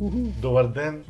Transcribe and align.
Добар 0.00 0.68
ден. 0.72 1.02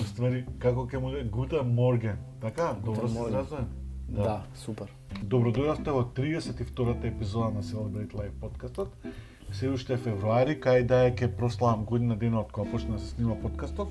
Уствари, 0.00 0.42
како 0.60 0.82
ќе 0.84 0.98
му 1.00 1.12
Гута 1.32 1.62
Морген. 1.64 2.18
Така, 2.40 2.74
добро 2.84 3.08
се 3.08 3.22
изразувам? 3.28 3.68
Да. 4.08 4.42
супер. 4.54 4.90
Добро 5.22 5.48
дојдовте 5.48 5.94
во 5.96 6.02
32-та 6.16 7.08
епизода 7.08 7.48
на 7.54 7.62
Celebrate 7.62 8.12
Life 8.12 8.34
подкастот. 8.40 8.92
Се 9.52 9.70
уште 9.70 9.94
е 9.94 9.96
февруари, 9.96 10.58
кај 10.60 10.84
да 10.84 11.06
е 11.06 11.14
ќе 11.14 11.30
прославам 11.36 11.86
година 11.88 12.18
дена 12.20 12.42
од 12.44 12.52
кога 12.52 12.70
почна 12.70 12.98
да 12.98 13.00
се 13.00 13.14
снима 13.14 13.34
подкастов. 13.40 13.88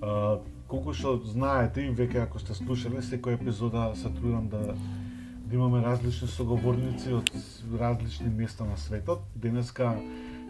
А, 0.00 0.38
колку 0.70 0.94
што 0.94 1.18
знаете 1.18 1.88
и 1.88 1.90
веќе 1.90 2.22
ако 2.22 2.38
сте 2.38 2.54
слушале, 2.54 3.02
секоја 3.02 3.34
епизода 3.34 3.90
се 3.98 4.14
трудам 4.14 4.46
да 4.48 4.78
да 5.48 5.54
имаме 5.56 5.82
различни 5.82 6.28
соговорници 6.28 7.12
од 7.12 7.30
различни 7.80 8.28
места 8.28 8.64
на 8.64 8.76
светот. 8.76 9.22
Денеска 9.34 9.96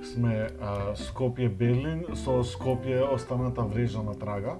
сме 0.02 0.48
а, 0.60 0.94
Скопје 0.96 1.48
Берлин 1.48 2.04
со 2.14 2.42
Скопје 2.44 3.02
останата 3.14 3.62
врежа 3.62 4.02
на 4.02 4.14
трага. 4.14 4.58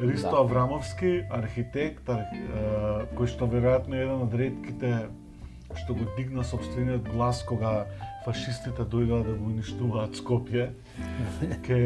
Ристо 0.00 0.30
Да. 0.30 0.36
Аврамовски, 0.44 1.22
архитект, 1.30 2.08
ар, 2.08 2.20
а, 2.20 3.06
кој 3.16 3.26
што 3.26 3.46
веројатно 3.46 3.94
е 3.94 4.02
еден 4.04 4.22
од 4.22 4.34
ретките 4.34 5.08
што 5.76 5.94
го 5.94 6.04
дигна 6.16 6.44
собствениот 6.44 7.08
глас 7.08 7.42
кога 7.42 7.86
фашистите 8.24 8.82
дојдоа 8.82 9.24
да 9.24 9.32
го 9.34 9.46
уништуваат 9.50 10.14
Скопје. 10.16 10.70
ке 11.62 11.84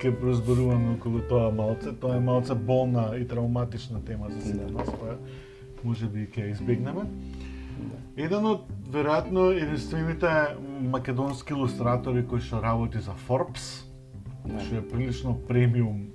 ке 0.00 0.10
прозборуваме 0.20 0.94
околу 0.94 1.20
тоа 1.28 1.50
малце. 1.52 1.92
Тоа 2.00 2.16
е 2.16 2.20
малце 2.20 2.54
болна 2.54 3.16
и 3.16 3.28
травматична 3.28 4.04
тема 4.04 4.30
за 4.30 4.40
сите 4.40 4.64
Да. 4.66 4.72
нас, 4.72 4.88
која 4.88 5.16
може 5.84 6.06
би 6.06 6.26
ќе 6.26 6.50
избегнеме. 6.50 7.04
Еден 8.16 8.46
од 8.46 8.60
веројатно 8.92 9.50
единствените 9.56 10.56
македонски 10.82 11.52
илустратори 11.52 12.22
кој 12.26 12.40
што 12.40 12.62
работи 12.62 12.98
за 12.98 13.12
Forbes, 13.28 13.86
Да. 14.44 14.60
што 14.60 14.76
е 14.76 14.88
прилично 14.88 15.34
премиум 15.48 16.06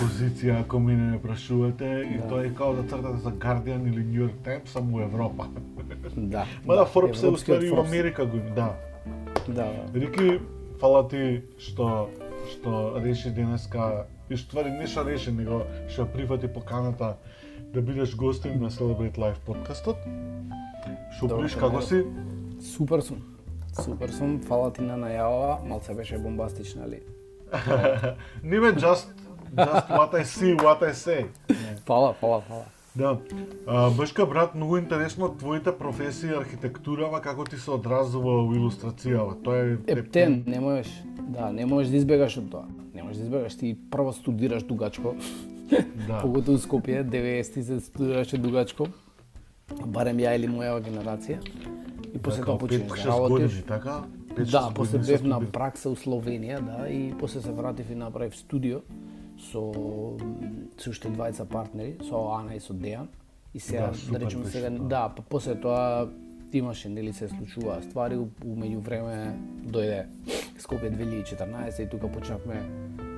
позиција 0.00 0.60
ако 0.60 0.80
мене 0.80 1.10
ме 1.10 1.18
прашувате 1.22 2.04
и 2.14 2.18
Да. 2.18 2.28
тоа 2.28 2.44
е 2.46 2.54
као 2.54 2.74
да 2.74 2.82
цртате 2.82 3.18
за 3.22 3.30
Guardian 3.30 3.86
или 3.88 4.02
New 4.04 4.28
York 4.28 4.36
Times 4.44 4.68
само 4.68 5.00
Европа. 5.00 5.46
Да. 6.16 6.44
Мада 6.66 6.86
Forbes 6.86 7.22
е 7.22 7.26
европскиот 7.26 7.34
уствари 7.34 7.70
у 7.70 7.74
Forbes. 7.76 7.86
Америка 7.88 8.26
го 8.26 8.36
има, 8.36 8.50
да. 8.54 8.74
Да, 9.48 9.64
да. 9.92 10.00
Рики, 10.00 10.40
фала 10.80 11.08
ти 11.08 11.42
што 11.58 12.08
што 12.50 13.00
реши 13.04 13.30
денеска 13.30 14.06
и 14.30 14.36
што 14.36 14.50
ствари 14.50 14.70
не 14.70 14.86
што 14.86 15.04
реши, 15.04 15.32
него 15.32 15.62
што 15.88 16.06
прифати 16.06 16.48
поканата 16.48 17.16
да 17.74 17.82
бидеш 17.82 18.16
гостин 18.16 18.60
на 18.60 18.70
Celebrate 18.70 19.18
Life 19.18 19.40
подкастот. 19.46 19.96
Што 21.16 21.28
Добро 21.28 21.42
приш 21.42 21.54
те 21.54 21.60
како 21.60 21.82
си? 21.82 22.02
Супер 22.64 23.02
сум. 23.04 23.20
Супер 23.84 24.10
сум, 24.10 24.38
фала 24.40 24.72
ти 24.72 24.82
на 24.82 24.96
најава, 24.96 25.58
малце 25.68 25.94
беше 25.94 26.18
бомбастична, 26.18 26.88
али. 26.88 27.02
Не 28.42 28.60
бе 28.60 28.72
just 28.72 29.12
just 29.54 29.88
what 29.88 30.14
I 30.14 30.24
see, 30.24 30.56
what 30.56 30.82
I 30.82 30.92
say. 30.92 31.26
Фала, 31.84 32.12
фала, 32.12 32.40
фала. 32.40 32.64
Да. 32.96 33.18
А, 33.66 33.90
Бешка 33.90 34.26
брат, 34.26 34.54
многу 34.54 34.76
интересно 34.78 35.28
твоите 35.28 35.72
професии 35.78 36.30
архитектурава 36.34 37.20
како 37.20 37.44
ти 37.44 37.56
се 37.56 37.70
одразува 37.70 38.40
во 38.42 38.56
илустрацијава. 38.56 39.36
Тоа 39.44 39.60
е 39.60 39.76
Ептен, 39.86 40.42
не 40.46 40.60
можеш, 40.60 40.88
да, 41.20 41.52
не 41.52 41.66
можеш 41.66 41.92
да 41.92 42.00
избегаш 42.00 42.40
од 42.40 42.50
тоа. 42.50 42.64
Не 42.94 43.02
можеш 43.02 43.18
да 43.18 43.24
избегаш, 43.24 43.58
ти 43.58 43.76
прво 43.90 44.12
студираш 44.12 44.64
дугачко, 44.64 45.14
Да. 45.70 46.20
поготово 46.22 46.56
у 46.56 46.60
Скопје, 46.60 47.02
90 47.04 47.62
се 47.62 47.80
студираше 47.80 48.38
дугачко, 48.38 48.88
барем 49.86 50.22
ја 50.22 50.34
или 50.38 50.48
мојава 50.48 50.80
генерација. 50.84 51.40
И 52.14 52.18
после 52.18 52.44
тоа 52.44 52.58
почнеш 52.58 52.82
да 52.82 52.94
5-6 52.94 53.06
работиш. 53.06 53.46
години, 53.46 53.62
така? 53.68 54.04
5-6 54.36 54.50
Да, 54.50 54.70
после 54.74 54.98
бев 54.98 55.22
на 55.22 55.40
пракса 55.40 55.90
у 55.90 55.96
Словенија, 55.96 56.60
да, 56.60 56.88
и 56.88 57.12
после 57.18 57.40
се 57.40 57.52
вратив 57.52 57.90
и 57.90 57.94
направив 57.94 58.36
студио 58.36 58.80
со 59.38 59.62
со 60.78 60.90
уште 60.90 61.10
двајца 61.10 61.44
партнери, 61.44 61.98
со 62.08 62.22
Ана 62.34 62.54
и 62.56 62.60
со 62.60 62.72
Дејан. 62.72 63.08
И 63.54 63.60
сега, 63.60 63.86
Да, 63.86 63.90
да, 63.90 63.98
супер 63.98 64.20
речеме 64.20 64.44
беше 64.44 64.58
сега, 64.58 64.70
да, 64.70 65.08
па 65.08 65.22
после 65.22 65.54
тоа 65.60 66.08
имаше 66.52 66.88
нели 66.88 67.12
се 67.12 67.28
случуваа 67.28 67.82
ствари, 67.82 68.16
у, 68.16 68.28
у 68.44 68.56
меѓувреме 68.56 69.36
дојде 69.68 70.06
Скопје 70.58 70.90
2014 70.96 71.82
и 71.82 71.90
тука 71.90 72.08
почнавме 72.08 72.62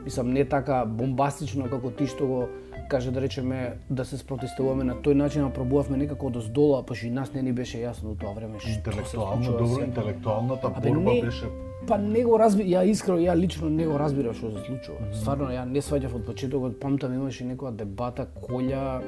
мислам 0.05 0.33
не 0.33 0.45
така 0.45 0.85
бомбастично 0.87 1.69
како 1.71 1.91
ти 1.91 2.07
што 2.07 2.27
го 2.27 2.49
каже 2.91 3.11
да 3.11 3.21
речеме 3.21 3.79
да 3.91 4.05
се 4.05 4.19
спротестуваме 4.19 4.85
на 4.85 4.95
тој 4.99 5.15
начин, 5.15 5.45
а 5.45 5.51
пробувавме 5.51 5.97
некако 5.97 6.27
од 6.27 6.37
оздола, 6.37 6.83
па 6.83 6.95
што 6.95 7.07
и 7.07 7.11
нас 7.11 7.33
не 7.35 7.43
ни 7.43 7.53
беше 7.53 7.79
јасно 7.79 8.13
у 8.13 8.15
тоа 8.19 8.33
време 8.35 8.59
што 8.59 8.69
се 8.69 8.77
Интелектуално, 8.79 9.45
случува 9.45 9.59
добро, 9.59 9.75
сега. 9.75 9.87
интелектуалната 9.87 10.73
Абе, 10.77 10.89
борба 10.91 11.13
не- 11.13 11.23
беше 11.23 11.47
Па 11.87 11.97
не 11.99 12.25
го 12.25 12.39
разби, 12.39 12.63
ја 12.65 12.85
искрено, 12.85 13.19
ја 13.19 13.37
лично 13.37 13.71
не 13.71 13.87
го 13.87 13.99
разбирав 13.99 14.37
што 14.37 14.51
се 14.51 14.65
случува. 14.67 14.99
Стварно, 15.13 15.49
ја 15.49 15.65
не 15.65 15.81
сваѓав 15.81 16.15
од 16.15 16.27
почетокот, 16.27 16.81
памтам 16.81 17.15
имаше 17.15 17.45
некоја 17.45 17.71
дебата 17.73 18.27
Колја 18.43 19.01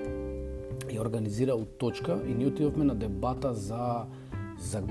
ја 0.89 1.01
организира 1.01 1.55
у 1.55 1.65
точка 1.65 2.21
и 2.27 2.35
ние 2.35 2.47
отидовме 2.47 2.85
на 2.85 2.95
дебата 2.95 3.55
за 3.55 4.05
за 4.59 4.79
е, 4.79 4.83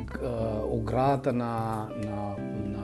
оградата 0.67 1.33
на 1.33 1.87
на 2.03 2.35
на 2.65 2.83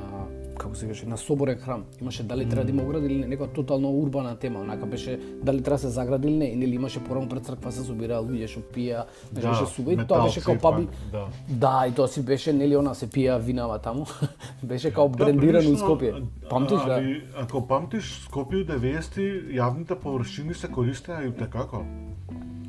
како 0.57 0.75
се 0.75 0.88
каже, 0.88 1.06
на 1.06 1.18
Соборен 1.18 1.57
храм. 1.57 1.84
Имаше 2.01 2.23
дали 2.23 2.50
треба 2.50 2.66
да 2.66 2.72
има 2.72 2.84
ограда 2.84 3.06
или 3.06 3.19
не, 3.19 3.28
некоја 3.35 3.53
тотално 3.53 3.91
урбана 3.91 4.35
тема, 4.35 4.59
онака 4.59 4.85
беше 4.85 5.19
дали 5.44 5.62
треба 5.62 5.75
да 5.75 5.81
се 5.81 5.90
загради 5.90 6.28
или 6.28 6.38
не, 6.38 6.45
и 6.45 6.56
нели 6.56 6.75
имаше 6.75 7.03
порано 7.03 7.29
пред 7.29 7.45
црква 7.45 7.72
се 7.72 7.84
собираа 7.84 8.22
луѓе 8.22 8.47
што 8.47 8.62
пија, 8.73 9.06
Да, 9.31 9.41
да, 9.41 9.50
беше 9.50 9.66
сува 9.66 9.94
и 9.94 9.97
тоа 10.07 10.23
беше 10.23 10.41
како 10.41 10.62
паби. 10.62 10.88
па, 11.12 11.17
да. 11.17 11.25
Да, 11.50 11.88
и 11.88 11.91
тоа 11.91 12.07
си 12.07 12.22
беше 12.25 12.53
нели 12.53 12.78
она 12.78 12.94
се 12.94 13.07
пија 13.07 13.40
винава 13.40 13.79
таму. 13.79 14.06
беше 14.63 14.91
као 14.91 15.09
брендирано 15.09 15.59
у 15.59 15.63
прилично, 15.63 15.88
Скопје. 15.88 16.23
Памтиш 16.50 16.85
да? 16.85 16.94
али, 16.94 17.23
ако 17.35 17.67
памтиш 17.67 18.28
Скопје 18.28 18.63
у 18.63 18.66
90 18.66 19.53
јавните 19.53 19.96
површини 19.96 20.53
се 20.53 20.67
користеа 20.67 21.23
и 21.28 21.31
како? 21.50 21.85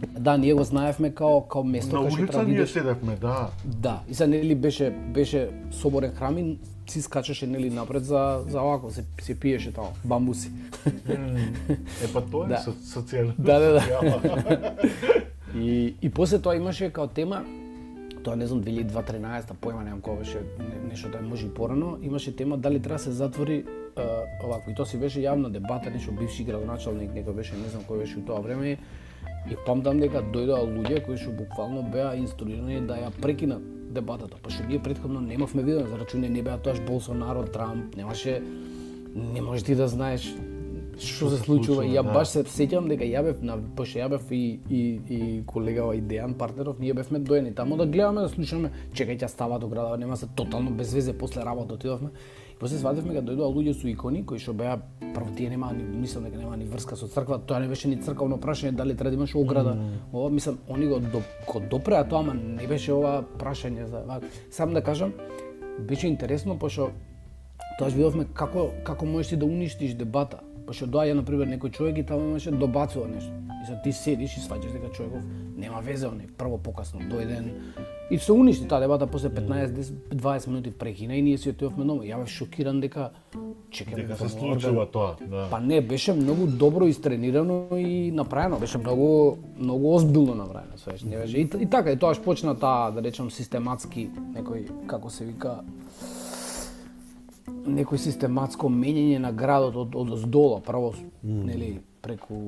Да, 0.08 0.36
ние 0.36 0.54
го 0.54 0.64
знаевме 0.64 1.10
као 1.10 1.40
као 1.42 1.64
место 1.64 1.96
кај 1.96 2.10
што 2.10 2.26
треба 2.26 2.38
да 2.38 2.44
ние 2.44 2.54
идеш. 2.54 2.70
седевме, 2.70 3.16
да. 3.16 3.50
Да, 3.64 4.02
и 4.08 4.14
сега 4.14 4.26
нели 4.28 4.54
беше 4.54 4.90
беше 4.90 5.50
соборен 5.70 6.10
храм 6.12 6.38
и 6.38 6.58
си 6.86 7.02
скачаше 7.02 7.46
нели 7.46 7.70
напред 7.70 8.04
за 8.04 8.44
за 8.46 8.60
овако 8.60 8.90
се 8.90 9.04
се 9.20 9.40
пиеше 9.40 9.72
таму 9.72 9.88
бамбуси. 10.04 10.50
Е 12.00 12.12
па 12.12 12.20
тоа 12.22 12.44
е 12.44 12.48
Да. 12.48 12.58
со 12.58 12.72
социјално. 12.72 13.32
Да, 13.38 13.58
да, 13.58 13.72
да. 13.72 14.76
И 15.56 15.94
и 16.02 16.10
после 16.10 16.38
тоа 16.38 16.56
имаше 16.56 16.90
као 16.90 17.06
тема 17.08 17.44
тоа 18.22 18.36
не 18.36 18.46
знам 18.46 18.62
2013 18.62 19.54
појма 19.54 19.84
немам 19.84 20.00
кога 20.00 20.16
беше 20.16 20.38
не- 20.58 20.90
нешто 20.90 21.08
да 21.08 21.20
може 21.20 21.46
и 21.46 21.50
порано, 21.50 21.98
имаше 22.02 22.36
тема 22.36 22.58
дали 22.58 22.80
треба 22.80 22.94
да 22.94 23.02
се 23.02 23.10
затвори 23.12 23.64
овако 24.44 24.70
и 24.70 24.74
тоа 24.74 24.86
си 24.86 24.98
беше 24.98 25.20
јавна 25.20 25.48
дебата, 25.48 25.90
нешто 25.90 26.12
бивши 26.12 26.44
градоначалник 26.44 27.10
некој 27.10 27.32
беше, 27.32 27.54
не 27.54 27.68
знам 27.68 27.82
кој 27.82 27.98
беше 27.98 28.18
у 28.18 28.22
тоа 28.22 28.40
време 28.40 28.76
и 29.50 29.56
памтам 29.66 30.00
дека 30.00 30.22
дојдоа 30.34 30.60
луѓе 30.66 31.04
кои 31.06 31.16
што 31.16 31.32
буквално 31.32 31.82
беа 31.82 32.14
инструирани 32.18 32.80
да 32.86 32.98
ја 33.00 33.10
прекинат 33.20 33.64
дебатата, 33.94 34.36
па 34.42 34.50
што 34.50 34.66
ние 34.68 34.82
претходно 34.82 35.20
немавме 35.20 35.62
видено, 35.62 35.86
за 35.88 35.98
рачуне 35.98 36.28
не 36.28 36.42
беа 36.42 36.58
тоаш 36.58 36.80
Болсонаро, 36.86 37.46
Трамп, 37.52 37.96
немаше 37.96 38.42
не 39.14 39.40
можеш 39.40 39.64
ти 39.64 39.74
да 39.74 39.88
знаеш 39.88 40.28
што 40.98 41.28
се 41.30 41.38
случува 41.38 41.84
ја 41.86 42.02
да. 42.02 42.12
баш 42.12 42.32
се 42.32 42.42
сеќавам 42.42 42.88
дека 42.90 43.06
ја 43.06 43.22
бев 43.22 43.42
на 43.46 43.56
пошто 43.76 44.00
ја 44.00 44.08
бев 44.10 44.30
и 44.34 44.58
и 44.70 44.80
и 45.08 45.20
колегава 45.46 45.94
и 45.96 46.02
Дејан 46.02 46.34
партнеров, 46.34 46.78
ние 46.80 46.94
бевме 46.94 47.18
доени 47.18 47.54
таму 47.54 47.76
да 47.76 47.86
гледаме 47.86 48.26
да 48.26 48.28
слушаме, 48.28 48.72
чекај 48.92 49.18
ќе 49.22 49.28
става 49.28 49.58
до 49.58 49.68
градот, 49.68 50.00
нема 50.00 50.16
се 50.16 50.26
тотално 50.26 50.70
без 50.70 50.92
везе 50.92 51.18
после 51.18 51.44
работа 51.44 51.74
отидовме. 51.74 52.10
После 52.58 52.78
свативме 52.78 53.14
дека 53.14 53.26
дојдоа 53.26 53.48
луѓе 53.54 53.74
со 53.78 53.88
икони 53.88 54.24
кои 54.26 54.38
што 54.42 54.52
беа 54.52 54.78
прво 55.14 55.30
тие 55.36 55.50
немаа 55.50 55.72
ни 55.72 55.84
мислам 55.84 56.24
дека 56.26 56.38
немаа 56.38 56.56
ни 56.58 56.66
врска 56.66 56.96
со 56.96 57.08
црква, 57.08 57.38
тоа 57.38 57.60
не 57.60 57.68
беше 57.68 57.88
ни 57.88 58.00
црковно 58.02 58.38
прашање 58.38 58.74
дали 58.76 58.96
треба 58.96 59.10
да 59.10 59.20
имаш 59.22 59.34
ограда. 59.34 59.76
Ова 60.12 60.30
мислам 60.30 60.58
они 60.68 60.86
го 60.86 60.98
до, 60.98 61.22
го 61.46 61.60
допреа 61.70 62.04
тоа, 62.08 62.20
ама 62.20 62.34
не 62.34 62.66
беше 62.66 62.92
ова 62.92 63.22
прашање 63.38 63.86
за 63.86 64.02
вак. 64.06 64.24
Сам 64.50 64.74
да 64.74 64.82
кажам, 64.82 65.12
беше 65.78 66.08
интересно 66.08 66.58
пошто 66.58 66.90
Тоа 67.78 67.92
видовме 67.94 68.24
како 68.34 68.70
како 68.86 69.06
можеш 69.06 69.28
ти 69.32 69.36
да 69.38 69.46
уништиш 69.46 69.94
дебата. 69.94 70.40
Пошто 70.68 70.86
доаѓа 70.86 71.16
на 71.16 71.22
пример 71.24 71.48
некој 71.48 71.72
човек 71.72 71.98
и 71.98 72.02
таму 72.04 72.28
имаше 72.34 72.52
добацува 72.52 73.08
нешто. 73.08 73.32
И 73.62 73.66
сега 73.66 73.82
ти 73.82 73.92
седиш 73.92 74.36
и 74.36 74.42
сваќаш 74.44 74.74
дека 74.74 74.90
човеков 74.92 75.22
нема 75.56 75.80
везе, 75.80 76.06
он 76.06 76.20
е 76.20 76.28
прво 76.28 76.58
покасно 76.58 77.00
дојден 77.08 77.48
и 78.10 78.18
се 78.18 78.32
уништи 78.32 78.68
таа 78.68 78.80
дебата 78.80 79.06
после 79.06 79.28
15 79.28 79.66
10 79.66 79.92
20 80.14 80.48
минути 80.48 80.70
прекина 80.70 81.16
и 81.16 81.22
ние 81.22 81.38
си 81.38 81.50
отидовме 81.50 81.84
дома. 81.84 82.04
Ја 82.04 82.20
бев 82.20 82.28
шокиран 82.28 82.80
дека 82.80 83.10
чекаме 83.70 84.02
Дека 84.02 84.16
се 84.16 84.28
случува 84.28 84.86
тоа, 84.86 85.16
да. 85.20 85.48
Па 85.50 85.60
не, 85.60 85.80
беше 85.80 86.12
многу 86.12 86.46
добро 86.46 86.86
истренирано 86.86 87.66
и 87.76 88.10
направено, 88.12 88.58
беше 88.58 88.78
многу 88.78 89.36
многу 89.58 89.94
озбилно 89.94 90.34
направено, 90.34 90.76
свеш, 90.76 91.02
не 91.02 91.16
беше. 91.16 91.36
И, 91.38 91.50
и 91.60 91.66
така, 91.66 91.92
и 91.92 91.96
тоаш 91.96 92.20
почна 92.20 92.54
таа, 92.58 92.90
да 92.90 93.02
речем, 93.02 93.30
систематски 93.30 94.08
некој 94.36 94.86
како 94.86 95.10
се 95.10 95.24
вика 95.24 95.60
некој 97.48 98.00
систематско 98.00 98.68
менење 98.68 99.18
на 99.18 99.32
градот 99.32 99.76
од 99.76 99.96
од 99.96 100.12
оздола, 100.16 100.60
прво 100.64 100.94
нели 101.22 101.78
преку 102.02 102.38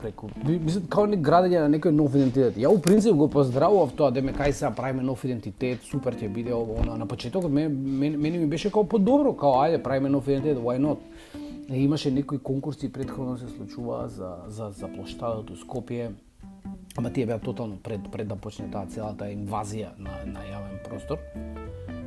преку 0.00 0.28
мислам 0.44 0.86
као 0.90 1.06
не 1.08 1.16
градење 1.16 1.62
на 1.64 1.70
некој 1.72 1.94
нов 1.94 2.14
идентитет. 2.14 2.58
Ја 2.60 2.72
у 2.74 2.80
принцип 2.82 3.16
го 3.16 3.28
поздравував 3.32 3.94
тоа 3.96 4.10
дека 4.12 4.34
кај 4.36 4.52
сега 4.52 4.70
правиме 4.76 5.02
нов 5.02 5.24
идентитет, 5.24 5.86
супер 5.90 6.16
ќе 6.18 6.28
биде 6.28 6.52
ово 6.54 6.80
она. 6.82 6.96
На 6.96 7.06
почетокот 7.06 7.50
мене, 7.50 7.68
мене, 7.68 8.16
мене 8.16 8.38
ми 8.38 8.46
беше 8.46 8.70
као 8.70 8.84
подобро, 8.84 9.32
као 9.32 9.64
ајде 9.64 9.82
правиме 9.82 10.08
нов 10.08 10.28
идентитет, 10.28 10.58
why 10.58 10.78
not? 10.78 10.98
Имаше 11.68 12.10
некои 12.10 12.38
конкурси 12.38 12.92
предходно 12.92 13.38
се 13.38 13.48
случува 13.48 14.08
за 14.08 14.36
за 14.46 14.70
за 14.70 14.88
плоштадот 14.88 15.50
у 15.50 15.56
Скопје. 15.56 16.12
Ама 16.96 17.10
тие 17.10 17.26
беа 17.26 17.38
тотално 17.38 17.78
пред 17.82 18.00
пред 18.12 18.28
да 18.28 18.36
почне 18.36 18.68
таа 18.70 18.86
целата 18.86 19.24
инвазија 19.24 19.96
на 19.98 20.12
на 20.26 20.44
јавен 20.44 20.84
простор. 20.84 21.18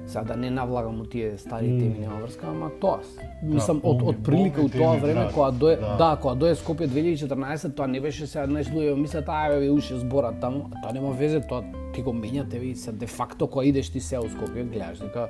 Сега 0.07 0.23
да 0.23 0.35
не 0.35 0.49
навлагам 0.49 1.01
у 1.01 1.05
тие 1.05 1.37
стари 1.37 1.67
теми 1.69 1.99
нема 1.99 2.15
врска, 2.17 2.47
ама 2.47 2.71
тоа. 2.81 2.99
Мислам 3.43 3.77
од 3.77 4.01
од 4.01 4.15
помни- 4.15 4.23
прилика 4.23 4.61
у 4.61 4.69
тоа 4.69 4.95
време 4.95 5.19
да, 5.21 5.31
кога 5.31 5.51
дое 5.51 5.75
да. 5.75 5.95
да, 5.97 6.15
кога 6.15 6.35
дое 6.35 6.55
Скопје 6.55 6.87
2014, 6.87 7.75
тоа 7.75 7.87
не 7.87 7.99
беше 7.99 8.27
сега 8.27 8.45
знаеш 8.45 8.67
луѓе 8.67 8.95
мислат 8.95 9.25
ај 9.27 9.59
бе 9.59 9.69
уште 9.69 9.95
зборат 9.95 10.39
таму, 10.39 10.69
а 10.71 10.81
тоа 10.81 10.93
нема 10.93 11.11
везе, 11.11 11.41
тоа 11.41 11.63
ти 11.93 12.01
го 12.01 12.13
менјате 12.13 12.59
ви 12.59 12.75
се 12.75 12.91
де 12.91 13.07
факто 13.07 13.47
кога 13.47 13.65
идеш 13.65 13.89
ти 13.89 13.99
се 13.99 14.17
у 14.17 14.23
Скопје 14.23 14.63
гледаш 14.63 14.99
дека 14.99 15.27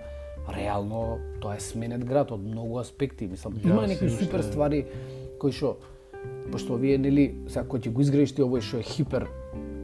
реално 0.50 1.18
тоа 1.42 1.56
е 1.56 1.60
сменет 1.60 2.06
град 2.06 2.32
од 2.32 2.40
многу 2.40 2.78
аспекти, 2.78 3.28
мислам 3.28 3.54
има 3.66 3.88
некои 3.88 4.10
супер 4.10 4.40
уште- 4.40 4.44
ствари 4.44 4.86
кои 5.40 5.52
што 5.52 5.76
пошто 6.52 6.76
вие 6.76 6.98
нели 6.98 7.36
сега 7.48 7.66
кој 7.66 7.80
ќе 7.80 7.90
го 7.90 8.02
изградиш 8.02 8.32
ти 8.32 8.42
овој 8.42 8.62
што 8.62 8.78
е 8.78 8.84
хипер 8.84 9.28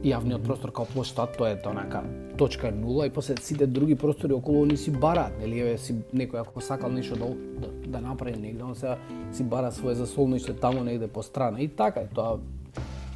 јавниот 0.04 0.44
простор 0.44 0.72
као 0.72 0.86
плоштад, 0.92 1.36
тоа 1.38 1.50
е 1.54 1.60
тоа 1.62 1.74
нака 1.74 2.02
точка 2.38 2.70
нула 2.72 3.06
и 3.06 3.10
после 3.10 3.36
сите 3.40 3.66
други 3.66 3.94
простори 3.94 4.32
околу 4.32 4.64
они 4.64 4.76
си 4.76 4.90
бараат, 4.90 5.38
нели 5.40 5.60
еве 5.60 5.78
си 5.78 5.94
некој 6.14 6.40
ако 6.42 6.60
сакал 6.60 6.90
нешто 6.92 7.16
да 7.16 7.28
да, 7.60 7.68
да 7.86 8.00
направи 8.00 8.36
негде, 8.36 8.62
он 8.62 8.74
сега 8.74 8.98
си 9.32 9.44
бара 9.44 9.72
свое 9.72 9.94
засолниште 9.94 10.52
таму 10.52 10.84
негде 10.84 11.08
по 11.08 11.22
страна 11.22 11.60
и 11.60 11.68
така 11.68 12.00
е 12.00 12.06
тоа 12.06 12.38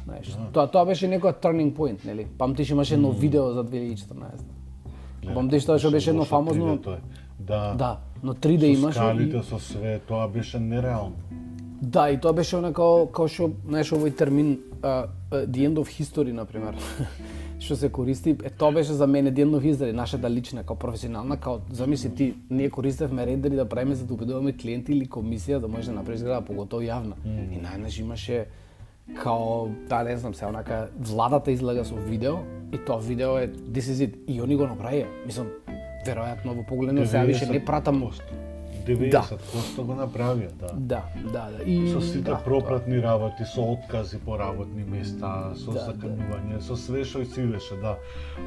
Знаеш, 0.05 0.37
тоа 0.53 0.67
тоа 0.67 0.85
беше 0.85 1.07
некој 1.07 1.37
turning 1.41 1.73
point, 1.75 2.05
нели? 2.05 2.25
Памтиш 2.37 2.69
имаше 2.69 2.93
едно 2.93 3.11
видео 3.11 3.53
за 3.53 3.63
2014. 3.63 5.33
Памтиш 5.33 5.65
тоа 5.65 5.77
што 5.77 5.91
беше 5.91 6.09
едно 6.09 6.25
фамозно 6.25 6.77
3D 6.77 6.83
тоа 6.83 6.95
е. 6.95 7.01
Да. 7.39 7.73
Да, 7.77 7.97
но 8.23 8.33
3D 8.33 8.59
Со 8.59 8.79
имаше 8.79 8.99
и 8.99 9.01
скалите, 9.01 9.43
со 9.43 9.59
све, 9.59 9.99
тоа 10.07 10.27
беше 10.27 10.59
нереално. 10.59 11.15
Да, 11.81 12.09
и 12.09 12.17
тоа 12.19 12.33
беше 12.33 12.57
она 12.57 12.73
као, 12.73 13.07
као 13.07 13.27
што, 13.31 13.53
знаеш, 13.67 13.93
овој 13.95 14.11
термин 14.19 14.57
uh, 14.81 15.07
the 15.31 15.63
end 15.63 15.79
of 15.79 15.87
history, 15.87 16.33
например, 16.35 16.75
што 17.63 17.75
се 17.79 17.89
користи, 17.89 18.35
е 18.43 18.49
тоа 18.49 18.71
беше 18.75 18.93
за 18.93 19.07
мене 19.07 19.31
the 19.31 19.45
end 19.45 19.55
of 19.55 19.63
history, 19.63 19.91
нашата 19.91 20.29
лична, 20.29 20.63
као 20.63 20.75
професионална, 20.75 21.37
као, 21.37 21.59
замисли 21.71 22.15
ти, 22.15 22.33
ние 22.49 22.69
користевме 22.69 23.25
рендери 23.25 23.55
да 23.55 23.69
правиме 23.69 23.95
за 23.95 24.05
да 24.05 24.13
убедуваме 24.13 24.57
клиенти 24.57 24.91
или 24.91 25.07
комисија 25.07 25.59
да 25.59 25.67
може 25.67 25.91
да 25.91 25.95
направиш 26.01 26.19
зграда, 26.19 26.45
поготово 26.45 26.83
јавна. 26.83 27.15
Mm. 27.23 27.55
И 27.55 27.63
најнаш 27.63 27.99
имаше 27.99 28.45
као, 29.23 29.69
да 29.89 30.03
не 30.03 30.17
знам, 30.17 30.35
се 30.35 30.45
онака, 30.45 30.89
владата 30.99 31.51
излага 31.51 31.85
со 31.85 31.95
видео, 31.95 32.43
и 32.73 32.77
тоа 32.77 32.99
видео 32.99 33.37
е, 33.37 33.47
this 33.47 33.87
is 33.87 34.03
it, 34.03 34.13
и 34.27 34.41
они 34.41 34.55
го 34.55 34.67
направија. 34.67 35.07
Мислам, 35.25 35.47
веројатно 36.05 36.59
во 36.59 36.63
погледно 36.67 37.05
сега 37.05 37.23
више 37.23 37.47
не 37.47 37.65
пратам 37.65 38.03
90% 38.89 39.85
го 39.85 39.95
направија, 39.97 40.49
да. 40.59 40.73
Да, 40.73 41.03
да, 41.33 41.45
да. 41.57 41.63
И 41.63 41.91
Со 41.91 42.01
сите 42.01 42.31
да, 42.31 42.37
пропратни 42.43 43.01
работи, 43.01 43.45
со 43.45 43.61
откази 43.61 44.19
по 44.19 44.39
работни 44.39 44.83
места, 44.83 45.53
со 45.55 45.71
Да, 45.71 45.85
заканување, 45.87 46.59
со 46.59 46.75
све 46.75 47.05
што 47.05 47.21
и 47.21 47.25
си 47.25 47.47
беше, 47.47 47.75
да. 47.81 47.95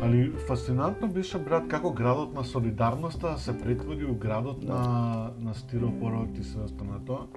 Али 0.03 0.31
фасцинантно 0.49 1.09
беше 1.09 1.39
брат 1.39 1.69
како 1.69 1.91
градот 1.93 2.35
на 2.35 2.45
солидарноста 2.45 3.39
се 3.39 3.59
претвори 3.59 4.05
у 4.05 4.15
градот 4.15 4.63
на 4.63 5.31
на 5.39 5.55
стиропорот 5.55 6.39
и 6.39 6.45
све 6.45 6.63
останато. 6.63 7.29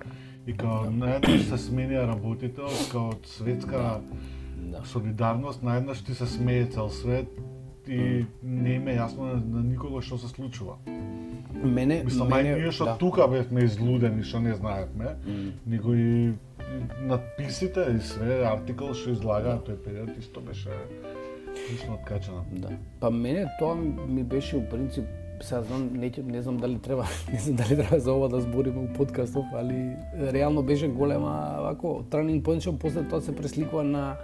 И 0.48 0.54
као 0.54 0.92
наеднаш 0.92 1.48
се 1.50 1.58
сменија 1.58 2.08
работите 2.08 2.62
као 2.92 3.10
од 3.16 3.28
светска 3.28 4.02
Да. 4.66 4.82
солидарност, 4.86 5.64
наеднаш 5.64 6.02
ти 6.04 6.14
се 6.16 6.26
смее 6.26 6.66
цел 6.66 6.90
свет 6.90 7.28
и 7.88 8.26
не 8.44 8.76
им 8.76 8.88
е 8.88 8.96
јасно 8.98 9.28
на, 9.34 9.36
на 9.58 9.64
никого 9.64 10.02
што 10.02 10.18
се 10.18 10.28
случува. 10.28 10.78
Мене, 11.64 12.04
Мислам, 12.04 12.30
мене, 12.30 12.56
ние 12.56 12.72
што 12.72 12.86
да. 12.86 12.98
тука 12.98 13.28
бевме 13.28 13.64
излудени, 13.64 14.24
што 14.24 14.40
не 14.40 14.56
знаевме, 14.56 15.16
него 15.66 15.94
и 15.94 16.34
надписите 17.02 17.86
и 17.96 18.00
све, 18.04 18.44
артикл 18.46 18.92
што 18.94 19.16
излагаа 19.16 19.62
тој 19.64 19.78
период 19.86 20.18
исто 20.20 20.42
беше 20.42 20.74
лично 21.72 21.96
откачано. 21.96 22.46
Да. 22.52 22.70
Па 23.00 23.10
мене 23.10 23.48
тоа 23.60 23.76
ми 23.76 24.24
беше 24.24 24.58
у 24.58 24.66
принцип 24.70 25.06
сега 25.42 25.62
знам, 25.62 25.90
не, 25.94 26.12
не 26.24 26.42
знам 26.42 26.58
дали 26.58 26.80
треба, 26.80 27.06
не 27.34 27.40
знам 27.40 27.56
дали 27.56 27.76
треба 27.76 28.00
за 28.00 28.14
ова 28.14 28.30
да 28.30 28.42
збориме 28.42 28.80
у 28.80 28.94
подкастов, 28.94 29.46
али 29.54 29.96
реално 30.34 30.64
беше 30.64 30.88
голема 30.88 31.58
вако 31.62 32.04
turning 32.10 32.42
point 32.42 32.62
што 32.62 32.78
после 32.80 33.04
тоа 33.04 33.22
се 33.22 33.36
пресликува 33.36 33.84
на 33.84 34.16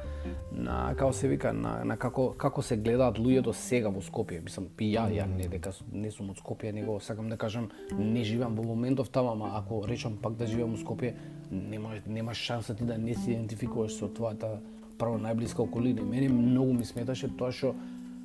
на 0.51 0.93
како 0.95 1.13
се 1.13 1.27
вика 1.27 1.53
на, 1.53 1.83
на 1.85 1.97
како 1.97 2.31
како 2.37 2.61
се 2.61 2.77
гледаат 2.77 3.17
луѓето 3.17 3.51
сега 3.51 3.89
во 3.89 4.01
Скопје. 4.01 4.41
Мислам, 4.43 4.67
и 4.79 4.91
ја 4.93 5.07
ја 5.09 5.25
не 5.25 5.47
дека 5.49 5.71
не 5.91 6.11
сум 6.11 6.29
од 6.29 6.37
Скопје, 6.37 6.73
него 6.73 6.99
сакам 6.99 7.29
да 7.29 7.37
кажам 7.37 7.69
не 7.97 8.23
живеам 8.23 8.55
во 8.55 8.63
моментов 8.63 9.09
таму, 9.09 9.31
ама 9.31 9.51
ако 9.55 9.87
речам 9.87 10.17
пак 10.21 10.35
да 10.35 10.47
живеам 10.47 10.75
во 10.75 10.77
Скопје, 10.77 11.13
нема 11.51 11.95
нема 12.05 12.33
шанса 12.33 12.75
ти 12.75 12.83
да 12.83 12.97
не 12.97 13.15
се 13.15 13.31
идентификуваш 13.31 13.97
со 13.97 14.07
твојата 14.07 14.59
прво 14.97 15.17
најблиска 15.17 15.63
околина. 15.63 16.03
Мене 16.03 16.29
многу 16.29 16.73
ми 16.73 16.85
сметаше 16.85 17.31
тоа 17.37 17.51
што 17.51 17.73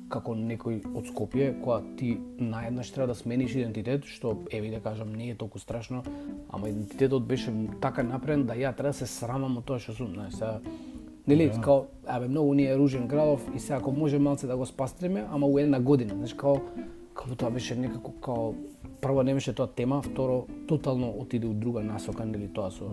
како 0.09 0.35
некој 0.35 0.81
од 0.95 1.07
Скопје, 1.11 1.51
кога 1.61 1.81
ти 1.97 2.17
наеднаш 2.39 2.91
треба 2.95 3.13
да 3.13 3.15
смениш 3.15 3.55
идентитет, 3.55 4.05
што 4.05 4.37
еви 4.51 4.71
да 4.71 4.79
кажам 4.79 5.13
не 5.15 5.29
е 5.31 5.35
толку 5.35 5.59
страшно, 5.59 6.03
ама 6.49 6.69
идентитетот 6.69 7.27
беше 7.27 7.51
така 7.81 8.03
направен 8.03 8.45
да 8.47 8.55
ја 8.55 8.75
треба 8.75 8.95
да 8.95 8.99
се 9.01 9.07
срамам 9.07 9.57
од 9.57 9.65
тоа 9.65 9.79
што 9.79 9.93
сум, 9.93 10.13
знаеш, 10.15 10.33
сега 10.39 10.59
Нели, 11.27 11.49
да. 11.49 11.61
као, 11.61 11.81
абе, 12.07 12.27
многу 12.27 12.53
ни 12.53 12.63
е 12.63 12.77
ружен 12.77 13.07
градов 13.07 13.49
и 13.55 13.59
сега 13.59 13.77
ако 13.77 13.91
може 13.91 14.19
малце 14.19 14.47
да 14.47 14.57
го 14.57 14.65
спастриме, 14.65 15.25
ама 15.31 15.47
у 15.47 15.59
една 15.59 15.79
година, 15.79 16.13
знаеш, 16.15 16.33
као, 16.33 16.55
како 17.13 17.35
тоа 17.35 17.51
беше 17.51 17.75
некако, 17.75 18.13
као, 18.23 18.53
прво 19.01 19.23
не 19.23 19.33
беше 19.33 19.53
тоа 19.53 19.67
тема, 19.67 20.01
второ, 20.01 20.45
тотално 20.67 21.09
отиде 21.19 21.47
у 21.47 21.53
друга 21.53 21.83
насока, 21.83 22.25
нели, 22.25 22.47
тоа 22.47 22.71
со... 22.71 22.87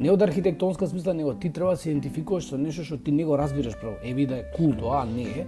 Не 0.00 0.10
од 0.10 0.22
архитектонска 0.22 0.86
смисла, 0.86 1.14
него 1.14 1.34
ти 1.34 1.52
треба 1.52 1.70
да 1.70 1.76
се 1.76 1.90
идентификуваш 1.90 2.50
со 2.50 2.58
нешто 2.58 2.82
што 2.82 2.98
ти 2.98 3.12
не 3.14 3.24
го 3.24 3.38
разбираш 3.38 3.78
прво. 3.78 3.94
Еви 4.02 4.26
да 4.26 4.40
е 4.42 4.48
кул 4.56 4.74
тоа, 4.74 5.02
а 5.02 5.06
не 5.06 5.22
е. 5.22 5.46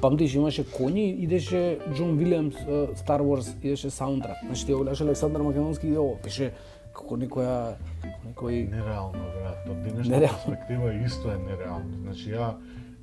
Памтиш 0.00 0.34
имаше 0.34 0.64
коњи, 0.64 1.06
идеше 1.24 1.78
Џон 1.96 2.16
Вилиамс, 2.18 2.56
Star 3.00 3.22
Wars, 3.24 3.52
идеше 3.62 3.90
саундтрак. 3.90 4.36
Значи 4.46 4.66
ти 4.66 4.72
го 4.72 4.80
гледаш 4.80 5.00
Александар 5.00 5.40
Македонски 5.40 5.88
и 5.88 5.98
ово, 5.98 6.18
беше 6.24 6.52
како 6.96 7.16
некоја 7.16 7.76
некој 8.26 8.66
Нереално, 8.70 9.24
брат. 9.36 9.68
Од 9.70 9.82
денешна 9.84 10.16
Нереално. 10.16 10.44
перспектива 10.46 10.94
исто 11.06 11.30
е 11.30 11.38
нереално. 11.38 12.00
Значи 12.02 12.30
ја 12.30 12.54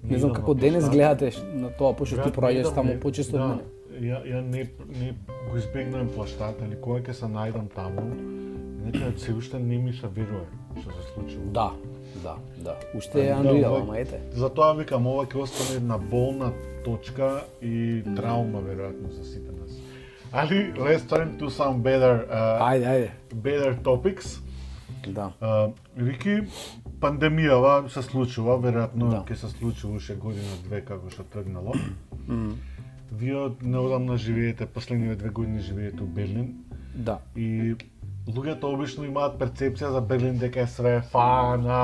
Не 0.03 0.19
знам 0.19 0.33
како 0.33 0.53
денес 0.53 0.89
гледате 0.89 1.31
на 1.55 1.69
тоа, 1.69 1.93
пошто 1.95 2.19
ти 2.23 2.29
проаѓаш 2.35 2.73
таму 2.75 2.99
почесто 2.99 3.37
од 3.37 3.41
да, 3.41 3.47
мене. 3.47 3.63
Ја, 4.09 4.19
ја 4.27 4.41
не, 4.41 4.65
не 4.99 5.13
го 5.49 5.57
избегнувам 5.57 6.09
плаштата, 6.15 6.65
али 6.65 6.75
кога 6.81 6.99
ќе 6.99 7.13
се 7.15 7.29
најдам 7.31 7.69
таму, 7.71 8.03
некаде 8.83 9.17
се 9.17 9.33
уште 9.33 9.59
не 9.59 9.77
ми 9.77 9.93
се 9.93 10.07
верува 10.07 10.45
што 10.81 10.91
се 10.91 11.13
случува. 11.13 11.45
Да, 11.53 11.69
да, 12.23 12.35
да. 12.57 12.75
Уште 12.95 13.27
е 13.27 13.33
Unreal, 13.33 13.81
ама 13.81 13.97
ете. 13.99 14.19
Затоа 14.33 14.73
викам 14.73 15.07
ова 15.07 15.25
ќе 15.25 15.35
остане 15.37 15.77
една 15.77 15.97
болна 15.97 16.51
точка 16.85 17.29
и 17.61 18.03
траума 18.15 18.59
веројатно 18.61 19.11
за 19.11 19.23
сите 19.23 19.51
нас. 19.51 19.71
Али 20.33 20.73
let's 20.73 21.05
turn 21.05 21.37
to 21.37 21.49
some 21.49 21.81
better 21.81 22.25
uh, 22.25 22.61
Ајде, 22.61 22.85
ајде. 22.85 23.09
better 23.35 23.75
topics. 23.81 24.39
Да. 25.07 25.31
Uh, 25.41 25.71
Рики, 25.97 26.47
пандемијава 26.99 27.87
се 27.89 28.01
случува, 28.01 28.57
веројатно 28.57 29.09
Да. 29.09 29.23
ќе 29.27 29.35
се 29.35 29.47
случи 29.49 29.87
уште 29.87 30.15
година 30.15 30.55
две 30.63 30.81
како 30.81 31.09
што 31.09 31.23
тргнало. 31.23 31.73
Вие 33.11 33.49
неодамна 33.61 34.17
живеете, 34.17 34.65
последниве 34.65 35.15
две 35.15 35.29
години 35.29 35.59
живеете 35.59 36.03
у 36.03 36.07
Берлин 36.07 36.53
Да. 36.95 37.19
и 37.35 37.75
луѓето 38.27 38.69
обично 38.71 39.03
имаат 39.03 39.35
перцепција 39.39 39.89
за 39.91 40.01
Берлин 40.01 40.37
дека 40.39 40.63
е 40.63 40.67
све 40.67 40.93
фана. 41.11 41.79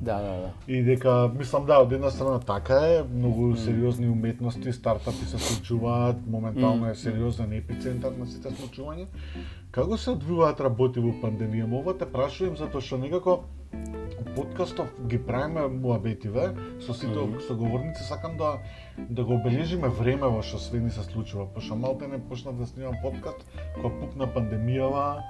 Да, 0.00 0.18
да, 0.22 0.34
да. 0.44 0.50
И 0.68 0.82
дека, 0.86 1.30
мислам 1.34 1.66
да, 1.66 1.80
од 1.82 1.92
една 1.92 2.10
страна 2.10 2.38
така 2.38 2.78
е, 2.86 3.02
многу 3.02 3.56
сериозни 3.56 4.08
уметности, 4.08 4.72
стартапи 4.72 5.26
се 5.26 5.38
случуваат, 5.38 6.16
моментално 6.26 6.90
е 6.90 6.94
сериозен 6.94 7.52
епицентар 7.52 8.14
на 8.14 8.26
сите 8.26 8.54
случувања. 8.54 9.06
Како 9.74 9.98
се 9.98 10.14
одвиваат 10.14 10.60
работи 10.60 11.02
во 11.02 11.10
пандемија? 11.22 11.66
Ова 11.80 11.96
те 11.98 12.06
прашувам 12.06 12.56
затоа 12.56 12.80
што 12.80 12.98
некако 13.02 13.40
подкастов 14.38 14.94
ги 15.06 15.18
правиме 15.18 15.66
муабетиве 15.68 16.54
со 16.80 16.94
сите 16.94 17.12
mm 17.12 17.34
-hmm. 17.34 17.46
соговорници, 17.46 18.02
сакам 18.02 18.36
да 18.36 18.58
да 19.08 19.24
го 19.24 19.34
обележиме 19.34 19.88
време 19.88 20.26
во 20.26 20.42
што 20.42 20.58
све 20.58 20.80
ни 20.80 20.90
се 20.90 21.02
случува, 21.02 21.46
пошто 21.54 21.76
малте 21.76 22.08
не 22.08 22.18
почнав 22.18 22.56
да 22.56 22.66
снимам 22.66 22.94
подкаст 23.02 23.46
кога 23.74 24.00
пукна 24.00 24.26
пандемијава 24.26 25.22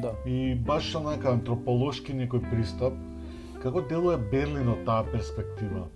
Да. 0.00 0.12
и 0.26 0.54
баш 0.54 0.94
онака 0.94 1.32
антрополошки 1.32 2.12
некој 2.12 2.50
пристап. 2.50 2.92
Како 3.62 3.80
делува 3.80 4.18
Берлин 4.30 4.68
од 4.68 4.84
таа 4.84 5.04
перспектива? 5.12 5.88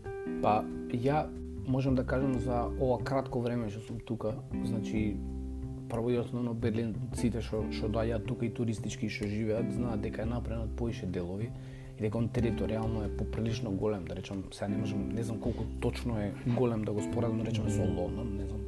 Па, 0.42 0.64
ја 0.92 1.26
можам 1.66 1.94
да 1.94 2.04
кажам 2.04 2.38
за 2.38 2.68
ова 2.80 3.04
кратко 3.04 3.40
време 3.40 3.70
што 3.70 3.80
сум 3.80 4.00
тука, 4.00 4.34
значи 4.64 5.16
прво 5.90 6.10
и 6.10 6.18
основно 6.18 6.54
Берлин, 6.54 6.94
сите 7.14 7.40
што 7.40 7.64
што 7.72 7.88
доаѓаат 7.88 8.26
тука 8.26 8.46
и 8.46 8.54
туристички 8.54 9.08
што 9.08 9.28
живеат, 9.28 9.72
знаат 9.72 10.00
дека 10.00 10.22
е 10.22 10.24
направен 10.24 10.62
од 10.62 10.76
поише 10.76 11.06
делови 11.06 11.50
и 11.98 12.02
дека 12.02 12.18
он 12.18 12.28
територијално 12.28 13.04
е 13.04 13.16
поприлично 13.16 13.70
голем, 13.70 14.04
да 14.04 14.16
речам, 14.16 14.44
сега 14.52 14.68
не 14.68 14.76
можам, 14.76 15.08
не 15.08 15.22
знам 15.22 15.40
колку 15.40 15.64
точно 15.80 16.18
е 16.18 16.32
голем 16.46 16.84
да 16.84 16.92
го 16.92 17.02
споредам, 17.02 17.38
да 17.38 17.50
речеме 17.50 17.70
со 17.70 17.82
Лондон, 17.82 18.36
не 18.36 18.46
знам. 18.46 18.60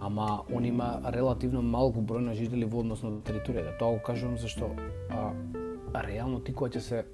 Ама 0.00 0.42
он 0.54 0.64
има 0.64 1.00
релативно 1.10 1.62
малку 1.62 2.00
број 2.00 2.20
на 2.20 2.34
жители 2.34 2.64
во 2.64 2.84
однос 2.84 3.02
на 3.02 3.10
територијата. 3.24 3.78
Тоа 3.78 3.96
го 3.96 4.02
кажувам 4.02 4.38
зашто 4.38 4.70
а, 5.10 5.32
реално 6.06 6.40
ти 6.40 6.52
кога 6.52 6.70
ќе 6.70 6.78
се 6.78 7.04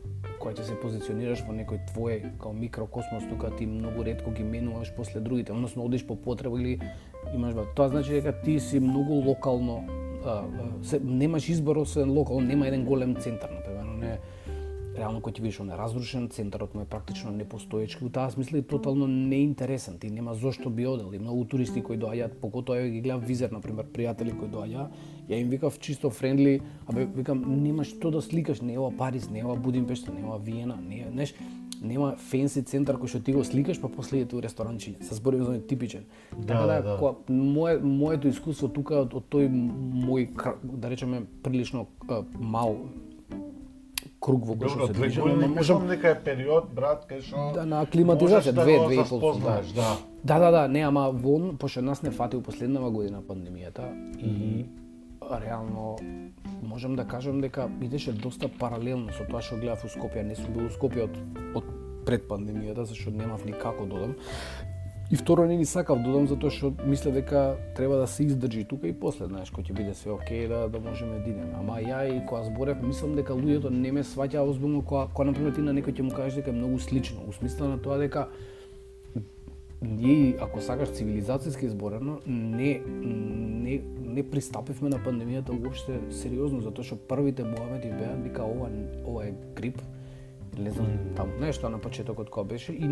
кога 0.41 0.53
ќе 0.57 0.65
се 0.65 0.77
позиционираш 0.81 1.45
во 1.47 1.55
некој 1.55 1.81
твој 1.93 2.37
као 2.41 2.53
микрокосмос, 2.53 3.29
тука 3.29 3.53
ти 3.57 3.67
многу 3.67 4.05
ретко 4.05 4.33
ги 4.33 4.43
менуваш 4.43 4.93
после 4.97 5.21
другите, 5.21 5.53
односно 5.53 5.85
одиш 5.85 6.07
по 6.07 6.17
потреба 6.17 6.61
или 6.61 6.81
имаш 7.35 7.55
ба. 7.55 7.67
Тоа 7.77 7.89
значи 7.89 8.13
дека 8.13 8.33
ти 8.43 8.61
си 8.61 8.81
многу 8.81 9.23
локално 9.29 9.85
а, 10.25 10.45
се, 10.83 11.01
немаш 11.01 11.49
избор 11.49 11.77
освен 11.77 12.11
локално, 12.11 12.47
нема 12.47 12.69
еден 12.69 12.85
голем 12.85 13.17
центар, 13.17 13.51
например, 13.51 13.85
не 13.85 14.19
реално 15.01 15.21
кој 15.25 15.35
ти 15.35 15.43
видиш 15.43 15.61
он 15.61 15.71
е 15.73 15.79
разрушен, 15.79 16.29
центарот 16.29 16.75
му 16.75 16.85
е 16.85 16.89
практично 16.89 17.33
непостоечки, 17.33 18.05
у 18.05 18.11
таа 18.13 18.31
смисла 18.31 18.59
е 18.59 18.63
тотално 18.63 19.07
неинтересен, 19.07 19.99
ти 19.99 20.11
нема 20.11 20.35
зошто 20.35 20.71
би 20.71 20.87
одел, 20.87 21.15
и 21.15 21.19
многу 21.19 21.45
туристи 21.45 21.83
кои 21.83 21.99
доаѓаат, 21.99 22.37
покото 22.41 22.77
ја 22.77 22.91
ги 22.91 23.01
гледав 23.01 23.25
визер, 23.27 23.51
например, 23.51 23.89
пријатели 23.89 24.37
кои 24.37 24.49
доаѓаа, 24.53 24.91
ја 25.31 25.41
им 25.41 25.49
викав 25.49 25.79
чисто 25.81 26.11
френдли, 26.11 26.61
абе 26.87 27.07
викам 27.07 27.43
нема 27.63 27.85
што 27.85 28.11
да 28.11 28.23
сликаш, 28.23 28.61
не 28.61 28.79
ова 28.79 28.93
Париз, 28.97 29.31
не 29.31 29.45
ова 29.45 29.57
Будимпешта, 29.57 30.13
не 30.13 30.25
ова 30.25 30.39
Виена, 30.39 30.77
не 30.77 31.01
е, 31.01 31.11
знаеш, 31.13 31.35
нема 31.81 32.15
фенси 32.31 32.63
центар 32.63 32.99
кој 33.01 33.09
што 33.09 33.21
ти 33.25 33.33
го 33.33 33.45
сликаш, 33.45 33.81
па 33.81 33.89
после 33.89 34.21
идете 34.21 34.37
у 34.37 34.43
ресторанчиња. 34.45 35.03
Се 35.07 35.17
зборувам 35.17 35.55
за 35.55 35.67
типичен. 35.67 36.05
Да, 36.37 36.47
така 36.47 36.67
да, 36.67 36.81
да. 36.85 36.97
Која, 37.01 37.15
мое, 37.29 37.79
моето 37.81 38.29
искуство 38.29 38.69
тука 38.69 39.01
од, 39.07 39.15
од 39.17 39.29
тој 39.33 39.49
мој 39.49 40.29
да 40.63 40.91
речеме 40.93 41.25
прилично 41.43 41.87
а, 42.09 42.23
мал 42.39 42.77
круг 44.21 44.47
во 44.47 44.55
кој 44.55 44.69
што 44.69 44.87
Добро, 44.87 45.11
се 45.11 45.21
ама 45.21 45.35
мислам 45.35 45.55
можам 45.55 45.87
дека 45.89 46.11
е 46.13 46.19
период, 46.25 46.73
брат, 46.77 47.07
кај 47.09 47.23
што 47.25 47.47
да 47.57 47.65
на 47.65 47.81
аклиматизација 47.87 48.53
можеш 48.53 48.59
да 48.59 48.65
две, 48.65 48.77
го 48.79 48.89
две 48.89 49.01
и 49.01 49.05
пол. 49.09 49.39
да. 49.41 49.61
Да, 50.25 50.39
да, 50.39 50.51
да, 50.51 50.69
не, 50.69 50.85
ама 50.85 51.11
вон, 51.11 51.57
пошто 51.57 51.83
нас 51.83 52.03
не 52.03 52.11
фати 52.11 52.37
у 52.37 52.43
последнава 52.43 52.91
година 52.91 53.23
пандемијата 53.23 53.89
и 54.21 54.67
реално 55.41 55.97
можам 56.63 56.97
да 56.97 57.05
кажам 57.05 57.41
дека 57.41 57.71
идеше 57.81 58.13
доста 58.13 58.49
паралелно 58.49 59.13
со 59.13 59.25
тоа 59.25 59.41
што 59.41 59.57
гледав 59.57 59.85
у 59.85 59.89
Скопје, 59.89 60.23
не 60.23 60.37
сум 60.37 60.53
бил 60.53 60.67
у 60.67 60.75
Скопје 60.75 61.09
од, 61.09 61.17
од 61.57 61.65
пред 62.05 62.29
пандемијата, 62.29 62.85
зашто 62.85 63.11
немав 63.11 63.45
никако 63.47 63.87
додам. 63.87 64.17
И 65.11 65.17
второ 65.17 65.47
не 65.47 65.57
ни 65.57 65.67
сакав 65.67 65.99
додам 66.05 66.29
затоа 66.31 66.55
што 66.55 66.71
мислев 66.87 67.17
дека 67.19 67.57
треба 67.75 67.97
да 67.99 68.07
се 68.07 68.29
издржи 68.29 68.63
тука 68.65 68.87
и 68.87 68.95
после, 68.95 69.27
знаеш, 69.27 69.51
кој 69.51 69.67
ќе 69.67 69.75
биде 69.75 69.95
се 69.95 70.13
окей 70.15 70.47
да 70.47 70.69
да 70.71 70.79
можеме 70.81 71.19
да 71.19 71.27
идеме. 71.31 71.51
Ама 71.59 71.81
ја 71.83 72.05
и 72.07 72.21
кога 72.27 72.45
зборев, 72.47 72.79
мислам 72.83 73.17
дека 73.19 73.35
луѓето 73.35 73.75
не 73.75 73.91
ме 73.91 74.07
сваќаа 74.07 74.47
озбилно 74.47 74.85
кога 74.87 75.09
кога 75.11 75.27
на 75.27 75.35
пример 75.35 75.55
ти 75.55 75.67
на 75.67 75.75
некој 75.75 75.99
ќе 75.99 76.07
му 76.07 76.15
кажеш 76.15 76.39
дека 76.39 76.55
е 76.55 76.59
многу 76.63 76.79
слично, 76.79 77.27
у 77.27 77.33
смисла 77.33 77.69
на 77.75 77.83
тоа 77.83 77.99
дека 77.99 78.29
ние, 79.83 80.37
ако 80.41 80.61
сакаш 80.61 80.93
цивилизацијски 80.95 81.67
изборено, 81.67 82.21
не, 82.27 82.81
не, 82.87 83.81
не 83.99 84.23
пристапивме 84.23 84.93
на 84.93 84.99
пандемијата 85.03 85.57
уопште 85.57 85.99
сериозно, 86.15 86.61
затоа 86.61 86.85
што 86.85 87.01
првите 87.09 87.43
моменти 87.49 87.91
беа 87.91 88.15
дека 88.21 88.45
ова, 88.45 88.69
ова 89.09 89.27
е 89.27 89.35
грип, 89.57 89.81
или 90.59 90.71
знам, 90.71 91.15
таму 91.17 91.33
нешто 91.41 91.69
на 91.69 91.79
почетокот 91.79 92.31
кога 92.31 92.45
беше 92.55 92.73
и 92.73 92.89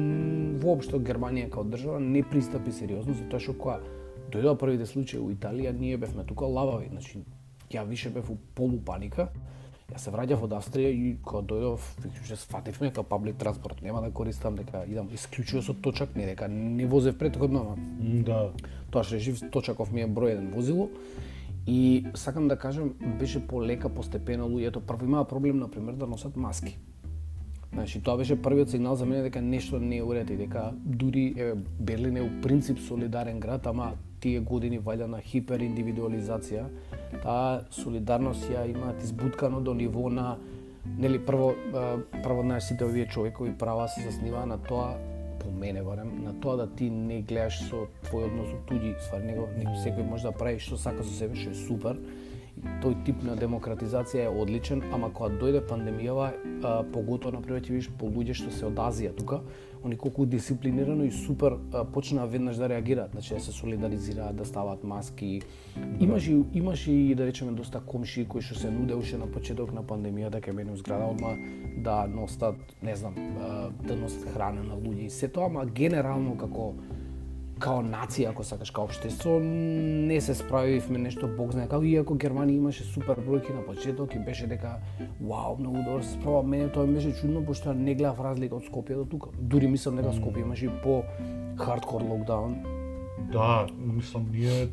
воопшто 0.58 0.98
Германија 0.98 1.50
као 1.50 1.64
држава 1.64 2.00
не 2.00 2.22
пристапи 2.22 2.72
сериозно 2.72 3.14
затоа 3.14 3.40
што 3.40 3.54
кога 3.54 3.80
дојдоа 4.32 4.56
првите 4.60 4.86
случаи 4.86 5.20
у 5.20 5.30
Италија, 5.32 5.72
ние 5.72 5.96
бевме 5.96 6.24
тука 6.24 6.46
лавави, 6.46 6.88
значи 6.90 7.24
ја 7.72 7.86
више 7.88 8.10
бев 8.10 8.30
у 8.30 8.36
полупаника. 8.54 9.28
Ја 9.88 9.98
се 10.02 10.12
враќав 10.12 10.42
од 10.44 10.52
Австрија 10.52 10.90
и 10.92 11.14
кога 11.24 11.40
дојдов, 11.48 11.84
више 12.04 12.36
сфативме 12.36 12.90
како 12.92 13.06
паблик 13.08 13.38
транспорт, 13.40 13.80
нема 13.82 14.02
да 14.04 14.10
користам 14.12 14.56
дека 14.56 14.84
идам 14.84 15.08
исклучио 15.12 15.62
со 15.62 15.72
точак, 15.72 16.14
не 16.16 16.26
дека 16.26 16.48
не 16.48 16.86
возев 16.86 17.18
претходно, 17.18 17.60
ама 17.60 17.76
Да. 18.24 18.52
тоа 18.90 19.02
што 19.02 19.18
жив 19.18 19.40
точаков 19.50 19.92
ми 19.92 20.02
е 20.02 20.06
број 20.06 20.36
еден 20.36 20.50
возило. 20.50 20.90
И 21.66 22.06
сакам 22.14 22.48
да 22.48 22.56
кажам, 22.56 22.94
беше 23.18 23.46
полека 23.46 23.88
постепено 23.88 24.48
луѓето 24.48 24.80
прво 24.80 25.04
имаа 25.04 25.24
проблем 25.24 25.58
на 25.58 25.68
пример 25.68 25.94
да 25.94 26.06
носат 26.06 26.36
маски. 26.36 26.78
Значи, 27.72 28.00
тоа 28.02 28.16
беше 28.16 28.42
првиот 28.42 28.70
сигнал 28.70 28.96
за 28.96 29.06
мене 29.06 29.22
дека 29.22 29.42
нешто 29.42 29.78
не 29.78 29.96
е 29.96 30.02
уред 30.02 30.30
и 30.30 30.36
дека 30.36 30.72
дури 30.74 31.34
еве 31.36 31.54
Берлин 31.80 32.16
е 32.16 32.22
у 32.22 32.30
принцип 32.42 32.78
солидарен 32.78 33.40
град, 33.40 33.66
ама 33.66 33.92
тие 34.20 34.40
години 34.40 34.80
вајда 34.80 35.06
на 35.06 35.20
хипериндивидуализација, 35.22 36.64
таа 37.22 37.66
солидарност 37.70 38.48
ја 38.50 38.66
имаат 38.70 39.04
избуткано 39.04 39.60
до 39.60 39.74
ниво 39.74 40.08
на 40.10 40.36
нели 40.98 41.18
прво 41.18 41.54
прво 42.22 42.42
на 42.42 42.60
сите 42.60 42.84
овие 42.84 43.06
човекови 43.06 43.52
права 43.58 43.88
се 43.88 44.02
заснива 44.02 44.46
на 44.46 44.58
тоа 44.58 44.96
по 45.40 45.50
мене 45.50 45.82
барем 45.82 46.24
на 46.24 46.40
тоа 46.40 46.56
да 46.56 46.66
ти 46.74 46.90
не 46.90 47.22
гледаш 47.22 47.60
со 47.68 47.86
твој 48.08 48.26
однос 48.26 48.48
со 48.48 48.58
туѓи 48.66 48.96
ствари, 49.06 49.26
него 49.26 49.48
него 49.58 49.76
секој 49.84 50.08
може 50.08 50.28
да 50.28 50.32
прави 50.32 50.58
што 50.58 50.76
сака 50.76 51.04
со 51.04 51.12
себе, 51.14 51.36
што 51.36 51.50
е 51.50 51.54
супер. 51.54 52.00
Тој 52.82 52.94
тип 53.06 53.22
на 53.26 53.34
демократизација 53.38 54.26
е 54.26 54.32
одличен, 54.42 54.82
ама 54.94 55.10
кога 55.14 55.30
дојде 55.40 55.62
пандемијава, 55.68 56.28
а, 56.62 56.72
поготоа 56.92 57.32
на 57.32 57.42
пример 57.42 57.60
виш 57.60 57.70
видиш 57.70 57.88
по 57.98 58.06
луѓе 58.06 58.34
што 58.34 58.50
се 58.54 58.66
од 58.66 58.78
Азија 58.78 59.14
тука, 59.16 59.40
они 59.84 59.96
колку 59.96 60.26
дисциплинирано 60.26 61.04
и 61.04 61.10
супер 61.10 61.56
а, 61.72 61.84
почнаа 61.84 62.26
веднаш 62.26 62.56
да 62.56 62.68
реагираат, 62.68 63.10
значи 63.12 63.34
да 63.34 63.40
се 63.40 63.52
солидаризираат, 63.52 64.36
да 64.36 64.44
стават 64.44 64.84
маски. 64.84 65.40
Имаш 66.00 66.28
и 66.28 66.44
имаш 66.54 66.86
и 66.86 67.14
да 67.14 67.26
речеме 67.26 67.52
доста 67.52 67.80
комши 67.80 68.26
кои 68.28 68.42
што 68.42 68.58
се 68.58 68.70
нуде 68.70 68.94
уште 68.94 69.18
на 69.18 69.26
почеток 69.26 69.72
на 69.72 69.82
пандемијата 69.82 70.42
кај 70.42 70.52
мене 70.52 70.76
зграда 70.76 71.10
одма 71.10 71.36
да 71.78 72.06
носат, 72.06 72.56
не 72.82 72.96
знам, 72.96 73.14
а, 73.40 73.70
да 73.86 73.96
носат 73.96 74.28
храна 74.34 74.62
на 74.62 74.74
луѓе 74.74 75.06
и 75.06 75.10
се 75.10 75.28
тоа, 75.28 75.46
ама 75.46 75.66
генерално 75.66 76.36
како 76.38 76.74
као 77.58 77.82
нација, 77.82 78.30
ако 78.30 78.44
сакаш, 78.44 78.70
као 78.70 78.84
општество, 78.84 79.38
не 79.40 80.20
се 80.20 80.34
справивме 80.34 80.98
нешто 80.98 81.28
бог 81.28 81.52
знае 81.52 81.68
како, 81.68 81.84
иако 81.84 82.14
Германија 82.14 82.56
имаше 82.56 82.84
супер 82.84 83.20
бројки 83.20 83.54
на 83.54 83.62
почеток 83.66 84.14
и 84.14 84.18
беше 84.18 84.46
дека 84.46 84.78
вау, 85.20 85.56
многу 85.58 85.82
добро 85.82 86.02
се 86.02 86.12
справа. 86.12 86.42
Мене 86.42 86.68
тоа 86.72 86.86
ми 86.86 86.94
беше 86.94 87.12
чудно, 87.20 87.44
пошто 87.44 87.70
ја 87.70 87.74
не 87.74 87.94
гледав 87.94 88.20
разлика 88.20 88.56
од 88.56 88.64
Скопје 88.64 88.94
до 88.94 89.04
тука. 89.04 89.30
Дури 89.38 89.66
мислам 89.68 89.96
дека 89.96 90.12
Скопје 90.12 90.42
имаше 90.42 90.66
и 90.66 90.70
по 90.82 91.02
хардкор 91.58 92.02
локдаун. 92.02 92.62
Да, 93.32 93.66
мислам, 93.78 94.26
ние 94.32 94.68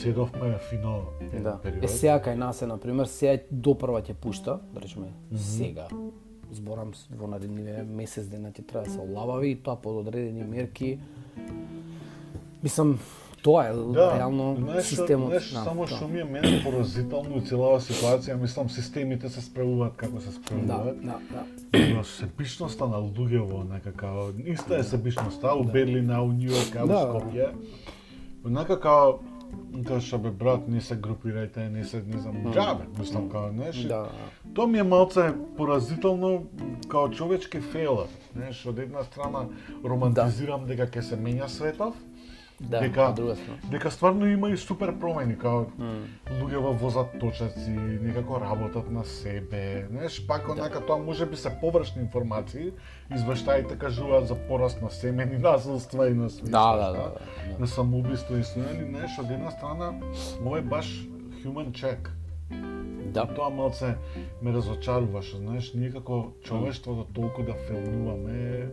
си 0.00 0.12
го 0.12 0.26
фино 0.70 1.02
еден 1.20 1.42
Да. 1.42 1.58
период. 1.62 1.84
Е 1.84 1.88
сега 1.88 2.20
кај 2.20 2.34
нас 2.34 2.62
е 2.62 2.66
на 2.66 2.78
пример, 2.78 3.04
сега 3.06 3.42
до 3.50 3.74
прва 3.74 4.02
ќе 4.02 4.14
пушта, 4.14 4.60
да 4.74 4.80
речеме, 4.80 5.12
сега. 5.34 5.88
Зборам 6.52 6.92
во 7.14 7.26
наредниве 7.26 7.82
месец 7.82 8.26
дена 8.26 8.50
ќе 8.50 8.66
треба 8.66 8.84
да 8.86 8.90
се 8.90 8.98
олабави 8.98 9.50
и 9.50 9.56
тоа 9.62 9.76
под 9.76 10.06
одредени 10.06 10.42
мерки. 10.42 10.98
Мислам, 12.62 12.98
тоа 13.42 13.64
е 13.64 13.72
Да, 13.72 14.14
реално 14.16 14.56
знаеш, 14.56 14.84
што- 14.84 14.96
системот. 14.96 15.28
знаеш, 15.28 15.50
да, 15.50 15.58
само 15.60 15.86
што 15.86 16.08
ми 16.08 16.20
е 16.20 16.24
мене 16.24 16.62
поразително 16.64 17.36
у 17.36 17.40
целава 17.40 17.80
ситуација, 17.80 18.34
мислам 18.36 18.68
системите 18.70 19.28
се 19.28 19.40
справуваат 19.40 19.96
како 19.96 20.20
се 20.20 20.26
Да, 20.26 20.32
справуваат. 20.32 21.00
да, 21.00 21.18
да. 21.30 21.44
Но 21.94 22.04
себичноста 22.04 22.86
на 22.86 22.96
луѓево, 22.98 23.64
некако, 23.64 24.06
иста 24.44 24.76
е 24.76 24.82
себичноста, 24.84 25.54
у 25.54 25.64
Берлин, 25.64 26.10
а 26.10 26.22
у 26.22 26.28
Њујорк, 26.28 26.84
у 26.84 26.86
Да. 26.86 26.94
Скопје. 26.98 27.50
Тоа 29.86 30.00
што 30.00 30.18
бе 30.18 30.30
брат, 30.30 30.68
не 30.68 30.80
се 30.80 30.94
групирајте, 30.94 31.68
не 31.68 31.84
се, 31.84 32.02
не 32.06 32.18
знам, 32.18 32.34
џабе, 32.54 32.86
мислам 32.98 33.28
као, 33.28 33.50
знаеш, 33.50 33.76
Да, 33.84 34.06
Тоа 34.54 34.66
ми 34.66 34.78
е 34.78 34.82
малце 34.82 35.32
поразително 35.56 36.46
као 36.88 37.10
човечки 37.10 37.60
фейлер. 37.60 38.06
Знаеш, 38.32 38.66
од 38.66 38.78
една 38.78 39.02
страна 39.02 39.46
романтизирам 39.84 40.66
дека 40.66 40.86
ќе 40.86 41.00
се 41.00 41.16
менја 41.16 41.48
светов, 41.48 41.94
да, 42.60 42.80
дека 42.80 43.08
од 43.08 43.14
друга 43.16 43.36
страна. 43.36 43.58
дека 43.70 43.90
стварно 43.90 44.26
има 44.26 44.50
и 44.50 44.56
супер 44.56 44.92
промени, 45.00 45.38
као 45.38 45.64
луѓето 46.40 46.72
возат 46.76 47.18
точаци, 47.20 47.70
некако 48.02 48.40
работат 48.40 48.90
на 48.90 49.04
себе. 49.04 49.86
Знаеш, 49.90 50.26
пак 50.26 50.48
онака 50.48 50.86
тоа 50.86 50.98
може 50.98 51.26
би 51.26 51.36
се 51.36 51.50
површни 51.60 52.02
информации, 52.02 52.72
извештаите 53.14 53.78
кажуваат 53.78 54.26
за 54.28 54.34
пораст 54.34 54.82
на 54.82 54.90
семени 54.90 55.38
насилства 55.48 56.10
и 56.10 56.14
на 56.14 56.30
све. 56.30 56.50
Да, 56.50 56.76
да, 56.76 56.92
да, 56.92 56.92
да, 56.92 57.02
да. 57.02 57.58
На 57.58 57.66
самоубиство 57.66 58.36
и 58.36 58.44
све, 58.44 58.60
али 58.60 58.84
знаеш, 58.84 59.18
од 59.18 59.30
една 59.30 59.50
страна 59.50 59.94
ова 60.44 60.58
е 60.58 60.62
баш 60.62 61.08
human 61.44 61.72
check. 61.72 62.08
Да. 63.10 63.26
Тоа 63.26 63.50
малце 63.50 63.94
ме 64.42 64.52
разочаруваше, 64.52 65.36
знаеш, 65.36 65.72
ние 65.74 65.90
како 65.90 66.32
човештвото 66.44 67.12
толку 67.12 67.42
да 67.42 67.54
фелнуваме 67.54 68.68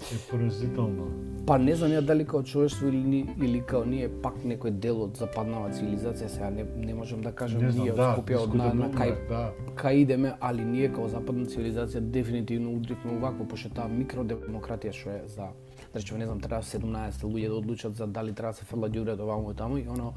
е 0.00 0.30
поразително. 0.30 1.06
Па 1.46 1.58
не 1.58 1.74
знам 1.74 1.90
ја 1.90 2.00
дали 2.00 2.24
као 2.24 2.42
човештво 2.42 2.88
или, 2.88 2.96
ни- 2.96 3.34
или 3.42 3.60
као 3.60 3.84
ние 3.84 4.08
пак 4.22 4.34
некој 4.44 4.70
дел 4.70 5.02
од 5.02 5.16
западнава 5.16 5.70
цивилизација, 5.70 6.26
сега 6.28 6.50
не, 6.50 6.64
не 6.76 6.94
можам 6.94 7.20
да 7.20 7.32
кажам 7.32 7.62
Не 7.62 7.70
знам, 7.70 7.84
ние 7.84 7.92
од 7.92 7.96
да, 7.96 8.16
Скопје 8.16 8.36
од 8.36 8.54
на, 8.54 8.74
на 8.74 8.90
кај 8.90 9.14
да. 9.28 9.52
кај 9.74 10.02
идеме, 10.04 10.34
али 10.40 10.64
ние 10.64 10.92
као 10.92 11.08
западна 11.08 11.46
цивилизација 11.46 12.00
дефинитивно 12.00 12.74
удривме 12.76 13.16
увакво, 13.16 13.48
пошто 13.48 13.70
таа 13.74 13.88
микродемократија 13.88 14.92
што 14.92 15.10
е 15.10 15.22
за 15.26 15.48
да 15.92 16.00
речеме, 16.00 16.18
не 16.18 16.26
знам, 16.26 16.40
треба 16.40 16.62
17 16.62 17.24
луѓе 17.24 17.48
да 17.48 17.54
одлучат 17.54 17.96
за 17.96 18.06
дали 18.06 18.32
треба 18.32 18.52
да 18.52 18.58
се 18.58 18.64
фрлат 18.64 18.92
ѓубрето 18.92 19.24
ваму 19.26 19.50
и 19.50 19.54
таму 19.54 19.78
и 19.78 19.88
оно 19.88 20.14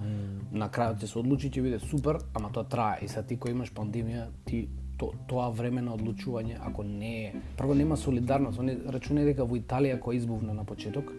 на 0.51 0.69
крајот 0.69 1.00
ќе 1.00 1.05
се 1.05 1.19
одлучи 1.19 1.50
ќе 1.50 1.61
биде 1.61 1.79
супер, 1.79 2.17
ама 2.33 2.51
тоа 2.51 2.63
трае 2.63 3.00
и 3.01 3.07
сега 3.07 3.23
ти 3.23 3.38
кој 3.38 3.51
имаш 3.51 3.71
пандемија, 3.73 4.27
ти 4.45 4.67
то, 5.01 5.12
тоа 5.27 5.50
време 5.50 5.81
на 5.81 5.96
одлучување, 5.98 6.60
ако 6.62 6.86
не 6.86 7.13
е, 7.25 7.34
прво 7.58 7.74
нема 7.74 7.98
солидарност, 7.98 8.62
они 8.62 8.77
рачунај 8.77 9.31
дека 9.31 9.48
во 9.50 9.58
Италија 9.58 9.98
која 9.98 10.22
избувна 10.22 10.53
на 10.53 10.65
почеток, 10.65 11.10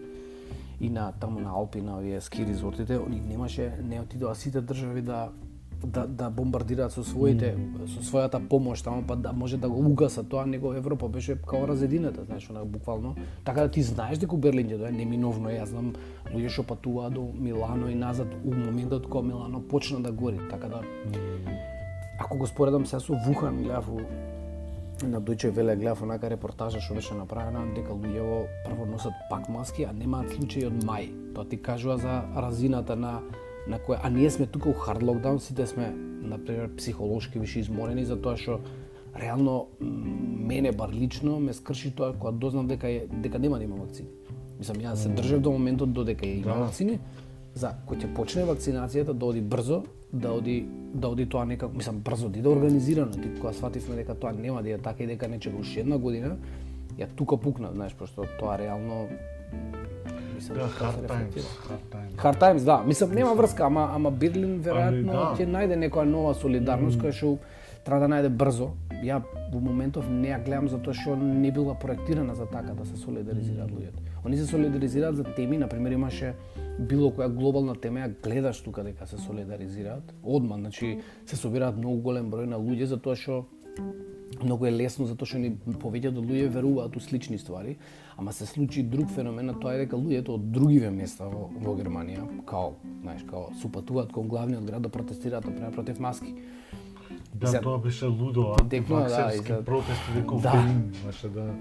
и 0.79 0.89
на 0.89 1.11
таму 1.19 1.39
на 1.39 1.51
Алпи 1.51 1.81
на 1.81 1.97
овие 1.97 2.21
ски 2.21 2.45
резортите, 2.45 2.99
они 2.99 3.19
немаше 3.19 3.71
не 3.83 3.99
отидоа 4.01 4.35
сите 4.35 4.61
држави 4.61 5.01
да 5.01 5.29
да 5.83 6.07
да 6.07 6.29
бомбардираат 6.29 6.93
со 6.95 7.03
своите 7.03 7.55
mm. 7.55 7.87
со 7.91 7.99
својата 7.99 8.39
помош 8.47 8.81
таму 8.81 9.03
па 9.07 9.15
да 9.15 9.33
може 9.33 9.57
да 9.57 9.69
го 9.69 9.83
угасат 9.91 10.29
тоа 10.29 10.45
него 10.45 10.73
Европа 10.73 11.09
беше 11.09 11.35
као 11.41 11.67
разедината 11.67 12.23
знаеш 12.23 12.49
она 12.49 12.63
буквално 12.65 13.15
така 13.43 13.61
да 13.61 13.71
ти 13.71 13.83
знаеш 13.83 14.17
дека 14.17 14.37
Берлин 14.37 14.67
ќе 14.71 14.77
дое 14.77 14.91
неминовно 14.91 15.49
е 15.49 15.59
јас 15.59 15.75
знам 15.75 15.91
луѓе 16.31 16.49
што 16.49 16.63
патуваа 16.63 17.11
до 17.11 17.27
Милано 17.35 17.91
и 17.91 17.95
назад 17.95 18.31
у 18.45 18.55
моментот 18.55 19.09
кога 19.09 19.27
Милано 19.27 19.59
почна 19.67 19.99
да 19.99 20.11
гори 20.11 20.39
така 20.49 20.67
да 20.67 20.79
mm. 20.79 21.72
Ако 22.19 22.37
го 22.37 22.47
споредам 22.47 22.85
се 22.85 22.99
со 22.99 23.13
Вухан 23.25 23.57
гледав 23.57 23.89
на 25.03 25.21
Deutsche 25.21 25.51
Welle 25.51 25.75
гледав 25.75 26.01
онака 26.01 26.29
репортажа 26.29 26.81
што 26.81 26.93
беше 26.93 27.15
направена 27.17 27.65
дека 27.75 27.93
луѓето 27.93 28.45
прво 28.65 28.85
носат 28.85 29.13
пак 29.29 29.49
маски, 29.49 29.83
а 29.83 29.93
немаат 29.93 30.31
случаи 30.31 30.65
од 30.69 30.83
мај. 30.87 31.09
Тоа 31.35 31.45
ти 31.45 31.57
кажува 31.57 31.97
за 31.97 32.21
разината 32.35 32.95
на 32.95 33.21
на 33.67 33.79
која 33.79 33.99
а 34.03 34.09
ние 34.09 34.29
сме 34.29 34.45
тука 34.45 34.69
у 34.69 34.73
хард 34.73 35.03
локдаун, 35.03 35.39
сите 35.39 35.67
сме 35.67 35.89
на 36.21 36.37
пример 36.45 36.75
психолошки 36.75 37.39
више 37.39 37.59
изморени 37.59 38.05
за 38.05 38.21
тоа 38.21 38.37
што 38.37 38.59
реално 39.19 39.67
мене 39.79 40.71
бар 40.71 40.89
лично 40.89 41.39
ме 41.39 41.53
скрши 41.53 41.95
тоа 41.95 42.13
кога 42.13 42.31
дознав 42.31 42.67
дека 42.67 42.89
е, 42.89 43.07
дека 43.07 43.39
нема 43.39 43.57
да 43.57 43.63
има 43.63 43.75
вакцини. 43.75 44.09
Мислам 44.59 44.77
ја 44.77 44.93
се 44.95 45.09
држев 45.09 45.41
до 45.41 45.51
моментот 45.51 45.93
додека 45.93 46.25
има 46.25 46.71
да. 46.71 46.99
За 47.55 47.73
кој 47.87 48.01
ќе 48.01 48.13
почне 48.15 48.45
вакцинацијата 48.49 49.13
да 49.13 49.25
оди 49.25 49.41
брзо, 49.41 49.83
да 50.11 50.33
оди 50.33 50.65
да 50.93 51.09
оди 51.09 51.25
тоа 51.25 51.45
некако, 51.45 51.73
мислам 51.77 51.99
брзо, 51.99 52.29
да 52.29 52.49
организирано, 52.49 53.11
ти 53.11 53.33
кога 53.39 53.53
свативме 53.53 53.95
дека 53.95 54.15
тоа 54.15 54.31
нема 54.31 54.63
да 54.63 54.69
е 54.69 54.77
така 54.77 55.03
и 55.03 55.07
дека 55.07 55.27
не 55.27 55.39
ќе 55.39 55.53
уште 55.59 55.81
една 55.81 55.97
година, 55.97 56.37
ја 56.97 57.07
тука 57.15 57.37
пукна, 57.37 57.73
знаеш, 57.73 57.93
пошто 57.93 58.25
тоа 58.39 58.57
реално 58.57 59.07
мислам 60.35 60.57
да, 60.57 60.67
hard 60.67 61.07
times, 61.07 61.45
hard 61.69 61.85
times. 61.91 62.15
Hard 62.17 62.39
times, 62.39 62.63
да. 62.65 62.83
Мислам 62.85 63.11
нема 63.11 63.33
врска, 63.33 63.65
ама 63.65 63.89
ама 63.93 64.11
Берлин 64.11 64.61
веројатно 64.61 65.11
да. 65.11 65.27
ќе 65.37 65.47
најде 65.49 65.77
некоја 65.77 66.05
нова 66.09 66.33
солидарност 66.33 66.97
mm. 66.97 67.01
која 67.01 67.13
што 67.13 67.37
треба 67.85 68.07
да 68.07 68.09
најде 68.15 68.29
брзо. 68.29 68.71
Ја 69.03 69.21
во 69.51 69.59
моментов 69.59 70.09
не 70.09 70.29
ја 70.31 70.43
гледам 70.43 70.69
затоа 70.69 70.93
што 70.93 71.15
не 71.15 71.51
била 71.51 71.75
проектирана 71.75 72.35
за 72.35 72.45
така 72.45 72.73
да 72.73 72.85
се 72.85 72.97
солидаризираат 72.97 73.71
луѓето. 73.71 74.02
Они 74.25 74.37
се 74.37 74.45
солидаризираат 74.45 75.15
за 75.15 75.23
теми, 75.23 75.57
на 75.57 75.67
пример 75.67 75.91
имаше 75.91 76.33
било 76.79 77.11
која 77.11 77.27
глобална 77.27 77.75
тема, 77.75 78.05
ја 78.05 78.13
гледаш 78.23 78.61
тука 78.63 78.83
дека 78.83 79.07
се 79.07 79.17
солидаризираат. 79.17 80.13
Одма, 80.23 80.55
значи 80.55 80.99
се 81.25 81.35
собираат 81.35 81.77
многу 81.77 82.01
голем 82.01 82.31
број 82.31 82.47
на 82.47 82.57
луѓе 82.57 82.87
затоа 82.95 83.15
што 83.19 83.43
многу 84.43 84.65
е 84.65 84.71
лесно 84.71 85.05
затоа 85.05 85.27
што 85.27 85.41
ни 85.43 85.51
повеќето 85.67 86.15
да 86.17 86.23
луѓе 86.23 86.47
веруваат 86.55 86.95
у 86.95 87.03
слични 87.03 87.37
ствари, 87.37 87.77
ама 88.17 88.33
се 88.33 88.45
случи 88.45 88.83
друг 88.83 89.11
феномен, 89.11 89.49
а 89.49 89.59
тоа 89.59 89.75
е 89.75 89.83
дека 89.83 89.99
луѓето 89.99 90.39
од 90.39 90.51
другиве 90.51 90.89
места 90.89 91.27
во, 91.27 91.49
во 91.59 91.75
Германија, 91.75 92.23
као, 92.47 92.73
знаеш, 93.01 93.27
као 93.29 93.51
супатуваат 93.61 94.13
кон 94.13 94.27
главниот 94.27 94.63
град 94.65 94.81
да 94.81 94.89
протестираат 94.89 95.45
да 95.45 95.71
против 95.71 95.99
маски. 95.99 96.33
Да, 97.35 97.47
Зад... 97.47 97.63
тоа 97.63 97.77
беше 97.77 98.05
лудо, 98.05 98.55
а 98.59 98.67
Текно, 98.69 98.99
да, 98.99 99.09
за... 99.09 99.63
протести 99.65 100.13
дека 100.15 100.35
да. 100.35 100.65
имаше 101.03 101.27
да... 101.27 101.53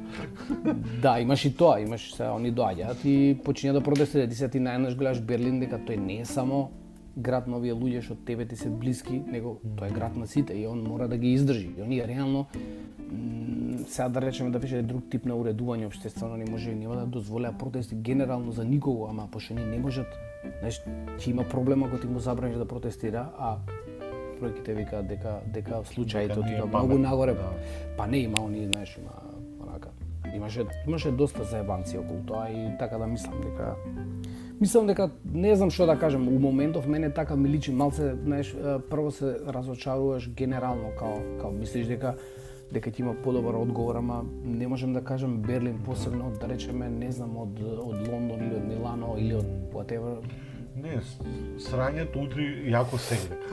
да, 1.03 1.21
имаш 1.21 1.45
и 1.45 1.57
тоа, 1.57 1.81
имаш 1.81 2.15
се, 2.15 2.29
они 2.29 2.53
доаѓаат 2.53 3.05
и 3.05 3.39
почињаат 3.45 3.73
да 3.73 3.81
протестираат. 3.81 4.31
Ти 4.31 4.37
се 4.37 4.49
ти 4.49 4.61
најнаш 4.61 4.97
гледаш 4.97 5.21
Берлин 5.21 5.61
дека 5.61 5.81
тој 5.81 5.97
не 5.97 6.21
е 6.21 6.25
само 6.25 6.71
град 7.17 7.49
на 7.49 7.57
овие 7.57 7.73
луѓе 7.73 8.01
што 8.05 8.17
тебе 8.25 8.45
ти 8.49 8.57
се 8.57 8.71
блиски, 8.71 9.23
него 9.27 9.61
тоа 9.77 9.89
е 9.89 9.97
град 9.97 10.17
на 10.17 10.27
сите 10.27 10.55
и 10.55 10.67
он 10.67 10.85
мора 10.85 11.09
да 11.09 11.17
ги 11.17 11.33
издржи. 11.33 11.73
И 11.79 11.83
оние 11.83 12.09
реално 12.09 12.47
сега 13.87 14.09
да 14.09 14.23
речеме 14.23 14.51
да 14.51 14.59
беше 14.59 14.83
друг 14.83 15.05
тип 15.11 15.27
на 15.27 15.35
уредување 15.37 15.87
општествено 15.87 16.37
не 16.37 16.49
може 16.51 16.75
нема 16.75 16.97
да 16.97 17.07
дозволеа 17.07 17.53
протести 17.59 17.95
генерално 17.95 18.53
за 18.53 18.65
никого, 18.65 19.07
ама 19.11 19.29
пошто 19.33 19.55
не 19.55 19.79
можат, 19.79 20.07
знаеш, 20.61 20.81
ќе 21.19 21.31
има 21.31 21.45
проблема 21.45 21.87
ако 21.87 22.01
ти 22.01 22.07
му 22.07 22.19
забраниш 22.19 22.57
да 22.57 22.69
протестира, 22.69 23.29
а 23.39 23.57
бројките 24.43 24.75
викаат 24.77 25.09
дека 25.09 25.39
дека 25.55 25.83
случаите 25.95 26.39
отидоа 26.39 26.67
многу 26.67 26.99
нагоре. 26.99 27.35
Да. 27.35 27.53
Па 27.97 28.07
не 28.07 28.27
има 28.27 28.43
они, 28.47 28.67
знаеш, 28.67 28.99
има 28.99 29.15
онака. 29.61 29.89
Имаше 30.35 30.67
имаше 30.87 31.11
доста 31.11 31.45
заебанци 31.45 31.99
околу 31.99 32.21
тоа 32.27 32.49
и 32.51 32.79
така 32.79 32.99
да 32.99 33.07
мислам 33.07 33.41
дека 33.41 33.75
Мислам 34.63 34.87
дека 34.87 35.09
не 35.25 35.57
знам 35.57 35.71
што 35.75 35.87
да 35.87 35.97
кажам, 35.99 36.29
у 36.29 36.39
моментов 36.39 36.87
мене 36.87 37.11
така 37.11 37.37
ми 37.37 37.49
личи 37.49 37.73
малце, 37.73 38.15
знаеш, 38.25 38.55
прво 38.91 39.11
се 39.11 39.35
разочаруваш 39.49 40.31
генерално 40.31 40.93
као 40.99 41.19
као 41.41 41.51
мислиш 41.51 41.87
дека 41.91 42.15
дека 42.73 42.91
ќе 42.91 43.01
има 43.01 43.15
подобар 43.25 43.59
одговор, 43.59 43.99
ама 43.99 44.23
не 44.45 44.69
можем 44.69 44.93
да 44.93 45.03
кажам 45.05 45.43
Берлин 45.43 45.81
посебно, 45.85 46.31
да 46.41 46.49
речеме, 46.49 46.89
не 46.89 47.11
знам, 47.13 47.37
од, 47.37 47.59
од 47.61 48.09
Лондон 48.09 48.47
или 48.47 48.55
од 48.55 48.69
Милано 48.69 49.17
или 49.19 49.35
од 49.35 49.51
whatever. 49.75 50.23
Не, 50.77 51.01
срањето 51.61 52.25
утри 52.25 52.47
јако 52.73 52.99
сеглек. 52.99 53.45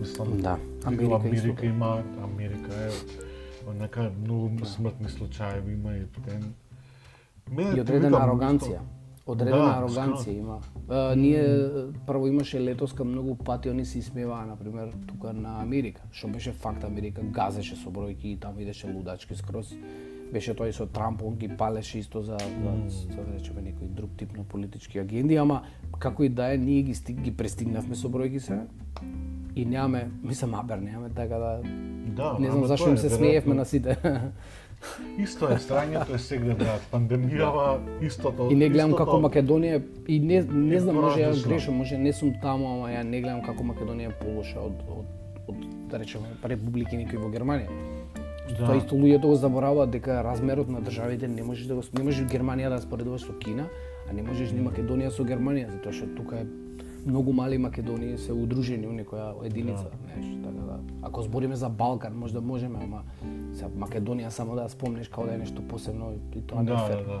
Мислам, 0.00 0.36
да, 0.44 0.58
Америка, 0.84 1.14
Америка 1.14 1.66
има, 1.66 2.02
Америка 2.22 2.72
е 2.88 2.90
нека 3.78 4.10
многу 4.24 4.64
смртни 4.64 5.08
случаи 5.08 5.72
има 5.72 5.96
и 5.96 6.04
тен. 6.24 6.54
Мене, 7.50 7.76
и 7.76 7.80
одредена 7.80 8.18
ароганција. 8.18 8.80
Одредена 9.26 9.62
да, 9.62 9.72
ароганција 9.80 10.34
има. 10.38 10.60
А, 10.88 11.14
ние 11.16 11.42
прво 12.06 12.26
имаше 12.26 12.60
летоска 12.60 13.04
многу 13.04 13.34
пати 13.34 13.70
они 13.70 13.84
се 13.84 13.98
исмеваа 13.98 14.46
на 14.46 14.56
пример 14.56 14.92
тука 15.06 15.32
на 15.32 15.62
Америка, 15.62 16.02
што 16.12 16.28
беше 16.28 16.52
факт 16.52 16.84
Америка 16.84 17.22
газеше 17.22 17.76
со 17.76 17.90
бројки 17.90 18.34
и 18.34 18.40
таму 18.40 18.60
идеше 18.60 18.86
лудачки 18.86 19.34
скроз. 19.34 19.74
Беше 20.32 20.54
тој 20.58 20.72
со 20.74 20.86
Трамп, 20.86 21.22
он 21.22 21.36
ги 21.36 21.48
палеше 21.48 21.98
исто 21.98 22.22
за, 22.22 22.38
за, 22.38 22.72
за 23.14 23.22
да 23.22 23.36
речеме 23.36 23.62
некој 23.62 23.88
друг 23.88 24.10
тип 24.18 24.36
на 24.36 24.44
политички 24.44 24.98
агенди, 24.98 25.36
ама 25.36 25.62
како 25.98 26.24
и 26.26 26.28
да 26.28 26.52
е, 26.54 26.58
ние 26.58 26.82
ги, 26.82 26.94
стиг, 26.94 27.20
ги 27.20 27.30
престигнавме 27.30 27.94
со 27.94 28.10
бројки 28.10 28.38
се 28.38 28.66
и 29.56 29.64
немаме, 29.64 30.10
мислам, 30.22 30.54
абер, 30.54 30.78
немаме 30.78 31.08
така 31.10 31.38
да... 31.38 31.60
Да, 32.06 32.36
не 32.40 32.50
знам 32.50 32.66
зашто 32.66 32.88
им 32.88 32.98
се 32.98 33.10
смеевме 33.10 33.54
на 33.54 33.64
сите. 33.64 33.96
Исто 35.18 35.48
е 35.48 35.56
страњето 35.56 36.14
е 36.14 36.18
сегде 36.20 36.54
брат. 36.54 36.84
Пандемијава 36.92 37.78
истото. 38.04 38.48
И 38.52 38.54
не 38.54 38.68
гледам 38.68 38.92
истото... 38.92 39.04
како 39.04 39.16
Македонија 39.24 39.80
и 40.08 40.20
не 40.20 40.42
не 40.42 40.80
знам 40.80 41.00
може 41.00 41.22
ја 41.24 41.32
грешам, 41.48 41.80
може 41.80 41.98
не 41.98 42.12
сум 42.12 42.34
таму, 42.42 42.68
ама 42.76 42.92
ја 42.92 43.02
не 43.02 43.20
гледам 43.24 43.42
како 43.42 43.64
Македонија 43.64 44.12
е 44.12 44.18
полоша 44.20 44.60
од 44.60 44.76
од 44.98 45.06
од 45.48 45.64
да 45.90 45.98
речеме 46.02 46.36
републики 46.44 46.96
некои 46.96 47.16
во 47.16 47.32
Германија. 47.32 47.95
Да. 48.48 48.66
Тоа 48.66 48.76
исто 48.78 48.94
луѓето 48.94 49.26
го 49.26 49.34
забораваат 49.34 49.90
дека 49.90 50.22
размерот 50.24 50.68
на 50.68 50.80
државите 50.80 51.28
не 51.28 51.42
можеш 51.42 51.66
да 51.66 51.74
го 51.74 51.82
не 51.98 52.04
можеш 52.04 52.26
Германија 52.30 52.70
да 52.70 52.80
споредуваш 52.80 53.26
со 53.26 53.34
Кина, 53.38 53.66
а 54.08 54.12
не 54.12 54.22
можеш 54.22 54.52
ни 54.52 54.62
Македонија 54.62 55.10
со 55.10 55.26
Германија, 55.26 55.72
затоа 55.72 55.92
што 55.92 56.06
тука 56.14 56.44
е 56.44 56.46
многу 57.06 57.32
мали 57.32 57.58
Македонии 57.58 58.18
се 58.18 58.32
удружени 58.32 58.86
у 58.86 58.92
некоја 58.92 59.34
единица, 59.46 59.90
да. 59.90 59.98
знаеш, 60.02 60.26
така 60.44 60.66
да. 60.66 60.78
Ако 61.02 61.22
збориме 61.22 61.56
за 61.56 61.68
Балкан, 61.68 62.14
може 62.14 62.32
да 62.32 62.40
можеме, 62.40 62.78
ама 62.82 63.02
се 63.54 63.66
Македонија 63.66 64.28
само 64.28 64.54
да 64.54 64.66
ја 64.66 64.68
спомнеш 64.68 65.08
како 65.08 65.26
да 65.26 65.34
е 65.34 65.38
нешто 65.38 65.62
посебно 65.62 66.12
и 66.34 66.42
тоа 66.42 66.62
не 66.62 66.70
е 66.70 66.74
да, 66.74 66.86
фер. 66.86 67.04
Да, 67.04 67.04
да. 67.04 67.20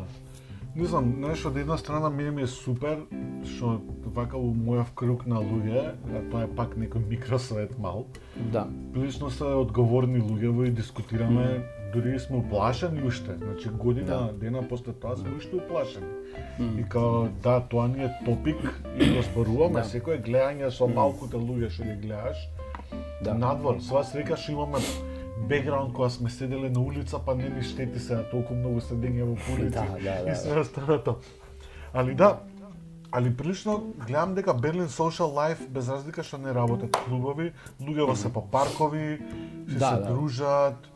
Не 0.76 0.84
знам, 0.84 1.14
нешто 1.20 1.48
од 1.48 1.56
една 1.56 1.78
страна 1.80 2.10
ми 2.10 2.42
е 2.42 2.46
супер 2.46 3.06
што 3.48 3.78
вака 4.12 4.36
у 4.36 4.52
мојов 4.52 4.92
круг 4.94 5.24
на 5.26 5.40
луѓе, 5.40 5.94
а 6.12 6.20
тоа 6.30 6.44
е 6.44 6.50
пак 6.56 6.76
некој 6.76 7.06
микросвет 7.08 7.78
мал. 7.78 8.06
Да. 8.52 8.66
Прилично 8.92 9.30
се 9.30 9.44
одговорни 9.44 10.20
луѓе 10.20 10.52
во 10.52 10.68
и 10.68 10.70
дискутираме 10.70 11.48
mm 11.48 11.76
дури 11.96 12.18
сме 12.18 12.36
уплашени 12.36 13.02
уште. 13.02 13.36
Значи 13.36 13.68
година 13.68 14.06
да. 14.06 14.32
дена 14.32 14.68
после 14.68 14.92
тоа 14.92 15.16
сме 15.16 15.30
уште 15.36 15.56
уплашени. 15.56 16.06
Mm. 16.60 16.80
И 16.80 16.88
као 16.88 17.28
да, 17.42 17.60
тоа 17.60 17.88
ни 17.88 18.04
е 18.04 18.10
топик 18.24 18.82
и 18.98 19.16
го 19.16 19.22
споруваме 19.22 19.80
да. 19.80 19.88
секој 19.88 20.20
гледање 20.20 20.70
со 20.70 20.88
малкуте 20.88 21.40
луѓе 21.40 21.70
што 21.70 21.88
ги 21.88 21.96
гледаш. 22.04 22.48
Да. 23.24 23.34
Надвор, 23.34 23.80
сва 23.80 24.04
срека 24.04 24.36
што 24.36 24.52
имаме 24.52 24.82
бекграунд 25.48 25.92
кога 25.92 26.10
сме 26.10 26.30
седеле 26.30 26.70
на 26.70 26.80
улица, 26.80 27.18
па 27.18 27.34
не 27.34 27.48
ни 27.48 27.62
штети 27.62 28.00
се 28.00 28.22
толку 28.30 28.54
многу 28.54 28.80
седење 28.80 29.24
во 29.24 29.36
улица 29.54 29.84
да, 29.84 29.98
да, 29.98 30.24
да, 30.24 30.32
и 30.32 30.36
се 30.36 30.58
останато. 30.58 31.16
Али 31.94 32.14
да, 32.14 32.40
али 33.12 33.36
прилично 33.36 33.92
гледам 34.06 34.34
дека 34.34 34.54
Berlin 34.54 34.88
Social 34.88 35.32
Life 35.36 35.68
без 35.68 35.88
разлика 35.88 36.22
што 36.22 36.38
не 36.38 36.54
работат 36.54 36.96
клубови, 37.06 37.52
луѓето 37.80 38.14
се 38.14 38.32
по 38.32 38.42
паркови, 38.50 39.18
се, 39.68 39.78
да, 39.78 39.88
се 39.88 40.00
да. 40.00 40.06
дружат, 40.12 40.92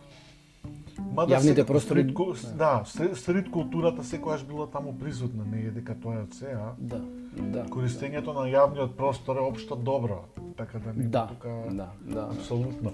Мада 1.14 1.34
Јавните 1.34 1.64
простори 1.66 2.02
стрит, 2.04 2.56
да, 2.58 2.82
стрит 3.16 3.50
културата 3.50 4.04
секогаш 4.04 4.44
била 4.44 4.66
таму 4.66 4.92
присутна, 4.98 5.44
не 5.44 5.62
е 5.62 5.70
дека 5.70 5.94
тоа 5.94 6.20
е 6.20 6.22
од 6.26 6.34
сега. 6.36 6.72
Да, 6.78 7.00
да. 7.32 7.64
Користењето 7.72 8.34
на 8.36 8.44
јавниот 8.50 8.94
простор 8.98 9.40
е 9.40 9.46
општо 9.46 9.76
добро, 9.76 10.24
така 10.56 10.78
да 10.78 10.92
не 10.92 11.08
да, 11.08 11.26
тука 11.26 11.56
да, 11.70 11.88
да. 12.04 12.28
апсолутно. 12.36 12.92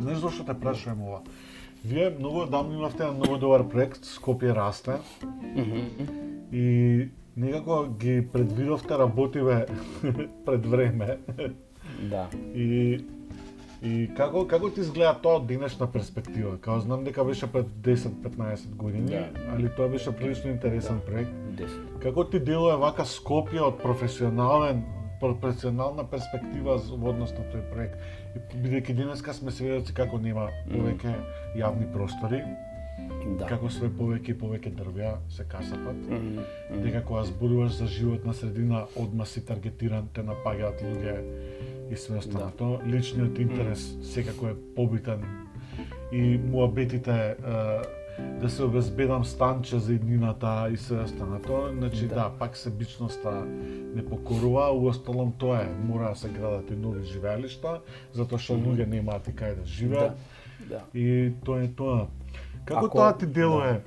Знаеш 0.00 0.18
зашто 0.18 0.44
те 0.44 0.54
прашувам 0.60 1.02
ова? 1.02 1.20
Вие 1.84 2.10
многу 2.18 2.46
давно 2.46 2.74
имавте 2.74 3.04
на 3.04 3.12
многу 3.12 3.38
добар 3.38 3.68
проект 3.68 4.04
Скопје 4.04 4.54
расте. 4.54 4.98
Mm 5.56 5.64
-hmm. 5.64 6.52
И 6.52 7.08
некако 7.36 7.86
ги 7.98 8.28
предвидовте 8.32 8.98
работиве 8.98 9.66
пред 10.46 10.66
време. 10.66 11.18
Да. 12.10 12.28
И 12.54 13.00
И 13.82 14.10
како 14.16 14.44
како 14.46 14.68
ти 14.70 14.80
изгледа 14.80 15.16
тоа 15.22 15.40
од 15.40 15.46
денешна 15.46 15.88
перспектива? 15.90 16.54
Као 16.62 16.78
знам 16.80 17.04
дека 17.04 17.24
беше 17.24 17.48
пред 17.52 17.66
10-15 17.82 18.76
години, 18.76 19.10
Да. 19.10 19.26
али 19.54 19.70
тоа 19.76 19.88
беше 19.88 20.12
прилично 20.16 20.50
интересен 20.50 21.00
проект. 21.06 21.30
10. 21.30 21.98
Како 22.02 22.24
ти 22.24 22.38
делува 22.38 22.76
вака 22.76 23.02
Скопје 23.02 23.60
од 23.60 23.82
професионален 23.82 24.84
професионална 25.20 26.04
перспектива 26.10 26.76
во 26.76 27.10
однос 27.10 27.32
на 27.32 27.44
тој 27.50 27.62
проект? 27.72 27.98
Бидејќи 28.34 28.94
денеска 28.96 29.32
сме 29.32 29.50
сведоци 29.50 29.94
како 29.94 30.18
нема 30.18 30.48
повеќе 30.70 31.14
јавни 31.56 31.88
простори, 31.92 32.42
Да. 33.38 33.46
како 33.46 33.70
све 33.70 33.88
повеќе 33.88 34.30
и 34.30 34.38
повеќе 34.38 34.70
дрвја 34.76 35.12
се 35.30 35.44
касапат. 35.48 35.96
Мгм, 35.96 36.16
мгм. 36.16 36.82
дека 36.82 37.04
кога 37.04 37.24
зборуваш 37.24 37.72
за 37.72 37.86
животна 37.86 38.34
средина, 38.34 38.84
одма 38.96 39.24
си 39.24 39.44
таргетиран, 39.46 40.08
те 40.14 40.22
напаѓаат 40.22 40.82
луѓе 40.82 41.16
и 41.92 41.96
све 41.96 42.18
останато. 42.18 42.80
Личниот 42.86 43.38
интерес 43.38 43.96
секако 44.02 44.48
е 44.48 44.54
побитен 44.76 45.24
и 46.12 46.38
муабетите 46.38 47.36
да 48.40 48.50
се 48.50 48.62
обезбедам 48.64 49.24
станче 49.24 49.78
за 49.78 49.94
иднината 49.94 50.68
и 50.72 50.76
све 50.76 50.96
останато. 50.98 51.68
Значи 51.72 52.08
да, 52.08 52.14
Да. 52.14 52.30
пак 52.30 52.56
себичноста 52.56 53.44
не 53.94 54.04
покорува, 54.04 54.70
уосталом 54.72 55.32
тоа 55.32 55.58
е, 55.58 55.68
мора 55.80 56.08
да 56.08 56.16
се 56.16 56.28
градат 56.30 56.70
и 56.70 56.76
нови 56.76 57.04
живеалишта, 57.04 57.80
затоа 58.12 58.38
што 58.38 58.52
луѓе 58.54 58.86
немаат 58.86 59.28
и 59.28 59.32
кај 59.32 59.54
да 59.54 59.64
живеат. 59.66 60.16
Да. 60.60 60.80
Да. 60.92 60.98
И 60.98 61.32
тоа 61.44 61.62
е 61.62 61.68
тоа. 61.68 62.06
Како 62.64 62.86
Ако- 62.86 62.98
тоа 62.98 63.12
ти 63.12 63.26
делува? 63.26 63.80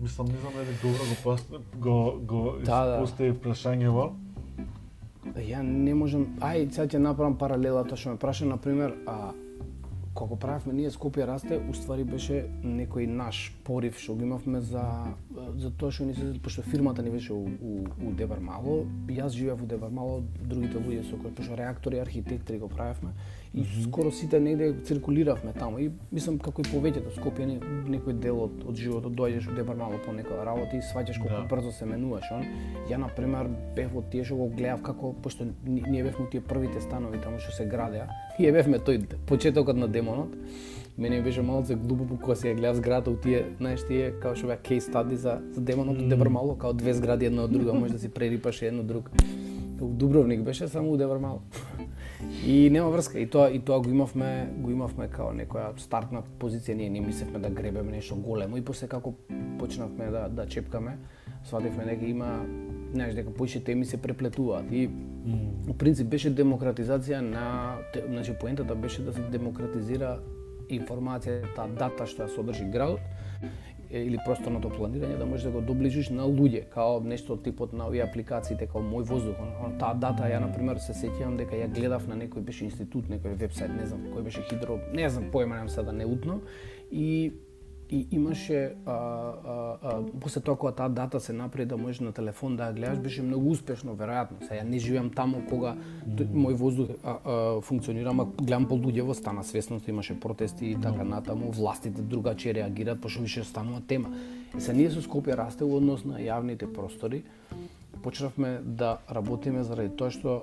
Мислам, 0.00 0.26
не 0.26 0.34
знам 0.34 0.52
дали 0.54 0.76
добро 0.82 0.98
го 1.00 1.16
пост... 1.24 1.50
го 1.74 1.94
го 2.22 2.54
Да, 2.64 2.84
да. 2.84 2.98
постави 3.00 3.32
прашањево. 3.32 4.12
Ја 5.26 5.62
не 5.62 5.94
можам, 5.94 6.26
ај 6.38 6.70
сега 6.70 6.86
ќе 6.86 6.98
направам 6.98 7.34
паралела 7.34 7.84
тоа 7.84 7.96
што 7.96 8.10
ме 8.10 8.16
праша 8.16 8.44
на 8.44 8.56
пример, 8.56 8.94
а 9.06 9.30
кога 10.16 10.36
правевме 10.36 10.72
ние 10.72 10.90
Скопје 10.90 11.26
расте, 11.28 11.58
уствари 11.70 12.04
беше 12.08 12.46
некој 12.64 13.06
наш 13.06 13.52
порив 13.64 14.00
што 14.00 14.16
го 14.16 14.24
имавме 14.26 14.60
за 14.64 14.84
за 15.60 15.70
тоа 15.70 15.92
што 15.92 16.08
ни 16.08 16.16
се 16.16 16.32
пошто 16.42 16.64
фирмата 16.66 17.04
ни 17.04 17.12
беше 17.12 17.32
у, 17.32 17.44
у, 17.44 17.74
у 18.00 18.12
Дебар 18.16 18.40
Мало, 18.40 18.84
јас 19.12 19.36
живеев 19.36 19.62
у 19.62 19.66
Дебар 19.66 19.92
Мало, 19.92 20.22
другите 20.40 20.80
луѓе 20.80 21.04
со 21.10 21.20
кои 21.20 21.34
пошто 21.36 21.56
реактори, 21.56 22.00
архитектори 22.00 22.58
го 22.58 22.68
правевме 22.68 23.12
и 23.56 23.82
скоро 23.82 24.10
сите 24.12 24.40
негде 24.40 24.74
циркулиравме 24.84 25.52
таму 25.52 25.78
и 25.78 25.90
мислам 26.12 26.38
како 26.38 26.60
и 26.60 26.64
повеќето 26.64 27.14
Скопје 27.16 27.46
не- 27.46 27.60
некој 27.88 28.12
дел 28.12 28.40
од, 28.40 28.50
од 28.68 28.76
животот 28.76 29.12
доаѓаш 29.12 29.48
у 29.48 29.54
Дебар 29.54 29.76
Мало 29.76 29.98
по 30.04 30.12
некоја 30.12 30.44
работа 30.44 30.76
и 30.76 30.80
сваќаш 30.82 31.18
колку 31.18 31.34
Да. 31.34 31.46
брзо 31.50 31.72
се 31.72 31.86
менуваш 31.86 32.24
он. 32.32 32.44
Ја 32.90 32.96
на 32.96 33.08
пример 33.08 33.46
бев 33.76 33.96
од 33.96 34.10
тие 34.10 34.24
што 34.24 34.36
го 34.36 34.48
гледав 34.48 34.82
како 34.82 35.14
пошто 35.14 35.44
ни- 35.64 35.82
ние 35.88 36.04
бевме 36.04 36.26
тие 36.30 36.40
првите 36.40 36.80
станови 36.80 37.18
таму 37.18 37.38
што 37.38 37.52
се 37.52 37.64
градеа. 37.64 38.06
И 38.38 38.52
бевме 38.52 38.78
тој 38.78 39.06
почетокот 39.26 39.76
на 39.76 39.88
демонот. 39.88 40.28
Мене 40.98 41.22
беше 41.22 41.42
малце 41.42 41.74
глупо 41.74 42.16
кога 42.16 42.34
се 42.34 42.48
ја 42.48 42.56
гледав 42.56 42.76
зградата 42.76 43.10
у 43.10 43.16
тие, 43.16 43.44
знаеш 43.58 43.80
тие 43.84 44.12
како 44.12 44.34
што 44.34 44.46
беа 44.46 44.56
кейс 44.58 44.84
стади 44.84 45.16
за 45.16 45.40
за 45.52 45.60
демонот 45.60 45.96
mm. 45.96 46.08
Дебар 46.08 46.28
Мало, 46.28 46.56
као 46.56 46.72
две 46.72 46.92
згради 46.94 47.26
една 47.26 47.42
од 47.42 47.52
друга, 47.52 47.72
може 47.74 47.92
да 47.92 47.98
си 47.98 48.08
прерипаш 48.08 48.62
едно 48.62 48.82
друг. 48.82 49.10
У 49.80 49.86
Дубровник 49.88 50.42
беше 50.42 50.68
само 50.68 50.92
у 50.92 50.96
Дебар 50.96 51.18
Мало. 51.18 51.40
И 52.46 52.70
нема 52.70 52.90
врска, 52.90 53.18
и 53.18 53.26
тоа 53.26 53.50
и 53.50 53.58
тоа 53.60 53.80
го 53.80 53.90
имавме, 53.90 54.48
го 54.56 54.70
имавме 54.70 55.08
као 55.12 55.34
некоја 55.36 55.74
стартна 55.80 56.22
позиција, 56.40 56.74
ние 56.74 56.90
не 56.90 57.00
мислевме 57.00 57.38
да 57.38 57.50
гребеме 57.50 57.92
нешто 57.92 58.16
големо. 58.16 58.56
И 58.56 58.64
после 58.64 58.88
како 58.88 59.14
почнавме 59.58 60.10
да 60.10 60.28
да 60.28 60.46
чепкаме, 60.46 60.98
свативме 61.44 61.84
дека 61.84 62.06
има 62.06 62.30
знаеш 62.94 63.14
дека 63.14 63.30
поише 63.30 63.64
теми 63.64 63.84
се 63.84 64.02
преплетуваат. 64.02 64.72
И 64.72 64.88
у 65.68 65.74
принцип 65.74 66.08
беше 66.08 66.32
демократизација 66.34 67.20
на 67.20 67.76
значи 68.08 68.32
поентата 68.40 68.74
беше 68.74 69.02
да 69.02 69.12
се 69.12 69.20
демократизира 69.20 70.18
информацијата, 70.70 71.68
дата 71.78 72.06
што 72.06 72.26
ја 72.26 72.34
содржи 72.34 72.64
градот 72.70 73.00
или 74.04 74.18
просторното 74.24 74.70
планирање 74.70 75.18
да 75.18 75.26
можеш 75.26 75.48
да 75.48 75.52
го 75.56 75.60
доближиш 75.60 76.10
на 76.10 76.26
луѓе, 76.28 76.66
као 76.72 77.00
нешто 77.00 77.36
од 77.36 77.42
типот 77.46 77.72
на 77.72 77.88
овие 77.88 78.04
апликациите 78.04 78.66
како 78.66 78.84
мој 78.84 79.06
воздух. 79.08 79.40
Он, 79.40 79.52
он, 79.64 79.78
таа 79.80 79.94
дата 79.94 80.28
ја 80.30 80.40
на 80.44 80.52
пример 80.52 80.80
се 80.82 80.96
сеќавам 80.96 81.38
дека 81.40 81.56
ја 81.56 81.70
гледав 81.72 82.06
на 82.08 82.18
некој 82.20 82.44
беше 82.46 82.66
институт, 82.68 83.10
некој 83.12 83.36
вебсайт, 83.40 83.72
не 83.76 83.86
знам 83.86 84.08
кој 84.14 84.28
беше 84.28 84.44
хидро, 84.50 84.78
не 84.92 85.08
знам 85.10 85.30
појма 85.32 85.60
немам 85.60 85.68
сега 85.68 85.90
да 85.90 85.92
не 85.92 86.06
утно 86.06 86.40
и 86.90 87.32
и 87.90 88.06
имаше 88.10 88.74
а, 88.86 88.90
а, 88.90 89.78
а, 89.82 90.02
после 90.20 90.40
тоа 90.40 90.56
кога 90.56 90.72
таа 90.72 90.88
дата 90.88 91.20
се 91.20 91.32
направи 91.32 91.66
да 91.66 91.76
можеш 91.76 92.00
на 92.00 92.12
телефон 92.12 92.56
да 92.56 92.70
ја 92.70 92.74
гледаш 92.74 92.98
беше 92.98 93.22
многу 93.22 93.50
успешно 93.50 93.94
веројатно. 93.94 94.42
Сега 94.42 94.60
ја 94.60 94.64
не 94.64 94.78
живеам 94.78 95.10
таму 95.10 95.42
кога 95.50 95.76
мој 96.18 96.54
воздух 96.54 96.90
а, 97.04 97.18
а, 97.24 97.60
функционира, 97.60 98.10
ама 98.10 98.26
гледам 98.42 98.66
полуѓево 98.66 99.12
стана 99.12 99.44
свесност, 99.44 99.88
имаше 99.88 100.20
протести 100.20 100.66
и 100.66 100.76
така 100.80 101.04
натаму, 101.04 101.50
властите 101.50 102.02
другачи 102.02 102.54
реагираат 102.54 103.00
пошто 103.00 103.22
више 103.22 103.44
станува 103.44 103.80
тема. 103.86 104.10
Се 104.58 104.72
ние 104.72 104.90
со 104.90 105.00
Скопје 105.00 105.36
расте 105.36 105.64
во 105.64 105.76
однос 105.78 106.04
на 106.04 106.18
јавните 106.18 106.66
простори. 106.72 107.22
Почнавме 108.02 108.60
да 108.64 108.98
работиме 109.10 109.62
заради 109.64 109.96
тоа 109.96 110.10
што 110.10 110.42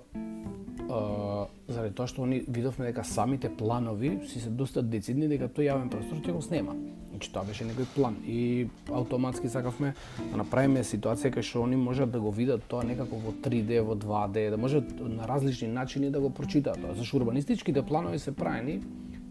а, 0.89 1.47
заради 1.67 1.93
тоа 1.95 2.07
што 2.07 2.23
они 2.23 2.43
видовме 2.47 2.89
дека 2.89 3.03
самите 3.03 3.49
планови 3.49 4.19
си 4.27 4.39
се 4.39 4.49
доста 4.49 4.81
децидни 4.81 5.27
дека 5.27 5.47
тој 5.47 5.71
јавен 5.71 5.89
простор 5.89 6.19
ќе 6.19 6.33
го 6.33 6.41
снема. 6.41 6.75
Значи 7.13 7.31
тоа 7.31 7.45
беше 7.45 7.65
некој 7.69 7.87
план 7.95 8.17
и 8.25 8.67
автоматски 8.91 9.49
сакавме 9.49 9.93
да 10.31 10.41
направиме 10.41 10.83
ситуација 10.83 11.33
кај 11.35 11.45
што 11.45 11.63
они 11.67 11.77
можат 11.77 12.11
да 12.11 12.19
го 12.19 12.31
видат 12.31 12.65
тоа 12.67 12.83
некако 12.83 13.19
во 13.21 13.35
3D, 13.45 13.79
во 13.85 13.95
2D, 13.95 14.49
да 14.49 14.57
можат 14.57 14.91
на 14.99 15.27
различни 15.29 15.67
начини 15.67 16.11
да 16.11 16.19
го 16.19 16.33
прочитаат 16.33 16.81
тоа. 16.81 16.95
Зашто 16.97 17.17
урбанистичките 17.17 17.85
планови 17.85 18.19
се 18.19 18.35
правени 18.35 18.81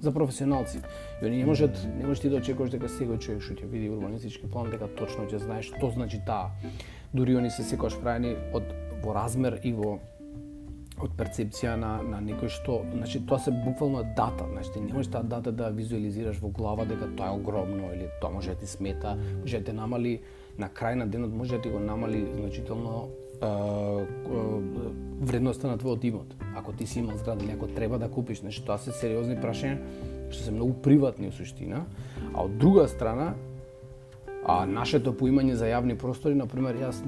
за 0.02 0.12
професионалци. 0.12 0.80
И 1.22 1.26
они 1.26 1.36
не 1.36 1.46
можат, 1.46 1.88
не 1.98 2.06
можеш 2.06 2.20
ти 2.20 2.28
да 2.28 2.36
очекуваш 2.42 2.70
дека 2.74 2.90
секој 2.90 3.18
човек 3.22 3.42
што 3.42 3.54
ќе 3.54 3.68
види 3.70 3.90
урбанистички 3.90 4.50
план 4.50 4.70
дека 4.70 4.90
точно 4.98 5.28
ќе 5.30 5.38
знае 5.38 5.62
што 5.62 5.90
значи 5.94 6.18
таа. 6.26 6.50
Дури 7.14 7.36
они 7.36 7.50
се 7.50 7.62
секогаш 7.62 7.98
правени 8.00 8.36
од 8.56 8.72
во 9.02 9.12
размер 9.14 9.58
и 9.62 9.72
во 9.76 9.98
од 11.02 11.14
перцепција 11.18 11.74
на 11.76 11.96
на 12.06 12.20
некој 12.22 12.48
што, 12.52 12.82
значи 12.92 13.20
тоа 13.26 13.38
се 13.42 13.50
буквално 13.50 14.04
дата, 14.16 14.46
значи 14.52 14.72
ти 14.72 14.80
не 14.80 14.92
можеш 14.92 15.10
таа 15.12 15.22
дата 15.22 15.52
да 15.52 15.70
визуализираш 15.70 16.38
во 16.40 16.48
глава 16.48 16.86
дека 16.86 17.10
тоа 17.16 17.32
е 17.32 17.38
огромно 17.40 17.90
или 17.94 18.08
тоа 18.20 18.30
може 18.30 18.54
да 18.54 18.56
ти 18.56 18.66
смета, 18.66 19.16
може 19.40 19.58
да 19.58 19.64
те 19.64 19.72
намали 19.72 20.20
на 20.58 20.68
крај 20.68 20.94
на 20.94 21.06
денот 21.06 21.34
може 21.34 21.56
да 21.56 21.62
ти 21.62 21.68
го 21.68 21.80
намали 21.80 22.26
значително 22.38 23.08
е, 23.42 23.46
е, 23.46 24.06
вредноста 25.20 25.68
на 25.68 25.78
твојот 25.78 26.04
имот. 26.04 26.34
Ако 26.56 26.72
ти 26.72 26.86
си 26.86 26.98
имал 26.98 27.16
зграда 27.16 27.44
или 27.44 27.52
ако 27.52 27.66
треба 27.66 27.98
да 27.98 28.10
купиш, 28.10 28.40
значи 28.40 28.64
тоа 28.64 28.78
се 28.78 28.92
сериозни 28.92 29.36
прашања 29.36 29.78
што 30.32 30.44
се 30.44 30.52
многу 30.52 30.72
приватни 30.82 31.28
у 31.28 31.32
суштина, 31.32 31.84
а 32.32 32.44
од 32.44 32.56
друга 32.58 32.88
страна 32.88 33.34
А 34.42 34.64
нашето 34.66 35.12
поимање 35.14 35.54
за 35.54 35.68
јавни 35.70 35.94
простори, 35.94 36.34
на 36.34 36.48
пример, 36.50 36.74
јас 36.74 36.98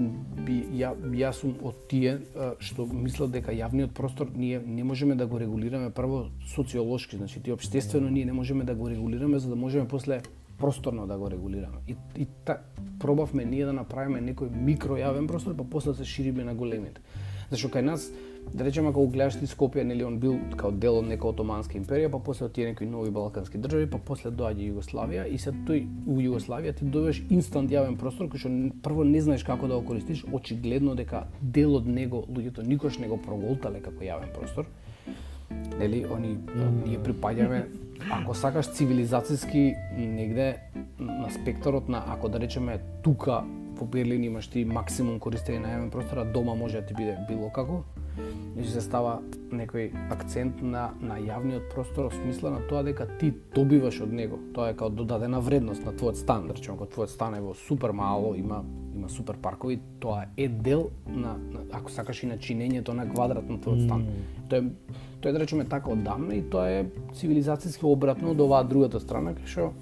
би 0.47 0.61
ја, 0.79 0.93
јас 1.19 1.41
сум 1.43 1.57
од 1.67 1.81
тие 1.91 2.21
што 2.63 2.87
мислат 2.87 3.33
дека 3.35 3.51
јавниот 3.51 3.91
простор 3.95 4.31
ние 4.35 4.61
не 4.63 4.85
можеме 4.85 5.17
да 5.19 5.27
го 5.27 5.41
регулираме 5.43 5.91
прво 5.91 6.29
социолошки, 6.55 7.17
значи 7.17 7.43
ти 7.43 7.53
општествено 7.53 8.11
ние 8.11 8.25
не 8.25 8.33
можеме 8.33 8.65
да 8.65 8.75
го 8.75 8.91
регулираме 8.91 9.39
за 9.39 9.49
да 9.49 9.57
можеме 9.57 9.89
после 9.89 10.21
просторно 10.59 11.07
да 11.07 11.19
го 11.19 11.31
регулираме. 11.31 11.83
И, 11.89 11.97
и 12.17 12.27
та, 12.45 12.61
пробавме 13.01 13.45
ние 13.45 13.67
да 13.67 13.73
направиме 13.73 14.23
некој 14.23 14.55
микројавен 14.55 15.27
простор, 15.27 15.57
па 15.59 15.65
после 15.65 15.91
да 15.91 15.99
се 15.99 16.05
шириме 16.05 16.45
на 16.45 16.55
големите. 16.55 17.03
Зашто 17.51 17.69
кај 17.69 17.83
нас, 17.83 18.13
да 18.53 18.65
речеме 18.65 18.89
ако 18.89 19.07
гледаш 19.09 19.39
ти 19.39 19.47
Скопје, 19.47 19.83
нели 19.83 20.05
он 20.05 20.19
бил 20.19 20.39
као 20.57 20.71
дел 20.71 20.99
од 21.01 21.09
нека 21.09 21.27
отоманска 21.27 21.79
империја, 21.79 22.11
па 22.11 22.21
после 22.23 22.47
од 22.47 22.53
тие 22.55 22.69
некои 22.71 22.87
нови 22.87 23.11
балкански 23.11 23.59
држави, 23.59 23.89
па 23.91 23.99
после 23.99 24.31
доаѓа 24.31 24.69
Југославија 24.71 25.25
и 25.27 25.39
се 25.39 25.51
тој 25.67 25.87
у 26.07 26.19
Југославија 26.23 26.75
ти 26.79 26.85
добиваш 26.85 27.23
инстант 27.31 27.73
јавен 27.75 27.97
простор 27.99 28.29
кој 28.31 28.45
што 28.45 28.53
прво 28.83 29.05
не 29.05 29.21
знаеш 29.21 29.43
како 29.45 29.67
да 29.67 29.79
го 29.81 29.89
користиш, 29.89 30.25
очигледно 30.33 30.95
дека 30.95 31.27
дел 31.41 31.75
од 31.81 31.87
него 31.87 32.25
луѓето 32.29 32.67
никош 32.67 32.99
не 32.99 33.09
го 33.09 33.19
проголтале 33.19 33.83
како 33.83 34.05
јавен 34.05 34.31
простор. 34.37 34.71
Нели, 35.79 36.05
они 36.15 36.37
ние 36.87 36.99
припаѓаме 36.99 37.65
ако 38.13 38.35
сакаш 38.35 38.71
цивилизацијски 38.77 39.65
негде 39.99 40.55
на 40.99 41.31
спектарот 41.31 41.89
на 41.89 42.05
ако 42.07 42.29
да 42.29 42.39
речеме 42.39 42.79
тука 43.03 43.43
во 43.75 43.87
Берлин 43.87 44.25
имаш 44.25 44.49
ти 44.49 44.65
максимум 44.65 45.19
користење 45.19 45.63
на 45.63 45.75
јавен 45.75 45.91
простор, 45.91 46.23
а 46.23 46.25
дома 46.25 46.55
може 46.55 46.81
да 46.81 46.87
ти 46.87 46.95
биде 46.95 47.19
било 47.29 47.51
како. 47.51 47.83
Значи 48.55 48.69
се 48.71 48.81
става 48.81 49.19
некој 49.51 49.91
акцент 50.15 50.63
на 50.63 50.91
на 51.01 51.19
јавниот 51.19 51.69
простор 51.75 52.09
во 52.09 52.15
смисла 52.15 52.51
на 52.55 52.63
тоа 52.69 52.85
дека 52.87 53.07
ти 53.19 53.33
добиваш 53.55 54.01
од 54.07 54.13
него. 54.13 54.39
Тоа 54.55 54.71
е 54.71 54.77
као 54.79 54.91
додадена 54.91 55.41
вредност 55.41 55.85
на 55.85 55.93
твојот 55.93 56.21
стан, 56.23 56.51
речеме, 56.51 56.77
ако 56.77 56.87
твојот 56.87 57.15
стан 57.15 57.35
е 57.35 57.41
во 57.41 57.55
супер 57.55 57.91
мало, 57.91 58.35
има 58.35 58.65
има 58.95 59.09
супер 59.09 59.37
паркови, 59.37 59.81
тоа 60.01 60.25
е 60.37 60.49
дел 60.49 60.91
на, 61.07 61.35
на 61.51 61.61
ако 61.73 61.91
сакаш 61.91 62.23
и 62.23 62.27
на 62.27 62.39
чинењето 62.39 62.95
на 62.95 63.09
квадрат 63.11 63.49
на 63.51 63.59
твојот 63.59 63.85
стан. 63.85 64.07
Тоа 64.49 64.59
е 64.59 64.63
тоа 65.21 65.31
е 65.31 65.33
да 65.33 65.41
речеме 65.41 65.65
така 65.65 65.91
одамна 65.91 66.35
и 66.35 66.43
тоа 66.51 66.69
е 66.71 66.87
цивилизацијски 67.17 67.85
обратно 67.89 68.31
од 68.31 68.41
оваа 68.41 68.65
другата 68.65 69.01
страна 69.01 69.35
кај 69.35 69.49
што 69.51 69.73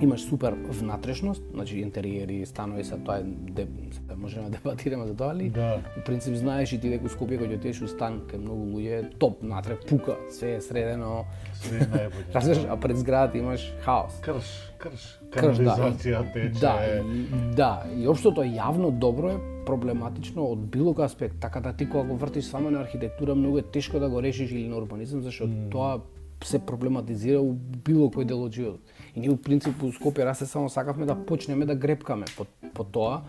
имаш 0.00 0.22
супер 0.24 0.52
внатрешност, 0.68 1.42
значи 1.54 1.78
интериери, 1.78 2.46
станови 2.46 2.84
се 2.84 2.98
тоа 2.98 3.18
е 3.18 3.22
де, 3.24 3.66
се 3.92 4.16
можеме 4.16 4.44
да 4.44 4.50
дебатираме 4.50 5.06
за 5.06 5.14
тоа, 5.16 5.30
али 5.30 5.48
Да. 5.50 5.82
у 6.00 6.04
принцип 6.04 6.34
знаеш 6.34 6.72
и 6.72 6.80
ти 6.80 6.88
дека 6.90 7.08
Скопје 7.08 7.38
кога 7.38 7.54
отидеш 7.54 7.82
у 7.82 7.88
стан 7.88 8.20
кај 8.28 8.36
многу 8.36 8.78
луѓе, 8.78 9.18
топ 9.18 9.42
натре 9.42 9.76
пука, 9.88 10.16
све 10.30 10.54
е 10.56 10.60
средено. 10.60 11.24
Све 11.54 11.76
е 11.76 11.88
најбоље. 11.88 12.34
Разбираш, 12.34 12.64
а 12.70 12.76
пред 12.76 12.96
зградата 12.98 13.38
имаш 13.38 13.72
хаос. 13.80 14.20
Крш, 14.20 14.72
крш, 14.78 15.20
Крш, 15.30 15.56
да. 15.58 15.92
тече. 16.32 16.60
Да, 16.60 16.74
и, 16.86 17.24
да, 17.56 17.84
и 17.96 18.08
општото 18.08 18.42
јавно 18.42 18.90
добро 18.90 19.30
е 19.30 19.38
проблематично 19.66 20.44
од 20.52 20.58
било 20.58 20.94
кој 20.94 21.04
аспект, 21.04 21.36
така 21.40 21.60
да 21.60 21.72
ти 21.72 21.88
кога 21.88 22.04
го 22.04 22.16
вртиш 22.16 22.44
само 22.44 22.70
на 22.70 22.80
архитектура 22.80 23.34
многу 23.34 23.58
е 23.58 23.62
тешко 23.62 23.98
да 23.98 24.08
го 24.08 24.22
решиш 24.22 24.50
или 24.50 24.68
на 24.68 24.76
урбанизам, 24.76 25.20
зашто 25.22 25.48
тоа 25.70 26.00
се 26.44 26.58
проблематизира 26.58 27.40
у 27.40 27.52
било 27.84 28.08
кој 28.08 28.24
дел 28.24 28.42
од 28.44 28.52
животот. 28.52 28.80
И 29.16 29.20
ние 29.20 29.30
у 29.30 29.36
принцип 29.36 29.82
у 29.82 29.90
Скопје 29.92 30.24
расе 30.24 30.46
само 30.46 30.68
сакавме 30.68 31.06
да 31.06 31.14
почнеме 31.14 31.66
да 31.66 31.74
гребкаме 31.74 32.26
по, 32.36 32.46
по 32.74 32.84
тоа, 32.84 33.22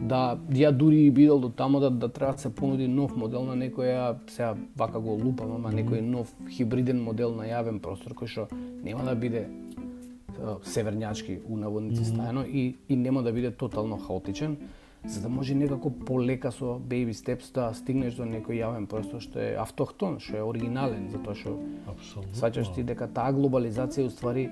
да 0.00 0.38
ја 0.50 0.70
дури 0.70 1.06
и 1.06 1.10
бидел 1.10 1.38
до 1.38 1.48
тамо 1.48 1.80
да, 1.80 1.90
да 1.90 2.08
треба 2.08 2.32
да 2.32 2.38
се 2.38 2.54
понуди 2.54 2.88
нов 2.88 3.16
модел 3.16 3.44
на 3.44 3.56
некоја, 3.56 4.16
сега 4.30 4.54
вака 4.76 5.00
го 5.00 5.18
лупам, 5.18 5.56
ама 5.58 5.74
некој 5.74 6.00
нов 6.00 6.30
хибриден 6.50 7.02
модел 7.02 7.34
на 7.34 7.48
јавен 7.50 7.80
простор 7.80 8.14
кој 8.14 8.26
што 8.30 8.48
нема 8.84 9.04
да 9.04 9.14
биде 9.14 9.48
северњачки 10.64 11.40
у 11.48 11.56
наводници 11.56 12.04
стајано 12.04 12.46
и, 12.46 12.76
и 12.88 12.96
нема 12.96 13.22
да 13.22 13.32
биде 13.32 13.50
тотално 13.50 13.96
хаотичен, 13.96 14.56
за 15.06 15.20
да 15.20 15.28
може 15.28 15.54
некако 15.54 15.90
полека 15.90 16.52
со 16.52 16.78
baby 16.80 17.12
steps 17.12 17.52
да 17.54 17.72
стигнеш 17.74 18.14
до 18.16 18.24
некој 18.24 18.62
јавен 18.62 18.86
простор 18.86 19.20
што 19.20 19.38
е 19.40 19.54
автохтон, 19.60 20.18
што 20.20 20.38
е 20.38 20.46
оригинален, 20.46 21.10
затоа 21.12 21.34
што 21.34 21.58
сваќаш 22.34 22.74
ти 22.74 22.84
дека 22.84 23.08
таа 23.08 23.32
глобализација 23.32 24.06
уствари 24.08 24.50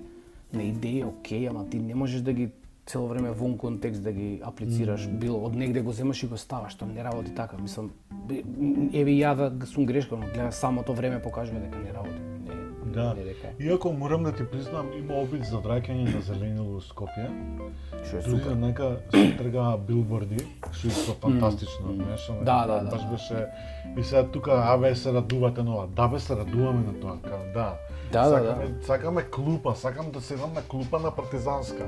на 0.52 0.62
идеи 0.62 1.04
окей, 1.04 1.48
ама 1.48 1.68
ти 1.70 1.78
не 1.78 1.94
можеш 1.94 2.20
да 2.20 2.32
ги 2.32 2.48
цело 2.86 3.08
време 3.08 3.30
вон 3.30 3.58
контекст 3.58 4.02
да 4.02 4.12
ги 4.12 4.40
аплицираш, 4.44 5.08
било 5.08 5.44
од 5.44 5.54
негде 5.54 5.80
го 5.82 5.92
земаш 5.92 6.22
и 6.22 6.26
го 6.26 6.36
ставаш, 6.36 6.74
тоа 6.74 6.88
не 6.88 7.04
работи 7.04 7.34
така. 7.34 7.56
Мислам, 7.56 7.90
еве 8.92 9.10
ја 9.22 9.50
да 9.50 9.66
сум 9.66 9.86
грешка, 9.86 10.16
но 10.16 10.26
гледа 10.26 10.52
самото 10.52 10.94
време 10.94 11.22
покажува 11.22 11.60
дека 11.60 11.78
не 11.78 11.92
работи. 11.92 12.20
Не, 12.84 12.92
Да. 12.92 13.14
не 13.14 13.24
дека. 13.24 13.48
Иако 13.60 13.92
морам 13.92 14.22
да 14.22 14.32
ти 14.32 14.42
признам, 14.52 14.86
има 14.98 15.14
обид 15.14 15.44
за 15.44 15.56
враќање 15.56 16.14
на 16.14 16.20
зеленило 16.20 16.80
Скопје. 16.80 17.30
Што 18.04 18.16
е 18.18 18.22
супер. 18.22 18.54
нека 18.56 18.96
се 19.10 19.36
тргаа 19.38 19.78
билборди, 19.78 20.44
што 20.72 20.88
е 20.88 21.14
фантастично, 21.20 21.94
знаеш, 21.94 22.28
ама 22.30 22.44
Да, 22.44 22.66
да, 22.66 22.80
да. 22.84 22.90
Баш 22.90 23.06
беше 23.10 23.46
и 23.98 24.02
сега 24.02 24.26
тука 24.26 24.62
абе 24.66 24.94
се 24.94 25.12
радувате 25.12 25.62
на 25.62 25.74
ова. 25.74 25.86
Да 25.86 26.08
бе 26.08 26.18
се 26.18 26.36
радуваме 26.36 26.82
на 26.86 27.00
тоа, 27.00 27.18
кажам, 27.22 27.52
да. 28.12 28.30
Да, 28.30 28.30
да, 28.30 28.48
сакаме, 28.48 28.74
сакаме 28.82 29.22
клупа, 29.22 29.74
сакам 29.76 30.06
да 30.10 30.20
седам 30.20 30.50
на 30.54 30.62
клупа 30.62 30.98
на 30.98 31.10
партизанска. 31.10 31.86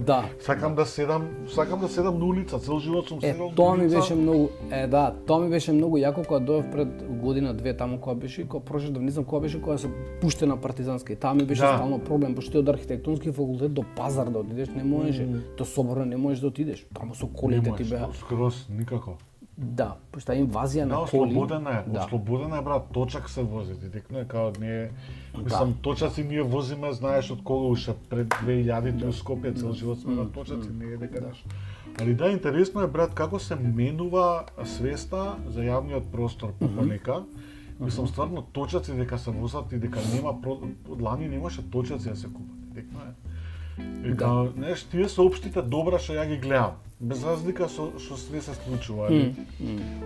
Да. 0.00 0.24
Сакам 0.40 0.74
да 0.74 0.86
седам, 0.86 1.28
сакам 1.48 1.80
да 1.80 1.88
седам 1.88 2.18
на 2.18 2.24
улица, 2.24 2.58
цел 2.58 2.78
живот 2.78 3.08
сум 3.08 3.18
Е, 3.22 3.32
седал 3.32 3.52
тоа 3.56 3.76
ми 3.76 3.88
беше 3.88 4.14
многу, 4.14 4.48
е 4.70 4.86
да, 4.86 5.14
тоа 5.26 5.38
ми 5.40 5.50
беше 5.50 5.72
многу 5.72 5.96
јако 5.98 6.26
кога 6.26 6.40
дојав 6.40 6.72
пред 6.72 6.88
година 7.20 7.54
две 7.54 7.76
таму 7.76 8.00
кога 8.00 8.14
беше, 8.14 8.48
кога 8.48 8.64
прошав 8.64 8.92
да 8.92 9.00
не 9.00 9.10
знам 9.10 9.24
кога 9.24 9.40
беше 9.40 9.62
кога 9.62 9.78
се 9.78 9.88
пуштена 10.20 10.56
партизанска 10.60 11.12
и 11.12 11.16
таа 11.16 11.34
ми 11.34 11.44
беше 11.44 11.62
Да. 11.62 11.74
стално 11.74 11.98
проблем, 11.98 12.34
пошто 12.34 12.50
ти 12.50 12.58
од 12.58 12.68
архитектонски 12.68 13.32
факултет 13.32 13.72
до 13.72 13.84
пазар 13.96 14.26
да 14.26 14.38
отидеш 14.38 14.68
не 14.68 14.84
можеше, 14.84 15.28
до 15.58 15.64
соборна 15.64 16.06
не 16.06 16.16
можеш 16.16 16.40
да 16.40 16.46
отидеш. 16.46 16.86
Таму 16.94 17.14
со 17.14 17.26
колите 17.26 17.72
ти 17.76 17.84
беа. 17.84 18.08
Скроз 18.14 18.66
никако. 18.70 19.10
Да, 19.58 19.96
пошто 20.12 20.26
таа 20.32 20.36
инвазија 20.36 20.84
Да, 20.84 20.86
на 20.86 20.96
коли. 20.96 21.32
ослободена 21.32 21.70
е, 21.70 21.90
Да. 21.90 22.04
ослободена 22.04 22.58
е 22.58 22.62
брат, 22.62 22.82
точак 22.92 23.30
се 23.30 23.42
вози, 23.42 23.80
ти 23.80 23.90
текне 23.90 24.24
као 24.28 24.52
ние 24.60 24.90
мислам 25.44 25.74
точаци 25.82 26.24
ние 26.24 26.42
возиме, 26.42 26.92
знаеш 26.92 27.30
од 27.30 27.42
кога 27.44 27.66
уште 27.66 27.94
пред 28.10 28.28
2000 28.28 29.08
у 29.08 29.12
Скопје 29.12 29.56
цел 29.56 29.72
живот 29.72 30.00
сме 30.00 30.14
на 30.14 30.32
точаци, 30.32 30.68
не 30.70 30.84
е 30.84 30.96
дека 30.96 31.20
наш. 31.20 31.44
Али 32.00 32.14
да, 32.14 32.28
интересно 32.28 32.82
е 32.82 32.86
брат 32.86 33.14
како 33.14 33.38
се 33.38 33.56
менува 33.56 34.44
свеста 34.64 35.36
за 35.48 35.60
јавниот 35.60 36.10
простор 36.12 36.52
по 36.52 36.68
понека. 36.68 37.22
Мислам 37.80 38.06
стварно 38.08 38.42
точаци 38.42 38.92
дека 38.92 39.18
се 39.18 39.30
возат 39.30 39.72
и 39.72 39.78
дека 39.78 39.98
нема 40.14 40.34
лани 41.00 41.28
немаше 41.28 41.70
точаци 41.70 42.08
да 42.08 42.16
се 42.16 42.26
купат. 42.26 42.74
Дека 42.74 42.96
е. 43.08 44.08
И 44.08 44.16
као, 44.16 44.46
знаеш, 44.56 44.82
тие 44.84 45.08
се 45.08 45.20
општите 45.20 45.62
добра 45.62 45.98
што 45.98 46.12
ја 46.12 46.28
ги 46.28 46.36
гледам. 46.36 46.76
Без 47.00 47.24
разлика 47.24 47.68
со 47.68 47.90
што 48.00 48.16
све 48.16 48.40
се 48.40 48.54
случува, 48.54 49.08
али. 49.08 49.34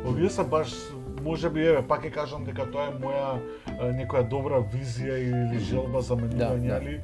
Овие 0.07 0.31
се 0.31 0.43
баш 0.43 0.75
може 1.23 1.51
би 1.51 1.63
еве 1.63 1.83
пак 1.87 2.05
ќе 2.05 2.11
кажам 2.11 2.45
дека 2.45 2.67
тоа 2.73 2.89
е 2.91 2.97
моја 2.99 3.95
некоја 3.95 4.27
добра 4.29 4.59
визија 4.73 5.19
или 5.23 5.61
желба 5.71 6.03
за 6.03 6.17
менување, 6.19 6.69
да. 6.69 6.77
али 6.81 7.01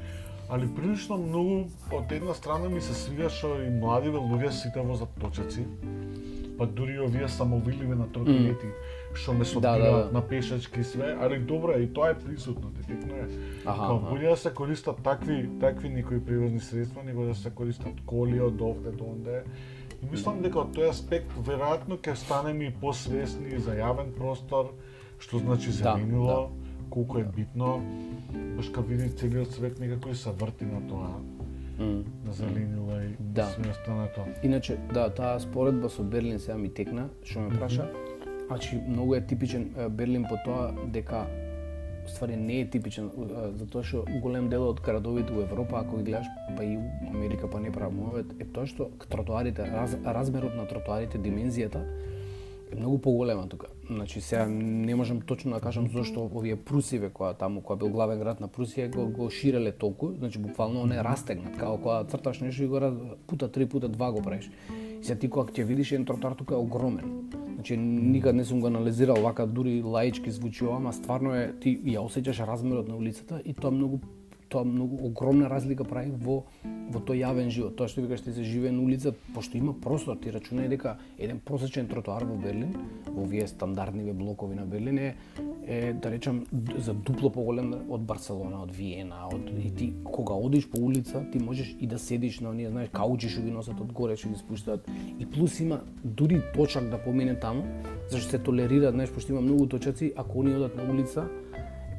али 0.49 0.69
прилично 0.75 1.19
многу 1.19 1.67
од 1.93 2.13
една 2.13 2.35
страна 2.35 2.69
ми 2.69 2.81
се 2.81 2.95
свига 2.95 3.31
што 3.31 3.57
и 3.63 3.71
младиве 3.71 4.19
луѓе 4.19 4.51
сите 4.51 4.83
возат 4.83 5.15
точаци. 5.21 5.67
Па 6.59 6.67
дури 6.67 6.95
и 6.97 7.01
овие 7.05 7.29
самовиливи 7.29 7.95
на 7.95 8.07
тротинети 8.13 8.71
што 9.15 9.33
ме 9.33 9.45
собираат 9.45 9.83
да, 9.83 10.05
да. 10.05 10.13
на 10.13 10.23
пешачки 10.29 10.85
све, 10.85 11.15
али 11.21 11.39
добро 11.39 11.79
и 11.79 11.87
тоа 11.93 12.11
е 12.11 12.19
присутно, 12.19 12.71
ти 12.75 12.87
текно 12.87 13.17
е. 13.17 13.29
Аха, 13.65 13.87
Као 13.87 14.19
да 14.19 14.37
се 14.37 14.51
користат 14.55 15.03
такви 15.03 15.49
такви 15.61 15.89
некои 15.89 16.25
превозни 16.25 16.61
средства, 16.61 17.03
него 17.03 17.25
да 17.25 17.35
се 17.35 17.51
користат 17.51 18.01
коли 18.07 18.41
од 18.41 18.61
овде 18.61 18.91
до 18.91 19.05
онде. 19.05 19.43
И 20.03 20.07
мислам 20.13 20.43
дека 20.43 20.61
од 20.61 20.75
тој 20.77 20.91
аспект 20.91 21.33
веројатно 21.47 21.97
ќе 21.99 22.15
станеме 22.17 22.69
и 22.69 22.75
посвесни 22.81 23.59
за 23.59 23.77
јавен 23.79 24.13
простор, 24.17 24.73
што 25.19 25.39
значи 25.39 25.67
Да, 25.71 25.97
зеленило, 25.97 26.51
колку 26.91 27.19
е 27.19 27.25
битно. 27.25 27.81
Баш 28.57 28.69
кога 28.69 28.87
види 28.89 29.09
целиот 29.11 29.53
свет 29.53 29.81
некако 29.81 30.09
и 30.09 30.15
се 30.15 30.31
врти 30.31 30.65
на 30.65 30.81
тоа, 30.89 31.09
М. 31.79 32.05
на 32.25 32.33
зеленило 32.33 33.01
и 33.01 33.17
Да. 33.19 33.47
све 33.47 33.71
останато. 33.71 34.21
Иначе, 34.43 34.77
да, 34.95 35.11
таа 35.11 35.41
споредба 35.41 35.89
со 35.91 36.03
Берлин 36.03 36.39
сега 36.39 36.59
ми 36.59 36.69
текна, 36.69 37.09
што 37.25 37.41
ме 37.41 37.59
праша. 37.59 37.91
Значи, 38.47 38.81
многу 38.89 39.15
е 39.15 39.27
типичен 39.27 39.75
Берлин 39.91 40.25
по 40.25 40.37
тоа 40.45 40.73
дека 40.87 41.27
ствари 42.09 42.37
не 42.37 42.61
е 42.63 42.67
типичен, 42.71 43.11
затоа 43.59 43.85
што 43.85 44.05
голем 44.23 44.49
дел 44.53 44.67
од 44.69 44.81
градовите 44.85 45.33
во 45.35 45.45
Европа, 45.45 45.81
ако 45.81 46.01
ги 46.01 46.11
гледаш, 46.11 46.27
па 46.57 46.65
и 46.65 46.77
Америка, 47.11 47.51
па 47.51 47.61
не 47.61 47.73
правмовет 47.73 48.33
е 48.41 48.45
тоа 48.45 48.67
што 48.67 48.91
тротоарите, 49.09 49.67
раз, 49.73 49.97
размерот 50.05 50.57
на 50.57 50.67
тротоарите, 50.67 51.19
димензијата, 51.19 51.83
е 52.73 52.77
многу 52.77 52.99
поголема 52.99 53.49
тука. 53.49 53.76
Значи 53.91 54.21
сега 54.21 54.47
не 54.49 54.95
можам 54.95 55.21
точно 55.21 55.51
да 55.51 55.61
кажам 55.61 55.89
зошто 55.89 56.25
овие 56.35 56.57
Прусиве 56.57 57.11
која 57.15 57.37
таму 57.39 57.61
која 57.63 57.79
бил 57.79 57.93
главен 57.95 58.19
град 58.19 58.41
на 58.41 58.49
Прусија 58.49 58.91
го, 58.91 59.07
го 59.07 59.31
ширеле 59.31 59.73
толку, 59.73 60.11
значи 60.19 60.39
буквално 60.39 60.81
он 60.83 60.93
е 60.93 61.05
растегнат, 61.05 61.57
како 61.57 61.79
кога 61.79 62.05
црташ 62.05 62.41
нешто 62.41 62.65
и 62.65 62.67
го 62.67 62.81
раз- 62.81 62.99
пута 63.27 63.49
три 63.49 63.67
пута 63.67 63.89
два 63.89 64.13
го 64.13 64.23
правиш. 64.23 64.51
И 65.01 65.05
сега 65.05 65.19
ти 65.19 65.31
кога 65.31 65.53
ќе 65.53 65.65
видиш 65.65 65.93
еден 65.93 66.05
тротоар 66.05 66.33
тука 66.33 66.55
е 66.55 66.59
огромен. 66.59 67.31
Значи 67.55 67.77
никад 67.77 68.35
не 68.35 68.45
сум 68.45 68.61
го 68.61 68.67
анализирал 68.67 69.23
вака 69.23 69.47
дури 69.47 69.83
лаички 69.83 70.31
звучи 70.31 70.65
ова, 70.65 70.77
ама 70.77 70.93
стварно 70.93 71.35
е 71.35 71.53
ти 71.61 71.79
ја 71.79 72.03
осеќаш 72.03 72.47
размерот 72.47 72.89
на 72.89 72.97
улицата 72.97 73.41
и 73.45 73.55
тоа 73.55 73.71
многу 73.71 74.01
тоа 74.49 74.65
многу 74.65 74.99
огромна 75.07 75.51
разлика 75.51 75.85
прави 75.85 76.11
во 76.11 76.45
во 76.91 77.01
тој 77.03 77.23
јавен 77.25 77.51
живот. 77.51 77.77
Тоа 77.77 77.89
што 77.91 78.03
викаш 78.05 78.23
ти 78.23 78.33
се 78.33 78.45
живее 78.47 78.73
на 78.73 78.83
улица, 78.83 79.13
пошто 79.35 79.59
има 79.59 79.73
простор, 79.75 80.17
ти 80.23 80.31
рачунај 80.31 80.69
дека 80.71 80.97
еден 81.19 81.41
просечен 81.45 81.89
тротоар 81.91 82.25
во 82.25 82.37
Берлин, 82.39 82.75
во 83.09 83.25
овие 83.25 83.47
стандардниве 83.47 84.13
блокови 84.13 84.55
на 84.55 84.67
Берлин 84.67 84.99
е, 84.99 85.15
е 85.67 85.93
да 85.93 86.11
речам 86.11 86.45
за 86.79 86.95
дупло 86.95 87.31
поголем 87.31 87.75
од 87.91 88.07
Барселона, 88.07 88.63
од 88.63 88.75
Виена, 88.77 89.27
од 89.33 89.51
и 89.65 89.71
ти 89.71 89.93
кога 90.05 90.35
одиш 90.35 90.69
по 90.71 90.79
улица, 90.79 91.25
ти 91.33 91.39
можеш 91.39 91.75
и 91.81 91.87
да 91.87 91.99
седиш 91.99 92.41
на 92.41 92.51
оние, 92.51 92.71
знаеш, 92.71 92.91
каучи 92.93 93.29
што 93.29 93.43
ги 93.43 93.51
носат 93.51 93.81
од 93.81 93.93
горе, 93.93 94.17
што 94.17 94.31
ги 94.31 94.39
спуштаат. 94.39 94.87
И 95.19 95.27
плюс 95.27 95.59
има 95.61 95.81
дури 96.05 96.41
точак 96.55 96.91
да 96.91 97.03
помине 97.03 97.35
таму, 97.35 97.67
зашто 98.11 98.31
се 98.31 98.39
толерира, 98.39 98.93
знаеш, 98.93 99.11
пошто 99.11 99.33
има 99.33 99.41
многу 99.41 99.67
точаци, 99.67 100.13
ако 100.17 100.41
они 100.41 100.55
одат 100.55 100.77
на 100.77 100.87
улица, 100.93 101.27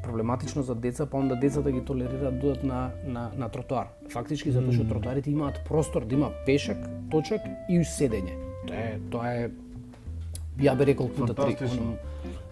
проблематично 0.08 0.64
за 0.64 0.76
деца, 0.76 1.06
па 1.06 1.20
онда 1.20 1.36
децата 1.36 1.72
ги 1.72 1.84
толерираат 1.86 2.40
да 2.40 2.42
додат 2.42 2.64
на, 2.64 2.92
на, 3.06 3.30
на 3.38 3.50
тротоар. 3.50 3.92
Фактички 4.10 4.56
затоа 4.56 4.74
што 4.74 4.88
тротоарите 4.88 5.32
имаат 5.32 5.60
простор 5.68 6.08
да 6.08 6.16
има 6.16 6.32
пешак, 6.48 6.80
точак 7.12 7.44
и 7.70 7.84
седење. 7.84 8.38
Тоа 8.68 8.84
е, 8.84 9.00
тоа 9.12 9.34
е 9.36 9.50
ја 10.64 10.76
би 10.78 10.86
рекол 10.90 11.12
пута 11.14 11.36
три. 11.36 11.56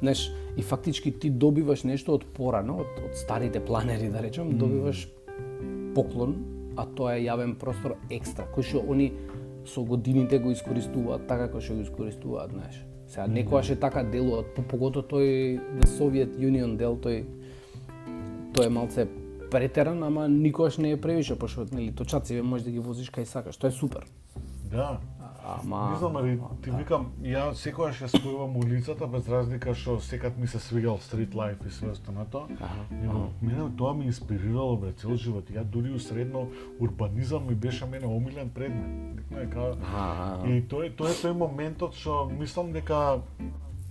Знаеш, 0.01 0.31
и 0.57 0.61
фактички 0.61 1.11
ти 1.11 1.29
добиваш 1.29 1.83
нешто 1.83 2.19
од 2.19 2.25
порано, 2.35 2.81
од, 2.83 2.99
од 3.09 3.15
старите 3.17 3.59
планери, 3.63 4.11
да 4.11 4.21
речем, 4.23 4.57
добиваш 4.59 5.07
поклон, 5.95 6.35
а 6.77 6.85
тоа 6.85 7.15
е 7.15 7.25
јавен 7.25 7.55
простор 7.59 7.95
екстра, 8.11 8.45
кој 8.51 8.67
што 8.67 8.83
они 8.91 9.13
со 9.65 9.81
годините 9.81 10.39
го 10.39 10.51
искористуваат 10.51 11.27
така 11.27 11.47
како 11.47 11.63
што 11.63 11.79
го 11.79 11.87
искористуваат, 11.87 12.51
знаеш. 12.51 12.83
Сега 13.07 13.27
некогаш 13.27 13.69
е 13.69 13.79
така 13.79 14.03
делуваат, 14.03 14.53
по- 14.55 14.63
поготово 14.63 15.07
тој 15.07 15.59
Union 16.39 16.75
дел, 16.77 16.97
тој 16.97 17.23
тој 18.55 18.65
е 18.65 18.69
малце 18.71 19.07
претеран, 19.51 20.03
ама 20.03 20.29
никогаш 20.29 20.77
не 20.77 20.91
е 20.91 21.01
превише, 21.01 21.39
пошто 21.39 21.65
нели 21.71 21.91
точаци 21.91 22.41
може 22.41 22.63
да 22.63 22.71
ги 22.71 22.79
возиш 22.79 23.11
кај 23.11 23.27
сакаш. 23.27 23.57
Тоа 23.57 23.67
е 23.67 23.75
супер. 23.75 24.07
Да. 24.71 24.99
Ама 25.45 25.89
Не 25.91 25.97
знам, 25.97 26.15
али 26.15 26.39
ти 26.63 26.71
викам, 26.71 27.11
ја 27.21 27.51
секогаш 27.53 27.99
ја 28.01 28.07
спојувам 28.09 28.55
улицата 28.57 29.05
без 29.07 29.27
разлика 29.29 29.75
што 29.77 29.99
секад 30.01 30.39
ми 30.41 30.47
се 30.47 30.59
свигал 30.59 30.97
стрит 30.97 31.35
лайф 31.35 31.61
и 31.67 31.69
све 31.69 31.91
останато. 31.91 32.47
Него 32.91 33.29
мене 33.41 33.69
тоа 33.77 33.93
ми 33.93 34.05
инспирирало 34.05 34.77
бе 34.77 34.91
цел 34.91 35.15
живот. 35.15 35.49
Ја 35.49 35.63
дури 35.63 35.91
у 35.91 35.99
средно 35.99 36.47
урбанизам 36.79 37.47
ми 37.47 37.55
беше 37.55 37.85
мене 37.85 38.07
омилен 38.07 38.49
предмет. 38.49 39.21
Е 39.31 39.45
Аха, 39.45 40.47
И 40.47 40.63
тој 40.65 40.95
тоа 40.95 41.09
е 41.09 41.13
тој 41.13 41.33
моментот 41.33 41.93
што 41.93 42.25
мислам 42.25 42.71
дека 42.71 43.21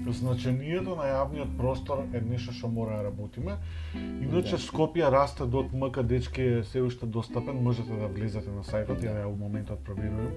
значењето 0.01 0.97
на 0.99 1.07
јавниот 1.07 1.57
простор 1.57 2.03
е 2.13 2.21
нешто 2.21 2.53
што 2.53 2.69
мора 2.69 2.97
да 2.97 3.05
работиме. 3.05 3.57
Иначе 3.95 4.59
Скопје 4.59 5.11
расте 5.11 5.47
до 5.47 5.63
МК 5.73 6.03
дечки 6.03 6.43
е 6.43 6.65
се 6.65 6.83
уште 6.83 7.07
достапен, 7.07 7.63
можете 7.63 7.93
да 7.93 8.09
влезете 8.09 8.51
на 8.51 8.65
сајтот, 8.67 8.99
ја 8.99 9.23
ја 9.23 9.27
у 9.31 9.37
моментот 9.37 9.85
проверувам. 9.85 10.35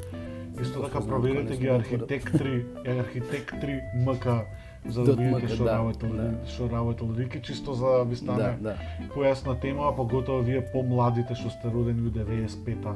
Исто 0.61 0.81
така 0.81 1.01
знам 1.01 1.09
проверете 1.09 1.53
кога 1.53 1.57
ги 1.57 1.69
архитектри, 1.69 2.65
архитектри 2.85 3.81
МК 4.05 4.45
за 4.85 5.03
да 5.03 5.15
видите 5.15 5.47
што 5.47 5.63
да, 5.63 5.77
работел, 5.77 6.09
да. 6.09 6.29
што 6.47 6.69
работел 6.69 7.15
Рики, 7.17 7.41
чисто 7.41 7.73
за 7.73 7.85
да 7.85 8.03
ви 8.03 8.15
Да, 8.15 8.17
стане 8.17 8.57
да. 8.61 8.75
појасна 9.15 9.59
тема, 9.61 9.89
а 9.89 9.95
поготово 9.95 10.41
вие 10.41 10.61
помладите 10.71 11.35
што 11.35 11.49
сте 11.49 11.67
родени 11.73 12.07
у 12.07 12.11
95-та 12.11 12.95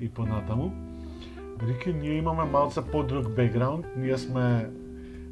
и 0.00 0.08
понатаму. 0.08 0.72
Рики, 1.62 1.92
ние 1.92 2.18
имаме 2.18 2.44
малце 2.44 2.82
подруг 2.82 3.28
бекграунд, 3.30 3.86
ние 3.96 4.18
сме 4.18 4.70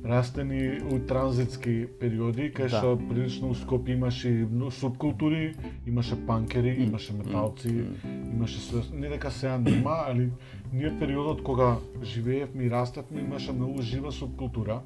растени 0.04 0.80
у 0.92 0.98
транзитски 0.98 1.86
периоди, 2.00 2.50
кај 2.54 2.70
Да. 2.70 2.78
што 2.78 2.96
прилично 2.96 3.48
у 3.48 3.54
Скопје 3.54 3.94
имаше 3.94 4.48
субкултури, 4.70 5.54
имаше 5.86 6.16
панкери, 6.26 6.74
имаше 6.84 7.12
металци, 7.12 7.84
имаше 8.32 8.60
све, 8.60 8.82
не 8.92 9.08
дека 9.08 9.30
сега 9.30 9.58
нема, 9.58 10.04
али 10.08 10.30
ние 10.72 10.98
периодот 10.98 11.42
кога 11.42 11.76
живеевме 12.02 12.64
и 12.64 12.70
растевме 12.70 13.20
имаше 13.20 13.52
многу 13.52 13.82
жива 13.82 14.12
субкултура. 14.12 14.80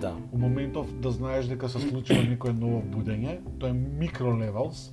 Да. 0.00 0.16
У 0.32 0.38
моментов 0.38 0.92
да 1.00 1.10
знаеш 1.10 1.46
дека 1.46 1.68
се 1.68 1.80
случува 1.80 2.22
некое 2.22 2.52
ново 2.52 2.82
будење, 2.82 3.38
тоа 3.58 3.70
е 3.70 3.72
микро 3.72 4.34
левелс, 4.38 4.92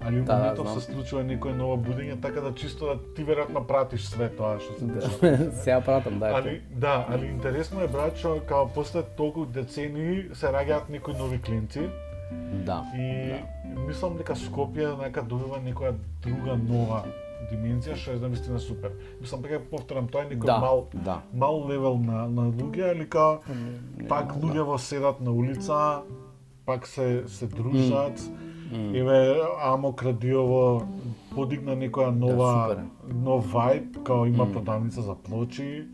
али 0.00 0.16
Да, 0.16 0.24
да, 0.24 0.36
моментов 0.36 0.72
се 0.74 0.92
случува 0.92 1.22
некое 1.24 1.52
ново 1.52 1.76
будење, 1.78 2.20
така 2.22 2.40
да 2.40 2.54
чисто 2.54 2.86
да 2.86 3.14
ти 3.14 3.24
веројатно 3.24 3.60
пратиш 3.62 4.06
све 4.06 4.28
тоа 4.28 4.58
што 4.58 4.78
се 4.78 4.84
Да. 4.84 4.92
дешава. 4.94 5.52
Сега 5.62 5.80
пратам, 5.80 6.18
да. 6.18 6.26
Али 6.28 6.62
да, 6.70 7.06
али 7.08 7.26
интересно 7.26 7.80
е 7.80 7.88
брат 7.88 8.16
што 8.16 8.40
као 8.42 8.68
после 8.68 9.02
толку 9.16 9.44
децении 9.46 10.24
се 10.32 10.46
раѓаат 10.48 10.88
некои 10.88 11.14
нови 11.14 11.38
клинци 11.38 11.88
Да. 12.64 12.84
и 12.94 13.34
мислам 13.78 14.16
дека 14.16 14.34
Скопје 14.34 14.96
нека 14.98 15.22
добива 15.22 15.58
некоја 15.58 15.92
друга 16.22 16.56
нова 16.58 17.04
димензија 17.50 17.96
што 17.96 18.10
е 18.12 18.16
навистина 18.16 18.58
супер. 18.58 18.90
Мислам 19.20 19.42
дека 19.42 19.60
повторам 19.60 20.08
тоа 20.08 20.22
е 20.22 20.28
некој 20.28 20.46
Да, 20.46 20.58
мал 20.58 20.88
да. 20.94 21.20
мал 21.34 21.68
левел 21.68 21.96
на 21.98 22.28
на 22.28 22.42
луѓе, 22.42 22.90
али 22.90 23.08
као 23.08 23.38
пак 24.08 24.32
луѓе 24.34 24.62
во 24.62 24.78
седат 24.78 25.20
на 25.20 25.30
улица, 25.32 26.02
пак 26.66 26.86
се 26.86 27.24
се 27.26 27.46
дружат. 27.46 28.20
Еве 28.72 29.40
Амо 29.62 29.92
Крадиово 29.92 30.86
подигна 31.34 31.74
некоја 31.76 32.10
нова 32.14 32.50
супер. 32.68 32.84
нов 33.14 33.52
вајб, 33.52 34.02
као 34.02 34.26
има 34.26 34.46
продавница 34.52 35.02
за 35.02 35.14
плочи. 35.14 35.88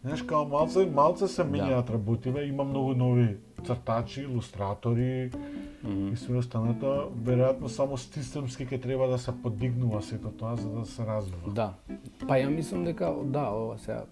Знаеш, 0.00 0.22
као 0.22 0.46
малце, 0.48 0.86
малце 0.86 1.28
се 1.28 1.44
менјаат 1.44 1.90
работиве, 1.90 2.46
има 2.46 2.64
многу 2.64 2.94
нови 2.94 3.36
цртачи, 3.66 4.22
илустратори 4.22 5.30
и 6.12 6.16
све 6.16 6.38
останато. 6.38 7.10
Веројатно 7.24 7.68
само 7.68 7.96
системски 7.96 8.66
ќе 8.66 8.80
треба 8.82 9.08
да 9.08 9.18
се 9.18 9.32
подигнува 9.42 10.02
сето 10.02 10.30
тоа 10.30 10.56
за 10.56 10.68
да 10.68 10.86
се 10.86 11.04
развива. 11.04 11.52
Да. 11.52 11.74
Па 12.28 12.38
ја 12.40 12.48
мислам 12.48 12.84
дека 12.84 13.12
да, 13.24 13.50
ова 13.52 13.78
сега 13.78 14.04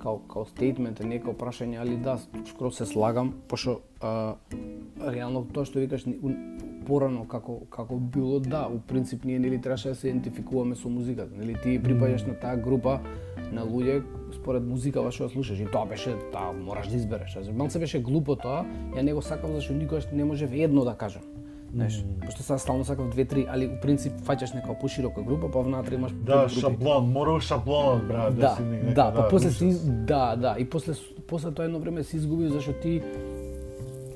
као 0.00 0.18
као 0.28 0.46
стейтмент 0.46 1.00
е 1.00 1.20
прашање, 1.20 1.80
али 1.80 1.96
да, 1.96 2.18
скоро 2.46 2.70
се 2.70 2.86
слагам, 2.86 3.34
пошто 3.48 3.80
реално 5.02 5.44
тоа 5.44 5.64
што 5.64 5.78
викаш 5.78 6.06
порано 6.88 7.26
како 7.28 7.60
како 7.70 7.98
било 7.98 8.40
да, 8.40 8.66
у 8.72 8.80
принцип 8.80 9.24
ние 9.28 9.38
нели 9.38 9.60
требаше 9.60 9.88
да 9.88 9.94
се 9.94 10.08
идентификуваме 10.08 10.76
со 10.76 10.88
музиката, 10.88 11.36
нели 11.36 11.56
ти 11.62 11.76
припаѓаш 11.82 12.26
на 12.28 12.34
таа 12.40 12.56
група 12.56 12.98
на 13.52 13.64
луѓе 13.64 14.02
според 14.34 14.64
музикава 14.64 15.12
што 15.12 15.28
ја 15.28 15.32
слушаш 15.36 15.60
и 15.60 15.68
тоа 15.72 15.86
беше 15.88 16.16
таа 16.32 16.52
мораш 16.56 16.88
да 16.88 16.96
избереш. 16.96 17.36
Значи, 17.36 17.52
Малце 17.52 17.78
беше 17.78 18.00
глупо 18.00 18.36
тоа, 18.36 18.64
ја 18.96 19.02
не 19.04 19.14
го 19.14 19.22
сакав 19.22 19.52
зашто 19.52 19.76
никогаш 19.76 20.08
не 20.12 20.24
можев 20.24 20.52
едно 20.52 20.84
да 20.84 20.96
кажам. 20.96 21.22
Знаеш, 21.74 22.04
пошто 22.24 22.42
сега 22.42 22.58
стално 22.58 22.84
сакав 22.84 23.08
две 23.08 23.24
три, 23.24 23.44
али 23.48 23.66
у 23.68 23.76
принцип 23.80 24.12
фаќаш 24.24 24.54
нека 24.54 24.72
поширока 24.80 25.22
група, 25.22 25.50
па 25.52 25.60
внатре 25.60 25.94
имаш 26.00 26.12
Да, 26.24 26.48
шаблон, 26.48 27.12
мора 27.12 27.36
у 27.36 27.40
шаблонот, 27.40 28.06
брат, 28.08 28.34
да, 28.34 28.40
Да, 28.40 28.56
си 28.56 28.62
негде. 28.62 28.92
да, 28.92 29.12
па 29.14 29.28
после 29.28 29.50
си 29.50 29.76
да, 29.84 30.36
да, 30.36 30.56
и 30.58 30.64
после 30.64 30.92
после 31.28 31.52
тоа 31.52 31.64
едно 31.64 31.78
време 31.78 32.02
се 32.02 32.16
изгуби 32.16 32.48
зашто 32.48 32.72
ти 32.72 33.02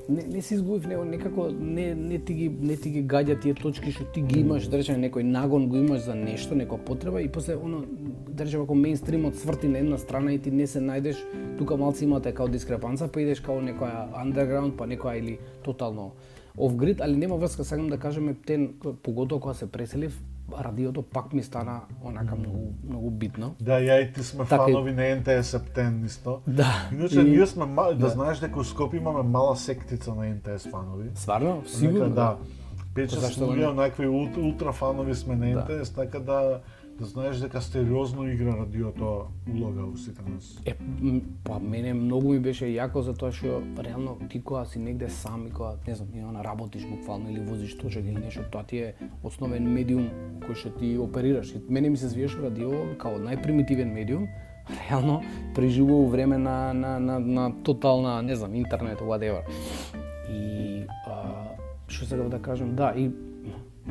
не, 0.09 0.23
не 0.23 0.41
се 0.41 0.55
изгубив 0.55 0.87
него 0.87 1.05
некако 1.05 1.49
не 1.59 1.95
не 1.95 2.19
ти 2.19 2.33
ги 2.33 2.49
не 2.49 2.77
ти 2.77 2.89
ги 2.89 3.03
гаѓа 3.03 3.41
тие 3.41 3.53
точки 3.53 3.91
што 3.91 4.05
ти 4.13 4.21
ги 4.21 4.39
имаш, 4.39 4.67
да 4.67 4.77
речеме 4.77 5.07
некој 5.07 5.23
нагон 5.23 5.67
го 5.69 5.77
имаш 5.77 6.03
за 6.07 6.15
нешто, 6.15 6.55
некоја 6.55 6.83
потреба 6.85 7.21
и 7.21 7.29
после 7.31 7.55
оно 7.55 7.83
да 8.29 8.45
речеме 8.45 8.63
ако 8.63 8.75
мејнстримот 8.75 9.39
сврти 9.39 9.67
на 9.67 9.79
една 9.79 9.97
страна 9.97 10.33
и 10.33 10.39
ти 10.39 10.51
не 10.51 10.67
се 10.67 10.79
најдеш, 10.79 11.23
тука 11.57 11.77
малци 11.77 12.03
имате 12.03 12.33
као 12.33 12.47
дискрепанца, 12.47 13.07
па 13.07 13.21
идеш 13.21 13.39
као 13.39 13.61
некоја 13.61 14.09
underground, 14.23 14.75
па 14.77 14.87
некоја 14.87 15.19
или 15.19 15.37
тотално 15.63 16.11
off 16.57 16.75
grid, 16.75 17.01
али 17.01 17.17
нема 17.17 17.37
врска, 17.37 17.63
сакам 17.63 17.89
да 17.89 17.97
кажеме, 17.97 18.35
тен, 18.45 18.73
поготоа 19.03 19.39
кога 19.39 19.53
се 19.53 19.71
преселив, 19.71 20.19
радиото 20.59 21.01
пак 21.01 21.33
ми 21.33 21.43
стана 21.43 21.81
онака 22.03 22.35
многу 22.35 22.73
многу 22.83 23.09
битно. 23.09 23.55
Да, 23.61 23.71
ја 23.73 24.09
и 24.09 24.13
ти 24.13 24.23
сме 24.23 24.45
Така 24.45 24.65
фанови 24.65 24.91
на 24.91 25.15
НТС 25.15 25.47
Септен 25.47 26.05
исто. 26.05 26.41
Да. 26.47 26.89
Иначе 26.91 27.19
и- 27.19 27.23
ние 27.23 27.45
сме 27.47 27.65
мали, 27.65 27.97
да 27.97 28.09
знаеш 28.09 28.39
дека 28.39 28.59
у 28.59 28.63
Скопје 28.63 28.97
имаме 28.97 29.23
мала 29.23 29.55
сектица 29.55 30.15
на 30.15 30.25
НТС 30.25 30.67
фанови. 30.67 31.09
Сварно? 31.15 31.55
Нека, 31.55 31.69
Сигурно? 31.69 32.09
да. 32.09 32.37
Пет 32.95 33.09
Па 33.37 33.45
да 33.45 33.55
не? 33.55 33.67
онакви 33.67 34.07
ултра, 34.37 34.71
фанови 34.71 35.15
сме 35.15 35.35
на 35.35 35.45
Да. 35.55 35.77
НТС, 35.79 35.89
така 35.89 36.19
да 36.19 36.59
да 36.99 37.05
знаеш 37.05 37.37
дека 37.37 37.61
стериозно 37.61 38.27
игра 38.29 38.57
радиото 38.57 39.25
улога 39.53 39.83
у 39.83 39.97
сите 39.97 40.21
нас. 40.29 40.61
Е, 40.65 40.75
па 41.43 41.59
мене 41.59 41.93
многу 41.93 42.33
ми 42.33 42.39
беше 42.39 42.69
јако 42.69 43.01
затоа 43.01 43.31
што 43.33 43.63
реално 43.81 44.17
ти 44.29 44.41
кога 44.41 44.65
си 44.65 44.79
негде 44.79 45.09
сам 45.09 45.47
и 45.47 45.51
кога 45.51 45.73
не 45.87 45.95
знам, 45.95 46.09
има 46.13 46.31
на 46.31 46.43
работиш 46.43 46.85
буквално 46.85 47.31
или 47.31 47.39
возиш 47.39 47.77
точак 47.77 48.05
или 48.05 48.19
нешто, 48.19 48.45
тоа 48.51 48.63
ти 48.63 48.77
е 48.77 48.93
основен 49.23 49.65
медиум 49.73 50.09
кој 50.45 50.53
што 50.53 50.69
ти 50.77 50.97
оперираш. 50.97 51.55
И 51.55 51.61
мене 51.69 51.89
ми 51.89 51.97
се 51.97 52.07
звиеше 52.07 52.41
радио 52.45 52.69
како 52.97 53.17
најпримитивен 53.17 53.89
медиум, 53.89 54.27
реално 54.89 55.21
преживува 55.55 56.05
у 56.05 56.07
време 56.07 56.37
на, 56.37 56.73
на, 56.73 56.99
на, 56.99 57.19
на 57.19 57.63
тотална, 57.63 58.21
не 58.21 58.35
знам, 58.35 58.55
интернет, 58.55 58.99
whatever. 58.99 59.41
И 60.29 60.85
а, 61.07 61.57
што 61.87 62.05
сега 62.05 62.29
да 62.29 62.41
кажам, 62.41 62.75
да, 62.75 62.93
и 62.97 63.11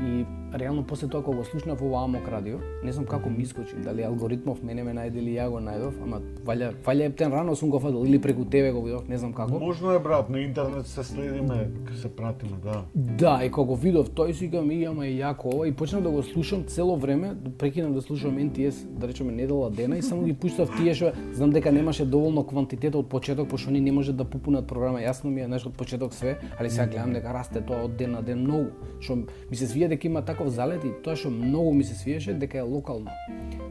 И 0.01 0.25
реално 0.59 0.85
после 0.85 1.09
тоа 1.09 1.23
кога 1.23 1.37
го 1.37 1.45
слушнав 1.45 1.83
ова 1.83 2.05
Амок 2.05 2.29
радио, 2.29 2.59
не 2.85 2.93
знам 2.93 3.05
како 3.07 3.31
ми 3.31 3.43
искочи, 3.43 3.77
дали 3.77 4.03
алгоритмов 4.03 4.63
мене 4.63 4.83
ме 4.83 4.95
најде 4.97 5.21
или 5.21 5.35
ја 5.37 5.51
го 5.53 5.61
најдов, 5.61 5.99
ама 6.03 6.21
валја 6.49 6.73
валја 6.85 7.09
ептен 7.11 7.33
рано 7.33 7.57
сум 7.57 7.71
го 7.71 7.81
фатил 7.81 8.07
или 8.07 8.21
преку 8.21 8.45
тебе 8.45 8.73
го 8.73 8.83
видов, 8.83 9.09
не 9.09 9.19
знам 9.19 9.33
како. 9.33 9.59
Можно 9.61 9.93
е 9.93 9.99
брат, 9.99 10.31
на 10.31 10.41
интернет 10.41 10.87
се 10.87 11.05
следиме, 11.05 11.69
се 12.01 12.09
пратиме, 12.09 12.57
да. 12.65 12.85
Да, 12.95 13.45
и 13.45 13.51
кога 13.51 13.69
го 13.69 13.77
видов 13.77 14.11
тој 14.11 14.33
си 14.33 14.47
викам, 14.47 14.71
и 14.71 14.85
ама 14.85 15.07
е 15.07 15.13
јако 15.13 15.53
ова 15.55 15.69
и 15.69 15.73
почнав 15.73 16.03
да 16.03 16.11
го 16.11 16.23
слушам 16.23 16.65
цело 16.65 16.97
време, 16.97 17.37
прекинав 17.59 17.93
да 17.93 18.03
слушам 18.03 18.39
NTS, 18.39 18.85
да 18.89 19.09
речеме 19.09 19.33
недела 19.33 19.71
дена 19.71 19.99
и 19.99 20.03
само 20.03 20.25
ги 20.25 20.33
пуштав 20.33 20.73
тие 20.77 20.95
што 20.95 21.13
знам 21.33 21.53
дека 21.53 21.73
немаше 21.73 22.05
доволно 22.05 22.47
квантитет 22.47 22.95
од 22.97 23.09
почеток, 23.09 23.49
пошто 23.49 23.71
они 23.71 23.81
не 23.81 23.93
можат 23.93 24.17
да 24.17 24.25
попунат 24.25 24.67
програма. 24.67 25.01
Јасно 25.01 25.29
ми 25.29 25.41
е 25.41 25.47
знаеш 25.47 25.67
од 25.67 25.77
почеток 25.77 26.15
све, 26.15 26.39
али 26.59 26.71
сега 26.71 26.87
гледам 26.87 27.13
дека 27.13 27.33
расте 27.33 27.61
тоа 27.61 27.85
од 27.85 27.97
ден 27.97 28.13
на 28.13 28.23
ден 28.23 28.41
многу. 28.45 28.73
Што 29.01 29.17
ми 29.51 29.57
се 29.57 29.67
свија 29.83 29.89
дека 29.89 30.07
има 30.07 30.23
таков 30.23 30.49
залет 30.49 30.85
и 30.85 30.93
тоа 31.03 31.17
што 31.17 31.31
многу 31.31 31.73
ми 31.75 31.85
се 31.85 31.95
свиеше 31.95 32.35
дека 32.35 32.59
е 32.59 32.63
локално. 32.63 33.11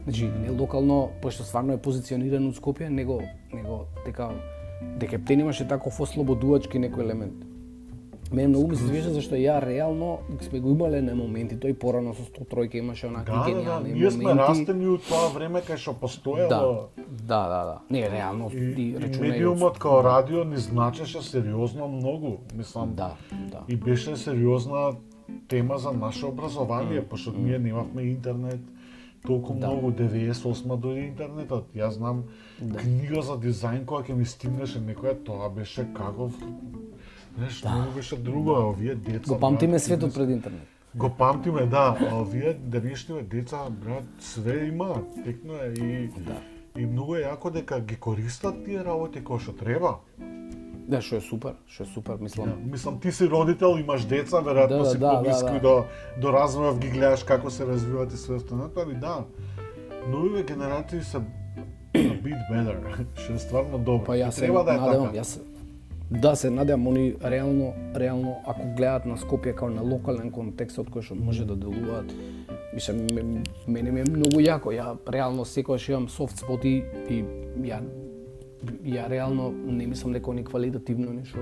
Значи, 0.04 0.28
не 0.28 0.50
локално, 0.50 1.10
пошто 1.22 1.42
стварно 1.42 1.72
е 1.72 1.78
позиционирано 1.78 2.48
од 2.48 2.56
Скопје, 2.56 2.88
него 2.88 3.22
него 3.52 3.86
дека 4.04 4.30
дека 4.98 5.16
Ептен 5.16 5.40
имаше 5.40 5.68
таков 5.68 6.00
ослободувачки 6.00 6.78
некој 6.78 7.00
елемент. 7.02 7.44
Мене 8.32 8.48
многу 8.48 8.68
ми 8.68 8.76
се 8.76 8.86
свиеше 8.86 9.10
зашто 9.12 9.36
ја 9.36 9.60
реално 9.60 10.18
сме 10.40 10.60
го 10.60 10.70
имале 10.70 11.02
на 11.02 11.14
моменти, 11.14 11.56
тој 11.56 11.74
порано 11.78 12.14
со 12.14 12.22
103 12.22 12.76
имаше 12.76 13.06
онакви 13.06 13.32
Да, 13.32 13.38
да, 13.38 13.44
да, 13.44 13.60
гениални 13.60 13.92
ние 13.92 14.10
сме 14.10 14.24
моменти. 14.24 14.48
растени 14.48 14.86
у 14.86 14.98
тоа 14.98 15.28
време 15.34 15.60
кај 15.60 15.76
што 15.76 15.92
Да, 15.92 16.00
постоело 16.00 16.48
да, 16.48 17.42
да, 17.48 17.64
да. 17.64 17.78
Не, 17.90 18.10
реално 18.10 18.50
и, 18.52 18.56
и, 18.56 18.90
и 18.90 18.96
речунај 18.96 19.30
медиумот 19.30 19.78
као 19.78 20.02
радио 20.04 20.44
ни 20.44 20.56
значеше 20.56 21.22
сериозно 21.22 21.88
многу, 21.88 22.36
мислам. 22.56 22.92
Да, 22.94 23.14
да. 23.50 23.64
И 23.68 23.76
беше 23.76 24.16
сериозна 24.16 24.92
тема 25.48 25.78
за 25.78 25.92
наше 25.92 26.26
образование, 26.26 27.04
пошто 27.04 27.32
ние 27.38 27.58
немавме 27.58 28.02
интернет 28.02 28.60
толку 29.26 29.52
Да. 29.54 29.66
многу 29.66 29.90
98 29.90 30.76
дојде 30.76 31.08
интернетот. 31.08 31.64
Јас 31.74 31.88
знам 31.90 32.24
книга 32.58 33.22
за 33.22 33.32
дизајн 33.38 33.84
која 33.84 34.02
ќе 34.08 34.14
ми 34.14 34.24
стигнеше 34.24 34.80
некоја, 34.80 35.14
тоа 35.24 35.48
беше 35.50 35.86
каков 35.94 36.32
Знаеш, 37.36 37.64
многу 37.64 37.90
беше 37.94 38.16
друго, 38.16 38.50
а 38.54 38.66
овие 38.68 38.94
деца... 38.94 39.34
Го 39.34 39.40
памтиме 39.40 39.72
брат, 39.72 39.82
светот 39.82 40.14
пред 40.14 40.30
интернет. 40.30 40.66
Го 40.94 41.10
памтиме, 41.10 41.66
да, 41.66 41.96
а 42.10 42.14
овие 42.20 42.54
денешниве 42.54 43.22
деца, 43.22 43.56
брат, 43.70 44.04
све 44.20 44.66
имаат, 44.66 45.06
текно 45.24 45.52
е 45.54 45.72
и 45.72 46.08
Да. 46.26 46.36
и 46.80 46.86
многу 46.86 47.14
е 47.14 47.22
јако 47.24 47.50
дека 47.52 47.80
ги 47.80 47.96
користат 47.96 48.64
тие 48.64 48.84
работи 48.84 49.24
кои 49.24 49.38
што 49.38 49.52
треба. 49.52 49.96
Да, 50.88 51.00
што 51.00 51.16
е 51.16 51.20
супер, 51.20 51.54
што 51.66 51.82
е 51.82 51.86
супер, 51.86 52.16
мислам. 52.20 52.48
Да, 52.48 52.56
мислам 52.66 53.00
ти 53.00 53.12
си 53.12 53.26
родител, 53.26 53.78
имаш 53.78 54.04
деца, 54.04 54.36
веројатно 54.38 54.68
Да, 54.68 54.78
да, 54.78 54.84
си 54.86 54.98
да, 54.98 55.10
поблиску 55.12 55.46
да, 55.46 55.52
да. 55.52 55.60
до 55.60 55.84
до 56.20 56.28
развојов 56.28 56.78
ги 56.78 56.88
гледаш 56.88 57.22
како 57.24 57.50
се 57.50 57.66
развиваат 57.66 58.12
и 58.12 58.16
све 58.16 58.34
останато, 58.34 58.80
али 58.80 58.94
да. 58.94 59.24
Новиве 60.08 60.42
генерации 60.44 61.00
се 61.02 61.18
a 61.94 62.22
bit 62.22 62.40
better, 62.50 62.76
што 63.16 63.32
е 63.32 63.38
стварно 63.38 63.78
добро. 63.78 64.04
Па 64.04 64.12
јас 64.14 64.30
се 64.30 64.40
треба 64.40 64.64
да 64.64 64.74
е 64.74 64.78
надевам, 64.78 65.06
така. 65.06 65.18
јас 65.18 65.40
Да, 66.10 66.34
се 66.36 66.50
надевам 66.50 66.86
они 66.86 67.14
реално, 67.24 67.72
реално 67.96 68.36
ако 68.46 68.62
гледаат 68.76 69.06
на 69.06 69.16
Скопје 69.16 69.54
како 69.54 69.70
на 69.70 69.82
локален 69.82 70.30
контекст 70.30 70.78
од 70.78 70.90
кој 70.90 71.00
што 71.02 71.14
може 71.14 71.44
да 71.44 71.56
делуваат, 71.56 72.12
мислам 72.74 72.96
ме- 73.06 73.40
мене 73.66 73.90
ми 73.90 74.00
е 74.00 74.10
многу 74.10 74.40
јако. 74.40 74.72
Ја 74.72 74.96
реално 75.08 75.44
секогаш 75.44 75.88
имам 75.88 76.08
софт 76.08 76.36
споти 76.38 76.82
и 77.08 77.24
ја 77.60 77.80
ја 78.84 79.08
реално 79.10 79.50
не 79.50 79.86
мислам 79.86 80.12
дека 80.12 80.30
они 80.30 80.44
квалитативно 80.44 81.12
нешто 81.12 81.38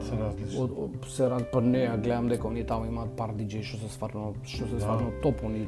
се 0.00 0.16
различни. 0.16 0.58
од, 0.60 0.70
од 0.70 1.10
се 1.10 1.28
рад 1.28 1.50
па 1.52 1.60
не, 1.60 1.86
ја 1.86 1.96
гледам 2.00 2.28
дека 2.28 2.48
они 2.48 2.64
таму 2.64 2.86
имаат 2.86 3.16
пар 3.16 3.34
диџеи 3.34 3.64
што 3.66 3.82
се 3.82 3.92
стварно 3.92 4.34
што 4.44 4.68
се 4.70 4.80
стварно 4.80 5.12
топ, 5.22 5.42
они 5.44 5.66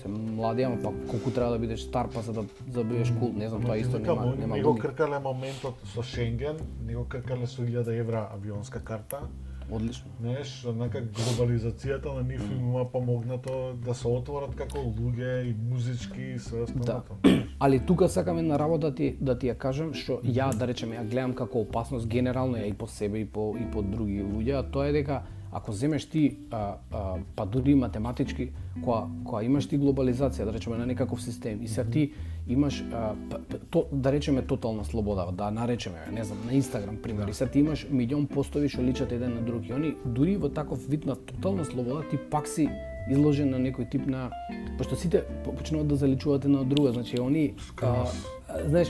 се 0.00 0.08
млади, 0.08 0.62
ама 0.62 0.76
па 0.82 0.92
колку 1.10 1.30
треба 1.30 1.50
да 1.50 1.58
бидеш 1.58 1.86
стар 1.88 2.08
па 2.14 2.22
за 2.22 2.32
да 2.32 2.44
за 2.68 2.82
да 2.82 2.84
бидеш 2.84 3.12
кул, 3.18 3.32
не 3.32 3.48
знам, 3.48 3.62
тоа 3.62 3.78
исто 3.78 3.98
нема 3.98 4.34
нема 4.36 4.56
не 4.56 4.62
го 4.62 4.68
логика. 4.68 4.88
кркале 4.88 5.18
моментот 5.18 5.74
со 5.94 6.02
Шенген, 6.02 6.58
не 6.86 6.94
го 6.94 7.04
кркале 7.04 7.46
со 7.46 7.62
1000 7.62 8.00
евра 8.00 8.28
авионска 8.34 8.80
карта. 8.80 9.28
Одлично. 9.70 10.10
Знаеш, 10.20 10.64
однака 10.68 11.00
глобализацијата 11.02 12.14
на 12.14 12.22
нив 12.22 12.42
им 12.52 12.58
има 12.58 12.84
помогнато 12.92 13.76
да 13.84 13.94
се 13.94 14.08
отворат 14.08 14.54
како 14.54 14.78
луѓе 14.78 15.42
и 15.50 15.54
музички 15.70 16.22
и 16.22 16.38
све 16.38 16.58
Да. 16.58 16.62
останато. 16.64 17.16
Али 17.60 17.80
тука 17.86 18.08
сакам 18.08 18.38
една 18.38 18.58
работа 18.58 18.90
да 18.90 18.94
ти 18.94 19.16
да 19.20 19.38
ти 19.38 19.46
ја 19.46 19.54
кажам 19.56 19.94
што 19.94 20.20
ја 20.24 20.54
да 20.54 20.66
речеме 20.66 20.96
ја 20.96 21.08
гледам 21.08 21.34
како 21.34 21.60
опасност 21.60 22.08
генерално 22.08 22.56
ја 22.56 22.68
и 22.68 22.74
по 22.74 22.86
себе 22.86 23.18
и 23.18 23.24
по 23.24 23.56
и 23.56 23.70
по 23.70 23.82
други 23.82 24.22
луѓе, 24.22 24.58
а 24.58 24.62
тоа 24.62 24.86
е 24.88 24.92
дека 24.92 25.22
ако 25.54 25.72
земеш 25.72 26.06
ти 26.06 26.36
а, 26.50 26.56
а, 26.92 26.98
па 27.36 27.46
дури 27.46 27.70
и 27.70 27.74
математички 27.76 28.50
која 28.82 29.06
која 29.24 29.44
имаш 29.44 29.66
ти 29.66 29.78
глобализација 29.78 30.44
да 30.44 30.52
речеме 30.52 30.76
на 30.76 30.86
некаков 30.86 31.22
систем 31.22 31.62
и 31.62 31.68
сега 31.68 31.90
ти 31.90 32.12
имаш 32.48 32.84
а, 32.92 33.14
п- 33.30 33.38
п- 33.40 33.58
то, 33.70 33.86
да 33.92 34.12
речеме 34.12 34.42
тотална 34.42 34.84
слобода, 34.84 35.26
да 35.32 35.50
наречеме, 35.50 35.96
не 36.12 36.24
знам, 36.24 36.38
на 36.46 36.52
Инстаграм 36.52 36.96
пример, 36.96 37.28
и 37.28 37.34
сега 37.34 37.50
ти 37.50 37.58
имаш 37.58 37.86
милион 37.90 38.26
постови 38.26 38.68
што 38.68 38.82
личат 38.82 39.12
еден 39.12 39.34
на 39.34 39.40
друг 39.40 39.68
и 39.68 39.72
они 39.72 39.94
дури 40.04 40.36
во 40.36 40.48
таков 40.48 40.86
вид 40.88 41.06
на 41.06 41.16
тотална 41.16 41.64
слобода 41.64 42.02
ти 42.10 42.16
пак 42.30 42.48
си 42.48 42.68
изложен 43.10 43.50
на 43.50 43.58
некој 43.60 43.90
тип 43.90 44.06
на 44.06 44.30
пошто 44.78 44.96
сите 44.96 45.22
по- 45.44 45.52
почнуваат 45.54 45.88
да 45.88 45.96
заличуваат 45.96 46.44
една 46.44 46.60
од 46.60 46.68
друга, 46.68 46.92
значи 46.92 47.16
они 47.20 47.54
а, 47.82 48.06
а, 48.48 48.68
знаеш 48.68 48.88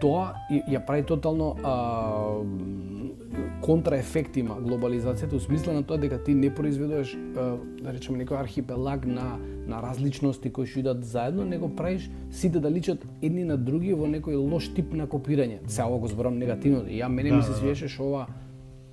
тоа 0.00 0.34
ја 0.50 0.80
прави 0.86 1.04
тотално 1.06 1.56
а, 1.64 1.74
контраефект 3.60 4.36
има 4.36 4.56
глобализацијата 4.60 5.36
у 5.36 5.40
смисла 5.40 5.72
на 5.76 5.82
тоа 5.82 5.98
дека 6.00 6.22
ти 6.24 6.34
не 6.34 6.54
произведуваш 6.54 7.14
а, 7.14 7.56
да 7.82 7.92
речеме 7.92 8.24
некој 8.24 8.40
архипелаг 8.40 9.06
на 9.06 9.38
на 9.70 9.78
различности 9.82 10.50
кои 10.50 10.66
што 10.66 10.80
идат 10.80 11.04
заедно, 11.06 11.44
него 11.46 11.68
правиш 11.76 12.10
сите 12.30 12.60
да 12.60 12.70
личат 12.70 13.06
едни 13.22 13.44
на 13.44 13.56
други 13.56 13.94
во 13.94 14.08
некој 14.10 14.34
лош 14.34 14.72
тип 14.74 14.92
на 14.98 15.06
копирање. 15.06 15.60
Се 15.70 15.86
ово 15.86 16.00
го 16.02 16.10
зборам 16.10 16.38
негативно. 16.42 16.82
Ја 16.90 17.08
мене 17.08 17.36
ми 17.36 17.42
се 17.42 17.54
свиеше 17.54 17.88
што 17.88 18.08
ова 18.10 18.26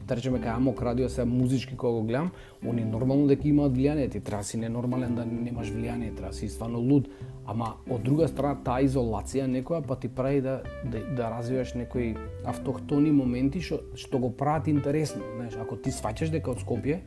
да 0.07 0.15
речеме 0.15 0.39
кај 0.39 0.55
Амок 0.55 0.81
радио 0.81 1.09
сега 1.09 1.25
музички 1.25 1.75
кога 1.75 1.91
го 1.91 2.03
гледам, 2.03 2.31
они 2.63 2.85
нормално 2.85 3.27
дека 3.27 3.47
имаат 3.47 3.73
влијание, 3.75 4.11
ти 4.11 4.19
треба 4.19 4.43
си 4.43 4.57
ненормален 4.57 5.15
да 5.15 5.25
немаш 5.25 5.67
влијание, 5.67 6.15
треба 6.15 6.33
си 6.33 6.47
стварно 6.49 6.79
луд, 6.79 7.09
ама 7.47 7.73
од 7.89 8.03
друга 8.03 8.27
страна 8.27 8.59
таа 8.63 8.83
изолација 8.83 9.47
некоја 9.47 9.81
па 9.87 9.95
ти 9.95 10.09
прави 10.09 10.41
да 10.41 10.59
да, 10.83 10.99
да 11.15 11.29
развиваш 11.31 11.73
некои 11.79 12.15
автохтони 12.45 13.11
моменти 13.11 13.61
што 13.61 13.79
што 13.95 14.19
го 14.19 14.29
прават 14.29 14.67
интересно, 14.67 15.23
знаеш, 15.35 15.57
ако 15.61 15.77
ти 15.77 15.95
сваќаш 15.95 16.31
дека 16.35 16.51
од 16.51 16.61
Скопје 16.65 17.01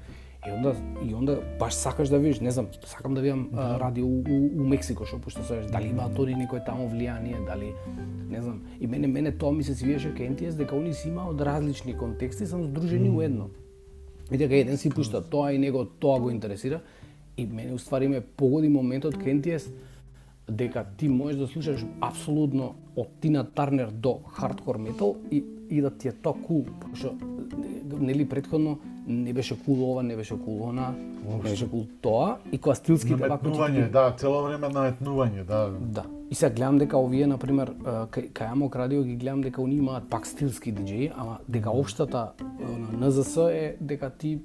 И 0.49 0.51
онда 0.51 0.74
и 1.05 1.14
онда 1.14 1.43
баш 1.59 1.74
сакаш 1.74 2.09
да 2.09 2.18
видиш, 2.18 2.41
не 2.41 2.51
знам, 2.51 2.68
сакам 2.86 3.14
да 3.14 3.20
видам 3.20 3.51
а, 3.53 3.78
радио 3.80 4.07
у, 4.07 4.24
у, 4.28 4.62
у 4.62 4.68
Мексико 4.68 5.05
што 5.05 5.18
пушта 5.20 5.45
се 5.45 5.61
дали 5.68 5.91
имаат 5.93 6.16
они 6.16 6.32
некој 6.32 6.64
таму 6.64 6.88
влијание, 6.88 7.45
дали 7.45 7.74
не 8.30 8.41
знам. 8.41 8.62
И 8.80 8.86
мене 8.86 9.07
мене 9.07 9.32
тоа 9.32 9.53
ми 9.53 9.62
се 9.62 9.74
свиеше 9.74 10.14
кај 10.16 10.32
NTS 10.32 10.57
дека 10.57 10.76
они 10.76 10.95
си 10.95 11.09
имаат 11.09 11.34
од 11.34 11.45
различни 11.45 11.93
контексти 11.93 12.47
сам 12.47 12.64
здружени 12.64 13.11
у 13.11 13.20
едно. 13.20 13.51
И 14.30 14.38
дека 14.38 14.55
еден 14.55 14.78
си 14.78 14.88
пушта 14.88 15.20
тоа 15.20 15.53
и 15.53 15.59
него 15.59 15.84
тоа 15.84 16.20
го 16.20 16.30
интересира. 16.30 16.80
И 17.36 17.47
мене 17.47 17.74
уствари 17.74 18.09
ме 18.09 18.20
погоди 18.20 18.68
моментот 18.68 19.20
кај 19.20 19.43
NTS 19.43 19.68
дека 20.51 20.84
ти 20.96 21.09
можеш 21.09 21.38
да 21.38 21.46
слушаш 21.46 21.84
апсолутно 22.01 22.74
од 22.96 23.09
Тина 23.20 23.44
Тарнер 23.44 23.90
до 23.90 24.18
хардкор 24.32 24.76
метал 24.76 25.16
и, 25.30 25.44
и 25.70 25.80
да 25.80 25.90
ти 25.90 26.09
е 26.09 26.12
тоа 26.12 26.34
кул, 26.46 26.64
пошто 26.80 27.14
нели 28.01 28.28
претходно 28.28 28.78
не 29.07 29.32
беше 29.32 29.64
кул 29.64 29.92
ова, 29.92 30.03
не 30.03 30.16
беше 30.16 30.38
кул 30.44 30.68
она, 30.68 30.94
не 31.28 31.42
беше 31.42 31.70
кул 31.70 31.86
тоа 32.03 32.38
и 32.53 32.59
кога 32.59 32.76
ти 32.76 32.92
Наметнување, 32.92 33.90
да, 33.90 34.14
цело 34.16 34.42
време 34.44 34.68
наметнување, 34.68 35.44
да. 35.44 35.70
Да. 35.80 36.05
И 36.30 36.34
сега 36.34 36.55
гледам 36.55 36.78
дека 36.78 36.98
овие 36.98 37.26
на 37.26 37.38
пример 37.38 37.72
кај 37.84 38.30
кај 38.30 38.53
Амок 38.53 38.76
радио 38.76 39.03
ги 39.03 39.16
гледам 39.16 39.42
дека 39.42 39.62
они 39.62 39.80
имаат 39.82 40.09
пак 40.11 40.26
стилски 40.26 40.72
диџеи, 40.72 41.11
ама 41.16 41.38
дека 41.48 41.70
општата 41.70 42.32
на 42.61 43.09
НЗС 43.09 43.36
е 43.51 43.76
дека 43.80 44.11
ти 44.11 44.38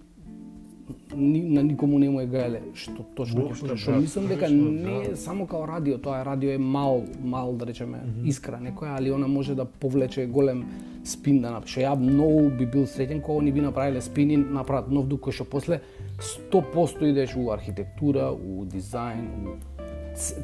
ни, 1.15 1.41
на 1.41 1.63
никому 1.63 1.99
не 1.99 2.09
му 2.09 2.21
е 2.21 2.27
гаеле 2.29 2.61
што 2.77 3.05
точно 3.17 3.41
ќе 3.41 3.47
Воопшто, 3.47 3.67
пушта. 3.67 3.77
Што 3.77 3.91
да, 3.95 4.01
мислам 4.03 4.27
дека 4.29 4.49
не 4.49 4.97
е 5.01 5.09
да. 5.09 5.17
само 5.17 5.47
као 5.47 5.67
радио, 5.67 5.97
тоа 5.97 6.21
е 6.21 6.25
радио 6.25 6.51
е 6.51 6.57
мал, 6.57 7.03
мал 7.23 7.53
да 7.57 7.65
речеме 7.65 8.03
искра 8.25 8.59
некоја, 8.61 8.97
али 8.99 9.11
она 9.11 9.27
може 9.27 9.55
да 9.55 9.65
повлече 9.65 10.25
голем 10.25 10.65
спин 11.05 11.41
да 11.41 11.51
направи. 11.51 11.71
Што 11.71 11.85
ја 11.85 11.95
многу 11.99 12.49
би 12.57 12.65
бил 12.65 12.85
среќен 12.89 13.21
кога 13.21 13.41
они 13.41 13.51
би 13.51 13.65
направиле 13.65 14.01
спин 14.01 14.31
и 14.31 14.37
направат 14.37 14.91
нов 14.91 15.07
дух 15.07 15.25
кој 15.25 15.39
што 15.39 15.45
после 15.49 15.81
100% 16.19 17.09
идеш 17.09 17.35
у 17.35 17.49
архитектура, 17.51 18.29
у 18.31 18.65
дизајн, 18.65 19.25
у 19.33 19.57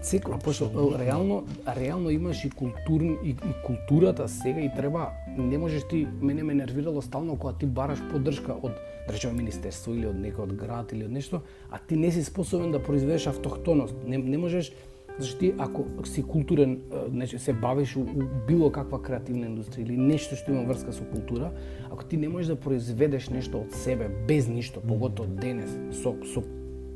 цикла, 0.02 0.38
пошто 0.38 0.66
е, 0.66 1.06
реално 1.06 1.44
реално 1.78 2.10
имаш 2.10 2.46
и 2.46 2.50
културн 2.50 3.18
и, 3.24 3.30
и 3.30 3.54
културата 3.66 4.28
сега 4.28 4.60
и 4.60 4.72
треба 4.76 5.10
не 5.38 5.58
можеш 5.58 5.84
ти 5.88 6.08
мене 6.22 6.44
ме 6.44 6.54
нервирало 6.54 7.02
стално 7.02 7.36
кога 7.36 7.54
ти 7.54 7.66
бараш 7.66 8.00
поддршка 8.12 8.54
од 8.54 8.72
да 9.08 9.14
речеме 9.14 9.34
министерство 9.34 9.94
или 9.94 10.08
од 10.08 10.16
некој 10.16 10.46
од 10.46 10.54
град 10.56 10.94
или 10.94 11.06
од 11.06 11.12
нешто, 11.12 11.42
а 11.72 11.80
ти 11.80 11.96
не 11.96 12.12
си 12.12 12.24
способен 12.24 12.72
да 12.72 12.84
произведеш 12.84 13.28
автохтоност. 13.28 13.96
Не, 14.08 14.18
не 14.18 14.38
можеш 14.38 14.72
Зашто 15.20 15.40
ти 15.40 15.54
ако 15.58 15.86
си 16.06 16.24
културен, 16.24 16.70
нече, 16.72 17.10
значи, 17.10 17.40
се 17.40 17.54
бавиш 17.54 17.96
у, 17.96 18.02
у 18.02 18.24
било 18.48 18.72
каква 18.72 19.02
креативна 19.02 19.50
индустрија 19.50 19.84
или 19.84 19.98
нешто 19.98 20.38
што 20.40 20.54
има 20.54 20.64
врска 20.66 20.94
со 20.96 21.04
култура, 21.12 21.52
ако 21.92 22.06
ти 22.06 22.18
не 22.18 22.30
можеш 22.30 22.48
да 22.48 22.56
произведеш 22.56 23.30
нешто 23.30 23.62
од 23.62 23.76
себе 23.76 24.08
без 24.28 24.48
ништо, 24.48 24.82
поготово 24.82 25.30
денес 25.30 25.76
со 25.92 26.16
со 26.34 26.44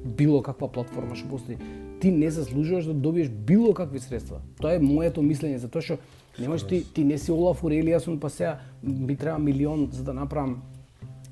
било 0.05 0.41
каква 0.41 0.67
платформа 0.67 1.15
што 1.15 1.29
постои, 1.29 1.57
ти 1.99 2.11
не 2.11 2.31
заслужуваш 2.31 2.85
да 2.85 2.93
добиеш 2.93 3.29
било 3.29 3.73
какви 3.73 3.99
средства. 3.99 4.41
Тоа 4.61 4.75
е 4.75 4.79
моето 4.79 5.21
мислење, 5.21 5.59
затоа 5.59 5.81
што 5.81 5.99
немаш 6.39 6.63
ти 6.63 6.83
ти 6.93 7.03
не 7.03 7.17
си 7.17 7.31
Олаф 7.31 7.63
Урелијасон, 7.63 8.19
па 8.19 8.29
сега 8.29 8.59
ми 8.83 9.15
треба 9.15 9.39
милион 9.39 9.89
за 9.91 10.03
да 10.03 10.13
направам 10.13 10.61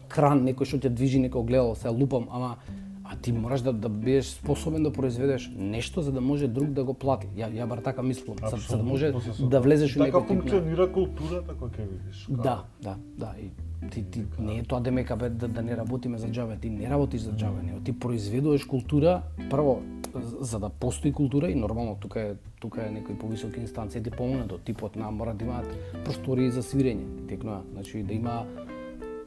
кран 0.07 0.45
некој 0.45 0.65
што 0.65 0.77
ќе 0.77 0.89
движи 0.89 1.19
некој 1.19 1.41
огледало, 1.41 1.75
сега 1.75 1.91
лупам, 1.91 2.27
ама 2.31 2.57
а 3.03 3.15
ти 3.15 3.31
мораш 3.31 3.61
да 3.61 3.73
да 3.73 3.89
бидеш 3.89 4.25
способен 4.25 4.83
да 4.83 4.93
произведеш 4.93 5.51
нешто 5.55 6.01
за 6.01 6.11
да 6.11 6.21
може 6.21 6.47
друг 6.47 6.67
да 6.67 6.83
го 6.83 6.93
плати. 6.93 7.27
Ја 7.37 7.51
ја 7.51 7.67
бар 7.67 7.77
така 7.77 8.01
мислам, 8.01 8.37
за, 8.49 8.57
за 8.57 8.77
да 8.77 8.83
може 8.83 9.11
согласувам. 9.11 9.49
да 9.49 9.59
влезеш 9.61 9.95
у 9.95 9.99
Така 9.99 10.17
некој 10.17 10.27
тип 10.27 10.35
на 10.35 10.41
функционира 10.41 10.87
културата 10.91 11.53
кој 11.53 11.69
ќе 11.69 11.89
видиш. 11.89 12.25
Да, 12.29 12.63
да, 12.81 12.95
да. 13.17 13.35
И 13.41 13.51
ти, 13.89 14.03
ти 14.03 14.25
не 14.39 14.57
е 14.59 14.63
тоа 14.63 14.79
демека 14.79 15.15
бе 15.15 15.29
да, 15.29 15.47
да 15.47 15.61
не 15.61 15.77
работиме 15.77 16.17
за 16.17 16.27
џабе, 16.27 16.57
ти 16.57 16.69
не 16.69 16.89
работиш 16.89 17.21
за 17.21 17.31
џабе, 17.31 17.63
него 17.63 17.79
ти 17.79 17.91
произведуваш 17.99 18.65
култура, 18.65 19.21
прво 19.49 19.81
за 20.21 20.59
да 20.59 20.69
постои 20.69 21.13
култура 21.13 21.49
и 21.49 21.55
нормално 21.55 21.95
тука 21.95 22.21
е 22.21 22.33
тука 22.59 22.85
е 22.87 22.89
некои 22.89 23.17
повисоки 23.17 23.59
инстанции 23.59 24.03
ти 24.03 24.11
помогнато, 24.11 24.57
типот 24.57 24.95
на 24.95 25.11
мора 25.11 25.33
да 25.33 25.45
имаат 25.45 25.67
простори 26.05 26.51
за 26.51 26.63
свирење, 26.63 27.27
текнува, 27.27 27.61
значи 27.73 28.03
да 28.03 28.13
има 28.13 28.45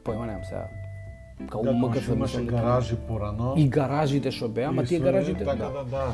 појма 0.03 0.25
немам 0.25 0.45
сега 0.45 0.67
као 1.49 1.63
Да, 1.63 2.01
што 2.01 2.13
имаше 2.13 2.45
гаражи 2.45 2.95
порано. 3.07 3.53
и 3.57 3.69
гаражите 3.69 4.31
што 4.31 4.49
беа, 4.49 4.69
ама 4.69 4.83
тие 4.83 4.99
гаражите 4.99 5.45
така 5.45 5.55
да. 5.55 5.69
да, 5.69 5.83
да. 5.83 6.13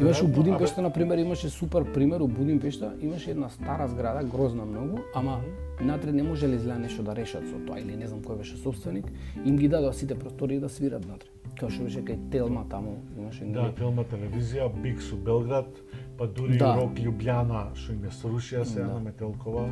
Имаше 0.00 0.24
у 0.24 0.28
Будимпешта, 0.28 0.82
на 0.82 0.90
пример, 0.90 1.18
имаше 1.18 1.48
супер 1.48 1.92
пример 1.92 2.20
у 2.20 2.28
Будимпешта, 2.28 2.92
имаше 3.00 3.30
една 3.30 3.48
стара 3.48 3.88
зграда, 3.88 4.24
грозна 4.24 4.64
многу, 4.64 4.98
ама 5.14 5.40
натре 5.80 6.12
не 6.12 6.22
можеле 6.22 6.54
изгледа 6.56 6.78
нешто 6.78 7.02
да 7.02 7.16
решат 7.16 7.48
со 7.48 7.60
тоа 7.66 7.80
или 7.80 7.96
не 7.96 8.08
знам 8.08 8.22
кој 8.24 8.38
беше 8.38 8.56
собственик, 8.56 9.12
им 9.44 9.56
ги 9.56 9.68
дадоа 9.68 9.92
сите 9.92 10.14
простори 10.14 10.60
да 10.60 10.68
свират 10.68 11.04
натре. 11.08 11.28
Као 11.60 11.68
што 11.68 11.84
беше 11.84 12.00
кај 12.00 12.30
Телма 12.32 12.64
таму, 12.70 12.96
имаше 13.18 13.44
Да, 13.44 13.66
нели? 13.66 13.74
Телма 13.76 14.04
телевизија, 14.08 14.70
Бикс 14.82 15.12
у 15.12 15.18
Белград, 15.20 15.68
па 16.16 16.26
дури 16.26 16.56
Да. 16.58 16.72
Рок 16.78 16.96
Лјубљана, 16.96 17.74
што 17.76 17.92
им 17.92 18.06
ја 18.08 18.12
срушија 18.16 18.64
сега 18.64 18.86
Да. 18.86 18.94
на 18.94 19.00
Метелкова. 19.00 19.68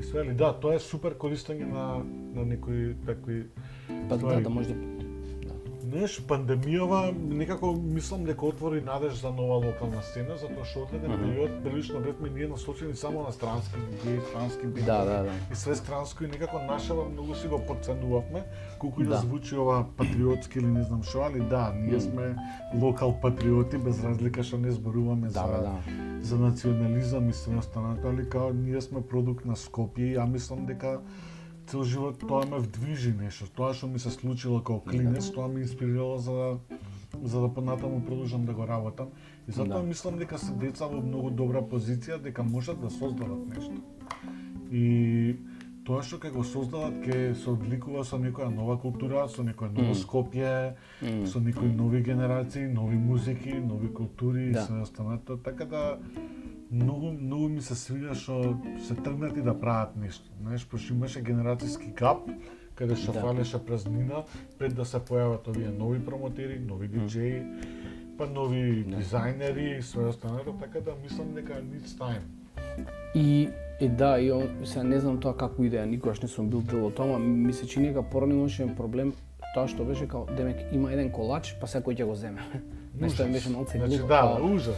И 0.00 0.02
све, 0.02 0.20
али 0.20 0.34
да, 0.34 0.52
тоа 0.52 0.74
е 0.74 0.78
супер 0.78 1.14
користење 1.14 1.68
на, 1.68 2.04
на 2.34 2.44
некои 2.44 2.94
такви 3.06 3.46
па 4.08 4.16
да, 4.16 4.40
да 4.40 4.50
може 4.50 4.74
да 4.74 4.95
Знаеш, 5.86 6.16
пандемијава 6.26 7.12
некако 7.14 7.68
мислам 7.72 8.24
дека 8.26 8.46
отвори 8.46 8.80
надеж 8.82 9.20
за 9.20 9.30
нова 9.30 9.60
локална 9.62 10.00
сцена, 10.02 10.34
затоа 10.40 10.64
што 10.66 10.82
одреден 10.82 11.12
период 11.20 11.52
прилично 11.62 12.00
бевме 12.02 12.30
ние 12.34 12.48
насочени 12.50 12.96
само 12.98 13.22
на 13.22 13.30
странски 13.32 13.78
геи, 14.02 14.18
странски 14.30 14.66
бендови. 14.66 14.86
Да, 14.86 15.04
да, 15.04 15.22
да. 15.28 15.34
И 15.52 15.54
све 15.54 15.74
странско 15.74 16.24
и 16.24 16.26
некако 16.26 16.58
нашава 16.58 17.04
многу 17.08 17.34
си 17.34 17.46
го 17.48 17.60
подценувавме, 17.66 18.42
колку 18.78 19.02
и 19.02 19.04
да. 19.04 19.10
Да. 19.10 19.16
звучи 19.16 19.54
ова 19.54 19.84
патриотски 19.96 20.58
или 20.58 20.66
не 20.66 20.82
знам 20.82 21.06
што, 21.06 21.22
али 21.28 21.40
да, 21.40 21.70
ние 21.76 22.00
сме 22.00 22.34
локал 22.74 23.14
патриоти 23.22 23.78
без 23.78 24.02
разлика 24.04 24.42
што 24.42 24.58
не 24.58 24.74
зборуваме 24.74 25.28
Да, 25.28 25.46
за 25.46 25.46
бе, 25.46 25.62
да. 25.62 25.76
за 26.22 26.36
национализам 26.36 27.30
и 27.30 27.32
све 27.32 27.56
останато, 27.62 28.08
али 28.08 28.28
као 28.28 28.50
ние 28.50 28.80
сме 28.80 29.06
продукт 29.06 29.46
на 29.46 29.54
Скопје 29.54 30.10
и 30.10 30.16
ја 30.18 30.26
мислам 30.26 30.66
дека 30.66 30.98
цел 31.66 31.84
живот 31.84 32.18
тоа 32.18 32.46
ме 32.46 32.58
вдвижи 32.58 33.12
нешто. 33.12 33.46
Тоа 33.50 33.74
што 33.74 33.86
ми 33.86 33.98
се 33.98 34.10
случило 34.10 34.60
како 34.60 34.80
клинец, 34.80 35.30
тоа 35.30 35.48
ме 35.48 35.60
инспирирало 35.60 36.18
за 36.18 36.58
за 37.22 37.40
да 37.40 37.48
понатаму 37.48 38.04
продолжам 38.04 38.44
да 38.46 38.52
го 38.52 38.66
работам. 38.66 39.08
И 39.48 39.52
затоа 39.52 39.80
Да. 39.80 39.82
мислам 39.82 40.18
дека 40.18 40.38
се 40.38 40.52
деца 40.52 40.86
во 40.86 41.00
многу 41.00 41.30
добра 41.30 41.62
позиција 41.62 42.22
дека 42.22 42.42
можат 42.42 42.80
да 42.80 42.90
создадат 42.90 43.48
нешто. 43.48 43.74
И 44.70 45.36
тоа 45.86 46.02
што 46.02 46.18
ќе 46.18 46.32
го 46.34 46.42
создадат 46.44 47.04
ќе 47.06 47.34
се 47.38 47.50
одликува 47.52 48.02
со 48.04 48.18
некоја 48.18 48.50
нова 48.50 48.74
култура, 48.82 49.28
со 49.30 49.44
некој 49.46 49.70
ново 49.70 49.94
Скопје, 49.94 50.74
со 51.30 51.40
некои 51.40 51.70
нови 51.70 52.00
генерации, 52.02 52.66
нови 52.66 52.96
музики, 52.98 53.54
нови 53.54 53.92
култури 53.94 54.48
и 54.48 54.52
Да. 54.52 54.64
све 54.66 54.80
останато, 54.82 55.36
така 55.36 55.64
да 55.64 55.98
многу 56.70 57.12
многу 57.12 57.48
ми 57.48 57.60
се 57.62 57.74
свиѓа 57.74 58.14
што 58.14 58.58
се 58.82 58.94
тргнати 58.94 59.42
да 59.42 59.54
прават 59.54 59.96
нешто. 59.96 60.26
Знаеш, 60.40 60.66
пошто 60.66 60.94
имаше 60.94 61.22
генерацијски 61.22 61.94
гап 61.94 62.26
каде 62.74 62.96
што 62.96 63.12
Да. 63.12 63.20
фалеше 63.20 63.58
празнина 63.66 64.24
пред 64.58 64.74
да 64.74 64.84
се 64.84 64.98
појават 64.98 65.48
овие 65.48 65.70
нови 65.70 66.04
промотери, 66.04 66.58
нови 66.58 66.88
диџеи, 66.88 67.44
па 68.18 68.26
нови 68.26 68.84
дизајнери 68.84 69.78
и 69.78 69.82
све 69.82 70.08
останато, 70.10 70.52
така 70.60 70.80
да 70.80 70.94
мислам 71.02 71.34
дека 71.34 71.52
it's 71.62 71.94
time. 71.98 72.26
И 73.14 73.48
и 73.78 73.88
да, 73.88 74.18
и 74.18 74.32
он, 74.32 74.48
се 74.64 74.82
не 74.82 75.00
знам 75.00 75.18
тоа 75.20 75.36
како 75.36 75.62
идеја, 75.62 75.84
никогаш 75.84 76.22
не 76.22 76.28
сум 76.28 76.48
бил 76.48 76.60
дел 76.62 76.86
од 76.86 76.94
тоа, 76.94 77.18
ми 77.18 77.52
се 77.52 77.66
чини 77.66 77.88
дека 77.88 78.02
порано 78.02 78.34
имаше 78.34 78.66
проблем 78.76 79.12
тоа 79.54 79.68
што 79.68 79.84
беше 79.84 80.08
као 80.08 80.24
демек 80.36 80.56
има 80.72 80.92
еден 80.92 81.10
колач, 81.10 81.54
па 81.60 81.66
секој 81.66 81.92
ќе 81.92 82.04
го 82.04 82.14
земе. 82.14 82.40
Нешто 83.00 83.26
ми 83.26 83.32
беше 83.32 83.50
малце 83.50 83.78
Значи 83.78 83.98
глупо. 83.98 84.08
да, 84.08 84.20
као- 84.22 84.54
ужас. 84.54 84.76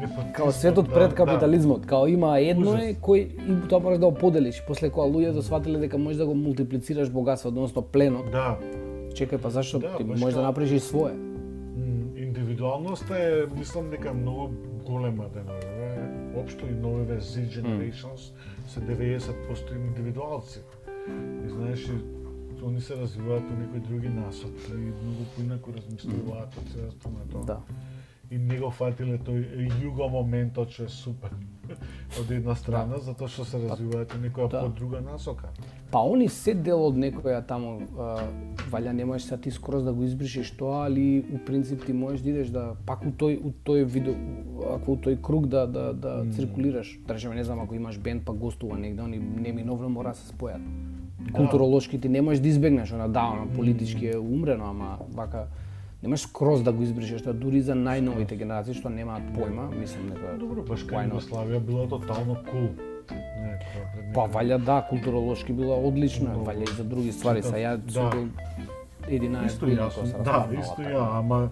Непотизмот, 0.00 0.32
Као 0.32 0.52
светот 0.52 0.86
да, 0.86 0.94
пред 0.94 1.10
да. 1.10 1.14
капитализмот, 1.14 1.86
као 1.86 2.06
има 2.06 2.40
едно 2.40 2.74
е 2.74 2.94
кој 2.94 3.20
и 3.38 3.68
тоа 3.68 3.80
можеш 3.80 3.98
да 3.98 4.06
го 4.06 4.14
поделиш. 4.14 4.62
После 4.66 4.90
кога 4.90 5.06
луѓето 5.06 5.40
сватиле 5.40 5.78
дека 5.78 5.98
можеш 5.98 6.18
да 6.18 6.26
го 6.26 6.34
мултиплицираш 6.34 7.10
богатството, 7.10 7.54
односно 7.54 7.82
пленот, 7.82 8.30
Да, 8.32 8.56
чекај 9.12 9.38
па 9.38 9.50
зашто 9.50 9.78
Да, 9.78 9.96
ти 9.96 10.04
можеш 10.04 10.34
да 10.34 10.42
направиш 10.42 10.70
и 10.72 10.80
свое. 10.80 11.12
Индивидуалноста 12.62 13.18
е, 13.18 13.46
мислам 13.58 13.90
дека 13.90 14.08
е 14.08 14.12
многу 14.12 14.48
голема 14.84 15.28
деновиве. 15.28 16.10
Општо 16.36 16.66
и 16.66 16.70
новиве 16.70 17.20
Z 17.20 17.48
Generations 17.48 18.32
се 18.68 18.80
90% 18.80 19.76
индивидуалци. 19.76 20.60
И 21.46 21.48
знаеш, 21.48 21.90
они 22.66 22.80
се 22.80 22.96
развиваат 22.96 23.42
у 23.50 23.54
некои 23.54 23.80
други 23.80 24.08
насоки 24.08 24.70
и 24.70 24.74
многу 24.74 25.24
поинаку 25.36 25.72
размислуваат 25.72 26.56
од 26.58 26.70
се 26.70 26.86
останато. 26.86 27.38
Да. 27.46 27.60
И 28.30 28.38
не 28.38 28.58
го 28.58 28.70
фатиле 28.70 29.18
тој 29.18 29.42
југо 29.82 30.06
моментот 30.10 30.70
што 30.70 30.86
е 30.86 30.88
супер. 30.88 31.34
од 32.20 32.30
една 32.30 32.54
страна, 32.54 33.02
затоа 33.02 33.28
што 33.28 33.44
се 33.44 33.58
развиваат 33.58 34.14
у 34.14 34.22
некоја 34.22 34.50
да. 34.50 34.62
подруга 34.62 35.00
насока. 35.00 35.50
Па 35.92 36.00
они 36.08 36.24
се 36.32 36.54
дел 36.56 36.80
од 36.86 36.96
некоја 36.96 37.42
таму, 37.44 37.82
а, 38.00 38.22
валја 38.72 38.94
не 38.96 39.04
можеш 39.04 39.28
ти 39.44 39.50
скроз 39.52 39.82
да 39.84 39.92
го 39.92 40.06
избришеш 40.08 40.50
тоа, 40.56 40.86
али 40.86 41.20
у 41.34 41.38
принцип 41.44 41.84
ти 41.84 41.92
можеш 41.92 42.22
да 42.24 42.30
идеш 42.30 42.48
да 42.48 42.62
пак 42.86 43.02
у 43.04 43.10
тој 43.12 43.36
у 43.36 43.52
тој 43.66 43.84
видео, 43.84 44.14
ако 44.72 44.92
у 44.92 44.96
тој 44.96 45.20
круг 45.20 45.46
да 45.52 45.66
да 45.66 45.92
да 45.92 46.24
циркулираш. 46.32 46.98
Да 47.06 47.14
речеме, 47.14 47.34
не 47.34 47.44
знам, 47.44 47.60
ако 47.60 47.74
имаш 47.74 47.98
бенд 47.98 48.24
па 48.24 48.32
гостува 48.32 48.78
негде, 48.78 49.02
они 49.02 49.18
неминовно 49.18 49.88
мора 49.88 50.08
да 50.08 50.14
се 50.14 50.32
спојат. 50.32 50.64
Културолошки 51.32 52.00
ти 52.00 52.08
не 52.08 52.22
можеш 52.22 52.40
да 52.40 52.48
избегнеш, 52.48 52.92
она 52.92 53.08
да, 53.08 53.28
она 53.28 53.52
политички 53.56 54.06
е 54.06 54.18
умрено, 54.18 54.64
ама 54.64 54.98
вака 55.12 55.46
не 56.02 56.08
можеш 56.08 56.24
скроз 56.24 56.62
да 56.62 56.72
го 56.72 56.82
избришеш, 56.82 57.22
тоа 57.22 57.34
дури 57.34 57.60
за 57.60 57.76
најновите 57.76 58.38
генерации 58.40 58.72
што 58.72 58.88
немаат 58.88 59.28
појма, 59.36 59.68
мислам 59.76 60.08
дека 60.08 60.38
Добро, 60.40 60.64
баш 60.64 60.88
кај? 60.88 61.12
Југославија 61.12 61.60
било 61.60 61.86
тотално 61.86 62.40
кул. 62.48 62.72
Пред 62.72 62.91
Па 64.14 64.20
валја 64.28 64.58
да, 64.58 64.82
културолошки 64.90 65.52
била 65.52 65.76
одлична, 65.76 66.36
валја 66.36 66.68
и 66.70 66.76
за 66.76 66.84
други 66.84 67.12
ствари. 67.12 67.42
Са 67.42 67.56
ја 67.56 67.76
Да. 67.76 67.92
сум 67.92 68.10
бил 68.10 68.28
11 69.08 69.46
Исто 69.46 69.66
години 69.66 69.80
јас, 69.80 69.94
кога 69.94 70.06
се 70.06 70.12
да, 70.24 70.60
исто 70.60 70.82
ја, 70.82 71.18
ама 71.18 71.50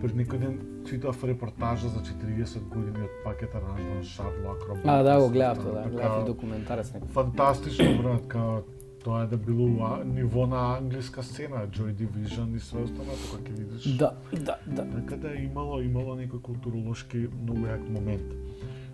пред 0.00 0.14
некој 0.14 0.38
ден 0.38 0.58
читав 0.88 1.24
репортажа 1.24 1.88
за 1.88 2.00
40 2.00 2.68
години 2.68 3.06
од 3.06 3.14
пакет 3.24 3.54
аранжман 3.54 4.02
Шарло 4.02 4.52
Акробат. 4.52 4.84
А, 4.84 5.02
да, 5.02 5.20
го 5.20 5.28
гледав 5.30 5.58
тоа, 5.58 5.72
да, 5.72 5.82
Така, 5.82 5.90
гледав 5.96 6.22
и 6.22 6.26
документарец 6.26 6.92
некој. 6.92 7.08
Фантастично, 7.08 8.02
брат, 8.02 8.26
као 8.28 8.62
тоа 9.04 9.22
е 9.22 9.26
да 9.26 9.36
било 9.36 9.96
ниво 10.04 10.46
на 10.46 10.76
англиска 10.76 11.22
сцена, 11.22 11.66
Joy 11.68 11.94
Division 11.94 12.56
и 12.56 12.60
све 12.60 12.82
останато, 12.82 13.24
кога 13.30 13.42
ќе 13.48 13.58
видиш. 13.58 13.96
Да, 13.96 14.12
да, 14.32 14.58
да. 14.66 14.84
Така 14.84 15.16
да 15.16 15.34
имало, 15.34 15.80
имало 15.80 16.16
некој 16.16 16.40
културолошки 16.42 17.28
многу 17.42 17.66
јак 17.66 17.88
момент. 17.88 18.28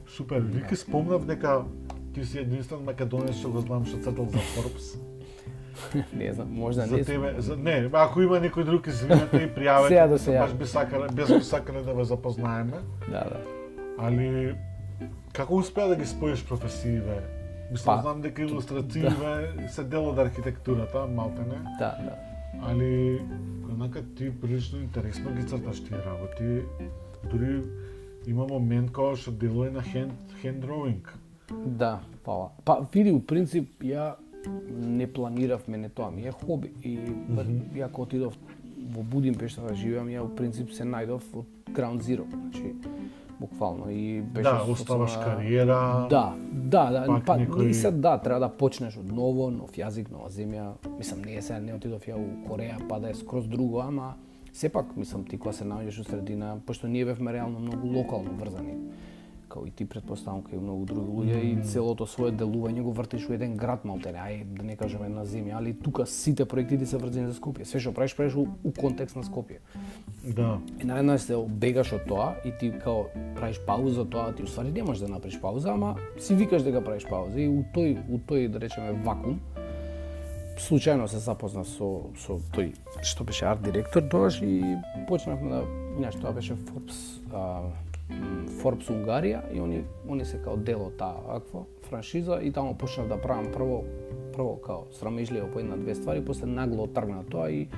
Супер, 0.07 0.41
вики 0.41 0.77
спомнав 0.77 1.27
дека 1.27 1.64
ти 2.17 2.25
си 2.25 2.39
единствен 2.41 2.81
македонец 2.81 3.37
што 3.37 3.51
го 3.53 3.61
знам 3.61 3.83
што 3.85 3.99
цртал 4.01 4.25
за 4.33 4.41
Forbes. 4.55 4.87
не 6.17 6.33
знам, 6.33 6.49
можда 6.53 6.87
За 6.87 6.97
не. 6.97 7.05
тебе, 7.05 7.35
за, 7.39 7.57
не, 7.57 7.91
ако 7.93 8.23
има 8.23 8.39
некој 8.41 8.64
друг, 8.64 8.87
извинете 8.89 9.37
и 9.37 9.49
пријавете. 9.53 9.89
Сега 9.89 10.07
да 10.07 10.19
се 10.19 10.39
баш 10.39 10.55
би 10.55 10.67
сакале, 10.67 11.09
без 11.12 11.29
би 11.29 11.45
сакале 11.45 11.83
да 11.83 11.93
ве 11.95 12.05
запознаеме, 12.05 12.81
Да, 13.11 13.25
да. 13.29 13.41
али 13.99 14.55
како 15.33 15.57
успеа 15.57 15.89
да 15.89 15.97
ги 15.97 16.07
споиш 16.07 16.45
професииве? 16.47 17.21
Мислам, 17.71 17.97
Па, 17.97 18.03
знам 18.03 18.21
дека 18.21 18.43
илустрацииве 18.43 19.69
се 19.69 19.85
дел 19.85 20.09
од 20.09 20.19
архитектурата, 20.19 21.07
малтене, 21.07 21.61
Да, 21.79 21.93
да. 22.01 22.17
али 22.62 23.21
онака 23.69 24.01
ти 24.14 24.41
прилично 24.41 24.79
интересно 24.79 25.35
ги 25.37 25.45
црташ 25.45 25.85
тие 25.85 26.01
работи. 26.07 26.64
Дури 27.29 27.61
има 28.27 28.47
момент 28.49 28.93
кога 28.93 29.17
што 29.17 29.31
делува 29.31 29.71
на 29.71 29.83
hand 29.85 30.17
drawing. 30.64 31.05
Да, 31.66 32.01
па, 32.24 32.32
па 32.64 32.86
види, 32.92 33.12
у 33.12 33.20
принцип, 33.20 33.82
ја 33.82 34.14
не 34.70 35.07
планирав 35.07 35.68
мене 35.68 35.88
тоа 35.88 36.11
ми 36.11 36.22
е 36.22 36.32
хоби. 36.32 36.72
И 36.82 36.99
ја 37.74 37.88
кога 37.88 38.03
отидов 38.03 38.38
во 38.88 39.03
Будимпешта 39.03 39.61
да 39.61 39.74
живеам, 39.74 40.09
ја 40.09 40.20
у 40.20 40.28
принцип 40.28 40.70
се 40.70 40.84
најдов 40.84 41.22
од 41.34 41.47
ground 41.70 42.01
zero. 42.01 42.24
Значи, 42.30 42.74
буквално 43.40 43.90
и 43.90 44.22
беше 44.22 44.42
Да, 44.42 44.62
оставаш 44.62 45.11
со- 45.11 45.20
кариера. 45.20 46.07
Да, 46.11 46.34
да, 46.53 46.90
да, 46.90 47.20
па 47.26 47.36
некој- 47.36 47.68
и 47.68 47.74
се 47.74 47.90
да, 47.90 48.18
треба 48.18 48.40
да 48.40 48.49
почнеш 48.49 48.97
од 48.97 49.07
ново, 49.07 49.51
нов 49.51 49.70
јазик, 49.72 50.11
нова 50.11 50.30
земја. 50.30 50.72
Мислам, 50.99 51.22
не 51.22 51.36
е 51.36 51.42
сега 51.42 51.61
не 51.61 51.74
отидов 51.74 52.03
ја 52.03 52.14
у 52.14 52.49
Кореја, 52.49 52.88
па 52.88 53.01
да 53.01 53.11
е 53.11 53.14
скроз 53.14 53.47
друго, 53.47 53.80
ама 53.80 54.14
сепак, 54.53 54.97
мислам, 54.97 55.24
ти 55.24 55.38
кога 55.38 55.53
се 55.53 55.64
наоѓаш 55.64 56.01
у 56.01 56.05
средина, 56.05 56.57
пошто 56.66 56.88
ние 56.88 57.05
бевме 57.05 57.32
реално 57.32 57.59
многу 57.61 57.88
локално 57.88 58.30
врзани, 58.32 58.74
као 59.49 59.66
и 59.66 59.70
ти 59.70 59.86
предпоставам 59.88 60.42
кај 60.42 60.61
многу 60.61 60.86
други 60.86 61.11
луѓе 61.11 61.40
и 61.44 61.64
целото 61.64 62.07
свое 62.07 62.32
делување 62.32 62.82
го 62.82 62.92
вртиш 62.92 63.28
у 63.28 63.34
еден 63.36 63.57
град 63.57 63.84
малтере, 63.84 64.18
ај 64.18 64.44
да 64.57 64.62
не 64.66 64.76
кажеме 64.76 65.07
една 65.07 65.24
земја, 65.26 65.59
али 65.59 65.74
тука 65.74 66.07
сите 66.07 66.44
проекти 66.44 66.78
ти 66.78 66.86
се 66.86 66.99
врзани 66.99 67.32
за 67.32 67.38
Скопје. 67.38 67.64
Све 67.64 67.80
што 67.80 67.92
правиш, 67.92 68.16
правиш 68.16 68.36
у, 68.36 68.47
у 68.64 68.72
контекст 68.72 69.16
на 69.16 69.22
Скопје. 69.22 69.61
Да. 70.24 70.59
И 70.80 70.84
наредно 70.84 71.18
се 71.18 71.36
бегаш 71.49 71.92
од 71.92 72.07
тоа 72.09 72.34
и 72.44 72.53
ти 72.61 72.72
као 72.72 73.07
правиш 73.36 73.61
пауза 73.66 74.05
тоа, 74.05 74.32
ти 74.34 74.42
уствари 74.42 74.72
не 74.72 74.82
можеш 74.82 75.07
да 75.07 75.09
направиш 75.09 75.40
пауза, 75.40 75.72
ама 75.72 75.97
си 76.18 76.34
викаш 76.34 76.62
дека 76.62 76.84
правиш 76.84 77.07
пауза 77.09 77.40
и 77.40 77.49
у 77.49 77.62
тој 77.74 77.99
у 78.09 78.18
тој 78.18 78.49
да 78.49 78.61
речеме 78.61 78.92
вакуум 79.05 79.40
случајно 80.59 81.07
се 81.07 81.18
запознав 81.20 81.68
со 81.68 82.09
со 82.16 82.38
тој 82.57 82.72
што 83.05 83.24
беше 83.24 83.47
арт 83.47 83.62
директор 83.62 84.03
тогаш 84.11 84.40
и 84.42 84.62
почнавме 85.09 85.51
да 85.51 85.61
знаеш 85.97 86.16
тоа 86.20 86.32
беше 86.32 86.57
Forbes 86.57 86.97
а, 87.32 87.62
Forbes 88.63 88.89
Унгарија 88.91 89.43
и 89.53 89.61
они 89.61 89.85
они 90.09 90.25
се 90.25 90.39
као 90.39 90.57
дел 90.57 90.87
од 90.87 90.97
таа 90.99 91.23
аква 91.37 91.65
франшиза 91.89 92.41
и 92.43 92.53
таму 92.53 92.77
почнав 92.79 93.09
да 93.09 93.21
правам 93.21 93.53
прво 93.53 93.85
прво 94.33 94.57
као 94.57 94.87
срамежливо 94.93 95.49
по 95.53 95.59
една 95.59 95.77
две 95.77 95.95
ствари, 95.95 96.25
после 96.25 96.47
нагло 96.47 96.87
тргна 96.87 97.25
тоа 97.31 97.51
и 97.51 97.69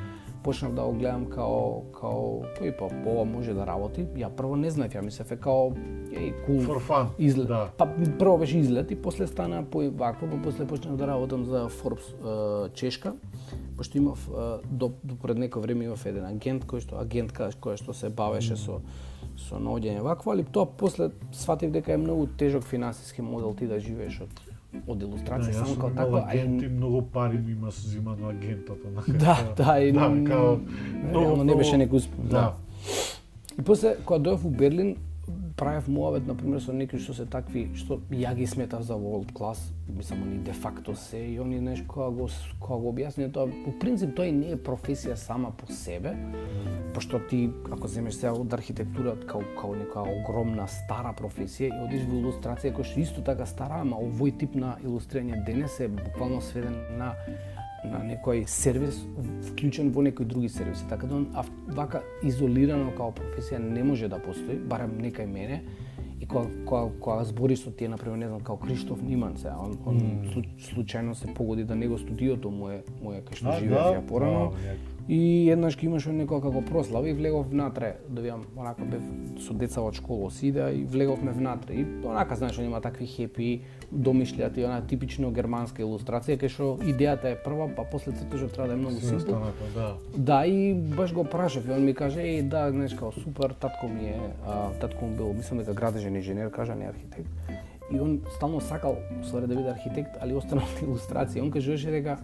почнав 0.42 0.74
да 0.74 0.82
го 0.82 0.92
гледам 0.92 1.26
као 1.26 1.82
као 1.92 2.44
тој 2.58 2.76
па 2.78 2.88
ова 3.10 3.24
може 3.24 3.54
да 3.54 3.66
работи. 3.66 4.06
Ја 4.16 4.30
прво 4.30 4.56
не 4.56 4.70
знаев, 4.70 4.94
ја 4.94 5.02
мислев 5.02 5.32
е 5.32 5.36
као 5.36 5.72
еј 6.12 6.32
кул 6.46 6.62
For 6.62 6.80
fun. 6.80 7.06
излет. 7.18 7.48
Да. 7.48 7.70
Па 7.78 7.88
прво 8.18 8.38
беше 8.38 8.58
излет 8.58 8.90
и 8.90 8.96
после 8.96 9.26
стана 9.26 9.64
по 9.64 9.82
вакво, 9.90 10.28
па 10.30 10.42
после 10.42 10.66
почнав 10.66 10.96
да 10.96 11.06
работам 11.06 11.44
за 11.44 11.68
Forbes 11.68 12.06
е, 12.66 12.70
Чешка, 12.74 13.14
пошто 13.76 13.98
имав 13.98 14.28
е, 14.28 14.66
до, 14.70 14.92
до 15.04 15.14
пред 15.16 15.38
некој 15.38 15.60
време 15.60 15.84
имав 15.84 16.06
еден 16.06 16.24
агент 16.24 16.64
кој 16.64 16.80
што 16.80 17.00
агентка 17.00 17.50
која 17.60 17.76
што 17.76 17.92
се 17.92 18.08
бавеше 18.08 18.56
со 18.56 18.80
со 19.38 19.60
наоѓање 19.62 20.02
вакво, 20.02 20.32
али 20.34 20.44
тоа 20.44 20.66
после 20.66 21.10
сватив 21.32 21.72
дека 21.72 21.92
е 21.94 22.02
многу 22.02 22.26
тежок 22.38 22.64
финансиски 22.64 23.22
модел 23.22 23.54
ти 23.54 23.66
да 23.66 23.80
живееш 23.80 24.20
од 24.26 24.40
од 24.86 24.98
Да, 24.98 25.06
илустрација 25.06 25.54
јас 25.54 25.64
само 25.64 25.74
како 25.80 25.90
таква, 25.96 26.22
а 26.28 26.34
и 26.36 26.68
многу 26.68 27.00
пари 27.12 27.38
ми 27.38 27.52
има 27.52 27.70
зимано 27.70 28.28
агентот, 28.28 28.84
онака. 28.84 29.12
Да, 29.24 29.36
да, 29.56 29.78
и 29.80 29.92
да, 29.92 30.08
као, 30.26 30.58
реално 31.12 31.44
не 31.44 31.56
беше 31.56 31.78
некој 31.80 32.02
успех. 32.02 32.26
Да. 32.28 32.52
И 33.58 33.62
после 33.62 33.96
кога 34.04 34.20
дојав 34.20 34.44
у 34.44 34.50
Берлин, 34.50 34.96
правев 35.58 35.88
муавет 35.88 36.26
на 36.26 36.36
пример 36.38 36.60
со 36.62 36.72
некои 36.72 37.00
што 37.02 37.16
се 37.18 37.24
такви 37.26 37.64
што 37.74 37.98
ја 38.14 38.30
ги 38.38 38.46
сметав 38.46 38.84
за 38.86 38.94
world 38.94 39.32
class, 39.34 39.58
мислам 39.88 40.22
они 40.22 40.38
де 40.46 40.52
факто 40.52 40.94
се 40.94 41.18
и 41.18 41.40
они 41.40 41.58
нешто 41.60 41.86
кога 41.88 42.10
го 42.10 42.28
кога 42.60 42.76
го 42.78 42.92
објасни 42.92 43.26
тоа, 43.32 43.50
по 43.64 43.72
принцип 43.78 44.14
тоа 44.14 44.30
и 44.30 44.32
не 44.32 44.52
е 44.54 44.56
професија 44.56 45.14
сама 45.14 45.50
по 45.50 45.66
себе, 45.72 46.14
пошто 46.94 47.18
ти 47.30 47.50
ако 47.70 47.88
земеш 47.88 48.14
сега 48.14 48.32
од 48.38 48.54
архитектура 48.54 49.16
како 49.26 49.42
како 49.56 49.74
нека 49.74 50.06
огромна 50.06 50.68
стара 50.68 51.10
професија 51.18 51.72
и 51.72 51.82
одиш 51.82 52.06
во 52.06 52.22
илустрација 52.22 52.72
која 52.76 52.86
што 52.92 53.00
исто 53.00 53.26
така 53.26 53.46
стара, 53.46 53.82
ама 53.82 53.98
овој 53.98 54.38
тип 54.38 54.54
на 54.54 54.76
илустрирање 54.84 55.42
денес 55.44 55.80
е 55.80 55.88
буквално 55.88 56.40
сведен 56.40 56.78
на 56.98 57.14
на 57.84 57.98
некој 58.02 58.46
сервис 58.46 59.06
вклучен 59.50 59.90
во 59.90 60.02
некои 60.02 60.26
други 60.26 60.48
сервиси. 60.48 60.86
Така 60.88 61.06
да 61.06 61.16
он, 61.16 61.28
вака 61.68 62.02
изолирано 62.22 62.90
као 62.96 63.12
професија 63.12 63.58
не 63.58 63.84
може 63.84 64.08
да 64.08 64.18
постои, 64.18 64.56
барем 64.58 64.98
не 64.98 65.12
кај 65.12 65.26
мене. 65.26 65.62
И 66.20 66.26
кога, 66.26 66.48
кога, 66.66 66.90
кога 67.00 67.24
збориш 67.24 67.60
со 67.62 67.70
тие, 67.70 67.88
например, 67.88 68.16
не 68.16 68.26
знам, 68.26 68.40
као 68.40 68.56
Криштоф 68.56 69.02
Ниман, 69.02 69.36
се, 69.36 69.48
он, 69.48 69.78
он 69.86 69.98
слу- 70.34 70.58
случајно 70.58 71.12
се 71.12 71.34
погоди 71.34 71.64
да 71.64 71.76
него 71.76 71.98
студиото 71.98 72.50
му 72.50 72.68
е, 72.70 72.82
му 73.02 73.12
е 73.12 73.22
кај 73.22 73.34
што 73.34 73.48
А, 73.48 73.58
живеев 73.58 73.78
да? 73.78 73.94
ја 73.94 74.06
порано. 74.06 74.38
Вау, 74.38 74.50
јако. 74.50 74.98
И 75.08 75.48
еднаш 75.50 75.76
ки 75.76 75.86
имаше 75.86 76.10
некоја 76.10 76.42
како 76.42 76.60
прослава 76.60 77.08
и 77.08 77.14
влегов 77.14 77.46
внатре, 77.48 77.96
да 78.08 78.20
видам, 78.20 78.42
онака 78.56 78.84
бев 78.84 79.02
со 79.40 79.54
деца 79.54 79.80
од 79.80 79.94
школа 79.94 80.30
сида 80.30 80.72
и 80.72 80.84
влеговме 80.84 81.32
внатре. 81.32 81.74
И 81.74 81.86
онака, 82.04 82.36
знаеш, 82.36 82.58
он 82.58 82.64
има 82.64 82.80
такви 82.80 83.06
хепи, 83.06 83.62
домишлјати, 83.90 84.64
она 84.66 84.80
типично 84.84 85.30
германска 85.32 85.80
илустрација, 85.82 86.36
кај 86.40 86.50
што 86.52 86.66
идејата 86.84 87.32
е 87.32 87.38
прва, 87.40 87.70
па 87.76 87.86
после 87.88 88.12
цртежот 88.12 88.52
треба 88.52 88.68
да 88.68 88.74
е 88.74 88.76
многу 88.76 89.00
симпл. 89.00 89.32
да. 89.74 89.94
Да, 90.16 90.46
и 90.46 90.74
баш 90.74 91.12
го 91.14 91.24
прашав 91.24 91.68
и 91.68 91.72
он 91.72 91.84
ми 91.84 91.94
каже, 91.94 92.20
еј, 92.20 92.42
да, 92.48 92.70
знаеш, 92.70 92.94
као 92.94 93.12
супер, 93.12 93.54
татко 93.60 93.88
ми 93.88 94.08
е, 94.08 94.20
а, 94.46 94.70
татко 94.80 95.06
му 95.06 95.16
бил, 95.16 95.32
мислам 95.32 95.58
дека 95.58 95.74
градежен 95.74 96.16
инженер, 96.16 96.50
кажа, 96.50 96.74
не 96.74 96.88
архитект. 96.88 97.30
И 97.92 98.00
он 98.00 98.20
стално 98.36 98.60
сакал, 98.60 98.96
ствари 99.24 99.46
да 99.46 99.56
биде 99.56 99.70
архитект, 99.70 100.16
али 100.20 100.34
останал 100.34 100.64
на 100.64 100.86
илустрација. 100.86 101.40
Он 101.40 101.50
кажеше 101.50 101.90
дека 101.90 102.18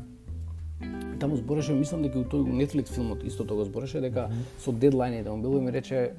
таму 1.20 1.36
збореше, 1.36 1.72
мислам 1.72 2.02
дека 2.02 2.18
у 2.18 2.24
тој 2.28 2.44
Netflix 2.44 2.92
филмот 2.92 3.24
истото 3.24 3.56
го 3.56 3.64
збореше 3.64 4.00
дека 4.04 4.28
со 4.60 4.70
дедлајните 4.70 5.32
он 5.32 5.40
бил 5.40 5.56
и 5.56 5.62
ми 5.64 5.72
рече 5.72 6.12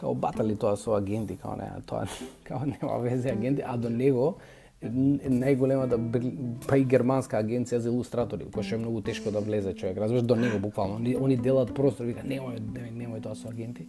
као 0.00 0.14
батали 0.14 0.56
тоа 0.56 0.76
со 0.76 0.96
агенти, 0.96 1.36
као 1.36 1.54
не, 1.56 1.70
тоа 1.86 2.08
као 2.48 2.66
нема 2.66 2.98
везе 2.98 3.30
агенти, 3.30 3.62
а 3.62 3.76
до 3.76 3.90
него 3.90 4.38
е 4.40 4.51
најголемата 4.82 5.96
бр- 5.96 6.32
па 6.66 6.76
и 6.76 6.84
германска 6.84 7.36
агенција 7.38 7.76
за 7.78 7.88
илустратори, 7.88 8.44
која 8.44 8.62
што 8.62 8.74
е 8.74 8.78
многу 8.78 9.00
тешко 9.00 9.30
да 9.30 9.40
влезе 9.40 9.74
човек, 9.74 9.96
разбираш 9.96 10.22
до 10.22 10.36
него 10.36 10.58
буквално. 10.58 10.96
Они, 10.96 11.16
они 11.16 11.36
делат 11.36 11.74
простор, 11.74 12.04
вика 12.04 12.22
немој, 12.22 12.58
немој, 12.92 13.22
тоа 13.22 13.34
со 13.34 13.48
агенти. 13.48 13.86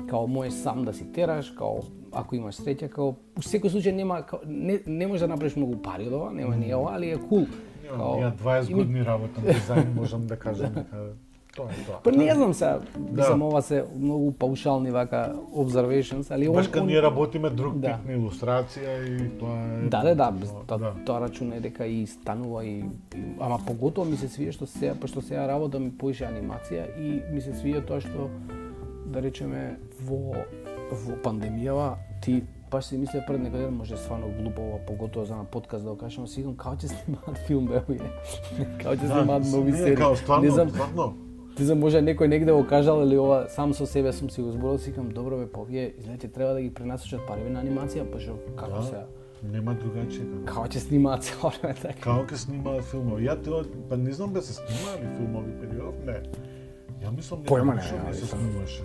Као 0.00 0.26
можеш 0.26 0.52
сам 0.54 0.84
да 0.84 0.92
си 0.92 1.04
тераш, 1.06 1.50
као 1.50 1.82
ако 2.12 2.34
имаш 2.36 2.56
среќа, 2.56 2.88
као 2.88 3.08
у 3.36 3.40
секој 3.40 3.68
случај 3.68 3.92
нема 3.92 4.22
као, 4.22 4.38
не, 4.44 4.80
не 4.86 5.06
можеш 5.06 5.20
да 5.20 5.28
направиш 5.28 5.56
многу 5.56 5.76
пари 5.76 6.06
од 6.06 6.12
ова, 6.12 6.32
нема 6.32 6.56
ни 6.56 6.74
ова, 6.74 6.94
али 6.94 7.10
е 7.10 7.18
кул. 7.18 7.46
Имам, 7.86 8.00
ја 8.20 8.32
20 8.34 8.70
има- 8.70 8.78
години 8.78 9.04
работам 9.04 9.44
дизајн, 9.44 9.94
можам 9.94 10.26
да 10.26 10.36
кажам 10.36 10.72
дека 10.72 11.14
тоа 11.56 11.66
е 11.66 11.84
тоа. 11.86 11.98
Па 12.02 12.12
не 12.12 12.34
знам 12.34 12.54
се, 12.54 12.64
Да. 12.64 12.80
мислам 13.12 13.42
ова 13.42 13.62
се 13.62 13.84
многу 13.96 14.32
паушални 14.32 14.90
вака 14.90 15.20
observations, 15.54 16.30
али 16.30 16.48
Баш 16.48 16.66
кога 16.66 16.80
он- 16.80 16.86
ние 16.86 17.02
работиме 17.02 17.50
друг 17.50 17.74
Да. 17.74 17.88
тип 17.88 18.06
на 18.06 18.12
илустрација 18.14 18.90
и 19.04 19.38
тоа 19.38 19.56
е... 19.76 19.88
Да, 19.88 20.02
да, 20.04 20.14
да, 20.14 20.32
тоа, 20.66 20.78
да. 20.78 20.92
тоа 21.06 21.20
рачуна 21.20 21.56
е 21.56 21.60
дека 21.60 21.86
и 21.86 22.06
станува 22.06 22.64
и, 22.64 22.78
и 23.14 23.22
ама 23.40 23.58
поготово 23.66 24.10
ми 24.10 24.16
се 24.16 24.28
свија 24.28 24.50
што 24.50 24.66
сега, 24.66 24.94
пошто 24.94 25.22
сега 25.22 25.48
работам 25.48 25.90
поише 25.92 26.24
анимација 26.24 26.98
и 26.98 27.22
ми 27.30 27.40
се 27.40 27.52
свија 27.52 27.86
тоа 27.86 28.00
што 28.00 28.30
да 29.06 29.22
речеме 29.22 29.76
во 30.00 30.34
во 30.92 31.16
пандемијава 31.18 31.92
ти 32.20 32.42
баш 32.70 32.84
си 32.84 32.98
мислев 32.98 33.22
пред 33.26 33.40
некој 33.40 33.58
ден 33.60 33.74
може 33.74 33.96
стварно 33.96 34.26
глупо 34.32 34.62
ова 34.62 34.78
поготово 34.78 35.24
за 35.24 35.36
на 35.36 35.44
подкаст 35.44 35.84
да 35.84 35.90
го 35.90 35.96
кажам, 35.96 36.26
си 36.26 36.40
викам 36.40 36.56
како 36.56 36.76
ќе 36.76 36.86
снимаат 36.88 37.38
филм 37.38 37.66
бе 37.66 37.80
како 38.82 38.94
ќе 38.96 39.06
снимаат 39.06 39.44
нови 39.46 39.72
серии. 39.72 39.96
Не 40.42 40.50
знам, 40.50 41.23
Ти 41.56 41.64
за 41.64 41.74
може 41.74 42.00
некој 42.02 42.26
негде 42.26 42.52
го 42.52 42.64
кажал 42.66 43.02
или 43.02 43.16
ова 43.16 43.46
сам 43.48 43.74
со 43.74 43.86
себе 43.86 44.12
сум 44.12 44.30
си 44.30 44.42
го 44.42 44.50
зборил, 44.50 44.78
си 44.78 44.90
викам 44.90 45.08
добро 45.08 45.36
бе, 45.38 45.46
па 45.46 45.60
овие 45.60 45.94
изгледа 45.98 46.28
треба 46.28 46.52
да 46.52 46.62
ги 46.62 46.70
пренасочат 46.70 47.20
пари 47.26 47.46
на 47.46 47.62
анимација, 47.62 48.04
па 48.04 48.18
што 48.20 48.34
како 48.56 48.70
Да. 48.72 48.82
сега? 48.82 49.06
Нема 49.44 49.74
другачие 49.74 50.24
како. 50.24 50.44
Како 50.46 50.66
ќе 50.66 50.78
снимаат 50.78 51.22
цело 51.22 51.52
време 51.54 51.74
така? 51.74 52.00
Како 52.00 52.24
ќе 52.24 52.36
снимаат 52.36 52.84
филмови? 52.84 53.24
Ја 53.24 53.36
тоа, 53.38 53.62
па 53.88 53.96
не 53.96 54.12
знам 54.12 54.32
бе 54.32 54.42
се 54.42 54.52
снимаали 54.54 55.06
филмови 55.16 55.52
период, 55.60 55.94
не. 56.06 56.18
Ја 57.04 57.10
мислам 57.16 57.42
дека 57.42 57.54
Појма 57.54 57.70
не, 57.70 57.74
ништо 57.76 57.94
ја 57.94 58.06
не 58.08 58.14
се 58.14 58.26
снимаше. 58.26 58.82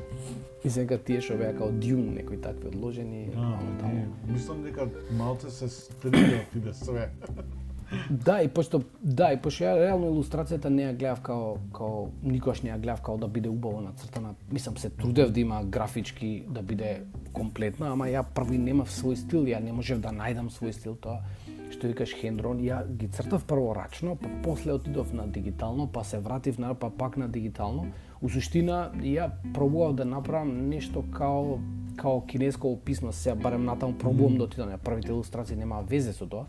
И 0.63 0.70
сега 0.70 0.97
тие 0.97 1.22
што 1.22 1.38
беа 1.38 1.53
као 1.55 1.72
Дюн, 1.72 2.13
некои 2.13 2.38
такви 2.38 2.67
одложени, 2.67 3.30
Да, 3.34 3.57
таму. 3.80 3.93
не, 3.95 4.34
мислам 4.34 4.61
дека 4.63 4.89
малце 5.11 5.49
се 5.49 5.65
стрија 5.65 6.43
тиде 6.53 6.74
све. 6.74 7.09
Да, 8.10 8.42
и 8.44 8.48
пошто 8.48 8.84
да, 9.02 9.32
и 9.34 9.38
пошто 9.42 9.64
ја 9.66 9.78
реално 9.80 10.12
илустрацијата 10.14 10.70
не 10.70 10.84
ја 10.84 10.94
гледав 10.98 11.22
као 11.26 11.58
као 11.74 12.10
никош 12.24 12.62
не 12.64 12.70
ја 12.70 12.80
гледав 12.80 13.02
као 13.02 13.18
да 13.18 13.28
биде 13.28 13.50
убаво 13.50 13.82
нацртана. 13.82 14.36
Мислам 14.52 14.78
се 14.78 14.90
трудев 14.90 15.32
да 15.32 15.40
има 15.40 15.64
графички 15.64 16.44
да 16.50 16.62
биде 16.62 17.04
комплетна, 17.34 17.92
ама 17.92 18.08
ја 18.08 18.24
први 18.36 18.58
немав 18.58 18.92
свој 18.94 19.16
стил, 19.16 19.46
ја 19.50 19.64
не 19.64 19.74
можев 19.74 20.02
да 20.02 20.14
најдам 20.14 20.54
свој 20.54 20.72
стил 20.72 20.96
тоа 20.96 21.22
што 21.70 21.88
викаш 21.88 22.16
хендрон, 22.18 22.62
ја 22.66 22.82
ги 22.98 23.08
цртав 23.14 23.46
прво 23.46 23.74
рачно, 23.78 24.16
па 24.18 24.30
после 24.44 24.74
отидов 24.74 25.14
на 25.14 25.28
дигитално, 25.28 25.88
па 25.88 26.04
се 26.04 26.20
вратив 26.20 26.58
на 26.60 26.74
па 26.74 26.90
пак 26.90 27.18
на 27.18 27.28
дигитално. 27.30 27.92
У 28.22 28.30
суштина 28.30 28.92
ја 29.02 29.30
пробував 29.54 29.94
да 29.96 30.06
направам 30.06 30.70
нешто 30.70 31.04
као 31.14 31.60
као 32.00 32.26
кинеско 32.26 32.80
писмо, 32.86 33.12
сега 33.12 33.36
барем 33.36 33.66
натаму 33.66 33.94
пробувам 33.94 34.38
да 34.38 34.44
отидам, 34.44 34.72
првите 34.84 35.12
илустрации 35.12 35.56
нема 35.56 35.82
везе 35.82 36.14
со 36.14 36.26
тоа, 36.26 36.46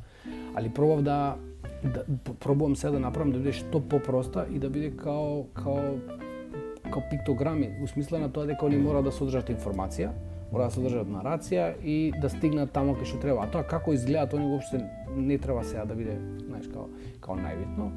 али 0.55 0.69
пробав 0.69 1.03
да 1.03 1.37
да 1.85 2.05
пробувам 2.41 2.77
сега 2.77 2.93
да 2.93 3.01
направам 3.01 3.33
да 3.33 3.39
биде 3.39 3.53
што 3.53 3.81
попроста 3.81 4.47
и 4.51 4.59
да 4.59 4.71
биде 4.71 4.91
као 4.91 5.45
као 5.55 5.97
као 6.91 7.03
пиктограми, 7.11 7.71
у 7.83 7.87
смисла 7.87 8.19
на 8.19 8.29
тоа 8.33 8.47
дека 8.47 8.67
они 8.67 8.77
мора 8.77 9.03
да 9.03 9.13
содржат 9.13 9.51
информација, 9.51 10.11
мора 10.53 10.69
да 10.69 10.75
содржат 10.75 11.09
нарација 11.09 11.73
и 11.83 12.13
да 12.21 12.29
стигнат 12.29 12.73
тамо 12.73 12.97
кај 12.99 13.07
што 13.07 13.21
треба. 13.23 13.45
А 13.45 13.51
тоа 13.51 13.63
како 13.63 13.95
изгледаат 13.95 14.35
они 14.35 14.51
воопште 14.51 14.83
не 15.17 15.39
треба 15.39 15.65
сега 15.65 15.85
да 15.85 15.95
биде, 15.95 16.19
знаеш, 16.47 16.69
као 16.69 16.89
као 17.21 17.39
најбитно. 17.39 17.91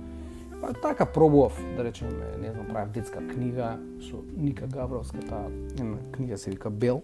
Па 0.62 0.74
така 0.74 1.06
пробував, 1.06 1.60
да 1.78 1.84
речеме, 1.84 2.12
не 2.40 2.52
знам, 2.52 2.68
правев 2.68 2.92
детска 2.92 3.20
книга 3.28 3.80
со 4.00 4.24
Ника 4.38 4.68
Гавровска, 4.68 5.20
таа 5.20 5.50
една 5.80 5.98
книга 6.12 6.38
се 6.38 6.52
вика 6.52 6.70
Бел. 6.70 7.02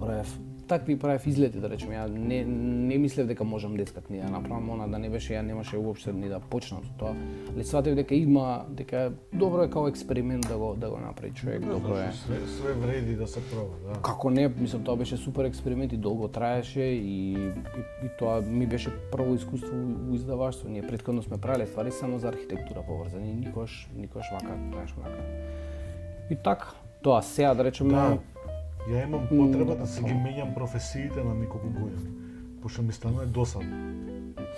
Правев 0.00 0.40
такви 0.64 0.98
правев 0.98 1.26
излети 1.26 1.58
да 1.58 1.70
речеме. 1.70 1.94
Ја 1.96 2.08
не 2.08 2.44
не 2.86 2.98
мислев 2.98 3.26
дека 3.26 3.44
можам 3.44 3.76
детска 3.76 4.00
книга 4.00 4.24
да 4.24 4.30
направам, 4.30 4.70
она 4.70 4.86
да 4.86 4.98
не 4.98 5.10
беше 5.10 5.32
ја 5.32 5.42
немаше 5.42 5.76
уопште 5.76 6.12
ни 6.12 6.28
да 6.28 6.40
почнам 6.40 6.80
со 6.82 6.92
тоа. 6.94 7.14
Али 7.50 7.64
сватив 7.64 7.94
дека 7.94 8.14
има 8.14 8.64
дека 8.70 9.12
добро 9.32 9.62
е 9.62 9.70
као 9.70 9.88
експеримент 9.88 10.48
да 10.48 10.58
го 10.58 10.74
да 10.74 10.90
го 10.90 10.96
направи 10.98 11.32
човек, 11.32 11.60
добро 11.62 11.94
е. 11.94 12.12
Све, 12.14 12.46
све 12.48 12.72
вреди 12.74 13.16
да 13.16 13.26
се 13.26 13.40
проба, 13.42 13.74
да. 13.84 14.00
Како 14.00 14.30
не, 14.30 14.48
мислам 14.50 14.82
тоа 14.82 14.96
беше 14.96 15.16
супер 15.16 15.44
експеримент 15.44 15.92
и 15.92 15.96
долго 15.98 16.28
траеше 16.28 16.82
и, 16.82 17.32
и, 17.32 17.48
и 18.00 18.10
тоа 18.18 18.40
ми 18.42 18.66
беше 18.66 18.90
прво 19.10 19.34
искуство 19.34 19.76
у- 19.76 20.10
у 20.10 20.14
издаваштво. 20.14 20.68
Ние 20.68 20.82
претходно 20.82 21.22
сме 21.22 21.38
правеле 21.38 21.66
ствари 21.66 21.90
само 21.92 22.18
за 22.18 22.28
архитектура 22.28 22.82
поврзани, 22.82 23.34
никош 23.34 23.90
никош 23.96 24.26
вака, 24.32 24.54
знаеш, 24.70 24.90
вака. 24.92 25.18
И 26.30 26.36
така, 26.36 26.66
тоа 27.02 27.22
сега 27.22 27.54
да 27.54 27.64
речеме 27.64 27.90
Да. 27.90 28.18
Ја 28.88 29.04
имам 29.04 29.28
потреба 29.28 29.76
да 29.76 29.86
си 29.86 30.02
ги 30.02 30.12
менјам 30.12 30.54
професиите 30.54 31.24
на 31.24 31.34
неколку 31.34 31.68
години. 31.68 32.10
Пошто 32.62 32.82
ми 32.82 32.92
станува 32.92 33.26
досадно. 33.26 33.76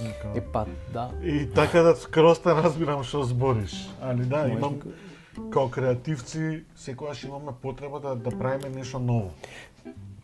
Нека- 0.03 0.33
е 0.35 0.41
па 0.53 0.67
да. 0.93 1.11
И 1.23 1.49
така 1.55 1.83
да 1.83 1.97
скроз 1.97 2.39
те 2.39 2.51
разбирам 2.51 3.03
што 3.03 3.23
збориш. 3.23 3.91
Али 4.03 4.25
да, 4.25 4.49
имам 4.49 4.79
да- 4.79 5.51
као 5.51 5.71
креативци 5.71 6.65
секогаш 6.77 7.25
имаме 7.25 7.53
потреба 7.63 8.01
да 8.01 8.17
да 8.17 8.39
правиме 8.39 8.69
нешто 8.69 8.99
ново. 8.99 9.31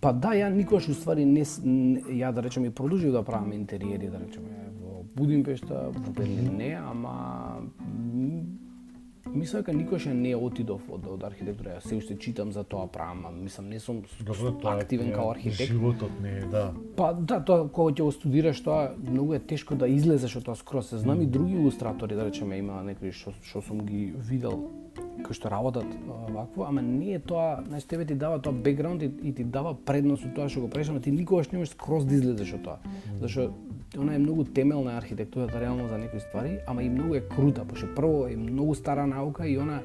Па 0.00 0.12
да, 0.12 0.28
ја 0.34 0.48
никош 0.50 0.88
уствари 0.88 1.24
не, 1.24 1.44
ја 1.44 2.32
да 2.32 2.42
речеме 2.42 2.66
и 2.66 2.70
продолжив 2.70 3.12
да 3.12 3.22
правам 3.22 3.52
интериери, 3.52 4.08
да 4.08 4.18
речеме 4.18 4.50
во 4.80 5.04
Будимпешта, 5.16 5.90
во 5.94 6.10
Берлин 6.10 6.56
не, 6.56 6.74
ама 6.74 7.62
мислам 9.26 9.62
дека 9.62 9.72
никош 9.72 10.04
не 10.04 10.36
отидов 10.36 10.82
од, 10.90 11.06
од 11.06 11.24
архитектура. 11.24 11.76
Ја 11.78 11.88
се 11.88 11.96
уште 11.96 12.16
читам 12.18 12.52
за 12.52 12.64
тоа 12.64 12.86
правам, 12.86 13.24
мислам 13.42 13.68
не 13.68 13.80
сум 13.80 14.02
Добро, 14.20 14.48
е 14.48 14.76
активен 14.82 15.10
ја- 15.10 15.14
као 15.14 15.30
архитект. 15.30 15.70
Животот 15.72 16.10
не 16.22 16.38
е, 16.38 16.44
да. 16.50 16.72
Па 16.96 17.12
да, 17.14 17.40
тоа 17.44 17.68
кога 17.68 17.92
ќе 17.92 18.02
го 18.02 18.12
студираш 18.12 18.60
тоа 18.62 18.94
многу 19.10 19.34
е 19.34 19.38
тешко 19.38 19.74
да 19.74 19.88
излезеш 19.88 20.36
од 20.36 20.44
тоа 20.44 20.56
скроз. 20.56 20.88
Се 20.88 20.98
знам 20.98 21.22
и 21.22 21.26
други 21.26 21.52
илустратори, 21.52 22.14
да 22.14 22.24
речеме, 22.24 22.58
има 22.58 22.82
некои 22.82 23.12
што 23.12 23.32
што 23.42 23.62
сум 23.62 23.86
ги 23.86 24.12
видел 24.16 24.70
кои 25.24 25.34
што 25.34 25.50
работат 25.50 25.86
вакво, 26.06 26.66
ама 26.68 26.82
не 26.82 27.14
е 27.14 27.18
тоа, 27.18 27.62
знаеш, 27.66 27.84
тебе 27.84 28.04
ти 28.04 28.14
дава 28.14 28.40
тоа 28.42 28.52
бекграунд 28.52 29.02
и, 29.02 29.10
и 29.22 29.32
ти 29.34 29.44
дава 29.44 29.74
предност 29.74 30.26
од 30.26 30.34
тоа 30.34 30.48
што 30.48 30.66
го 30.66 30.70
правиш, 30.70 30.90
ама 30.90 31.00
ти 31.00 31.12
никогаш 31.12 31.50
не 31.52 31.58
можеш 31.58 31.74
скроз 31.74 32.04
да 32.04 32.14
излезеш 32.14 32.54
од 32.58 32.64
тоа. 32.64 32.78
Зашто 33.20 33.52
она 33.98 34.14
е 34.14 34.18
многу 34.18 34.44
темелна 34.44 34.96
архитектурата 34.96 35.60
реално 35.60 35.88
за 35.88 35.98
некои 35.98 36.20
ствари, 36.20 36.58
ама 36.66 36.82
и 36.82 36.90
многу 36.90 37.14
е 37.14 37.20
крута, 37.20 37.64
пошто 37.64 37.86
прво 37.94 38.26
е 38.26 38.36
многу 38.36 38.74
стара 38.74 39.06
наука 39.06 39.48
и 39.48 39.58
она 39.58 39.82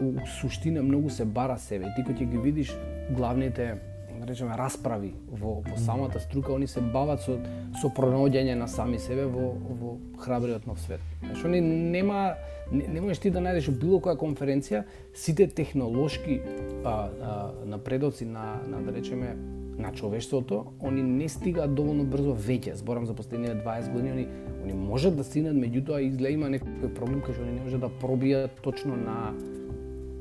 у 0.00 0.14
суштина 0.40 0.82
многу 0.82 1.10
се 1.10 1.24
бара 1.24 1.58
себе. 1.58 1.92
Ти 1.96 2.04
кога 2.04 2.18
ќе 2.18 2.30
ги 2.30 2.38
видиш 2.38 2.76
главните 3.10 3.78
да 4.22 4.26
речеме 4.26 4.56
расправи 4.58 5.14
во, 5.30 5.62
во 5.66 5.76
самата 5.76 6.20
струка, 6.20 6.54
они 6.54 6.66
се 6.66 6.80
бават 6.80 7.22
со 7.26 7.38
со 7.80 7.90
пронаоѓање 7.90 8.54
на 8.54 8.68
сами 8.68 8.98
себе 8.98 9.26
во 9.26 9.52
во 9.58 9.96
храбриот 10.22 10.66
нов 10.66 10.80
свет. 10.80 11.00
Знаеш, 11.20 11.44
они 11.44 11.60
нема 11.60 12.34
не, 12.72 12.88
не 12.88 13.00
можеш 13.00 13.18
ти 13.18 13.30
да 13.30 13.42
најдеш 13.44 13.70
било 13.70 14.00
која 14.00 14.16
конференција 14.20 14.84
сите 15.14 15.46
технолошки 15.46 16.40
а, 16.84 16.90
а, 16.90 17.52
напредоци 17.66 18.24
на, 18.24 18.60
на 18.68 18.82
да 18.82 18.92
речеме 18.92 19.36
на 19.78 19.92
човештвото, 19.92 20.66
они 20.80 21.02
не 21.02 21.28
стигаат 21.28 21.74
доволно 21.74 22.04
брзо 22.04 22.34
веќе, 22.36 22.74
зборам 22.74 23.06
за 23.06 23.14
последните 23.14 23.56
20 23.56 23.92
години, 23.92 24.10
они, 24.10 24.26
они 24.64 24.72
можат 24.72 25.16
да 25.16 25.24
стигнат, 25.24 25.56
меѓутоа 25.56 26.02
изгледа 26.04 26.34
има 26.34 26.50
некој 26.52 26.92
проблем 26.94 27.22
кај 27.24 27.36
што 27.36 27.46
они 27.46 27.56
не 27.56 27.64
можат 27.64 27.80
да 27.80 27.88
пробијат 27.88 28.60
точно 28.62 28.96
на 28.96 29.32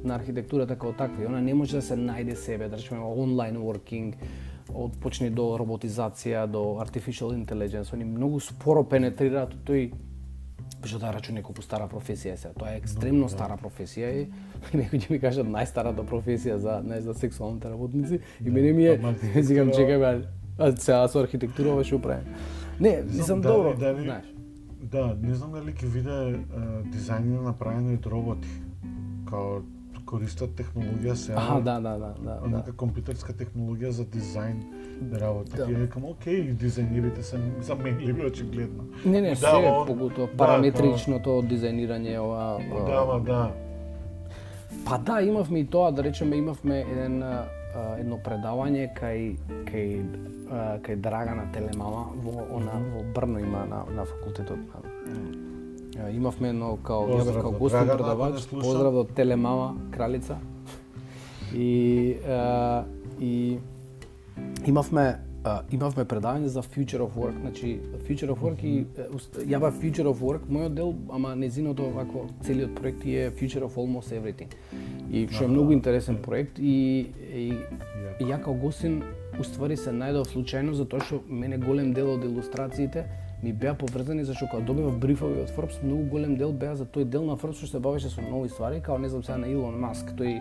на 0.03 0.15
архитектурата 0.15 0.73
како 0.75 0.95
таква. 0.97 1.23
И 1.23 1.27
она 1.27 1.41
не 1.41 1.53
може 1.53 1.77
да 1.77 1.81
се 1.81 1.93
најде 1.93 2.33
себе, 2.33 2.69
да 2.69 2.77
речеме 2.77 3.01
онлайн 3.05 3.57
working, 3.61 4.15
од 4.73 4.95
почни 5.01 5.29
до 5.29 5.57
роботизација, 5.59 6.47
до 6.47 6.79
artificial 6.81 7.35
intelligence, 7.35 7.93
они 7.93 8.05
многу 8.05 8.39
споро 8.39 8.83
пенетрираат 8.83 9.53
тој 9.67 9.91
Пошто 10.81 10.99
да 10.99 11.11
рачу 11.13 11.33
неколку 11.33 11.61
стара 11.61 11.85
професија 11.87 12.35
се. 12.35 12.49
Тоа 12.57 12.73
е 12.73 12.79
екстремно 12.81 13.29
стара 13.29 13.57
професија 13.61 14.09
и 14.17 14.27
некои 14.77 14.99
ќе 14.99 15.11
ми 15.11 15.19
кажат 15.21 15.47
најстарата 15.47 16.05
професија 16.07 16.57
за 16.57 16.81
не 16.85 17.01
за 17.01 17.13
сексуалните 17.13 17.69
работници 17.69 18.19
и 18.45 18.49
мене 18.49 18.73
ми 18.73 18.87
е 18.87 18.97
викам 19.41 19.69
чекај 19.69 19.99
бе, 20.01 20.27
а 20.57 20.71
сега 20.71 21.07
со 21.07 21.21
архитектура 21.21 21.75
ова 21.75 21.83
што 21.83 22.01
правим. 22.01 22.33
Не, 22.79 23.03
мислам 23.03 23.41
добро, 23.41 23.75
знаеш. 23.77 24.25
Да, 24.81 25.15
не 25.21 25.35
знам 25.35 25.53
дали 25.53 25.71
ќе 25.71 25.87
виде 25.93 26.17
дизајнери 26.89 27.45
направени 27.45 27.99
од 27.99 28.07
роботи. 28.09 28.49
Као 29.29 29.61
користат 30.05 30.49
технологија 30.49 31.13
се. 31.13 31.33
Аха, 31.33 31.61
да, 31.61 31.79
да, 31.79 31.97
да, 31.97 31.97
да, 31.99 32.13
да. 32.23 32.39
Онака 32.45 32.71
компјутерска 32.71 33.33
технологија 33.33 33.89
за 33.89 34.05
дизајн 34.05 34.57
да 35.01 35.19
работи. 35.19 35.51
Да. 35.57 35.65
Да. 35.65 35.71
И 35.71 35.75
рекам, 35.75 36.05
окей, 36.05 36.53
дизајнерите 36.53 37.21
се 37.21 37.39
заменливи 37.61 38.25
очигледно. 38.25 38.83
Не, 39.05 39.21
не, 39.21 39.29
Да, 39.29 39.35
се, 39.35 39.47
он- 39.47 39.87
поготово 39.87 40.27
да, 40.27 40.37
параметричното 40.37 41.29
дизајнирање 41.41 42.17
ова. 42.19 42.59
Да, 42.87 43.19
да. 43.19 43.51
Па 44.85 44.97
да, 44.97 45.21
имавме 45.21 45.59
и 45.59 45.65
тоа, 45.65 45.91
да 45.91 46.03
речеме, 46.03 46.35
имавме 46.35 46.79
еден 46.81 47.23
едно 47.99 48.17
предавање 48.17 48.89
кај 48.97 49.37
кај 49.69 50.01
кај 50.83 50.95
Драгана 50.95 51.45
Телемама 51.53 52.11
во 52.23 52.57
она 52.57 52.75
во 52.95 53.03
Брно 53.13 53.39
има 53.39 53.65
на 53.65 53.85
на 53.95 54.05
факултетот 54.05 54.57
на 54.57 55.50
имавме 56.09 56.49
едно 56.49 56.77
као 56.83 57.07
ја 57.07 57.25
бев 57.25 57.41
као 57.41 57.53
предавач, 57.97 58.33
не 58.33 58.39
слуша. 58.39 58.67
поздрав 58.67 58.93
до 58.93 59.03
Телемама 59.03 59.75
кралица. 59.91 60.37
И 61.55 62.17
а, 62.27 62.83
и 63.19 63.59
имавме 64.65 65.19
а, 65.43 65.61
имавме 65.71 66.05
предавање 66.05 66.45
за 66.45 66.61
Future 66.61 67.01
of 67.01 67.15
Work, 67.17 67.39
значи 67.41 67.79
Future 68.07 68.29
of 68.29 68.41
Work 68.41 68.63
и 68.63 68.85
ја 69.45 69.59
бев 69.59 69.81
Future 69.81 70.07
of 70.07 70.21
Work, 70.21 70.45
мојот 70.49 70.73
дел, 70.73 70.93
ама 71.09 71.35
незиното 71.35 71.89
вако 71.89 72.27
целиот 72.43 72.75
проект 72.75 73.05
е 73.05 73.31
Future 73.31 73.65
of 73.67 73.75
Almost 73.75 74.13
Everything. 74.13 74.51
И 75.11 75.27
што 75.31 75.43
е 75.43 75.47
многу 75.47 75.71
интересен 75.71 76.17
проект 76.21 76.59
и 76.59 77.07
и, 77.33 77.53
и 78.19 78.23
ја 78.23 78.43
као 78.43 78.53
гостин 78.53 79.03
уствари 79.39 79.77
се 79.77 79.91
најдов 79.91 80.29
случајно 80.29 80.71
затоа 80.71 81.01
што 81.01 81.21
мене 81.27 81.57
голем 81.57 81.93
дел 81.93 82.13
од 82.13 82.23
илустрациите 82.23 83.05
ми 83.43 83.53
беа 83.53 83.73
поврзани 83.73 84.23
зашто 84.25 84.47
кога 84.51 84.63
добивав 84.63 84.97
брифови 84.99 85.41
од 85.41 85.49
Forbes, 85.49 85.83
многу 85.83 86.03
голем 86.03 86.35
дел 86.37 86.51
беа 86.51 86.75
за 86.75 86.85
тој 86.85 87.05
дел 87.05 87.25
на 87.25 87.37
Forbes 87.41 87.57
што 87.57 87.67
се 87.67 87.79
бавеше 87.79 88.09
со 88.09 88.21
нови 88.21 88.49
ствари, 88.49 88.81
као 88.81 88.97
не 88.97 89.09
знам 89.09 89.23
сега 89.23 89.37
на 89.37 89.49
Илон 89.49 89.79
Маск, 89.81 90.13
тој 90.17 90.37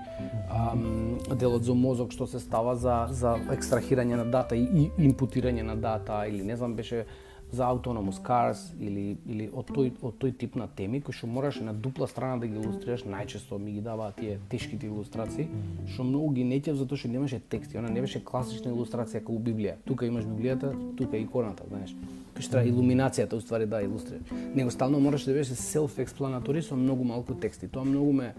ам, 0.50 1.18
делот 1.32 1.64
за 1.64 1.74
мозок 1.74 2.12
што 2.12 2.26
се 2.26 2.40
става 2.40 2.76
за 2.76 3.06
за 3.10 3.36
екстрахирање 3.56 4.20
на 4.20 4.24
дата 4.24 4.56
и, 4.56 4.64
и 4.64 5.08
импутирање 5.08 5.62
на 5.62 5.76
дата 5.76 6.26
или 6.28 6.44
не 6.44 6.56
знам 6.56 6.74
беше 6.74 7.06
за 7.52 7.64
autonomous 7.64 8.22
cars 8.22 8.58
или 8.80 9.16
или 9.26 9.48
од 9.52 9.70
тој 9.70 9.90
од 10.02 10.14
тој 10.22 10.36
тип 10.38 10.54
на 10.54 10.68
теми 10.68 11.00
кои 11.00 11.14
што 11.14 11.26
мораш 11.26 11.60
на 11.60 11.74
дупла 11.74 12.06
страна 12.06 12.38
да 12.38 12.46
ги 12.46 12.54
илустрираш, 12.54 13.04
најчесто 13.04 13.58
ми 13.58 13.72
ги 13.72 13.80
даваат 13.80 14.16
тие 14.20 14.38
тешките 14.50 14.86
илустрации, 14.86 15.48
што 15.86 16.04
многу 16.04 16.30
ги 16.36 16.44
неќев 16.44 16.78
затоа 16.78 16.98
што 16.98 17.10
немаше 17.10 17.40
тексти, 17.40 17.78
она 17.78 17.90
не 17.90 18.00
беше 18.00 18.22
класична 18.24 18.70
илустрација 18.70 19.24
како 19.24 19.38
Библија. 19.38 19.76
Тука 19.84 20.06
имаш 20.06 20.24
Библијата, 20.24 20.72
тука 20.96 21.16
е 21.16 21.26
иконата, 21.26 21.66
знаеш. 21.68 21.94
Кој 22.36 22.46
што 22.46 22.62
илуминацијата 22.62 23.36
уствари 23.36 23.66
да 23.66 23.82
илустрираш. 23.82 24.30
Него 24.54 24.70
стално 24.70 25.00
мораш 25.00 25.24
да 25.24 25.34
беше 25.34 25.58
self-explanatory 25.58 26.60
со 26.60 26.76
многу 26.76 27.04
малку 27.04 27.34
тексти. 27.34 27.68
Тоа 27.68 27.84
многу 27.84 28.12
ме 28.12 28.34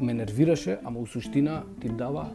ме 0.00 0.14
нервираше, 0.14 0.78
ама 0.84 1.00
у 1.00 1.06
суштина 1.06 1.62
ти 1.80 1.88
дава 1.88 2.28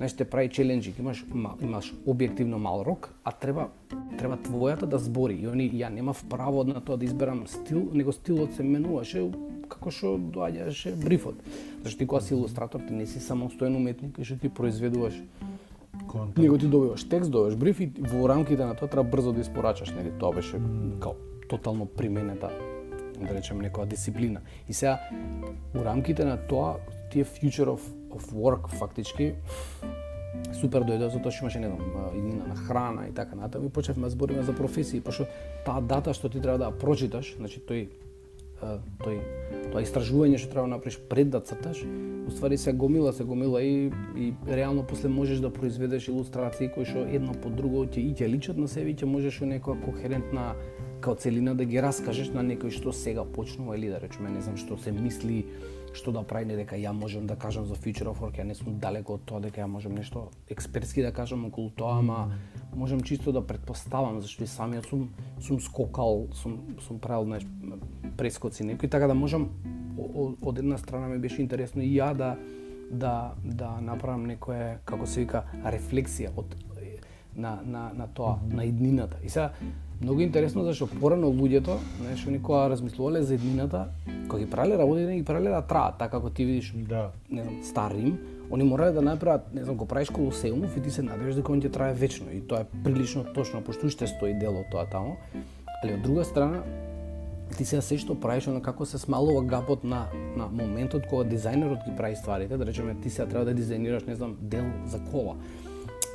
Знаеш, 0.00 0.12
те 0.16 0.24
прави 0.24 0.48
челенџи, 0.48 0.94
имаш 0.98 1.26
ма- 1.28 1.58
имаш 1.60 1.92
објективно 2.08 2.56
мал 2.56 2.80
рок, 2.86 3.12
а 3.24 3.32
треба 3.32 3.68
треба 4.16 4.38
твојата 4.40 4.86
да 4.88 4.98
збори. 4.98 5.34
И 5.34 5.46
они 5.46 5.68
ја 5.68 5.90
немав 5.92 6.24
право 6.24 6.64
на 6.64 6.80
тоа 6.80 6.96
да 6.96 7.04
изберам 7.04 7.44
стил, 7.46 7.90
него 7.92 8.12
стилот 8.12 8.56
се 8.56 8.62
менуваше 8.62 9.28
како 9.68 9.90
што 9.90 10.16
доаѓаше 10.16 10.94
брифот. 10.96 11.36
Зашто 11.84 11.98
ти 11.98 12.06
кога 12.06 12.20
си 12.20 12.34
илустратор, 12.34 12.80
ти 12.80 12.94
не 12.94 13.06
си 13.06 13.20
самостоен 13.20 13.76
уметник 13.76 14.18
и 14.18 14.24
што 14.24 14.38
ти 14.40 14.48
произведуваш 14.48 15.20
Контент. 16.08 16.38
него 16.38 16.58
ти 16.58 16.66
добиваш 16.66 17.04
текст, 17.04 17.30
добиваш 17.30 17.56
бриф 17.56 17.80
и 17.80 17.92
во 18.00 18.28
рамките 18.28 18.64
на 18.64 18.74
тоа 18.74 18.88
треба 18.88 19.04
брзо 19.04 19.32
да 19.32 19.40
испорачаш, 19.40 19.92
нели? 19.92 20.12
Тоа 20.18 20.32
беше 20.32 20.56
као 21.00 21.12
тотално 21.48 21.86
применета 21.86 22.48
да 23.20 23.34
речем 23.34 23.60
некоја 23.60 23.84
дисциплина. 23.86 24.40
И 24.68 24.72
сега 24.72 25.00
у 25.76 25.84
рамките 25.84 26.24
на 26.24 26.36
тоа 26.36 26.76
тие 27.12 27.24
future 27.24 27.68
of 27.68 27.99
of 28.10 28.32
work 28.32 28.68
фактички 28.78 29.34
супер 30.54 30.84
дојде 30.86 31.10
затоа 31.10 31.32
што 31.32 31.46
имаше 31.46 31.60
не 31.60 31.70
знам 31.70 32.12
иднина 32.14 32.46
на 32.48 32.54
храна 32.54 33.08
и 33.08 33.12
така 33.12 33.36
натаму 33.36 33.66
и 33.66 33.70
почнавме 33.70 34.06
да 34.06 34.10
збориме 34.10 34.42
за 34.42 34.54
професии, 34.56 35.00
пошто 35.00 35.26
таа 35.66 35.80
дата 35.80 36.14
што 36.14 36.28
ти 36.28 36.40
треба 36.40 36.58
да 36.58 36.70
прочиташ, 36.70 37.34
значи 37.38 37.60
тој 37.60 37.88
тој 38.60 39.18
тоа 39.72 39.82
истражување 39.82 40.38
што 40.38 40.52
треба 40.52 40.68
да 40.68 40.76
направиш 40.76 40.98
пред 41.08 41.30
да 41.30 41.40
црташ, 41.40 41.82
уствари 42.28 42.58
се 42.58 42.72
гомила, 42.72 43.12
се 43.12 43.24
гомила 43.24 43.62
и 43.62 43.90
и 44.16 44.32
реално 44.46 44.84
после 44.86 45.08
можеш 45.08 45.40
да 45.40 45.50
произведеш 45.50 46.08
илустрации 46.08 46.68
кои 46.68 46.84
што 46.84 47.06
едно 47.06 47.32
по 47.32 47.50
друго 47.50 47.86
ќе 47.86 47.98
и 47.98 48.14
ќе 48.14 48.28
личат 48.28 48.58
на 48.58 48.68
себе 48.68 48.90
и 48.90 48.96
ќе 48.96 49.08
можеш 49.08 49.40
во 49.40 49.48
некоја 49.48 49.80
кохерентна 49.84 50.54
као 51.00 51.14
целина 51.14 51.54
да 51.54 51.64
ги 51.64 51.80
раскажеш 51.80 52.32
на 52.36 52.44
некој 52.44 52.70
што 52.70 52.92
сега 52.92 53.24
почнува 53.24 53.76
или 53.76 53.88
да 53.88 54.00
речеме 54.00 54.30
не 54.30 54.42
знам 54.44 54.56
што 54.56 54.76
се 54.76 54.92
мисли 54.92 55.46
што 55.92 56.12
да 56.12 56.22
прави, 56.22 56.46
не 56.46 56.56
дека 56.56 56.76
ја 56.76 56.92
можам 56.92 57.26
да 57.26 57.36
кажам 57.36 57.66
за 57.66 57.74
Future 57.74 58.06
of 58.10 58.20
Work, 58.20 58.38
ја 58.38 58.44
не 58.44 58.54
сум 58.54 58.78
далеко 58.78 59.14
од 59.18 59.24
тоа 59.26 59.40
дека 59.40 59.60
ја 59.60 59.66
можам 59.66 59.94
нешто 59.94 60.28
експертски 60.48 61.02
да 61.02 61.12
кажам 61.12 61.44
околу 61.44 61.70
тоа, 61.70 61.98
ама 61.98 62.32
можам 62.74 63.00
чисто 63.00 63.32
да 63.32 63.46
предпоставам 63.46 64.20
зашто 64.20 64.44
и 64.44 64.46
самиот 64.46 64.86
сум 64.86 65.10
сум 65.40 65.60
скокал, 65.60 66.28
сум 66.34 66.76
сум 66.80 66.98
правил 66.98 67.24
знаеш 67.24 67.46
прескоци 68.16 68.64
некои 68.64 68.88
така 68.88 69.06
да 69.06 69.14
можам 69.14 69.50
о- 69.98 70.34
од 70.42 70.58
една 70.58 70.78
страна 70.78 71.08
ми 71.08 71.18
беше 71.18 71.42
интересно 71.42 71.82
и 71.82 71.98
ја 71.98 72.14
да 72.14 72.36
да 72.90 73.34
да 73.44 73.80
направам 73.80 74.26
некое 74.26 74.78
како 74.84 75.06
се 75.06 75.20
вика 75.20 75.44
рефлексија 75.64 76.30
од 76.36 76.56
на 77.36 77.60
на 77.64 77.90
на 77.94 78.06
тоа, 78.06 78.38
на 78.50 78.64
иднината. 78.64 79.16
И 79.24 79.28
сега 79.28 79.52
многу 80.00 80.20
интересно 80.20 80.64
зашто 80.64 80.86
порано 80.86 81.28
луѓето, 81.28 81.76
знаеш, 82.00 82.26
они 82.26 82.42
кога 82.42 82.68
размислувале 82.70 83.22
за 83.22 83.34
иднината, 83.34 83.88
кога 84.28 84.44
ги 84.44 84.50
правеле 84.50 84.78
работите, 84.78 85.16
ги 85.16 85.24
правеле 85.24 85.50
да 85.50 85.62
траат, 85.62 85.98
така 85.98 86.10
како 86.10 86.30
ти 86.30 86.44
видиш 86.44 86.74
Да. 86.88 87.10
не 87.30 87.42
знам, 87.42 87.64
стар 87.64 87.90
Рим, 87.94 88.18
они 88.50 88.64
морале 88.64 88.92
да 88.92 89.02
направат, 89.02 89.54
не 89.54 89.64
знам, 89.64 89.76
го 89.76 89.86
правиш 89.86 90.10
Колосеумов 90.10 90.76
и 90.76 90.82
ти 90.82 90.90
се 90.90 91.02
надеваш 91.02 91.34
дека 91.34 91.52
он 91.52 91.62
ќе 91.62 91.72
трае 91.72 91.94
вечно 91.94 92.30
и 92.32 92.40
тоа 92.40 92.60
е 92.60 92.82
прилично 92.84 93.24
точно, 93.34 93.62
пошто 93.62 93.86
уште 93.86 94.06
стои 94.06 94.34
дел 94.34 94.56
од 94.58 94.70
тоа 94.72 94.86
таму. 94.90 95.16
Али 95.84 95.94
од 95.94 96.02
друга 96.02 96.24
страна, 96.24 96.62
ти 97.56 97.64
сега 97.64 97.82
се 97.82 97.98
што 97.98 98.14
правиш, 98.14 98.48
оно 98.48 98.62
како 98.62 98.86
се 98.86 98.98
смалува 98.98 99.42
гапот 99.44 99.84
на, 99.84 100.06
на 100.36 100.48
моментот 100.48 101.06
кога 101.10 101.24
дизајнерот 101.28 101.84
ги 101.86 101.96
прави 101.96 102.16
стварите, 102.16 102.56
да 102.56 102.66
речеме 102.66 102.96
ти 103.02 103.10
сега 103.10 103.28
треба 103.28 103.44
да 103.44 103.54
дизајнираш, 103.54 104.06
не 104.06 104.14
знам, 104.14 104.36
дел 104.40 104.66
за 104.86 104.98
кола. 105.10 105.36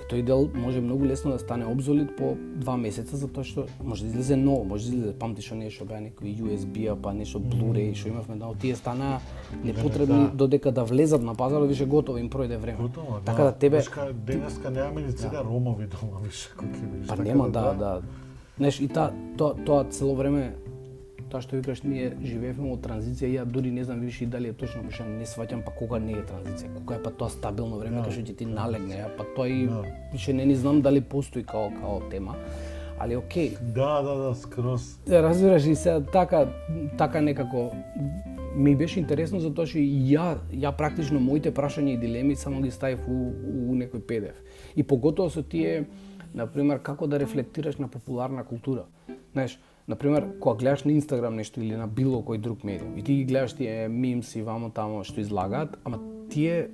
Тој 0.10 0.22
дел 0.22 0.50
може 0.54 0.82
многу 0.82 1.06
лесно 1.06 1.32
да 1.32 1.40
стане 1.40 1.66
обзолит 1.66 2.16
по 2.18 2.36
два 2.56 2.78
месеца 2.78 3.18
затоа 3.18 3.44
што 3.44 3.66
може 3.84 4.04
да 4.04 4.10
излезе 4.10 4.36
ново, 4.36 4.64
може 4.64 4.90
да 4.90 4.96
излезе 4.98 5.14
памтиш 5.20 5.52
оние 5.52 5.70
што 5.70 5.86
беа 5.86 6.02
некои 6.02 6.36
USB-а, 6.38 6.96
па 6.96 7.14
нешто 7.14 7.40
Blu-ray 7.40 7.96
што 7.96 8.10
имавме, 8.10 8.36
да 8.36 8.54
тие 8.62 8.76
стана 8.76 9.20
непотребни 9.64 10.30
Да. 10.30 10.32
додека 10.34 10.72
да 10.72 10.84
влезат 10.84 11.24
на 11.24 11.36
пазарот 11.36 11.70
више 11.70 11.86
готово 11.86 12.18
им 12.18 12.30
пројде 12.30 12.58
време. 12.58 12.78
Готово, 12.82 13.20
Така 13.26 13.44
да 13.44 13.52
тебе 13.52 13.78
Вишка, 13.78 14.14
денеска 14.14 14.70
немаме 14.70 15.02
ни 15.02 15.14
цели 15.14 15.38
ромови 15.44 15.88
дома, 15.88 16.20
више, 16.22 16.50
кој 16.58 16.70
ќе. 16.70 17.08
Па 17.08 17.16
Така 17.16 17.24
нема 17.24 17.50
да, 17.50 17.74
да. 17.74 18.02
Знаеш, 18.58 18.80
и 18.80 18.88
та, 18.88 19.12
тоа, 19.38 19.56
тоа 19.66 19.84
цело 19.90 20.16
време, 20.16 20.56
тоа 21.30 21.42
што 21.42 21.56
викаш, 21.58 21.84
ние 21.84 22.14
живееме 22.24 22.70
во 22.70 22.78
транзиција, 22.78 23.30
ја 23.42 23.46
дури 23.46 23.72
не 23.72 23.84
знам 23.84 24.00
више 24.00 24.24
и 24.24 24.28
дали 24.28 24.50
е 24.50 24.54
точно, 24.54 24.84
пошто 24.84 25.04
не 25.06 25.26
сваќам 25.26 25.64
па 25.66 25.72
кога 25.72 26.00
не 26.00 26.12
е 26.14 26.24
транзиција, 26.24 26.74
кога 26.78 26.96
е 26.96 27.04
па 27.04 27.12
тоа 27.12 27.30
стабилно 27.30 27.78
време, 27.80 27.98
Да. 27.98 28.04
кај 28.04 28.12
што 28.12 28.22
ќе 28.22 28.38
ти 28.38 28.46
налегне, 28.46 29.06
па 29.18 29.24
тоа 29.36 29.48
и 29.48 29.68
Да. 29.68 29.84
више 30.14 30.34
не 30.34 30.46
ни 30.46 30.56
знам 30.56 30.82
дали 30.82 31.02
постои 31.02 31.44
као 31.44 31.72
као 31.82 32.10
тема. 32.10 32.36
али 33.00 33.16
окей, 33.16 33.58
Да, 33.76 34.02
да, 34.02 34.16
да, 34.16 34.36
скроз. 34.36 35.00
разбираш 35.08 35.66
и 35.66 35.76
се 35.76 36.02
така 36.14 36.48
така 36.98 37.22
некако 37.22 37.72
ми 38.56 38.76
беше 38.76 39.00
интересно 39.00 39.40
затоа 39.40 39.66
што 39.66 39.78
ја 39.80 40.38
ја 40.54 40.72
практично 40.78 41.20
моите 41.20 41.52
прашања 41.52 41.94
и 41.94 41.98
дилеми 41.98 42.36
само 42.36 42.62
ги 42.62 42.72
ставив 42.72 43.00
у, 43.08 43.34
у 43.72 43.76
некој 43.76 44.00
PDF. 44.00 44.36
И 44.76 44.84
поготово 44.84 45.30
со 45.30 45.44
тие 45.44 45.86
на 46.34 46.48
пример 46.48 46.80
како 46.80 47.08
да 47.08 47.20
рефлектираш 47.20 47.78
на 47.78 47.88
популарна 47.88 48.44
култура. 48.44 48.86
Знаеш, 49.34 49.60
на 49.88 49.96
пример, 49.96 50.40
кога 50.40 50.56
гледаш 50.56 50.84
на 50.84 50.92
Инстаграм 50.92 51.36
нешто 51.36 51.62
или 51.62 51.76
на 51.76 51.88
било 51.88 52.24
кој 52.26 52.38
друг 52.38 52.64
медиум 52.64 52.98
и 52.98 53.04
ти 53.04 53.16
ги 53.16 53.26
гледаш 53.26 53.54
тие 53.54 53.88
мимс 53.88 54.36
и 54.36 54.42
вамо 54.42 54.70
тамо 54.70 55.04
што 55.04 55.22
излагаат, 55.22 55.78
ама 55.84 56.00
тие 56.30 56.70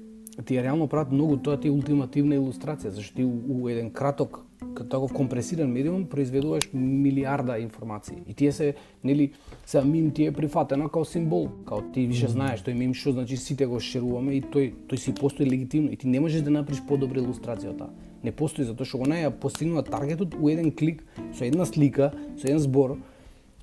тие 0.45 0.63
реално 0.63 0.87
прават 0.87 1.11
многу 1.11 1.37
тоа 1.37 1.59
ти 1.59 1.69
ултимативна 1.69 2.37
илустрација, 2.39 2.95
зашто 2.95 3.15
ти 3.15 3.23
у, 3.23 3.31
у 3.31 3.69
еден 3.69 3.91
краток 3.91 4.45
како 4.61 4.87
таков 4.89 5.13
компресиран 5.13 5.71
медиум 5.71 6.05
произведуваш 6.07 6.69
милиарда 6.73 7.57
информации. 7.59 8.23
И 8.27 8.33
тие 8.33 8.51
се, 8.51 8.75
нели, 9.03 9.31
се 9.65 9.81
мим 9.83 10.11
ти 10.11 10.25
е 10.25 10.31
прифатено 10.31 10.89
као 10.89 11.05
символ, 11.05 11.49
као 11.65 11.81
ти 11.93 12.05
више 12.07 12.27
знаеш 12.31 12.63
тој 12.63 12.77
мим 12.77 12.93
што 12.93 13.11
значи 13.11 13.37
сите 13.37 13.67
го 13.67 13.79
шеруваме 13.79 14.37
и 14.37 14.41
тој 14.41 14.71
тој 14.87 14.95
си 14.95 15.13
постои 15.13 15.49
легитимно 15.49 15.91
и 15.91 15.97
ти 15.97 16.07
не 16.07 16.19
можеш 16.19 16.41
да 16.41 16.51
направиш 16.51 16.81
подобра 16.87 17.19
илустрација 17.19 17.75
од 17.75 17.77
таа. 17.83 17.89
Не 18.23 18.31
постои 18.31 18.65
затоа 18.65 18.85
што 18.85 19.01
она 19.05 19.21
ја 19.23 19.31
постигнува 19.31 19.83
таргетот 19.83 20.35
у 20.35 20.49
еден 20.49 20.71
клик 20.71 21.03
со 21.33 21.45
една 21.45 21.65
слика, 21.65 22.11
со 22.37 22.47
еден 22.47 22.59
збор, 22.59 22.97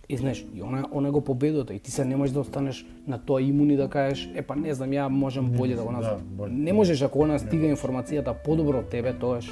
И 0.08 0.16
знаеш, 0.16 0.46
и 0.54 0.62
она, 0.62 0.84
она 0.90 1.10
го 1.10 1.20
победува 1.20 1.74
и 1.74 1.78
ти 1.78 1.90
се 1.90 2.04
не 2.04 2.16
можеш 2.16 2.32
да 2.32 2.40
останеш 2.40 2.86
на 3.06 3.18
тоа 3.18 3.42
имуни 3.42 3.76
да 3.76 3.88
кажеш, 3.88 4.30
е 4.34 4.42
па 4.42 4.56
не 4.56 4.74
знам, 4.74 4.90
ја 4.90 5.08
можам 5.08 5.50
боле 5.52 5.74
да 5.76 5.82
го 5.82 5.92
да, 5.92 5.96
назовам. 5.96 6.22
боле. 6.24 6.52
Не 6.52 6.72
можеш 6.72 7.02
ако 7.02 7.18
она 7.18 7.38
стига 7.38 7.68
информацијата 7.68 8.32
подобро 8.44 8.78
од 8.78 8.88
тебе, 8.88 9.12
тоаш 9.12 9.50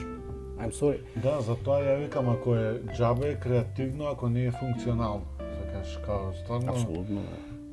I'm 0.56 0.72
sorry. 0.72 1.04
Да, 1.22 1.40
затоа 1.44 1.84
ја 1.84 1.98
викам, 2.00 2.28
ако 2.32 2.56
е 2.56 2.80
џабе 2.96 3.32
е 3.32 3.36
креативно, 3.36 4.08
ако 4.08 4.28
не 4.28 4.46
е 4.46 4.50
функционално. 4.50 5.28
Закаш, 5.60 5.98
као, 6.06 6.32
стварно, 6.40 6.72
Апсолутно. 6.72 7.20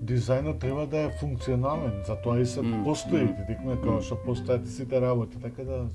дизајнот 0.04 0.60
треба 0.60 0.86
да 0.88 1.00
е 1.00 1.10
функционален, 1.20 2.04
затоа 2.08 2.40
и 2.40 2.46
се 2.46 2.60
постои, 2.84 3.28
ти 3.28 3.42
дикме 3.48 3.80
како 3.80 4.02
што 4.02 4.20
постојат 4.28 4.68
сите 4.68 5.00
работи, 5.02 5.40
така 5.40 5.64
да 5.64 5.88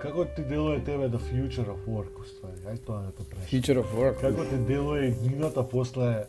Како 0.00 0.24
ти 0.26 0.42
делува 0.44 0.80
тебе 0.80 1.08
the 1.08 1.18
future 1.18 1.66
of 1.66 1.86
work, 1.86 2.20
уствари? 2.20 2.60
Ај 2.66 2.84
тоа 2.84 3.02
да 3.02 3.12
те 3.12 3.24
прашам. 3.24 3.46
Future 3.48 3.78
of 3.78 3.94
work. 3.94 4.20
Како 4.20 4.44
ти 4.44 4.56
делува 4.58 5.00
и 5.00 5.12
днината 5.12 5.68
после 5.68 6.24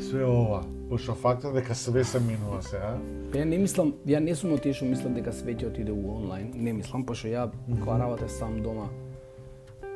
све 0.00 0.24
ова? 0.24 0.64
Пошто 0.88 1.14
фактот 1.14 1.54
дека 1.54 1.74
све 1.74 2.04
се 2.04 2.20
менува 2.20 2.62
сега. 2.62 2.98
Па 3.32 3.38
Ја 3.38 3.44
не 3.44 3.58
мислам, 3.58 3.94
ја 4.06 4.18
не 4.18 4.34
сум 4.34 4.56
што 4.56 4.84
мислам 4.84 5.14
дека 5.14 5.32
све 5.32 5.54
ќе 5.54 5.66
отиде 5.66 5.92
у 5.92 6.16
онлайн. 6.16 6.52
Не 6.54 6.72
мислам, 6.72 7.06
пошто 7.06 7.28
ја 7.28 7.50
кога 7.80 7.98
работев 7.98 8.30
сам 8.30 8.62
дома, 8.62 8.88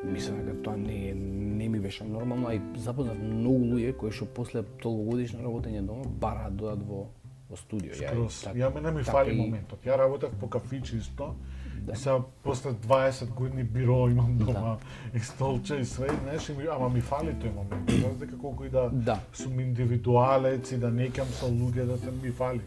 мислам 0.03 0.45
дека 0.45 0.61
тоа 0.61 0.77
не 0.77 1.09
е- 1.09 1.15
не 1.15 1.69
ми 1.69 1.79
беше 1.79 2.03
нормално, 2.03 2.47
а 2.47 2.55
и 2.55 2.61
запознав 2.75 3.17
многу 3.17 3.65
луѓе 3.65 3.93
кои 3.93 4.11
што 4.11 4.25
после 4.25 4.63
толкогодишно 4.63 5.39
работење 5.39 5.81
дома 5.81 6.03
бараат 6.05 6.55
да 6.55 6.63
дојдат 6.63 6.83
во 6.83 7.07
во 7.49 7.55
студио. 7.57 7.91
Ја, 7.91 8.07
Скроз. 8.07 8.43
така- 8.43 8.59
Ја 8.59 8.73
мене 8.75 8.91
ми 8.91 9.03
така 9.03 9.11
фали 9.11 9.35
моментот. 9.35 9.79
Ја 9.85 9.97
работев 9.97 10.31
по 10.39 10.47
кафичи 10.49 10.97
исто. 10.97 11.35
Да. 11.81 11.95
Сега 11.95 12.19
после 12.43 12.69
20 12.69 13.29
години 13.33 13.63
биро 13.63 14.07
имам 14.09 14.37
дома 14.37 14.77
и 15.13 15.19
столче 15.19 15.75
и 15.75 15.85
све, 15.85 16.07
знаеш, 16.23 16.49
и 16.49 16.53
ми, 16.53 16.63
ама 16.71 16.89
ми 16.89 17.01
фали 17.01 17.33
тој 17.33 17.53
момент. 17.55 17.91
Знаеш 17.91 18.15
дека 18.15 18.37
колку 18.37 18.63
и 18.63 18.69
да, 18.69 18.89
Да. 18.93 19.19
сум 19.33 19.59
индивидуалец 19.59 20.71
и 20.71 20.77
да 20.77 20.91
некам 20.91 21.27
со 21.27 21.45
луѓе 21.45 21.85
да 21.85 21.97
се 21.97 22.11
ми 22.11 22.31
фали. 22.31 22.61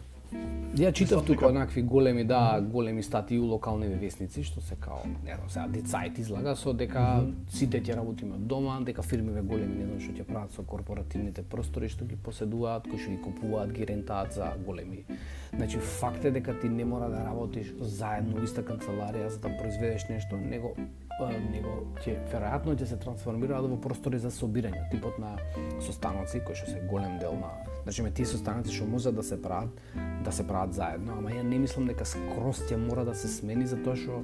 Ја 0.75 0.91
читав 0.91 1.23
тука 1.25 1.45
дека- 1.45 1.49
онакви 1.49 1.81
големи, 1.81 2.23
да, 2.23 2.61
големи 2.61 3.03
статии 3.03 3.39
у 3.39 3.45
локални 3.45 3.87
вестници, 3.87 4.43
што 4.43 4.61
се 4.61 4.75
као, 4.75 5.07
не 5.23 5.35
знам, 5.35 5.49
сега 5.49 5.67
Децајт 5.67 6.19
излага 6.19 6.55
со 6.55 6.73
дека 6.73 7.23
сите 7.47 7.79
ќе 7.81 7.95
работиме 7.95 8.35
од 8.35 8.47
дома, 8.47 8.81
дека 8.83 9.01
фирмиве 9.01 9.41
големи, 9.41 9.75
не 9.75 9.85
знам 9.85 9.99
што 9.99 10.11
ќе 10.11 10.25
прават 10.27 10.51
со 10.51 10.63
корпоративните 10.63 11.43
простори 11.43 11.87
што 11.87 12.05
ги 12.05 12.15
поседуваат, 12.15 12.89
кои 12.89 12.99
што 12.99 13.11
ги 13.11 13.21
купуваат, 13.21 13.71
ги 13.71 13.85
рентаат 13.85 14.33
за 14.33 14.51
големи. 14.65 15.05
Значи, 15.55 15.77
факт 15.77 16.25
е 16.25 16.31
дека 16.31 16.59
ти 16.59 16.69
не 16.69 16.85
мора 16.85 17.09
да 17.09 17.23
работиш 17.23 17.71
заедно 17.79 18.35
во 18.35 18.43
иста 18.43 18.61
канцеларија 18.61 19.27
за 19.27 19.39
да 19.39 19.57
произведеш 19.57 20.09
нешто, 20.09 20.35
него 20.35 20.75
него 21.23 21.87
ќе 22.03 22.19
веројатно 22.33 22.75
ќе 22.75 22.85
се 22.85 22.97
трансформираат 22.97 23.63
во 23.63 23.77
простори 23.79 24.19
за 24.19 24.27
собирање, 24.27 24.89
типот 24.91 25.19
на 25.19 25.37
состаноци 25.79 26.43
кои 26.43 26.55
што 26.55 26.67
се 26.67 26.83
голем 26.91 27.19
дел 27.19 27.39
на 27.39 27.74
Значи, 27.85 28.01
ме 28.01 28.09
тие 28.11 28.25
состанати 28.25 28.73
што 28.73 28.87
може 28.89 29.11
да 29.13 29.23
се 29.23 29.37
прават, 29.41 29.69
да 30.25 30.31
се 30.33 30.43
прават 30.47 30.73
заедно, 30.73 31.19
ама 31.19 31.29
ја 31.29 31.43
не 31.45 31.59
мислам 31.61 31.85
дека 31.85 32.05
скрос 32.09 32.63
ќе 32.65 32.81
мора 32.81 33.05
да 33.05 33.13
се 33.13 33.29
смени 33.29 33.67
затоа 33.69 33.93
што 33.93 34.23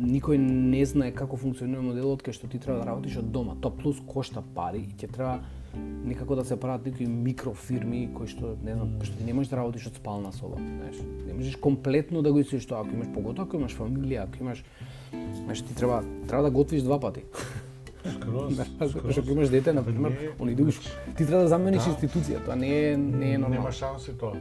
никој 0.00 0.34
не 0.42 0.80
знае 0.82 1.14
како 1.14 1.38
функционира 1.38 1.82
моделот 1.84 2.24
кај 2.26 2.34
што 2.34 2.50
ти 2.50 2.58
треба 2.58 2.80
да 2.82 2.90
работиш 2.90 3.20
од 3.22 3.30
дома. 3.30 3.54
Тоа 3.62 3.70
плюс 3.70 4.02
кошта 4.02 4.42
пари 4.42 4.82
и 4.82 4.98
ќе 4.98 5.12
треба 5.14 5.38
некако 5.78 6.34
да 6.34 6.44
се 6.44 6.58
прават 6.58 6.90
некои 6.90 7.06
микрофирми 7.06 8.08
кои 8.16 8.26
што 8.26 8.56
не 8.66 8.74
знам, 8.74 8.98
што 9.06 9.14
ти 9.14 9.30
не 9.30 9.36
можеш 9.36 9.54
да 9.54 9.62
работиш 9.62 9.86
од 9.92 10.02
спална 10.02 10.32
соба, 10.34 10.58
знаеш. 10.58 10.98
Не 11.26 11.38
можеш 11.38 11.56
комплетно 11.56 12.22
да 12.22 12.32
го 12.32 12.42
исиш 12.42 12.66
тоа 12.66 12.82
ако 12.82 12.98
имаш 12.98 13.14
поготоа 13.14 13.46
ако 13.46 13.62
имаш 13.62 13.78
фамилија, 13.78 14.26
ако 14.26 14.42
имаш 14.42 14.64
знаеш 15.12 15.62
ти 15.62 15.74
треба 15.74 16.02
треба 16.26 16.42
да 16.42 16.50
готвиш 16.50 16.82
два 16.82 16.98
пати. 16.98 17.22
Скроз, 18.16 18.54
Знаеш, 18.54 19.18
ако 19.18 19.30
имаш 19.30 19.48
дете 19.48 19.72
на 19.72 19.84
пример, 19.84 20.10
Не, 20.10 20.28
они 20.38 20.52
идеш 20.52 20.80
ти 21.16 21.26
треба 21.26 21.42
да 21.42 21.48
замениш 21.48 21.84
Да. 21.84 21.90
институција, 21.90 22.44
тоа 22.44 22.56
не 22.56 22.92
е 22.92 22.96
не 22.96 23.32
е 23.32 23.38
нормално. 23.38 23.54
Нема 23.54 23.72
шанси 23.72 24.12
тоа. 24.18 24.40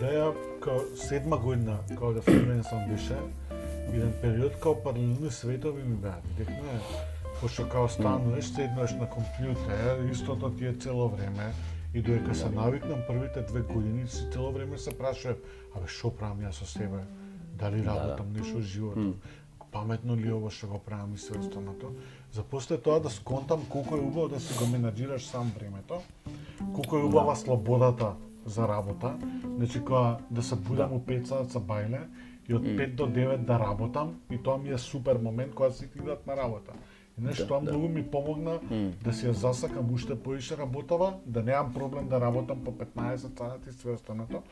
Да 0.00 0.06
ја 0.06 0.34
као 0.60 0.80
седма 0.96 1.38
година, 1.38 1.78
као 1.98 2.12
да 2.12 2.22
фрилансам 2.22 2.78
беше, 2.90 3.16
еден 3.92 4.12
период 4.22 4.56
као 4.62 4.82
паралелни 4.82 5.30
светови 5.30 5.82
ми 5.82 5.96
беа. 5.96 6.16
Декне, 6.38 6.78
пошто 7.40 7.68
као 7.68 7.88
стануваш, 7.88 8.44
седнаш 8.44 8.92
на 8.92 9.06
компјутер, 9.06 10.10
истото 10.10 10.50
ти 10.50 10.66
е 10.66 10.74
цело 10.74 11.08
време, 11.08 11.52
и 11.94 12.02
додека 12.02 12.34
се 12.34 12.50
навикнам 12.50 12.98
првите 13.08 13.42
две 13.42 13.60
години, 13.60 14.08
си 14.08 14.26
цело 14.32 14.52
време 14.52 14.78
се 14.78 14.98
прашувам, 14.98 15.36
абе 15.76 15.86
што 15.86 16.10
правам 16.10 16.42
јас 16.42 16.62
со 16.62 16.66
себе? 16.66 17.06
Дали 17.58 17.84
работам 17.86 18.32
нешто 18.32 18.58
во 18.58 18.60
животот? 18.60 19.14
Паметно 19.72 20.16
ли 20.16 20.30
ово 20.32 20.50
што 20.50 20.66
го 20.66 20.78
правам 20.78 21.14
и 21.14 21.18
се 21.18 21.38
останато? 21.38 21.92
За 22.34 22.42
после 22.42 22.80
тоа 22.82 22.98
да 23.00 23.10
сконтам 23.10 23.62
колку 23.70 23.94
е 23.96 24.00
убаво 24.00 24.28
да 24.28 24.40
си 24.42 24.54
го 24.58 24.66
менаџираш 24.66 25.26
сам 25.30 25.52
времето, 25.54 26.00
колку 26.74 26.96
е 26.98 27.04
убава 27.06 27.36
слободата 27.36 28.08
за 28.46 28.66
работа, 28.68 29.14
значи 29.56 29.80
кога 29.80 30.18
да 30.30 30.42
се 30.42 30.56
будам 30.56 30.92
у 30.92 30.98
5 30.98 31.24
саат 31.30 31.54
за 31.54 31.62
бајле 31.62 32.00
и 32.48 32.54
од 32.58 32.66
5 32.66 32.94
до 32.94 33.06
9 33.06 33.46
да 33.46 33.58
работам 33.58 34.18
и 34.30 34.38
тоа 34.42 34.58
ми 34.58 34.74
е 34.74 34.78
супер 34.78 35.22
момент 35.22 35.54
кога 35.54 35.70
сите 35.70 35.98
идат 35.98 36.26
на 36.26 36.36
работа. 36.36 36.74
И 37.18 37.20
знаеш, 37.20 37.46
тоа 37.46 37.60
многу 37.60 37.88
ми 37.88 38.02
помогна 38.02 38.58
да 39.04 39.12
си 39.12 39.26
ја 39.26 39.30
засакам 39.30 39.92
уште 39.94 40.16
поише 40.18 40.56
работава, 40.56 41.14
да 41.26 41.42
немам 41.42 41.72
проблем 41.72 42.08
да 42.08 42.20
работам 42.20 42.64
по 42.64 42.72
15 42.72 43.38
сати 43.38 43.68
и 43.68 43.72
све 43.72 43.92
останато, 43.94 44.42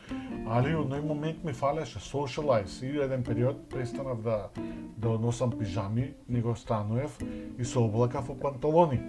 али 0.46 0.74
од 0.74 0.86
тој 0.86 1.02
момент 1.02 1.44
ми 1.44 1.52
фалеше 1.52 1.98
socialize 1.98 2.84
и 2.86 2.98
еден 3.02 3.24
период 3.24 3.68
престанав 3.68 4.22
да 4.22 4.48
да 4.96 5.08
носам 5.18 5.50
пижами, 5.58 6.14
него 6.28 6.56
стануев 6.56 7.18
и 7.58 7.64
се 7.64 7.78
облакав 7.78 8.28
во 8.28 8.34
панталони. 8.34 9.00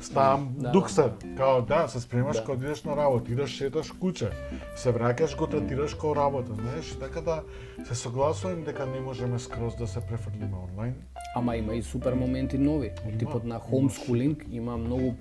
Ставам 0.00 0.54
Да, 0.58 0.70
дуксер, 0.70 1.12
као 1.36 1.62
да, 1.62 1.88
се 1.88 2.00
спремаш 2.00 2.36
Да. 2.36 2.44
кога 2.44 2.66
идеш 2.66 2.84
на 2.84 2.96
работа, 2.96 3.32
идеш 3.32 3.50
шеташ 3.50 3.92
куќе, 3.92 4.30
се 4.76 4.92
враќаш 4.92 5.36
го 5.36 5.46
третираш 5.46 5.94
како 5.94 6.16
работа, 6.16 6.54
знаеш, 6.54 6.94
така 7.00 7.20
да 7.20 7.42
се 7.84 7.94
согласувам 7.94 8.62
дека 8.64 8.86
не 8.86 9.00
можеме 9.00 9.38
скроз 9.38 9.76
да 9.76 9.86
се 9.86 10.00
префрлиме 10.00 10.56
онлайн. 10.70 10.94
Ама 11.36 11.56
има 11.56 11.74
и 11.74 11.82
супер 11.82 12.14
моменти 12.14 12.58
нови. 12.60 12.92
Од 13.06 13.18
типот 13.18 13.44
на 13.44 13.60
homeschooling 13.60 14.46
има 14.52 14.76
многу 14.76 15.14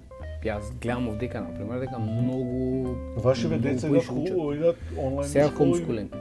јас 0.43 0.71
гледам 0.81 1.09
овдека 1.09 1.41
на 1.41 1.53
пример 1.53 1.79
дека 1.79 1.99
многу 1.99 2.95
многу 3.19 3.57
деца 3.59 3.87
идат 3.87 4.05
хубаво, 4.07 4.53
идат 4.53 4.77
онлайн 4.97 5.29
Сега 5.29 5.49
homeschooling. 5.49 6.13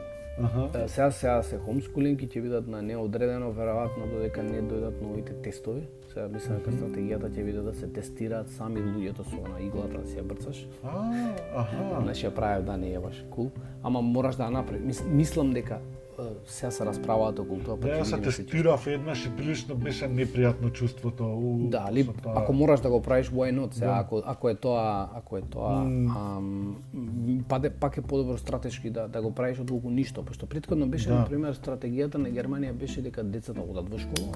Аха. 0.42 0.88
Сега 0.88 1.10
сега 1.10 1.42
се 1.42 1.58
homeschooling 1.58 2.22
и 2.22 2.28
ќе 2.28 2.42
бидат 2.42 2.66
на 2.70 2.82
неодредено 2.82 3.50
веројатно 3.54 4.06
додека 4.10 4.42
не 4.42 4.62
дојдат 4.62 5.00
новите 5.02 5.34
тестови. 5.42 5.82
Сега 6.12 6.28
мислам 6.28 6.58
дека 6.58 6.76
стратегијата 6.76 7.30
ќе 7.30 7.44
биде 7.44 7.62
да 7.62 7.74
се 7.74 7.88
тестираат 7.90 8.50
сами 8.54 8.80
луѓето 8.80 9.26
со 9.26 9.42
она 9.42 9.58
иглата 9.60 9.98
да 9.98 10.06
си 10.06 10.18
ја 10.18 10.22
брцаш. 10.22 10.66
А, 10.82 11.34
аха. 11.54 12.02
Значи 12.02 12.26
ја 12.26 12.34
правев 12.34 12.64
да 12.64 12.76
не 12.76 12.92
е 12.94 13.00
баш 13.00 13.24
кул, 13.30 13.50
ама 13.82 14.02
мораш 14.02 14.36
да 14.36 14.50
направиш. 14.50 14.84
Мис, 14.84 15.02
мислам 15.10 15.52
дека 15.52 15.80
е, 16.18 16.22
сега 16.46 16.70
се 16.70 16.86
расправаат 16.86 17.38
околу 17.38 17.60
тоа, 17.60 17.76
Да, 17.76 18.04
се 18.04 18.20
тестирав 18.20 18.86
еднаш 18.86 19.26
и 19.26 19.30
прилично 19.30 19.74
беше 19.74 20.04
непријатно 20.06 20.72
чувството. 20.72 21.24
У, 21.24 21.68
Да, 21.68 21.88
тоа. 22.22 22.32
ако 22.36 22.52
мораш 22.52 22.80
да 22.80 22.90
го 22.90 23.02
правиш 23.02 23.30
why 23.30 23.60
not? 23.60 23.74
Сега 23.74 23.86
Да. 23.86 24.00
ако 24.00 24.22
ако 24.24 24.48
е 24.48 24.54
тоа, 24.54 25.08
ако 25.14 25.36
е 25.36 25.42
тоа, 25.42 25.72
ам, 25.76 26.76
па 27.48 27.58
де, 27.58 27.70
пак 27.70 27.96
е 27.96 28.02
подобро 28.02 28.38
стратешки 28.38 28.90
да 28.90 29.08
да 29.08 29.22
го 29.22 29.34
правиш 29.34 29.58
отколку 29.58 29.90
ништо, 29.90 30.24
пошто 30.24 30.46
претходно 30.46 30.88
беше 30.88 31.08
Да. 31.08 31.14
на 31.14 31.26
пример 31.26 31.54
стратегијата 31.54 32.14
на 32.14 32.28
Германија 32.28 32.72
беше 32.72 33.02
дека 33.02 33.24
децата 33.24 33.60
одат 33.60 33.88
во 33.88 33.98
школа 33.98 34.28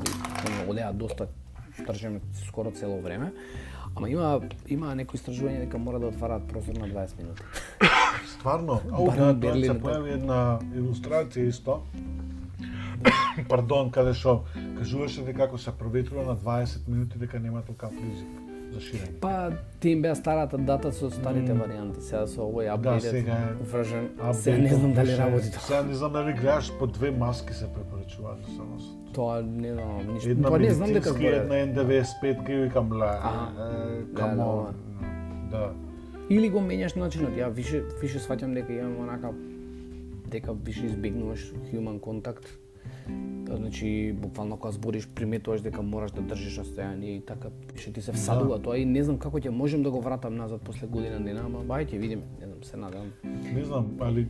одеа 0.69 0.93
доста 0.93 1.27
тржеме 1.87 2.21
скоро 2.47 2.71
цело 2.71 3.01
време. 3.01 3.33
Ама 3.97 4.11
има 4.11 4.41
има 4.69 4.95
некои 4.95 5.19
истражување 5.19 5.59
дека 5.61 5.79
мора 5.79 5.99
да 6.01 6.07
отвараат 6.07 6.43
прозор 6.45 6.75
на 6.75 6.89
20 6.89 7.19
минути. 7.19 7.43
Стварно, 8.43 8.81
Барем 8.91 9.41
да, 9.41 9.67
се 9.67 9.73
да. 9.73 9.75
појави 9.79 10.15
една 10.17 10.59
илустрација 10.75 11.47
исто. 11.47 11.77
Пардон, 13.51 13.91
каде 13.95 14.15
што 14.19 14.41
кажуваше 14.79 15.23
дека 15.23 15.45
ако 15.47 15.59
се 15.59 15.71
проветрува 15.71 16.25
на 16.27 16.35
20 16.37 16.89
минути 16.89 17.19
дека 17.23 17.39
нема 17.39 17.63
толкав 17.63 17.93
ризик 17.95 18.33
за 18.73 18.81
ширење. 18.81 19.13
Па 19.23 19.53
ти 19.79 19.93
им 19.95 20.03
беа 20.03 20.17
старата 20.19 20.59
дата 20.59 20.91
со 20.91 21.11
старите 21.11 21.55
варијанти, 21.55 22.03
сега 22.03 22.25
со 22.27 22.43
овој 22.43 22.67
Да, 22.67 22.75
updated 22.79 23.15
сега 23.15 23.37
е 23.37 23.55
update 23.63 24.33
Сега 24.33 24.59
не 24.59 24.75
знам 24.75 24.93
дали 24.93 25.17
работи 25.19 25.53
тоа. 25.53 25.61
Сега 25.61 25.83
не 25.83 25.95
знам 25.95 26.13
дали 26.13 26.33
гледаш 26.33 26.73
по 26.79 26.87
две 26.87 27.11
маски 27.11 27.55
се 27.55 27.71
препорачуваат 27.75 28.41
да 28.43 28.49
се 28.49 28.63
носат. 28.63 29.15
Тоа 29.15 29.43
не 29.43 29.73
знам 29.73 30.15
ништо. 30.15 30.31
Една 30.31 30.51
Па 30.51 30.59
не 30.59 30.71
знам 30.71 30.93
дека 30.93 31.13
медицинска, 31.13 31.47
зборе. 31.47 31.63
една 31.63 31.83
N95 31.83 32.51
и 32.51 32.61
викам 32.65 32.93
ла. 32.93 33.19
Аха. 33.23 33.71
е, 33.71 34.27
Да, 35.51 35.71
да. 36.23 36.29
Да. 36.29 36.35
Или 36.35 36.49
го 36.49 36.59
менјаш 36.59 36.97
начинот. 36.97 37.31
Ја 37.37 37.51
више 37.51 37.83
више 38.03 38.19
сваќам 38.19 38.55
дека 38.55 38.73
имам 38.73 39.01
онака 39.01 39.33
дека 40.31 40.53
више 40.53 40.87
избегнуваш 40.87 41.53
human 41.73 42.01
контакт. 42.01 42.59
Тоа 43.47 43.57
значи 43.57 44.13
буквално 44.13 44.57
кога 44.57 44.73
збориш 44.73 45.09
приметуваш 45.09 45.61
дека 45.61 45.83
мораш 45.83 46.11
да 46.11 46.23
држиш 46.23 46.59
расстојание 46.59 47.19
и 47.19 47.21
така 47.21 47.49
више 47.75 47.93
ти 47.93 48.03
се 48.03 48.13
всадува 48.13 48.59
тоа 48.59 48.79
и 48.79 48.85
не 48.85 49.05
знам 49.05 49.19
како 49.19 49.39
ќе 49.39 49.49
можам 49.49 49.83
да 49.83 49.91
го 49.91 50.01
вратам 50.01 50.37
назад 50.37 50.61
после 50.65 50.87
година 50.87 51.21
дена, 51.21 51.41
ама 51.45 51.59
бај 51.59 51.87
ќе 51.87 51.99
видиме, 51.99 52.23
не 52.41 52.47
знам, 52.47 52.65
се 52.65 52.77
надевам. 52.77 53.13
Не 53.55 53.65
знам, 53.65 53.87
али 54.01 54.27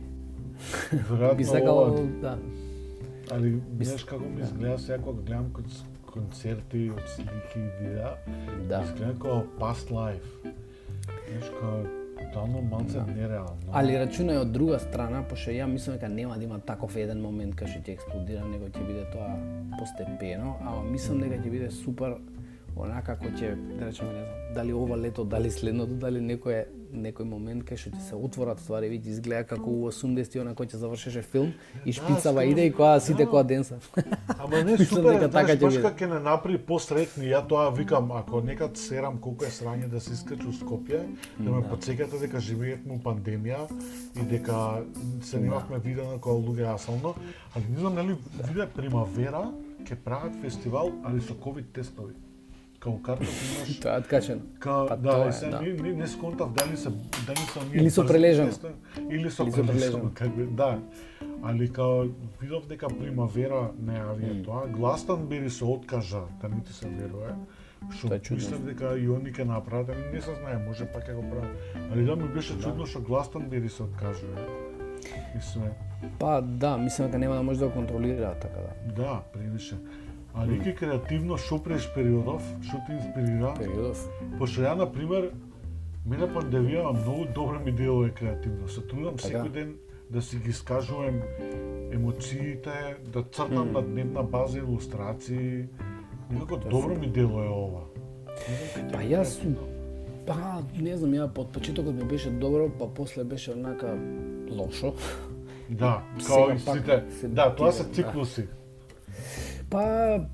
Би 0.91 0.97
веројатно 0.97 1.43
сакал 1.43 1.77
ова, 1.77 2.01
да. 2.21 2.39
али 3.31 3.61
знаеш 3.81 4.03
како 4.03 4.25
ми 4.25 4.41
изгледа 4.41 4.77
сега 4.79 4.97
кога 4.97 5.21
гледам 5.21 5.45
конц- 5.45 5.85
концерти 6.05 6.89
од 6.89 7.01
слики 7.07 7.59
и 7.59 7.83
видеа, 7.83 8.17
Да. 8.69 8.81
изгледа 8.83 9.13
како 9.13 9.43
past 9.59 9.89
life. 9.89 10.53
Како 11.41 12.03
тотално 12.19 12.61
малце 12.61 13.01
нереално. 13.15 13.71
Али 13.73 13.97
рачунај 13.97 14.41
од 14.41 14.51
друга 14.53 14.79
страна, 14.79 15.23
пошто 15.29 15.53
ја 15.53 15.67
мислам 15.69 15.97
дека 15.97 16.09
нема 16.09 16.37
да 16.37 16.43
има 16.43 16.59
таков 16.59 16.95
еден 16.97 17.21
момент 17.21 17.55
кај 17.59 17.73
што 17.73 17.81
ќе 17.83 17.95
експлодира, 17.97 18.45
него 18.47 18.69
ќе 18.69 18.85
биде 18.87 19.05
тоа 19.13 19.33
постепено, 19.79 20.55
ама 20.61 20.83
мислам 20.89 21.21
дека 21.23 21.41
ќе 21.41 21.51
биде 21.51 21.71
супер 21.71 22.17
онака 22.75 23.15
како 23.15 23.25
ќе, 23.37 23.55
да 23.79 23.85
речеме, 23.85 24.13
не 24.13 24.19
знам, 24.19 24.53
дали 24.55 24.73
ова 24.73 24.97
лето, 24.97 25.23
дали 25.23 25.51
следното, 25.51 25.93
дали 25.93 26.19
некој 26.19 26.65
некој 26.93 27.25
момент 27.25 27.63
кај 27.65 27.77
што 27.77 27.89
ќе 27.89 28.01
се 28.05 28.15
отворат 28.15 28.59
ствари, 28.61 28.85
вidi 28.89 29.09
изгледа 29.09 29.43
како 29.43 29.69
у 29.71 29.87
80-ти 29.89 30.39
она 30.39 30.51
кој 30.53 30.67
ќе 30.69 30.77
завршеше 30.77 31.21
филм 31.21 31.53
и 31.85 31.93
шпицава 31.93 32.43
скоро. 32.43 32.51
иде 32.51 32.65
и 32.67 32.71
која 32.73 32.99
сите 32.99 33.25
Да. 33.25 33.31
која 33.31 33.43
денса. 33.47 33.79
Ама 34.39 34.63
не 34.63 34.77
супер, 34.85 35.13
дека 35.17 35.29
така 35.31 35.55
ќе 35.55 35.69
биде. 35.69 35.81
ќе 35.81 36.09
не 36.13 36.19
направи 36.19 36.57
посретни, 36.57 37.25
ја 37.25 37.47
тоа 37.47 37.69
викам, 37.73 38.11
ако 38.11 38.41
некад 38.41 38.77
серам 38.77 39.17
колку 39.17 39.45
е 39.45 39.49
срање 39.49 39.87
да 39.89 39.99
се 39.99 40.13
искачу 40.13 40.49
у 40.49 40.53
Скопје, 40.53 41.01
да 41.39 41.51
ме 41.51 41.63
подсекате 41.69 42.19
дека 42.19 42.39
живеевме 42.39 42.93
у 42.93 42.99
пандемија 42.99 43.65
и 44.21 44.25
дека 44.29 44.85
се 45.23 45.39
немавме 45.39 45.79
видено 45.79 46.11
како 46.21 46.37
луѓе 46.37 46.75
асално, 46.75 47.15
али 47.55 47.65
не 47.69 47.79
знам 47.79 47.95
нели 47.95 48.15
виде 48.47 48.67
примавера 48.75 49.49
ќе 49.83 49.95
прават 49.95 50.37
фестивал, 50.41 50.91
али 51.03 51.21
со 51.21 51.33
ковид 51.33 51.73
тестови. 51.73 52.13
Као 52.83 53.01
карта 53.01 53.23
имаш 53.23 53.79
Тоа 53.81 53.95
е 53.95 53.99
откачено. 53.99 54.41
Ка, 54.59 54.85
Па 54.89 54.97
да, 54.97 55.11
тоа 55.11 55.25
и 55.25 55.29
е, 55.29 55.31
се, 55.31 55.49
да. 55.49 55.61
не, 55.61 55.73
не, 55.73 55.93
не 55.93 56.07
сконтав 56.07 56.53
дали 56.53 56.77
се 56.77 56.89
дали 57.27 57.37
се 57.37 57.59
Или 57.73 57.89
со 57.89 58.05
прележано. 58.07 58.49
тестови, 58.49 58.73
или 59.09 59.31
со 59.31 59.45
прележано, 59.45 59.67
прележано. 59.67 60.11
како 60.19 60.41
да. 60.51 60.79
Али 61.43 61.69
као 61.71 62.07
видов 62.41 62.67
дека 62.67 62.87
примавера 62.87 63.71
не 63.79 63.95
јави 63.99 64.43
тоа, 64.43 64.67
Гластанбери 64.67 65.49
се 65.49 65.65
откажа, 65.65 66.21
да 66.41 66.49
не 66.49 66.59
ти 66.63 66.73
се 66.73 66.87
верува. 66.89 67.35
Што 67.91 68.19
мислев 68.31 68.63
дека 68.67 68.95
и 68.99 69.07
они 69.11 69.31
ќе 69.31 69.43
направат, 69.47 69.89
ами 69.95 70.13
не 70.13 70.21
се 70.21 70.35
знае, 70.35 70.59
може 70.67 70.85
пак 70.85 71.07
ќе 71.07 71.15
го 71.15 71.23
прават. 71.31 71.55
Али 71.91 72.05
да 72.05 72.15
ми 72.15 72.27
беше 72.27 72.59
чудно 72.59 72.85
што 72.85 72.99
Гластанбери 72.99 73.69
се 73.69 73.83
откажува. 73.83 74.43
И 75.37 75.41
све. 75.41 75.71
Па 76.19 76.41
да, 76.41 76.77
мислам 76.77 77.07
дека 77.07 77.19
нема 77.19 77.35
да 77.35 77.43
може 77.43 77.59
да 77.59 77.67
го 77.67 77.73
контролира 77.73 78.35
така 78.39 78.59
да. 78.59 78.93
Да, 79.03 79.21
превише. 79.33 79.75
А 80.33 80.47
реки 80.47 80.73
креативно 80.73 81.37
што 81.37 81.59
преш 81.61 81.85
периодов, 81.93 82.41
што 82.65 82.79
те 82.87 82.97
инспирира? 82.97 83.53
Периодов. 83.57 83.99
Пошто 84.39 84.63
ја, 84.65 84.73
на 84.79 84.87
пример, 84.89 85.29
мене 86.05 86.27
пандемија 86.33 86.93
многу 86.97 87.27
добро 87.35 87.59
ми 87.59 87.71
делува 87.71 88.09
креативно. 88.09 88.67
Се 88.67 88.81
трудам 88.81 89.17
Така. 89.17 89.27
секој 89.29 89.51
ден 89.53 89.75
да 90.09 90.21
си 90.21 90.37
ги 90.37 90.53
скажувам 90.53 91.21
емоциите, 91.93 92.97
да 93.13 93.23
цртам 93.23 93.71
на 93.73 93.81
дневна 93.81 94.23
база 94.23 94.57
илустрации. 94.59 95.65
Некако 96.31 96.57
добро 96.57 96.95
ми 96.95 97.07
делува 97.07 97.45
ова. 97.49 97.83
Па 98.91 99.03
јас. 99.05 99.37
Па, 100.25 100.63
не 100.79 100.97
знам, 100.97 101.13
ја 101.13 101.27
под 101.33 101.51
почетокот 101.51 101.93
ми 101.93 102.03
беше 102.09 102.29
добро, 102.29 102.69
па 102.79 102.87
после 102.87 103.23
беше 103.23 103.51
онака 103.51 103.97
лошо. 104.49 104.93
Да, 105.69 106.01
као 106.27 106.51
и 106.55 106.59
сите. 106.59 107.03
Да, 107.27 107.55
тоа 107.55 107.71
се 107.71 107.83
датира, 107.83 108.11
да. 108.13 108.47
Па, 109.73 110.29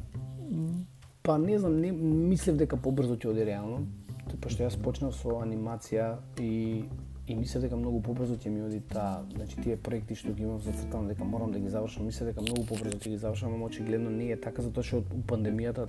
па 1.24 1.38
не 1.38 1.60
знам, 1.60 1.78
не, 1.80 1.94
мислев 1.96 2.58
дека 2.60 2.76
побрзо 2.76 3.16
ќе 3.16 3.30
оди 3.32 3.46
реално, 3.48 3.86
пошто 4.44 4.66
јас 4.66 4.76
почнав 4.84 5.16
со 5.16 5.38
анимација 5.40 6.18
и 6.44 6.84
и 7.30 7.36
мислев 7.36 7.64
дека 7.64 7.78
многу 7.78 8.02
побрзо 8.02 8.36
ќе 8.42 8.50
ми 8.50 8.64
оди 8.66 8.80
таа, 8.90 9.22
значи 9.36 9.56
тие 9.62 9.78
проекти 9.78 10.16
што 10.18 10.34
ги 10.34 10.44
имав 10.44 10.64
зацртано 10.66 11.14
дека 11.14 11.24
морам 11.24 11.52
да 11.54 11.60
ги 11.60 11.70
завршам, 11.70 12.08
мислев 12.10 12.32
дека 12.32 12.42
многу 12.42 12.66
побрзо 12.68 12.98
ќе 12.98 13.14
ги 13.14 13.22
завршам, 13.22 13.54
ама 13.54 13.70
очигледно 13.70 14.10
не 14.10 14.32
е 14.34 14.38
така 14.42 14.66
затоа 14.66 14.84
што 14.84 15.04
у 15.06 15.22
пандемијата 15.30 15.88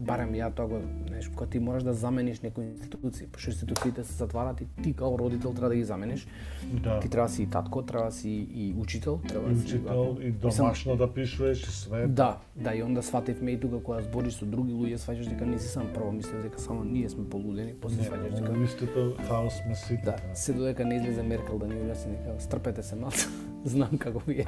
барем 0.00 0.32
ја 0.34 0.50
тоа 0.54 0.66
го, 0.66 0.80
знаеш, 1.08 1.28
кога 1.28 1.46
ти 1.46 1.58
мораш 1.58 1.82
да 1.82 1.92
замениш 1.92 2.40
некои 2.40 2.64
институции, 2.64 3.26
пошто 3.26 3.50
институциите 3.50 4.04
се 4.04 4.12
затварат 4.12 4.60
и 4.60 4.66
ти 4.82 4.92
као 4.92 5.18
родител 5.18 5.52
треба 5.52 5.68
да 5.68 5.74
ги 5.74 5.84
замениш. 5.84 6.26
Да. 6.72 7.00
Ти 7.00 7.08
треба 7.08 7.28
да 7.28 7.34
си 7.34 7.42
и 7.42 7.46
татко, 7.46 7.82
треба 7.82 8.04
да 8.04 8.12
си 8.12 8.30
и 8.54 8.74
учител, 8.78 9.20
треба 9.28 9.50
И 9.50 9.54
да 9.54 9.60
си 9.60 9.66
учител, 9.66 10.16
и 10.20 10.30
домашно 10.30 10.96
да 10.96 11.12
пишуваш, 11.14 11.62
и 11.62 11.70
све. 11.70 12.06
Да, 12.06 12.38
да, 12.56 12.74
и 12.74 12.82
onda 12.82 13.02
свативме 13.02 13.50
и 13.50 13.60
тука 13.60 13.82
кога 13.82 14.00
збориш 14.00 14.34
со 14.34 14.46
други 14.46 14.72
луѓе, 14.72 14.96
сваќаш 14.96 15.28
дека 15.28 15.46
не 15.46 15.58
си 15.58 15.68
сам 15.68 15.92
прво, 15.94 16.12
мислев 16.12 16.42
дека 16.42 16.60
само 16.60 16.84
ние 16.84 17.08
сме 17.08 17.28
полудени, 17.28 17.74
после 17.80 18.02
сваќаш 18.02 18.40
дека 18.40 18.52
Не, 18.52 18.58
листото 18.58 19.16
хаос 19.28 19.54
сме 19.54 19.74
сите. 19.74 20.02
да, 20.04 20.16
се 20.34 20.52
додека 20.52 20.84
не 20.84 20.96
излезе 20.96 21.22
Меркел 21.22 21.58
да 21.58 21.66
ни 21.66 21.74
објасни 21.74 22.16
дека 22.16 22.40
стрпете 22.40 22.82
се 22.82 22.96
малце. 22.96 23.28
Знам 23.64 23.98
како 23.98 24.18
ви 24.26 24.40
е. 24.40 24.46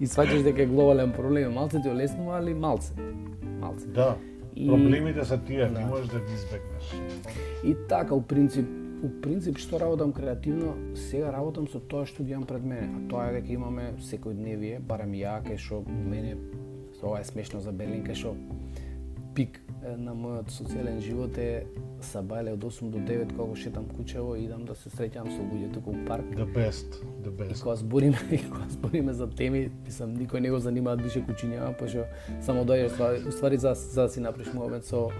И 0.00 0.06
сваќаш 0.06 0.42
дека 0.42 0.62
е 0.62 0.66
глобален 0.66 1.12
проблем, 1.12 1.52
малце 1.52 1.82
ти 1.82 1.88
олеснува, 1.88 2.38
али 2.38 2.54
малце. 2.54 2.92
Малце. 3.60 3.86
Да. 3.86 4.16
И- 4.56 4.66
Проблемите 4.68 5.24
се 5.24 5.38
тие, 5.38 5.64
не 5.64 5.70
Да. 5.70 5.80
можеш 5.80 6.06
да 6.06 6.18
ги 6.18 6.32
избегнеш. 6.34 6.94
И 7.64 7.76
така, 7.88 8.14
у 8.14 8.22
принцип, 8.22 8.66
у 9.04 9.20
принцип 9.20 9.58
што 9.58 9.80
работам 9.80 10.12
креативно, 10.12 10.74
сега 10.94 11.32
работам 11.32 11.68
со 11.68 11.80
тоа 11.80 12.06
што 12.06 12.24
ги 12.24 12.32
имам 12.32 12.46
пред 12.46 12.64
мене, 12.64 12.88
а 12.88 13.08
тоа 13.08 13.28
е 13.28 13.32
дека 13.32 13.52
имаме 13.52 13.92
секојдневие, 14.00 14.80
барем 14.80 15.12
ја, 15.12 15.42
кај 15.42 15.56
што 15.56 15.84
мене 15.88 16.36
ова 17.02 17.20
е 17.20 17.24
смешно 17.24 17.60
за 17.60 17.72
Берлин, 17.72 18.02
кај 18.02 18.14
што 18.14 18.34
пик 19.34 19.60
на 19.98 20.14
мојот 20.14 20.48
социјален 20.48 21.00
живот 21.00 21.38
е 21.38 21.66
сабајле 22.06 22.52
од 22.52 22.64
8 22.64 22.90
до 22.90 22.98
9 22.98 23.36
кога 23.36 23.56
шетам 23.56 23.84
кучево 23.96 24.36
и 24.36 24.44
идам 24.44 24.64
да 24.64 24.74
се 24.74 24.90
среќам 24.90 25.26
со 25.28 25.42
луѓе 25.42 25.72
тука 25.74 25.90
у 25.90 26.04
парк. 26.06 26.24
The 26.36 26.46
best, 26.54 27.02
the 27.24 27.28
И 27.28 27.36
best. 27.52 27.62
кога 27.62 27.76
збориме, 27.76 28.18
и 28.30 28.50
кога 28.50 28.68
збориме 28.68 29.12
за 29.12 29.26
теми, 29.30 29.70
мислам 29.86 30.16
никој 30.16 30.40
не 30.40 30.50
го 30.50 30.58
занимаат 30.58 31.02
више 31.02 31.20
кучињава, 31.26 31.72
пошто 31.78 32.04
само 32.40 32.64
доаѓаш 32.64 32.88
ствари, 32.94 33.22
уствари 33.28 33.56
за 33.58 33.74
за 33.74 34.02
да 34.02 34.08
си 34.08 34.20
направиш 34.20 34.52
момент 34.54 34.84
со 34.84 35.10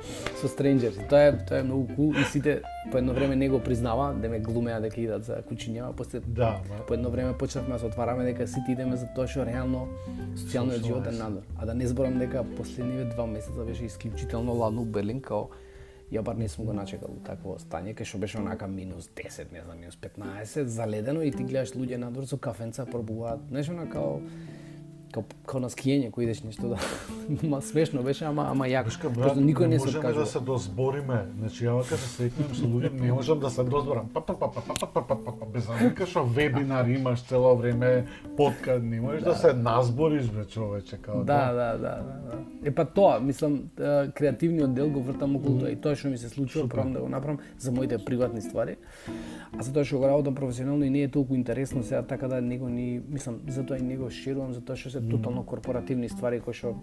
со 0.40 0.48
стренџерс. 0.48 1.08
Тоа 1.08 1.20
е 1.28 1.44
тоа 1.46 1.58
е 1.58 1.62
многу 1.62 1.94
кул 1.94 2.14
и 2.14 2.24
сите 2.24 2.62
по 2.92 2.98
едно 2.98 3.12
време 3.12 3.36
не 3.36 3.48
го 3.48 3.58
признава, 3.58 4.14
да 4.14 4.28
ме 4.28 4.38
глумеа 4.40 4.80
дека 4.80 5.00
идат 5.00 5.24
за 5.24 5.42
кучињава, 5.50 5.92
после 5.92 6.20
Да, 6.20 6.60
ма, 6.68 6.86
по 6.86 6.94
едно 6.94 7.10
време 7.10 7.32
почнавме 7.38 7.72
да 7.72 7.78
се 7.78 7.86
отвараме 7.86 8.24
дека 8.24 8.46
сите 8.48 8.72
идеме 8.72 8.96
за 8.96 9.06
тоа 9.14 9.26
што 9.26 9.46
реално 9.46 9.88
социјалниот 10.36 10.86
живот 10.86 11.06
е 11.06 11.10
надвор. 11.10 11.42
А 11.58 11.66
да 11.66 11.74
не 11.74 11.86
зборам 11.86 12.18
дека 12.18 12.44
последниве 12.56 13.04
два 13.04 13.26
месеца 13.26 13.64
беше 13.64 13.84
исклучително 13.84 14.52
ладно 14.54 14.82
у 14.82 14.84
Берлин, 14.84 15.20
као 15.20 15.48
ја 16.12 16.22
бар 16.22 16.36
не 16.38 16.48
сум 16.48 16.66
го 16.66 16.72
начекал 16.76 17.16
такво 17.26 17.56
стање, 17.58 17.94
кај 17.98 18.06
што 18.06 18.18
беше 18.22 18.38
онака 18.38 18.68
минус 18.70 19.08
10, 19.16 19.52
не 19.52 19.62
знам, 19.62 19.80
минус 19.80 19.96
15, 20.02 20.64
заледено 20.64 21.22
и 21.22 21.32
ти 21.34 21.44
гледаш 21.44 21.74
луѓе 21.74 21.98
надвор 21.98 22.26
со 22.26 22.38
кафенца 22.38 22.86
пробуваат, 22.86 23.48
знаеш 23.50 23.72
онака 23.74 23.98
као 23.98 24.20
као, 25.16 25.24
као 25.48 25.60
на 25.64 25.70
скијање 25.72 26.10
кој 26.12 26.26
идеш 26.26 26.42
нешто 26.44 26.74
да 26.74 26.78
ма 27.50 27.60
смешно 27.64 28.02
беше 28.04 28.26
ама 28.28 28.48
ама 28.50 28.68
јако 28.68 29.08
брат, 29.08 29.14
Просто 29.14 29.40
никој 29.40 29.70
не 29.72 29.78
се 29.78 29.86
можеме 29.86 29.98
откажува 30.04 30.24
да 30.24 30.30
се 30.30 30.40
дозбориме. 30.40 31.18
Значи, 31.38 31.64
ја 31.64 31.76
кога 31.80 31.96
се 31.96 32.08
сретнем 32.08 32.52
со 32.54 32.68
луѓе, 32.68 32.92
не 33.00 33.12
можам 33.12 33.40
да 33.40 33.50
се 33.50 33.64
дозборам. 33.64 34.10
Па, 34.14 34.20
па, 34.20 34.34
па, 34.34 34.50
па, 34.52 34.60
па, 34.60 34.74
па, 34.74 34.86
па, 34.86 35.02
па, 35.02 35.16
па, 35.24 35.32
па, 35.40 35.46
без 35.52 35.68
разлика 35.70 36.06
што 36.06 36.24
вебинар 36.24 36.88
имаш 36.92 37.24
цело 37.28 37.54
време, 37.56 38.06
подкаст, 38.36 38.84
не 38.84 39.00
можеш 39.00 39.22
да, 39.22 39.34
се 39.34 39.52
назбориш, 39.52 40.28
бе, 40.30 40.44
човече, 40.44 40.98
као 41.02 41.24
Да, 41.24 41.52
да, 41.52 41.70
да, 41.78 41.94
да, 42.02 42.18
да. 42.28 42.40
Е 42.64 42.74
па 42.74 42.84
тоа, 42.84 43.20
мислам, 43.20 43.70
креативниот 44.14 44.74
дел 44.74 44.90
го 44.90 45.02
вртам 45.02 45.36
околу 45.36 45.60
тоа 45.64 45.72
и 45.72 45.80
тоа 45.80 45.96
што 45.96 46.12
ми 46.12 46.18
се 46.18 46.28
случува, 46.28 46.68
пробам 46.68 46.92
да 46.92 47.00
го 47.00 47.08
направам 47.08 47.40
за 47.58 47.72
моите 47.72 47.98
приватни 47.98 48.42
ствари. 48.42 48.76
А 49.56 49.62
за 49.62 49.72
тоа 49.72 49.84
што 49.84 50.02
го 50.02 50.10
работам 50.10 50.34
професионално 50.34 50.84
и 50.84 50.90
не 50.90 51.06
е 51.06 51.08
толку 51.08 51.34
интересно 51.34 51.82
сега 51.82 52.02
така 52.02 52.28
да 52.28 52.40
него 52.40 52.68
ни, 52.68 53.00
мислам, 53.08 53.40
затоа 53.48 53.78
и 53.78 53.82
него 53.82 54.10
шерувам 54.10 54.52
затоа 54.52 54.76
што 54.76 54.90
се 54.90 55.00
тотално 55.10 55.46
корпоративни 55.46 56.08
ствари 56.08 56.40
кои 56.40 56.54
што 56.54 56.74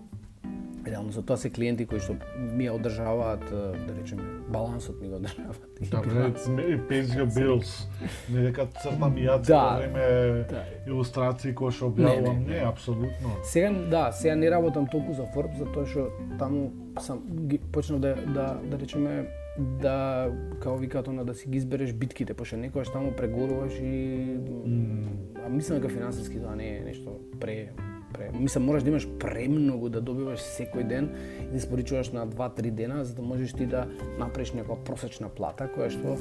Реално 0.88 1.12
за 1.12 1.22
тоа 1.24 1.38
се 1.38 1.50
клиенти 1.50 1.86
кои 1.86 2.00
што 2.04 2.18
ми 2.36 2.66
ја 2.68 2.74
одржаваат, 2.76 3.46
да 3.88 3.94
речеме, 3.96 4.24
балансот 4.50 5.00
ми 5.02 5.08
го 5.08 5.16
одржаваат. 5.16 5.62
Да, 5.80 5.98
it's 6.28 6.44
me- 6.48 6.88
pays 6.90 7.04
your 7.06 7.24
bills. 7.26 7.88
Не 8.30 8.42
дека 8.42 8.66
цртам 8.66 9.18
и 9.18 9.24
јас 9.24 9.48
Да. 9.48 9.64
во 9.64 9.78
време 9.80 10.44
Да. 10.50 10.64
илустрации 10.88 11.56
кои 11.56 11.72
што 11.72 11.86
објавувам, 11.88 12.36
Не, 12.36 12.40
не, 12.40 12.60
не, 12.60 12.66
апсолутно. 12.68 13.32
Сега 13.44 13.72
да, 13.72 14.12
сега 14.12 14.36
не 14.36 14.52
работам 14.52 14.88
толку 14.88 15.14
за 15.14 15.24
Forbes 15.24 15.58
затоа 15.58 15.86
што 15.86 16.12
таму 16.40 16.74
сам 17.00 17.24
ги 17.48 17.58
почнав 17.72 18.00
да 18.00 18.16
да 18.16 18.60
да 18.64 18.80
речеме 18.80 19.26
да 19.58 20.28
како 20.60 20.78
викаат 20.78 21.08
она 21.08 21.24
да 21.24 21.34
си 21.34 21.50
ги 21.50 21.58
избереш 21.58 21.94
битките, 21.94 22.34
пошто 22.34 22.58
некогаш 22.58 22.90
таму 22.90 23.12
прегоруваш 23.12 23.74
и 23.80 24.36
а 25.46 25.50
мислам 25.50 25.80
дека 25.80 25.90
финансиски 25.90 26.42
тоа 26.42 26.56
не 26.56 26.78
е 26.78 26.82
нешто 26.82 27.20
пре 27.40 27.70
пре 28.14 28.32
мислам 28.40 28.66
мораш 28.66 28.84
да 28.84 28.90
имаш 28.90 29.08
премногу 29.20 29.90
да 29.90 30.02
добиваш 30.02 30.40
секој 30.40 30.88
ден 30.88 31.10
и 31.42 31.52
да 31.52 31.58
испорачуваш 31.58 32.12
на 32.12 32.28
2-3 32.28 32.72
дена 32.72 33.04
за 33.06 33.16
да 33.16 33.22
можеш 33.22 33.54
ти 33.54 33.66
да 33.66 33.88
направиш 34.20 34.54
некоја 34.54 34.84
просечна 34.84 35.30
плата 35.30 35.70
која 35.76 35.90
што 35.94 36.18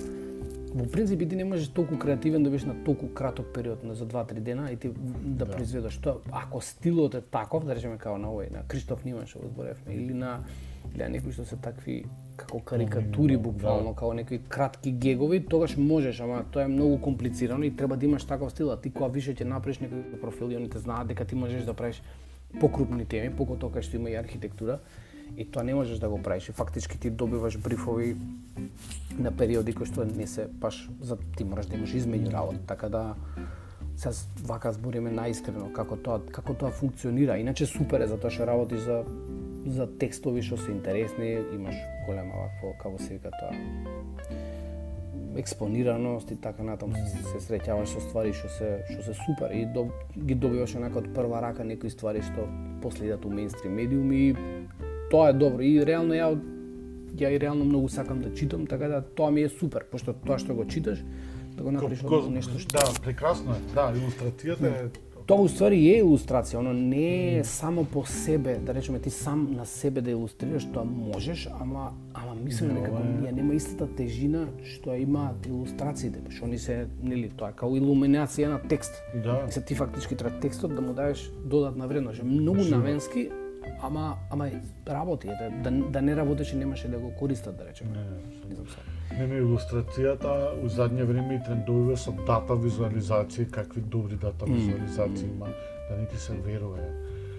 во 0.75 0.87
принцип 0.89 1.21
ти 1.29 1.37
не 1.37 1.45
можеш 1.45 1.69
толку 1.69 1.99
креативен 1.99 2.43
да 2.43 2.51
бидеш 2.51 2.65
на 2.65 2.75
толку 2.85 3.09
краток 3.09 3.47
период 3.55 3.85
на 3.85 3.95
за 3.95 4.07
2-3 4.07 4.41
дена 4.41 4.71
и 4.73 4.77
ти 4.77 4.89
да, 4.89 5.45
да. 5.45 5.53
произведеш 5.53 5.99
тоа. 5.99 6.17
Ако 6.33 6.61
стилот 6.61 7.15
е 7.15 7.21
таков, 7.21 7.65
да 7.65 7.75
речеме 7.75 7.99
као 7.99 8.19
на 8.19 8.33
овој, 8.33 8.53
на 8.53 8.65
Криштоф 8.69 9.05
Ниман 9.05 9.27
што 9.27 9.45
го 9.45 9.53
зборевме 9.53 9.95
или 9.95 10.15
на 10.15 10.41
или 10.95 11.03
на 11.03 11.09
некои 11.09 11.33
што 11.33 11.45
се 11.45 11.57
такви 11.57 12.05
како 12.37 12.61
карикатури 12.61 13.37
буквално, 13.37 13.95
као 13.95 14.15
некои 14.15 14.41
кратки 14.49 14.93
гегови, 14.93 15.41
тогаш 15.47 15.77
можеш, 15.77 16.21
ама 16.21 16.45
тоа 16.53 16.65
е 16.65 16.69
многу 16.69 17.01
комплицирано 17.01 17.65
и 17.65 17.77
треба 17.77 17.97
да 17.97 18.07
имаш 18.07 18.25
таков 18.25 18.53
стил, 18.53 18.71
а 18.73 18.81
ти 18.81 18.91
кога 18.91 19.09
више 19.13 19.35
ќе 19.35 19.45
направиш 19.45 19.81
некој 19.85 20.21
профил 20.21 20.51
и 20.51 20.57
они 20.57 20.71
те 20.71 20.79
знаат 20.79 21.09
дека 21.09 21.25
ти 21.25 21.35
можеш 21.35 21.65
да 21.65 21.75
правиш 21.75 22.03
покрупни 22.61 23.05
теми, 23.05 23.33
поготоа 23.33 23.73
кај 23.73 23.83
што 23.83 23.97
има 23.97 24.11
и 24.11 24.19
архитектура, 24.21 24.79
и 25.37 25.45
тоа 25.45 25.65
не 25.65 25.75
можеш 25.75 25.99
да 25.99 26.09
го 26.09 26.23
правиш. 26.23 26.49
И 26.49 26.53
фактички 26.53 27.01
ти 27.01 27.11
добиваш 27.11 27.59
брифови 27.59 28.17
на 29.19 29.33
периоди 29.33 29.73
кои 29.73 29.87
што 29.87 30.05
не 30.05 30.27
се 30.27 30.47
баш 30.47 30.89
за 31.01 31.17
ти 31.37 31.45
мораш 31.45 31.67
да 31.67 31.77
имаш 31.77 31.95
измеѓу 31.95 32.33
работа, 32.33 32.59
така 32.67 32.89
да 32.89 33.15
се 33.97 34.11
вака 34.45 34.73
збориме 34.73 35.11
наискрено 35.11 35.73
како 35.73 35.97
тоа 35.97 36.21
како 36.33 36.55
тоа 36.55 36.71
функционира. 36.71 37.39
Иначе 37.39 37.67
супер 37.67 38.01
е 38.01 38.11
затоа 38.13 38.31
што 38.31 38.47
работиш 38.49 38.85
за 38.89 39.05
за 39.67 39.87
текстови 39.99 40.43
што 40.43 40.57
се 40.57 40.73
интересни, 40.73 41.39
имаш 41.55 41.77
голема 42.07 42.35
вакво 42.35 42.75
како 42.83 42.99
се 42.99 43.15
вика 43.15 43.31
тоа 43.41 43.55
експонираност 45.37 46.31
и 46.31 46.37
така 46.37 46.63
натаму 46.63 46.95
се, 46.95 47.23
се 47.25 47.41
среќаваш 47.41 47.95
со 47.95 48.01
ствари 48.05 48.35
што 48.37 48.51
се 48.53 48.71
што 48.91 49.05
се 49.07 49.15
супер 49.25 49.55
и 49.57 49.65
до, 49.65 49.87
ги 50.17 50.35
добиваш 50.35 50.77
онака 50.77 51.01
од 51.01 51.09
прва 51.17 51.41
рака 51.41 51.65
некои 51.65 51.91
ствари 51.91 52.23
што 52.27 52.45
после 52.83 53.09
идат 53.09 53.25
у 53.25 53.33
мејнстрим 53.33 53.73
медиум 53.73 54.13
и 54.13 54.35
тоа 55.11 55.31
е 55.31 55.39
добро 55.39 55.65
и 55.65 55.87
реално 55.87 56.19
ја 56.19 56.35
ја 57.17 57.33
и 57.33 57.41
реално 57.41 57.65
многу 57.65 57.89
сакам 57.89 58.21
да 58.21 58.35
читам, 58.35 58.67
така 58.67 58.89
да 58.89 59.03
тоа 59.03 59.31
ми 59.31 59.43
е 59.43 59.49
супер, 59.49 59.85
пошто 59.91 60.13
тоа 60.13 60.39
што 60.39 60.55
го 60.55 60.65
читаш, 60.65 61.05
да 61.57 61.63
го 61.63 61.73
направиш 61.73 62.03
нешто 62.29 62.59
што 62.59 62.79
Да, 62.79 63.01
прекрасно 63.05 63.57
е. 63.57 63.61
Да, 63.75 63.93
илустрацијата 63.93 64.69
е 64.69 64.89
Тоа 65.27 65.45
уствари 65.47 65.79
е 65.93 66.03
илустрација, 66.03 66.59
оно 66.59 66.73
не 66.73 67.39
е 67.39 67.45
само 67.45 67.85
по 67.85 68.05
себе, 68.07 68.59
да 68.59 68.75
речеме 68.75 68.99
ти 68.99 69.11
сам 69.11 69.53
на 69.53 69.67
себе 69.67 70.01
да 70.01 70.11
илустрираш, 70.11 70.67
тоа 70.73 70.85
можеш, 70.85 71.49
ама 71.61 71.93
ама 72.15 72.35
мислам 72.45 72.75
дека 72.75 72.91
е- 72.91 73.29
ја 73.29 73.33
нема 73.33 73.55
истата 73.55 73.87
тежина 73.97 74.49
што 74.65 74.91
ја 74.91 75.03
имаат 75.03 75.47
илустрациите, 75.47 76.19
што 76.31 76.45
они 76.45 76.59
се 76.59 76.87
нели 77.03 77.31
тоа 77.31 77.51
е 77.51 77.53
као 77.53 77.77
илуминација 77.77 78.49
на 78.49 78.59
текст. 78.69 79.03
Да. 79.25 79.45
И 79.49 79.53
се 79.53 79.61
ти 79.61 79.75
фактички 79.75 80.17
треба 80.17 80.41
текстот 80.41 80.75
да 80.75 80.81
му 80.81 80.93
дадеш 80.93 81.31
додатна 81.45 81.89
вредност, 81.89 82.21
е 82.21 82.25
многу 82.25 82.65
наменски, 82.65 83.31
ама 83.83 84.17
ама 84.31 84.51
работи, 84.89 85.29
ете, 85.29 85.55
да 85.63 85.71
да 85.71 86.03
не 86.03 86.17
работеше 86.17 86.57
немаше 86.57 86.89
да 86.89 86.99
го 86.99 87.11
користат, 87.19 87.57
да 87.57 87.65
речеме. 87.65 87.91
Не, 87.91 88.01
Не 88.49 88.55
знам 88.55 88.67
сега. 88.69 88.83
Не, 88.83 88.95
не, 88.95 89.02
илустрацијата 89.21 90.33
у 90.63 90.69
задње 90.69 91.05
време 91.05 91.37
и 91.37 91.43
трендовива 91.45 91.97
со 91.97 92.13
дата 92.27 92.55
визуализација, 92.55 93.51
какви 93.51 93.81
добри 93.81 94.17
дата 94.17 94.47
визуализации 94.47 95.29
има, 95.29 95.49
да 95.91 95.97
не 95.97 96.07
ти 96.07 96.17
се 96.17 96.33
верува. 96.33 96.79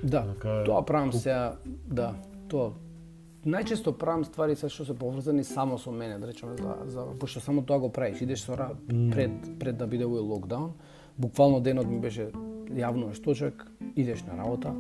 Да, 0.03 0.21
Така, 0.33 0.63
тоа 0.65 0.85
правам 0.85 1.13
сега, 1.13 1.55
да, 1.87 2.13
тоа. 2.47 2.73
Најчесто 3.43 3.91
правам 3.99 4.23
ствари 4.23 4.55
се 4.55 4.69
што 4.71 4.85
се 4.87 4.93
поврзани 4.95 5.43
само 5.43 5.77
со 5.77 5.91
мене, 5.91 6.15
да 6.19 6.27
речеме 6.27 6.55
за 6.55 6.75
за 6.87 7.05
пошто 7.19 7.41
само 7.43 7.61
тоа 7.61 7.79
го 7.79 7.89
правиш, 7.91 8.21
идеш 8.21 8.39
со 8.39 8.55
ра, 8.55 8.69
пред 8.87 9.31
пред 9.59 9.77
да 9.77 9.87
биде 9.87 10.07
овој 10.07 10.23
локдаун, 10.23 10.71
буквално 11.17 11.59
денот 11.59 11.87
ми 11.87 11.99
беше 11.99 12.31
јавно 12.71 13.11
е 13.11 13.13
шточек, 13.13 13.65
идеш 13.95 14.23
на 14.23 14.37
работа, 14.37 14.71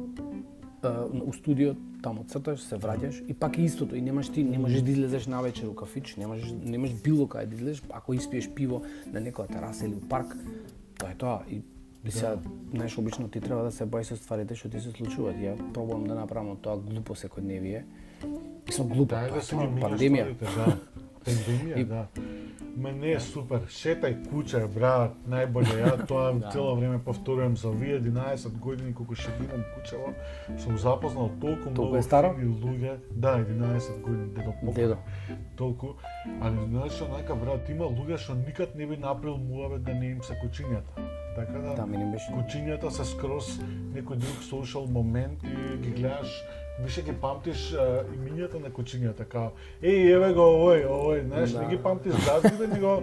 у 1.25 1.33
студио, 1.33 1.75
таму 2.03 2.23
црташ, 2.27 2.59
се 2.59 2.75
враќаш 2.75 3.23
и 3.27 3.33
пак 3.33 3.57
е 3.57 3.61
истото 3.61 3.95
и 3.95 4.01
немаш 4.01 4.29
ти 4.29 4.43
не 4.43 4.57
можеш 4.57 4.81
да 4.81 4.91
излезеш 4.91 5.27
на 5.27 5.41
вечер 5.41 5.67
у 5.67 5.75
кафич, 5.75 6.15
не 6.15 6.27
можеш 6.27 6.53
немаш 6.63 6.93
било 7.03 7.27
каде 7.27 7.45
да 7.45 7.55
излезеш, 7.55 7.83
ако 7.91 8.13
испиеш 8.13 8.49
пиво 8.49 8.83
на 9.13 9.21
некоја 9.21 9.47
тераса 9.47 9.85
или 9.85 9.95
у 9.95 10.09
парк, 10.09 10.35
тоа 10.99 11.11
е 11.11 11.15
тоа 11.15 11.39
и 11.49 11.61
И 12.05 12.11
сега, 12.11 12.35
знаеш, 12.73 12.97
обично 12.97 13.27
ти 13.27 13.39
треба 13.41 13.63
да 13.63 13.71
се 13.71 13.85
бајаш 13.87 14.11
со 14.11 14.15
стварите 14.19 14.55
што 14.59 14.67
ти 14.69 14.81
се 14.83 14.91
случуваат. 14.91 15.37
Ја 15.39 15.55
пробувам 15.73 16.03
да 16.03 16.15
направам 16.15 16.57
тоа 16.59 16.75
глупо 16.75 17.15
секојдневие. 17.15 17.83
Мислам 18.67 18.87
глупо, 18.91 19.15
Дај 19.15 19.29
тоа 19.29 19.35
да 19.35 19.39
е 19.39 19.41
се 19.41 19.55
тоа, 19.55 19.69
минеш 19.69 19.83
пандемија. 19.83 20.25
да. 20.35 20.77
Пандемија, 21.25 21.77
И- 21.77 21.83
да. 21.85 22.07
Ма 22.77 22.91
не 22.91 23.11
е 23.11 23.19
супер. 23.19 23.59
Шетај 23.69 24.15
куќа, 24.25 24.65
брат, 24.67 25.11
најболе. 25.29 25.75
Ја 25.77 26.07
тоа 26.07 26.33
Да. 26.39 26.49
цело 26.49 26.75
време 26.75 26.97
повторувам 26.99 27.57
за 27.57 27.69
овие 27.69 27.99
11 28.01 28.49
години 28.57 28.93
колку 28.93 29.15
шетирам 29.15 29.63
куќево, 29.75 30.13
сум 30.57 30.77
запознал 30.77 31.29
толку 31.41 31.69
многу 31.69 32.01
фини 32.01 32.55
луѓе. 32.55 32.97
Да, 33.11 33.37
11 33.37 34.01
години 34.01 34.25
дедо 34.35 34.53
покој. 34.63 34.73
Дедо. 34.75 34.97
Толку, 35.55 35.87
али 36.41 36.57
знаеш 36.69 37.01
онака 37.01 37.35
брат, 37.35 37.69
има 37.69 37.85
луѓе 37.85 38.17
што 38.17 38.33
никад 38.33 38.75
не 38.75 38.87
би 38.87 38.97
направил 38.97 39.37
муавет 39.37 39.83
да 39.83 39.93
не 39.93 40.05
им 40.07 40.23
се 40.23 40.33
кучињата. 40.33 40.97
Така 41.35 41.59
да, 41.59 41.75
Да, 41.75 41.85
беше. 41.85 42.31
кучињата 42.31 42.89
се 42.89 43.05
скроз 43.05 43.59
некој 43.93 44.15
друг 44.15 44.41
social 44.41 44.85
момент 44.87 45.43
и 45.43 45.77
ги 45.77 45.91
гледаш 45.91 46.43
више 46.79 47.01
ги 47.03 47.13
памтиш 47.13 47.73
а, 47.73 48.03
имињата 48.15 48.61
на 48.61 48.69
кучињата, 48.69 49.25
као, 49.29 49.51
еј, 49.81 50.15
еве 50.15 50.33
го 50.33 50.41
овој, 50.41 50.87
овој, 50.89 51.27
знаеш, 51.27 51.51
Да. 51.51 51.61
не 51.61 51.75
ги 51.75 51.83
памтиш 51.83 52.13
газдите, 52.25 52.67
него, 52.67 53.01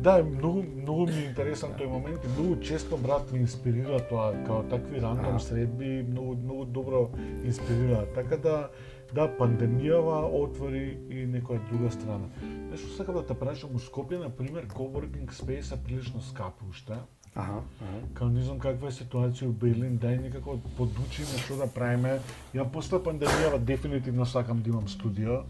да, 0.00 0.22
многу, 0.24 0.62
многу 0.62 1.06
ми 1.06 1.12
е 1.12 1.28
интересен 1.28 1.76
тој 1.78 1.86
момент 1.88 2.24
и 2.24 2.28
многу 2.28 2.60
често, 2.60 2.96
брат, 2.96 3.32
ми 3.32 3.38
инспирира 3.38 4.00
тоа, 4.08 4.32
као 4.46 4.62
такви 4.68 5.00
рандом 5.00 5.36
А. 5.36 5.40
средби, 5.40 6.02
многу, 6.08 6.34
многу 6.36 6.64
добро 6.64 7.10
инспирира. 7.44 8.06
Така 8.14 8.36
да, 8.36 8.68
да, 9.14 9.28
пандемијава 9.38 10.24
отвори 10.32 10.98
и 11.10 11.26
некоја 11.26 11.60
друга 11.70 11.90
страна. 11.90 12.28
Нешто 12.70 12.88
сакам 12.96 13.14
да 13.14 13.26
те 13.26 13.34
прашам, 13.34 13.70
у 13.74 13.78
Скопје, 13.78 14.18
на 14.18 14.30
пример, 14.30 14.66
coworking 14.66 15.30
space 15.32 15.74
е 15.74 15.84
прилично 15.84 16.20
скапи 16.20 16.64
уште. 16.70 16.94
Аха, 17.34 17.52
аха. 17.82 18.14
Као 18.14 18.28
не 18.28 18.42
знам 18.42 18.58
каква 18.62 18.88
е 18.88 18.94
ситуација 18.94 19.48
у 19.50 19.52
Берлин, 19.52 19.98
дај 19.98 20.20
некако 20.22 20.60
подучиме 20.78 21.40
што 21.42 21.56
да 21.58 21.66
правиме. 21.66 22.20
Ја 22.54 22.66
после 22.70 23.00
пандемијава 23.02 23.58
дефинитивно 23.58 24.26
сакам 24.26 24.62
да 24.62 24.70
имам 24.70 24.88
студио 24.88 25.42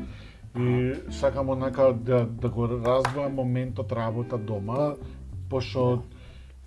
и 0.56 0.94
сакам 1.10 1.50
онака 1.50 1.92
да, 1.92 2.24
да 2.24 2.48
го 2.48 2.68
развивам 2.68 3.34
моментот 3.34 3.92
работа 3.92 4.38
дома, 4.38 4.94
пошто 5.50 6.02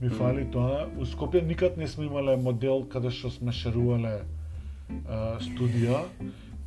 ми 0.01 0.09
фали 0.09 0.45
тоа. 0.51 0.85
У 0.97 1.05
Скопје 1.05 1.41
никад 1.41 1.77
не 1.77 1.87
сме 1.87 2.05
имале 2.05 2.37
модел 2.37 2.85
каде 2.85 3.09
што 3.09 3.33
сме 3.33 3.51
шерувале 3.51 4.21
студија. 5.41 6.05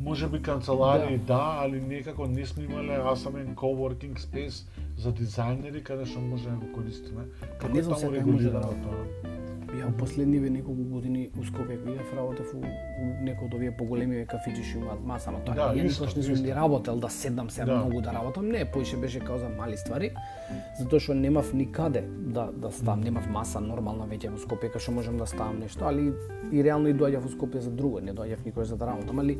Може 0.00 0.28
би 0.28 0.42
канцеларии 0.42 1.18
да. 1.18 1.34
да, 1.34 1.58
али 1.64 1.80
некако 1.80 2.26
не 2.26 2.46
сме 2.46 2.64
имале 2.64 3.00
асамен 3.12 3.54
coworking 3.54 4.16
space 4.16 4.64
за 4.96 5.12
дизајнери 5.12 5.82
каде 5.82 6.06
што 6.06 6.20
може 6.20 6.48
да 6.48 6.56
го 6.56 6.72
користиме. 6.72 7.28
Како 7.58 7.72
не 7.74 7.82
таму 7.82 7.94
може 7.94 8.06
да 8.06 8.16
регулирано 8.16 8.72
тоа? 8.84 9.39
Ја 9.70 9.86
последниве 9.98 10.50
неколку 10.50 10.82
години 10.90 11.28
у 11.38 11.44
Скопје 11.46 11.76
кој 11.78 11.94
идев 11.94 12.08
работев 12.16 12.48
у, 12.54 12.58
у 12.58 13.10
некој 13.22 13.46
од 13.46 13.54
овие 13.54 13.70
поголеми 13.76 14.24
кафичи 14.26 14.64
што 14.66 14.80
имаат 14.80 15.04
маса, 15.06 15.30
ама 15.30 15.42
тоа 15.46 15.54
Да, 15.54 15.68
ја 15.76 15.84
никош 15.86 16.16
не 16.16 16.22
сум 16.26 16.40
ни 16.42 16.54
работел 16.54 16.98
да 16.98 17.08
седнам 17.08 17.50
се 17.50 17.64
Да. 17.64 17.76
многу 17.76 18.00
да 18.00 18.12
работам, 18.12 18.48
не, 18.48 18.64
поише 18.64 18.96
беше 18.96 19.20
као 19.20 19.38
за 19.38 19.48
мали 19.48 19.76
ствари, 19.76 20.10
затоа 20.78 21.00
што 21.00 21.14
немав 21.14 21.52
никаде 21.54 22.02
да 22.02 22.48
да 22.52 22.70
ставам, 22.72 23.00
немав 23.00 23.28
маса 23.30 23.60
нормална 23.60 24.08
веќе 24.10 24.32
во 24.34 24.38
Скопје 24.42 24.72
кај 24.74 24.80
што 24.80 24.92
можам 24.92 25.18
да 25.18 25.26
ставам 25.26 25.60
нешто, 25.60 25.86
али 25.86 26.12
и 26.52 26.62
реално 26.62 26.88
и 26.88 26.94
доаѓав 26.94 27.28
во 27.28 27.30
Скопје 27.30 27.60
за 27.60 27.70
друго, 27.70 28.00
не 28.00 28.12
доаѓав 28.12 28.44
никош 28.44 28.66
за 28.66 28.76
да 28.76 28.86
работам, 28.86 29.18
али 29.18 29.38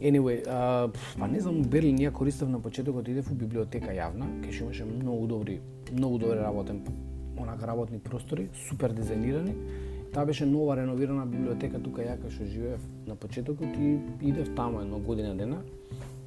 anyway, 0.00 0.42
а, 0.46 0.88
па 1.18 1.26
не 1.26 1.40
знам, 1.40 1.62
Берлин 1.62 1.98
ја 1.98 2.12
користев 2.12 2.48
на 2.48 2.60
почетокот 2.60 3.08
идев 3.08 3.32
у 3.32 3.34
библиотека 3.34 3.90
јавна, 3.90 4.30
кај 4.44 4.52
што 4.52 4.64
имаше 4.64 4.84
многу 4.84 5.26
добри, 5.26 5.60
многу 5.92 6.18
добри 6.18 6.38
работен 6.38 6.82
онака 7.38 7.66
работни 7.66 7.98
простори, 7.98 8.48
супер 8.68 8.92
дизајнирани. 8.92 9.54
Таа 10.12 10.24
беше 10.26 10.46
нова 10.46 10.76
реновирана 10.76 11.26
библиотека 11.26 11.78
тука 11.82 12.02
ја 12.02 12.16
кај 12.16 12.30
што 12.30 12.44
живеев 12.44 12.80
на 13.06 13.16
почетокот 13.16 13.76
и 13.76 13.98
идев 14.22 14.54
таму 14.56 14.80
едно 14.80 14.98
година 14.98 15.34
дена. 15.36 15.62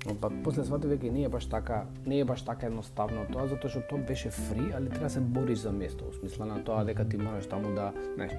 Но 0.06 0.15
па 0.15 0.30
после 0.44 0.64
сватив 0.64 0.90
дека 0.90 1.11
не 1.11 1.23
е 1.23 1.30
баш 1.30 1.45
така, 1.45 1.86
не 2.06 2.19
е 2.19 2.26
баш 2.26 2.41
така 2.41 2.68
едноставно 2.68 3.26
тоа, 3.34 3.48
затоа 3.48 3.69
што 3.69 3.81
тоа 3.90 3.99
беше 4.07 4.30
фри, 4.30 4.72
али 4.72 4.90
треба 4.90 5.10
да 5.10 5.10
се 5.10 5.19
бориш 5.19 5.60
за 5.60 5.72
место, 5.72 6.06
во 6.06 6.14
смисла 6.14 6.45
на 6.45 6.64
тоа 6.64 6.86
дека 6.86 7.03
ти 7.10 7.18
мораш 7.18 7.49
таму 7.52 7.73
да, 7.76 7.91
знаеш, 8.15 8.31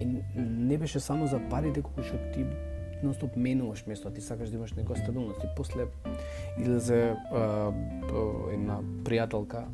и 0.00 0.06
не 0.38 0.78
беше 0.78 1.00
само 1.00 1.26
за 1.26 1.40
парите 1.50 1.82
колку 1.82 2.02
што 2.02 2.18
ти 2.34 2.46
нонстоп 3.02 3.36
менуваш 3.36 3.86
место, 3.86 4.10
ти 4.10 4.20
сакаш 4.20 4.50
да 4.50 4.56
имаш 4.58 4.74
некоја 4.74 5.02
стабилност. 5.02 5.42
И 5.42 5.48
после 5.56 5.86
излезе 6.58 7.16
една 8.52 8.78
пријателка 9.02 9.66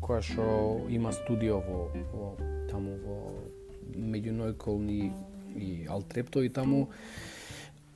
која 0.00 0.22
што 0.22 0.46
има 0.92 1.12
студио 1.12 1.60
во, 1.60 1.88
во 2.12 2.32
таму 2.70 2.96
во 3.04 3.16
меѓу 3.96 4.34
Нојколни 4.36 5.12
и 5.56 5.86
Алтрепто 5.88 6.42
и 6.42 6.48
таму 6.48 6.88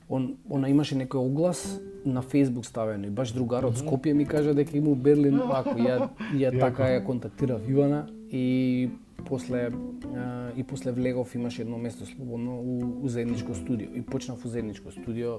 он, 0.08 0.36
она 0.50 0.68
имаше 0.68 0.96
некој 0.98 1.22
оглас 1.22 1.80
на 2.04 2.22
Facebook 2.22 2.66
ставено 2.66 3.06
и 3.06 3.10
баш 3.10 3.32
другар 3.32 3.64
од 3.68 3.78
Скопје 3.78 4.14
ми 4.14 4.26
кажа 4.26 4.54
дека 4.54 4.76
има 4.76 4.90
у 4.90 4.94
Берлин 4.94 5.38
вако. 5.38 5.76
Ја, 5.78 6.08
ја 6.34 6.50
така 6.58 6.88
ја 6.90 7.04
контактирав 7.06 7.68
Ивана 7.68 8.06
и 8.30 8.90
после 9.28 9.70
а, 10.16 10.50
и 10.56 10.64
после 10.64 10.92
влегов 10.92 11.34
имаше 11.34 11.62
едно 11.62 11.78
место 11.78 12.06
слободно 12.06 12.60
у, 12.60 13.04
у 13.04 13.08
заедничко 13.08 13.54
студио 13.54 13.88
и 13.94 14.02
почнав 14.02 14.44
у 14.44 14.48
заедничко 14.48 14.90
студио 14.90 15.38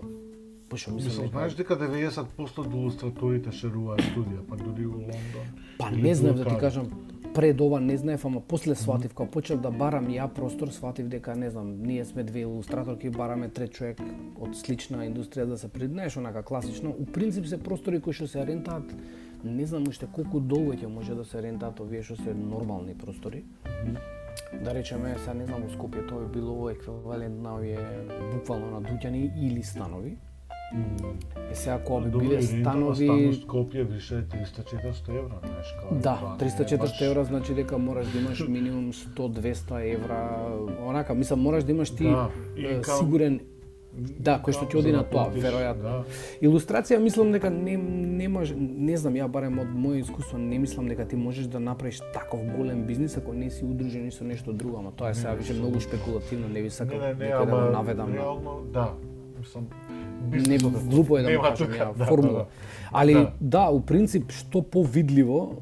Пошо 0.71 0.91
мислам 0.91 1.11
Мислам, 1.11 1.27
знаеш 1.27 1.55
дека 1.59 1.75
90% 1.75 2.59
од 2.63 2.73
илустраторите 2.73 3.51
шеруваат 3.51 3.99
студија, 4.13 4.39
па 4.47 4.55
дури 4.55 4.85
у 4.87 5.01
Лондон. 5.01 5.49
Па 5.79 5.89
не 5.91 6.13
знаев 6.15 6.37
било 6.37 6.45
да 6.45 6.53
ти 6.53 6.61
кажам, 6.61 6.87
пред 7.35 7.61
ова 7.61 7.81
не 7.81 7.97
знаев, 7.97 8.23
ама 8.25 8.39
после 8.39 8.75
сватив, 8.75 9.13
кога 9.13 9.31
почнав 9.31 9.59
да 9.61 9.71
барам 9.71 10.07
ја 10.07 10.29
простор, 10.31 10.71
сватив 10.71 11.09
дека 11.11 11.35
не 11.35 11.49
знам, 11.49 11.75
ние 11.83 12.05
сме 12.05 12.23
две 12.23 12.45
илустраторки, 12.47 13.09
бараме 13.09 13.49
трет 13.49 13.75
човек 13.75 13.99
од 14.39 14.55
слична 14.55 15.03
индустрија 15.11 15.49
да 15.51 15.57
се 15.57 15.67
приднаеш 15.67 16.17
онака 16.17 16.43
класично. 16.43 16.95
У 16.95 17.05
принцип 17.05 17.51
се 17.51 17.59
простори 17.59 17.99
кои 17.99 18.15
што 18.15 18.31
се 18.31 18.47
рентаат, 18.47 18.95
не 19.43 19.67
знам 19.67 19.91
уште 19.91 20.07
колку 20.07 20.39
долго 20.39 20.71
ќе 20.71 20.87
може 20.87 21.19
да 21.19 21.27
се 21.27 21.43
рентаат 21.43 21.83
овие 21.83 21.99
што 21.99 22.15
се 22.15 22.33
нормални 22.33 22.95
простори. 22.95 23.43
Да 24.63 24.73
речеме, 24.73 25.17
сега 25.19 25.33
не 25.33 25.45
знам, 25.45 25.67
у 25.67 25.69
Скопје 25.75 26.07
тоа 26.07 26.31
би 26.31 26.39
било 26.39 26.69
еквивалент 26.71 27.43
на 27.43 27.59
овие 27.59 28.07
буквално 28.31 28.79
на 28.79 28.81
дуќани 28.87 29.27
или 29.35 29.63
станови. 29.63 30.15
Е 31.51 31.55
сега 31.55 31.79
кога 31.79 32.01
би 32.01 32.17
биле 32.19 32.41
станови, 32.41 33.05
стано 33.05 33.33
Скопје 33.33 33.83
више 33.83 34.15
е 34.15 34.21
300-400 34.21 35.09
евра, 35.09 35.35
знаеш 35.43 35.73
како. 35.73 35.95
Да, 35.95 36.15
тоа 36.15 36.29
не 36.31 36.35
е 36.37 36.49
300-400 36.49 36.77
баш- 36.79 37.01
евра 37.01 37.23
значи 37.23 37.53
дека 37.53 37.77
мораш 37.77 38.07
да 38.07 38.19
имаш 38.19 38.47
минимум 38.47 38.93
100-200 38.93 39.93
евра, 39.93 40.47
онака, 40.81 41.13
мислам, 41.15 41.39
мораш 41.41 41.63
да 41.63 41.71
имаш 41.71 41.89
ти 41.89 42.03
Да, 42.03 42.29
е, 42.57 42.61
инкам- 42.71 42.97
сигурен 42.97 43.39
Да, 43.93 44.39
кој 44.39 44.51
што 44.51 44.65
ќе 44.65 44.75
оди 44.75 44.81
за 44.85 44.97
на 44.97 45.03
да 45.03 45.09
тоа, 45.09 45.31
веројатно. 45.31 45.81
да. 45.81 46.03
Илустрација 46.41 46.97
мислам 46.97 47.31
дека 47.31 47.49
не 47.49 47.75
не 47.77 48.27
може, 48.29 48.55
не 48.55 48.97
знам, 48.97 49.13
ја 49.13 49.27
барем 49.27 49.59
од 49.59 49.67
моје 49.67 49.99
искуство 49.99 50.37
не 50.37 50.57
мислам 50.57 50.87
дека 50.87 51.05
ти 51.05 51.15
можеш 51.17 51.45
да 51.45 51.59
направиш 51.59 51.99
таков 52.13 52.39
голем 52.47 52.83
бизнис 52.83 53.17
ако 53.17 53.33
не 53.33 53.49
си 53.49 53.65
удружен 53.65 54.11
со 54.11 54.23
нешто 54.23 54.53
друго, 54.53 54.77
ама 54.77 54.91
тоа 54.91 55.09
е 55.09 55.13
сега 55.13 55.33
више 55.33 55.53
многу 55.53 55.79
шпекулативно, 55.81 56.47
не 56.47 56.61
ви 56.61 56.69
сакам 56.69 56.99
Не, 56.99 57.07
не, 57.07 57.13
не, 57.15 57.27
да 57.27 57.35
ама 57.37 57.71
наведам 57.71 58.09
на 58.09 58.15
реално, 58.15 58.61
да. 58.63 58.93
Мислам, 59.41 59.67
не 60.31 60.57
глупо 60.57 61.17
е 61.17 61.21
да 61.21 61.29
му 61.29 61.41
кажам 61.41 61.67
ја 61.67 61.97
да, 61.97 62.05
формула. 62.05 62.33
да, 62.33 62.45
да. 62.45 62.45
Али 62.91 63.13
Да. 63.13 63.33
да. 63.41 63.69
у 63.71 63.81
принцип 63.81 64.31
што 64.31 64.61
повидливо, 64.61 65.57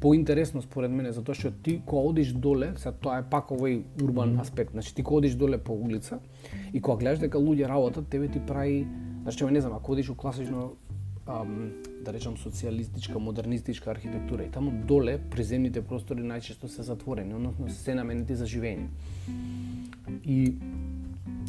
поинтересно 0.00 0.62
според 0.62 0.90
мене, 0.90 1.12
затоа 1.12 1.34
што 1.34 1.50
ти 1.50 1.80
кога 1.86 2.08
одиш 2.10 2.32
доле, 2.32 2.72
се 2.76 2.92
тоа 2.92 3.20
е 3.20 3.24
пак 3.30 3.50
овој 3.50 3.82
урбан 4.02 4.38
аспект, 4.40 4.72
значи 4.72 4.94
ти 4.94 5.02
кога 5.02 5.18
одиш 5.18 5.34
доле 5.34 5.58
по 5.58 5.72
улица 5.72 6.18
и 6.72 6.80
кога 6.80 7.00
гледаш 7.00 7.18
дека 7.18 7.38
луѓе 7.38 7.68
работат, 7.68 8.08
тебе 8.08 8.28
ти 8.28 8.40
прави, 8.40 8.86
значи 9.22 9.44
не 9.44 9.60
знам, 9.60 9.74
ако 9.74 9.92
одиш 9.92 10.10
у 10.10 10.14
класично 10.14 10.72
ам, 11.26 11.72
да 12.04 12.12
речам 12.12 12.36
социјалистичка, 12.36 13.18
модернистичка 13.18 13.90
архитектура 13.90 14.44
и 14.44 14.50
таму 14.50 14.70
доле 14.86 15.18
приземните 15.30 15.82
простори 15.82 16.22
најчесто 16.22 16.70
се 16.70 16.82
затворени, 16.82 17.34
односно 17.34 17.68
се 17.70 17.94
наменети 17.94 18.36
за 18.36 18.46
живење. 18.46 18.86
И 20.24 20.54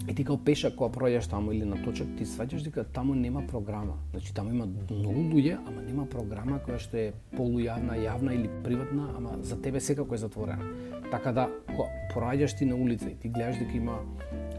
И 0.08 0.16
ти 0.16 0.24
као 0.24 0.38
пешак 0.38 0.76
кога 0.78 0.92
пројдеш 0.94 1.30
таму 1.30 1.52
или 1.52 1.66
на 1.66 1.80
точок, 1.84 2.08
ти 2.18 2.26
сваќаш 2.26 2.64
дека 2.68 2.84
таму 2.84 3.16
нема 3.16 3.42
програма. 3.48 3.98
Значи 4.12 4.34
таму 4.34 4.54
има 4.54 4.68
многу 4.68 5.24
луѓе, 5.34 5.58
ама 5.68 5.82
нема 5.82 6.06
програма 6.06 6.60
која 6.64 6.78
што 6.80 6.98
е 6.98 7.08
полујавна, 7.36 7.98
јавна 8.00 8.36
или 8.36 8.52
приватна, 8.64 9.10
ама 9.18 9.38
за 9.42 9.60
тебе 9.62 9.80
секако 9.80 10.16
е 10.16 10.22
затворена. 10.22 10.70
Така 11.12 11.32
да, 11.32 11.50
кога 11.74 11.90
проаѓаш 12.14 12.58
ти 12.58 12.66
на 12.66 12.76
улица 12.76 13.10
и 13.10 13.16
ти 13.16 13.30
гледаш 13.30 13.60
дека 13.60 13.78
има, 13.78 14.00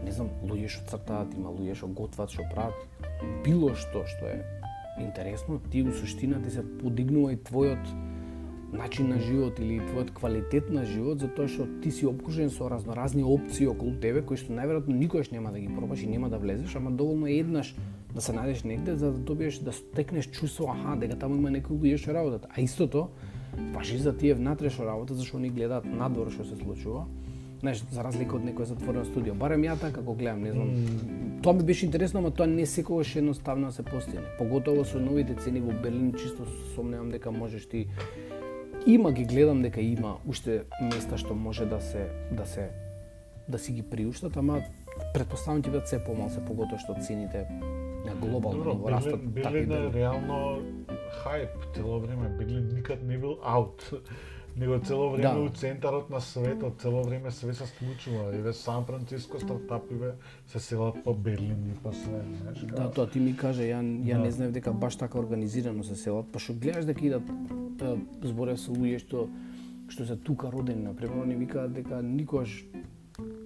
не 0.03 0.11
знам, 0.11 0.29
луѓе 0.43 0.67
што 0.67 0.97
цртаат, 0.97 1.33
има 1.37 1.49
луѓе 1.49 1.75
што 1.81 1.87
готват, 1.87 2.35
што 2.35 2.45
прават, 2.53 2.75
било 3.45 3.73
што 3.75 4.05
што 4.05 4.29
е 4.29 4.43
интересно, 4.99 5.59
ти 5.71 5.83
у 5.83 5.91
суштина 5.93 6.41
ти 6.43 6.51
се 6.51 6.63
подигнува 6.79 7.33
и 7.33 7.37
твојот 7.37 7.87
начин 8.73 9.09
на 9.09 9.19
живот 9.19 9.59
или 9.59 9.79
твојот 9.79 10.11
квалитет 10.13 10.69
на 10.69 10.85
живот 10.85 11.19
затоа 11.23 11.47
што 11.47 11.65
ти 11.83 11.91
си 11.91 12.05
обкружен 12.05 12.49
со 12.49 12.69
разноразни 12.69 13.23
опции 13.23 13.67
околу 13.67 13.95
тебе 14.01 14.21
кои 14.21 14.37
што 14.37 14.53
најверојатно 14.53 14.93
никогаш 14.93 15.31
нема 15.31 15.51
да 15.51 15.59
ги 15.59 15.69
пробаш 15.73 16.03
и 16.03 16.07
нема 16.07 16.29
да 16.29 16.37
влезеш, 16.37 16.75
ама 16.75 16.91
доволно 16.91 17.27
е 17.27 17.39
еднаш 17.41 17.75
да 18.13 18.21
се 18.21 18.33
најдеш 18.33 18.65
негде 18.65 18.95
за 18.95 19.11
да 19.11 19.17
добиеш 19.17 19.59
да 19.59 19.71
стекнеш 19.73 20.29
чувство 20.29 20.69
аха 20.69 20.95
дека 20.99 21.17
таму 21.19 21.35
има 21.35 21.51
некои 21.51 21.77
луѓе 21.77 21.97
што 21.97 22.13
работат. 22.13 22.45
А 22.49 22.61
истото 22.61 23.09
важи 23.73 23.97
за 23.97 24.13
тие 24.17 24.33
внатре 24.33 24.69
што 24.69 24.85
работат 24.85 25.17
зашто 25.17 25.37
они 25.37 25.49
гледаат 25.49 25.85
надвор 25.85 26.31
што 26.31 26.45
се 26.45 26.55
случува. 26.55 27.07
Знаеш, 27.59 27.83
за 27.91 28.03
разлика 28.03 28.37
од 28.37 28.45
некој 28.47 28.69
затворено 28.69 29.03
студио. 29.03 29.33
Барем 29.35 29.65
ја 29.67 29.75
така 29.79 30.01
го 30.01 30.13
гледам, 30.15 30.43
не 30.43 30.53
знам. 30.53 31.41
Тоа 31.43 31.53
ми 31.53 31.63
беше 31.63 31.85
интересно, 31.85 32.19
ама 32.19 32.31
тоа 32.31 32.47
не 32.47 32.65
секогаш 32.65 33.15
едноставно 33.15 33.67
да 33.67 33.73
се 33.73 33.83
постигне. 33.83 34.23
Поготово 34.37 34.85
со 34.85 34.99
новите 34.99 35.35
цени 35.35 35.59
во 35.59 35.75
Берлин, 35.75 36.13
чисто 36.13 36.47
сомневам 36.75 37.09
дека 37.11 37.31
можеш 37.31 37.65
ти 37.65 37.87
има 38.85 39.11
ги 39.11 39.25
гледам 39.25 39.61
дека 39.61 39.81
има 39.81 40.17
уште 40.27 40.63
места 40.81 41.17
што 41.17 41.35
може 41.35 41.65
да 41.65 41.81
се 41.81 42.07
да 42.31 42.45
се 42.45 42.69
да 43.49 43.59
си 43.59 43.71
ги 43.71 43.81
приуштат, 43.81 44.37
ама 44.37 44.61
претпоставам 45.13 45.61
ќе 45.61 45.71
бидат 45.73 45.87
се 45.89 45.99
помал, 46.03 46.29
се 46.29 46.41
поготоа 46.45 46.79
што 46.79 46.95
цените 47.01 47.47
на 48.05 48.15
глобално 48.15 48.63
Добро, 48.63 48.73
ниво 48.73 48.91
растат 48.91 49.27
Берлин 49.33 49.71
е 49.71 49.89
бели. 49.89 49.93
реално 49.93 50.61
хајп 51.23 51.75
цело 51.75 51.99
време. 51.99 52.29
Берлин 52.37 52.69
никад 52.75 53.03
не 53.03 53.17
бил 53.17 53.37
аут. 53.43 53.91
Него 54.59 54.79
цело 54.79 55.09
време 55.09 55.23
Да. 55.23 55.39
у 55.39 55.49
центарот 55.49 56.09
на 56.09 56.19
светот, 56.19 56.81
цело 56.81 57.03
време 57.03 57.31
све 57.31 57.53
се 57.53 57.65
случува. 57.65 58.35
Еве 58.35 58.53
Сан 58.53 58.85
Франциско 58.85 59.39
стартапиве 59.39 60.11
се 60.47 60.59
селат 60.59 61.03
по 61.03 61.13
Берлин 61.13 61.71
и 61.71 61.83
по 61.83 61.93
све, 61.93 62.21
знаеш. 62.41 62.59
Да, 62.59 62.91
тоа 62.91 63.07
ти 63.09 63.19
ми 63.19 63.35
кажа, 63.37 63.61
ја, 63.63 63.79
ја 64.03 64.17
Да. 64.17 64.23
не 64.23 64.31
знаев 64.31 64.51
дека 64.51 64.73
баш 64.73 64.95
така 64.95 65.19
организирано 65.19 65.83
се 65.83 65.95
селат, 65.95 66.25
па 66.31 66.39
што 66.39 66.53
гледаш 66.53 66.85
дека 66.85 67.05
идат 67.05 67.23
зборев 68.23 68.59
со 68.59 68.71
луѓе 68.71 68.99
што 68.99 69.29
што 69.89 70.05
се 70.05 70.15
тука 70.15 70.51
родени, 70.51 70.83
на 70.83 70.93
пример, 70.93 71.23
они 71.23 71.35
викаат 71.35 71.73
дека 71.73 72.01
никогаш 72.03 72.65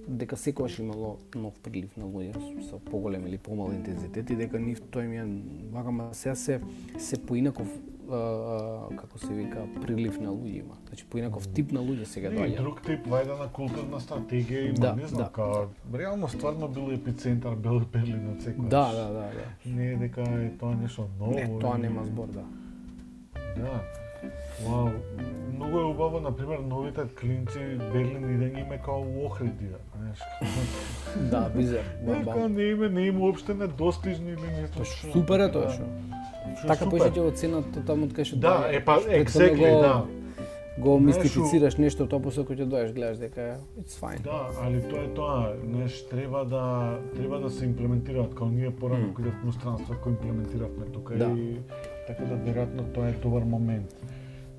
дека 0.09 0.37
секогаш 0.37 0.79
имало 0.79 1.17
нов 1.35 1.53
прилив 1.55 1.97
на 1.97 2.05
луѓе 2.05 2.33
со- 2.61 2.79
поголем 2.81 3.27
или 3.27 3.37
помал 3.37 3.71
интензитет 3.71 4.29
и 4.29 4.35
дека 4.35 4.59
нив 4.59 4.81
тој 4.83 5.05
ми 5.05 5.17
е 5.17 5.25
вака 5.71 5.91
ма 5.91 6.09
сега 6.13 6.35
се 6.35 6.61
се 6.97 7.17
поинаков 7.19 7.67
а, 8.05 8.15
а, 8.15 8.95
како 8.97 9.17
се 9.17 9.33
вика 9.33 9.63
прилив 9.81 10.19
на 10.19 10.29
луѓе 10.29 10.59
има. 10.59 10.75
Значи 10.87 11.05
поинаков 11.05 11.47
тип 11.49 11.71
на 11.71 11.79
луѓе 11.81 12.03
сега 12.05 12.27
И 12.27 12.31
доаѓа. 12.31 12.57
друг 12.57 12.81
тип 12.81 13.07
вајдена 13.07 13.51
културна 13.51 13.99
стратегија 13.99 14.65
има, 14.65 14.79
Да, 14.79 14.95
не 14.95 15.07
знам, 15.07 15.17
да. 15.19 15.29
као 15.31 15.65
реално 15.93 16.27
стварно 16.27 16.67
бил 16.67 16.91
епицентар 16.91 17.55
бил 17.55 17.79
Берлин 17.81 18.29
од 18.29 18.39
секојаш. 18.39 18.67
Да, 18.69 18.91
да, 18.91 19.05
да, 19.05 19.29
да. 19.31 19.47
Не 19.67 19.85
е 19.85 19.95
дека 19.97 20.21
е 20.21 20.51
тоа 20.51 20.75
нешто 20.75 21.07
ново. 21.19 21.31
Не, 21.31 21.59
тоа 21.59 21.77
нема 21.77 22.05
збор, 22.05 22.27
да. 22.29 22.43
Да. 23.57 23.81
Вау, 24.65 24.89
многу 25.53 25.79
е 25.79 25.83
убаво, 25.83 26.19
на 26.19 26.31
пример, 26.31 26.59
новите 26.59 27.01
клинци 27.19 27.59
Берлин 27.93 28.23
идење 28.23 28.61
им 28.61 28.71
е 28.71 28.77
као 28.85 29.01
у 29.01 29.27
Охридија, 29.27 29.79
знаеш. 29.97 30.19
Да, 31.31 31.49
бизер. 31.49 31.83
Као 32.25 32.47
не 32.49 32.63
им 32.63 32.83
е, 32.83 32.89
не 32.89 33.01
им 33.01 33.21
уопште 33.21 33.53
недостижни 33.53 34.31
или 34.31 34.61
нешто. 34.61 34.85
Што- 34.85 35.11
супер 35.11 35.39
е 35.39 35.51
тоа 35.51 35.65
да. 35.65 35.69
што. 35.69 35.83
Така 36.67 36.89
поише 36.89 37.11
ќе 37.11 37.27
оценат 37.27 37.65
таму 37.85 38.05
од 38.05 38.13
кај 38.13 38.23
што 38.23 38.37
Да, 38.37 38.67
е 38.71 38.79
па 38.85 38.99
exactly, 38.99 39.57
го- 39.57 39.81
да. 39.81 40.05
Го 40.77 40.99
мистифицираш 40.99 41.77
нешто, 41.77 42.07
тоа 42.09 42.19
после 42.19 42.43
кога 42.45 42.63
ќе 42.63 42.65
доеш 42.65 42.93
гледаш 42.93 43.17
дека 43.21 43.59
it's 43.77 43.93
fine. 43.93 44.23
Да, 44.25 44.49
али 44.61 44.81
тоа 44.89 45.03
е 45.03 45.13
тоа, 45.13 45.53
знаеш, 45.63 46.01
треба 46.09 46.45
да 46.45 46.63
треба 47.15 47.39
да 47.39 47.49
се 47.49 47.65
имплементираат 47.65 48.33
као 48.35 48.47
ние 48.49 48.71
порано 48.75 49.13
кога 49.13 49.29
идев 49.29 49.37
во 49.45 49.51
странство 49.51 49.93
кој 49.93 50.09
имплементиравме 50.09 50.85
тука 50.93 51.13
Да. 51.17 51.29
и 51.37 51.59
така 52.07 52.25
да 52.25 52.35
веројатно 52.41 52.89
тоа 52.93 53.07
е 53.09 53.11
добар 53.21 53.43
момент. 53.45 53.93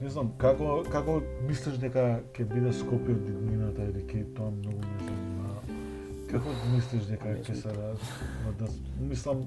Не 0.05 0.11
знам, 0.13 0.35
како 0.37 0.83
како 0.93 1.21
мислиш 1.49 1.79
дека 1.81 2.03
ќе 2.37 2.45
биде 2.51 2.73
Скопје 2.77 3.15
од 3.17 3.29
иднината 3.31 3.87
или 3.89 4.03
ќе 4.05 4.25
тоа 4.37 4.51
многу 4.53 4.83
не 4.85 4.99
занимава. 5.07 5.63
Како 6.29 6.53
мислиш 6.75 7.07
дека 7.09 7.37
ќе 7.39 7.55
се 7.63 7.73
да, 7.79 7.95
да 8.61 8.69
мислам 9.01 9.47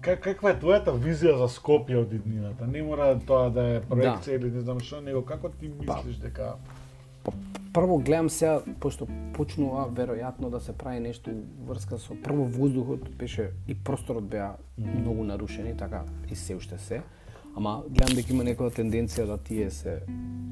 Как, 0.00 0.20
каква 0.24 0.52
е 0.52 0.56
твојата 0.60 0.92
визија 0.96 1.34
за 1.42 1.48
Скопје 1.52 2.00
од 2.00 2.12
иднината? 2.16 2.66
Не 2.72 2.82
мора 2.86 3.10
тоа 3.28 3.50
да 3.52 3.66
е 3.74 3.78
проекција 3.84 4.38
или 4.38 4.50
не 4.56 4.64
знам 4.64 4.80
што, 4.80 5.00
него 5.04 5.22
како 5.28 5.52
ти 5.52 5.70
Па. 5.84 5.98
мислиш 5.98 6.20
дека 6.24 6.54
Прво 7.72 7.98
гледам 7.98 8.30
сега, 8.32 8.62
пошто 8.80 9.06
почнува 9.36 9.84
веројатно 9.92 10.48
да 10.50 10.60
се 10.60 10.72
прави 10.72 11.04
нешто 11.04 11.36
врска 11.68 11.98
со 12.00 12.16
прво 12.24 12.48
воздухот 12.48 13.04
беше 13.20 13.50
и 13.68 13.74
просторот 13.74 14.24
беа 14.24 14.54
многу 14.78 15.24
нарушени, 15.24 15.76
така 15.76 16.04
и 16.30 16.36
се 16.36 16.56
уште 16.56 16.78
се. 16.78 17.02
Ама 17.56 17.82
гледам 17.88 18.16
дека 18.16 18.32
има 18.32 18.44
некоја 18.44 18.74
тенденција 18.74 19.26
да 19.26 19.38
тие 19.38 19.70
се 19.70 20.00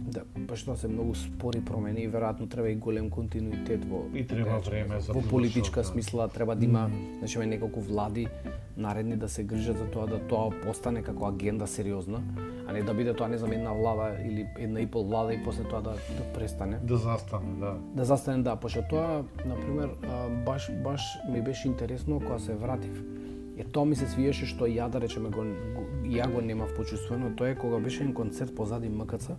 да 0.06 0.22
баш 0.48 0.62
тоа 0.64 0.76
се 0.76 0.88
многу 0.88 1.14
спори 1.14 1.60
промени 1.64 2.04
и 2.06 2.08
веројатно 2.10 2.48
треба 2.50 2.70
и 2.70 2.76
голем 2.76 3.10
континуитет 3.10 3.84
во 3.84 4.04
И 4.14 4.26
треба 4.26 4.58
време 4.58 5.00
за 5.00 5.12
во 5.12 5.20
политичка 5.20 5.80
да. 5.80 5.86
смисла 5.86 6.28
треба 6.28 6.54
да 6.54 6.64
има 6.64 6.90
значи 7.18 7.38
неколку 7.38 7.80
влади 7.80 8.28
наредни 8.76 9.16
да 9.16 9.28
се 9.28 9.44
грижат 9.44 9.78
за 9.78 9.90
тоа 9.90 10.06
да 10.06 10.18
тоа 10.28 10.50
постане 10.64 11.02
како 11.02 11.28
агенда 11.28 11.66
сериозна, 11.66 12.22
а 12.66 12.72
не 12.72 12.82
да 12.82 12.94
биде 12.94 13.14
тоа 13.14 13.28
не 13.28 13.38
знам 13.38 13.52
една 13.52 13.72
влада 13.72 14.16
или 14.24 14.46
една 14.58 14.80
и 14.80 14.86
пол 14.86 15.04
влада 15.04 15.34
и 15.34 15.42
после 15.44 15.64
тоа 15.64 15.82
да, 15.82 15.90
да 15.90 16.24
престане. 16.34 16.78
Да 16.82 16.96
застане, 16.96 17.60
да. 17.60 17.76
Да 17.94 18.04
застане 18.04 18.42
да, 18.42 18.56
пошто 18.56 18.82
тоа 18.90 19.24
на 19.46 19.60
пример 19.60 19.90
баш 20.46 20.72
баш 20.84 21.02
ми 21.32 21.42
беше 21.42 21.68
интересно 21.68 22.20
кога 22.20 22.38
се 22.38 22.54
вратив. 22.54 23.02
Е 23.56 23.64
тоа 23.64 23.84
ми 23.84 23.96
се 23.96 24.06
свиеше 24.06 24.46
што 24.46 24.68
ја 24.68 24.88
да 24.92 25.00
речеме 25.00 25.30
го, 25.32 25.44
ја 26.04 26.28
го 26.32 26.40
немав 26.44 26.74
почувствено, 26.76 27.32
тоа 27.36 27.50
е 27.50 27.58
кога 27.58 27.78
беше 27.78 28.02
еден 28.02 28.14
концерт 28.14 28.54
позади 28.54 28.88
МКЦ. 28.88 29.30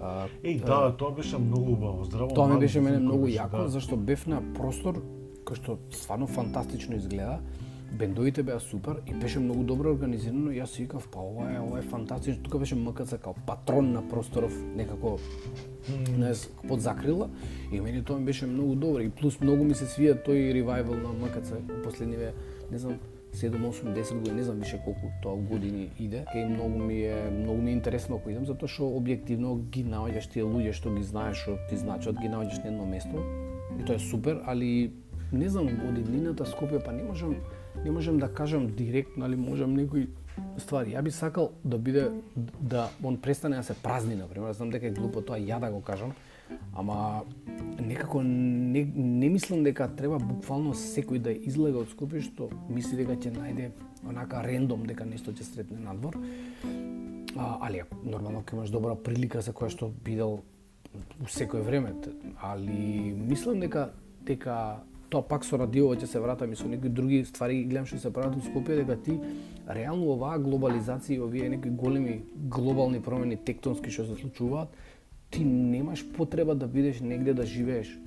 А, 0.00 0.28
Еј, 0.44 0.64
да, 0.64 0.92
тоа 0.96 1.10
беше 1.16 1.38
многу 1.38 1.72
убаво. 1.72 2.04
Здраво. 2.04 2.34
Тоа 2.34 2.48
ми 2.48 2.60
беше 2.60 2.80
мене 2.80 2.98
многу 2.98 3.26
јако, 3.32 3.64
да. 3.64 3.68
зашто 3.68 3.96
бев 3.96 4.26
на 4.26 4.42
простор 4.54 5.00
кој 5.46 5.56
што 5.56 5.78
стварно 5.90 6.26
фантастично 6.26 6.96
изгледа. 6.96 7.40
Бендовите 7.96 8.42
беа 8.42 8.58
супер 8.60 9.00
и 9.06 9.14
беше 9.14 9.40
многу 9.40 9.62
добро 9.64 9.92
организирано. 9.94 10.50
Јас 10.52 10.74
си 10.74 10.82
викав, 10.82 11.08
па 11.08 11.22
ова 11.22 11.46
е, 11.52 11.60
ова 11.60 11.78
е 11.78 11.82
фантастично. 11.82 12.42
Тука 12.42 12.58
беше 12.58 12.74
МКЦ 12.74 13.16
као 13.22 13.34
патрон 13.46 13.92
на 13.92 14.02
просторов, 14.08 14.52
некако 14.76 15.18
не 16.18 16.34
знам, 16.34 16.68
под 16.68 16.80
закрила 16.80 17.30
и 17.72 17.80
мене 17.80 18.02
тоа 18.02 18.18
ми 18.18 18.24
беше 18.24 18.46
многу 18.46 18.74
добро 18.74 19.00
и 19.00 19.10
плюс 19.10 19.40
многу 19.40 19.64
ми 19.64 19.74
се 19.74 19.86
свија 19.86 20.18
тој 20.26 20.52
ревайвал 20.52 20.98
на 20.98 21.14
МКЦ 21.14 21.62
последниве 21.84 22.34
не 22.70 22.78
знам 22.78 22.98
7, 23.34 23.50
8, 23.50 23.94
10 23.94 24.14
години, 24.14 24.36
не 24.36 24.44
знам 24.44 24.58
више 24.58 24.80
колку 24.84 25.10
тоа 25.22 25.36
години 25.36 25.90
иде. 26.00 26.24
Кај 26.34 26.48
многу 26.48 26.78
ми 26.78 27.02
е 27.04 27.30
многу 27.30 27.62
ми 27.62 27.70
е 27.70 27.74
интересно 27.74 28.16
ако 28.16 28.30
идам 28.30 28.46
затоа 28.46 28.68
што 28.68 28.88
објективно 28.88 29.58
ги 29.70 29.84
наоѓаш 29.84 30.30
тие 30.32 30.46
луѓе 30.46 30.72
што 30.72 30.94
ги 30.94 31.02
знаеш, 31.02 31.42
што 31.42 31.58
ти 31.70 31.76
значат, 31.76 32.16
ги 32.16 32.32
наоѓаш 32.32 32.64
на 32.64 32.72
едно 32.72 32.86
место. 32.86 33.24
И 33.76 33.84
тоа 33.84 33.96
е 33.96 33.98
супер, 33.98 34.40
али 34.46 34.92
не 35.32 35.48
знам 35.48 35.68
од 35.88 35.98
иднината 35.98 36.46
Скопје 36.48 36.80
па 36.84 36.92
не 36.92 37.02
можам 37.02 37.36
не 37.84 37.90
можам 37.90 38.18
да 38.18 38.28
кажам 38.28 38.66
директно, 38.66 39.24
али 39.24 39.36
можам 39.36 39.74
некои 39.74 40.08
ствари. 40.58 40.94
Ја 40.96 41.02
би 41.02 41.10
сакал 41.10 41.52
да 41.64 41.78
биде 41.78 42.10
да 42.60 42.88
он 43.04 43.20
престане 43.20 43.56
да 43.56 43.62
се 43.62 43.74
празни 43.74 44.14
на 44.14 44.28
пример. 44.28 44.52
Знам 44.52 44.70
дека 44.70 44.86
е 44.86 44.96
глупо 44.96 45.20
тоа 45.20 45.36
ја 45.36 45.60
да 45.60 45.70
го 45.70 45.80
кажам, 45.80 46.12
ама 46.74 47.24
некако 47.80 48.22
не, 48.22 48.84
не 48.94 49.28
мислам 49.28 49.64
дека 49.64 49.88
треба 49.96 50.18
буквално 50.18 50.74
секој 50.74 51.18
да 51.22 51.32
излега 51.32 51.82
од 51.84 51.92
Скопје 51.92 52.22
што 52.24 52.50
мисли 52.68 53.04
дека 53.04 53.16
ќе 53.16 53.32
најде 53.36 53.70
онака 54.06 54.42
рендом 54.46 54.86
дека 54.86 55.04
нешто 55.04 55.32
ќе 55.32 55.46
сретне 55.46 55.78
надвор. 55.80 56.18
А, 57.36 57.58
али 57.66 57.82
нормално 58.04 58.42
ќе 58.42 58.56
имаш 58.56 58.70
добра 58.70 58.94
прилика 58.94 59.40
за 59.40 59.52
која 59.52 59.72
што 59.72 59.90
бидел 60.04 60.40
у 61.20 61.28
секој 61.28 61.64
време, 61.64 61.94
али 62.42 63.12
мислам 63.16 63.60
дека 63.60 63.90
дека 64.26 64.82
тоа 65.10 65.22
пак 65.22 65.44
со 65.46 65.58
радио 65.60 65.92
ќе 65.94 66.08
се 66.10 66.20
вратам 66.20 66.52
и 66.52 66.56
со 66.58 66.68
некои 66.68 66.90
други 66.90 67.24
ствари 67.24 67.62
ги 67.62 67.70
гледам 67.70 67.86
што 67.86 68.00
се 68.02 68.12
прават 68.12 68.36
у 68.36 68.42
Скопје 68.42 68.80
дека 68.82 68.96
ти 68.96 69.18
реално 69.68 70.12
оваа 70.16 70.38
глобализација 70.42 71.16
и 71.16 71.22
овие 71.22 71.48
некои 71.48 71.70
големи 71.70 72.22
глобални 72.34 73.00
промени 73.00 73.36
тектонски 73.36 73.90
што 73.90 74.06
се 74.08 74.20
случуваат, 74.20 74.74
ти 75.30 75.44
немаш 75.44 76.04
потреба 76.12 76.54
да 76.54 76.66
бидеш 76.66 77.00
негде 77.00 77.34
да 77.34 77.46
живееш 77.46 77.98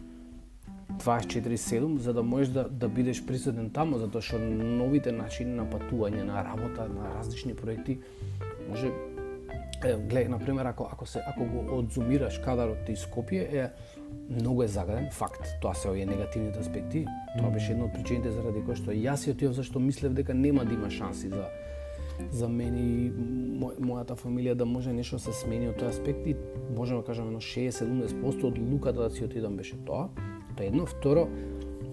24/7 0.98 1.98
за 1.98 2.14
да 2.14 2.24
можеш 2.24 2.48
да 2.48 2.70
да 2.70 2.90
бидеш 2.90 3.26
присутен 3.26 3.70
таму 3.70 4.00
затоа 4.00 4.22
што 4.22 4.40
новите 4.40 5.12
начини 5.12 5.54
на 5.56 5.66
патување, 5.70 6.24
на 6.24 6.44
работа, 6.44 6.90
на 6.90 7.14
различни 7.20 7.56
проекти 7.56 8.00
може 8.70 8.92
Е, 9.80 9.94
гледај, 9.96 10.28
на 10.28 10.40
пример, 10.40 10.66
ако, 10.66 10.90
ако, 10.92 11.06
се, 11.06 11.22
ако 11.28 11.46
го 11.46 11.78
одзумираш 11.78 12.42
кадарот 12.44 12.90
из 12.90 13.06
Скопје, 13.06 13.46
е, 13.48 13.70
многу 14.30 14.64
е 14.64 14.68
загаден, 14.68 15.08
факт. 15.12 15.48
Тоа 15.62 15.74
се 15.74 15.88
овие 15.88 16.06
негативните 16.06 16.60
аспекти. 16.60 17.06
Тоа 17.38 17.52
беше 17.52 17.72
една 17.72 17.86
од 17.88 17.94
причините 17.96 18.34
заради 18.36 18.60
кои 18.66 18.76
што 18.76 18.92
јас 18.92 19.24
си 19.24 19.32
отидов 19.32 19.56
зашто 19.56 19.80
мислев 19.80 20.14
дека 20.14 20.36
нема 20.36 20.66
да 20.66 20.74
има 20.74 20.92
шанси 20.92 21.30
за 21.32 21.48
за 22.32 22.50
мене 22.50 22.80
и 22.80 23.12
мојата 23.60 24.16
фамилија 24.16 24.56
да 24.56 24.66
може 24.66 24.94
нешто 24.94 25.18
да 25.18 25.28
се 25.28 25.34
смени 25.34 25.70
од 25.72 25.80
тој 25.80 25.90
аспект 25.90 26.28
и 26.28 26.36
можеме 26.76 27.02
да 27.02 27.08
кажеме 27.08 27.32
едно 27.32 27.40
60-70% 27.40 28.46
од 28.52 28.60
луката 28.72 29.02
да 29.02 29.10
си 29.10 29.26
отидам 29.26 29.58
беше 29.58 29.78
тоа. 29.86 30.10
Тоа 30.58 30.66
едно, 30.66 30.86
второ, 30.86 31.28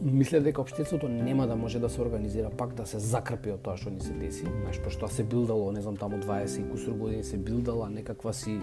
мислев 0.02 0.42
дека 0.42 0.60
општеството 0.60 1.08
нема 1.08 1.46
да 1.46 1.56
може 1.56 1.78
да 1.78 1.88
се 1.88 2.00
организира 2.02 2.50
пак 2.50 2.74
да 2.74 2.86
се 2.86 2.98
закрпи 2.98 3.50
од 3.54 3.62
тоа 3.62 3.76
што 3.76 3.90
ни 3.90 4.00
се 4.00 4.12
деси, 4.12 4.44
знаеш, 4.44 4.80
пошто 4.84 5.08
се 5.08 5.24
билдало, 5.24 5.72
не 5.72 5.80
знам, 5.80 5.96
таму 5.96 6.18
20 6.22 6.60
и 6.60 6.70
кусур 6.70 6.92
години 6.92 7.24
се 7.24 7.38
билдала 7.38 7.90
некаква 7.90 8.34
си 8.34 8.58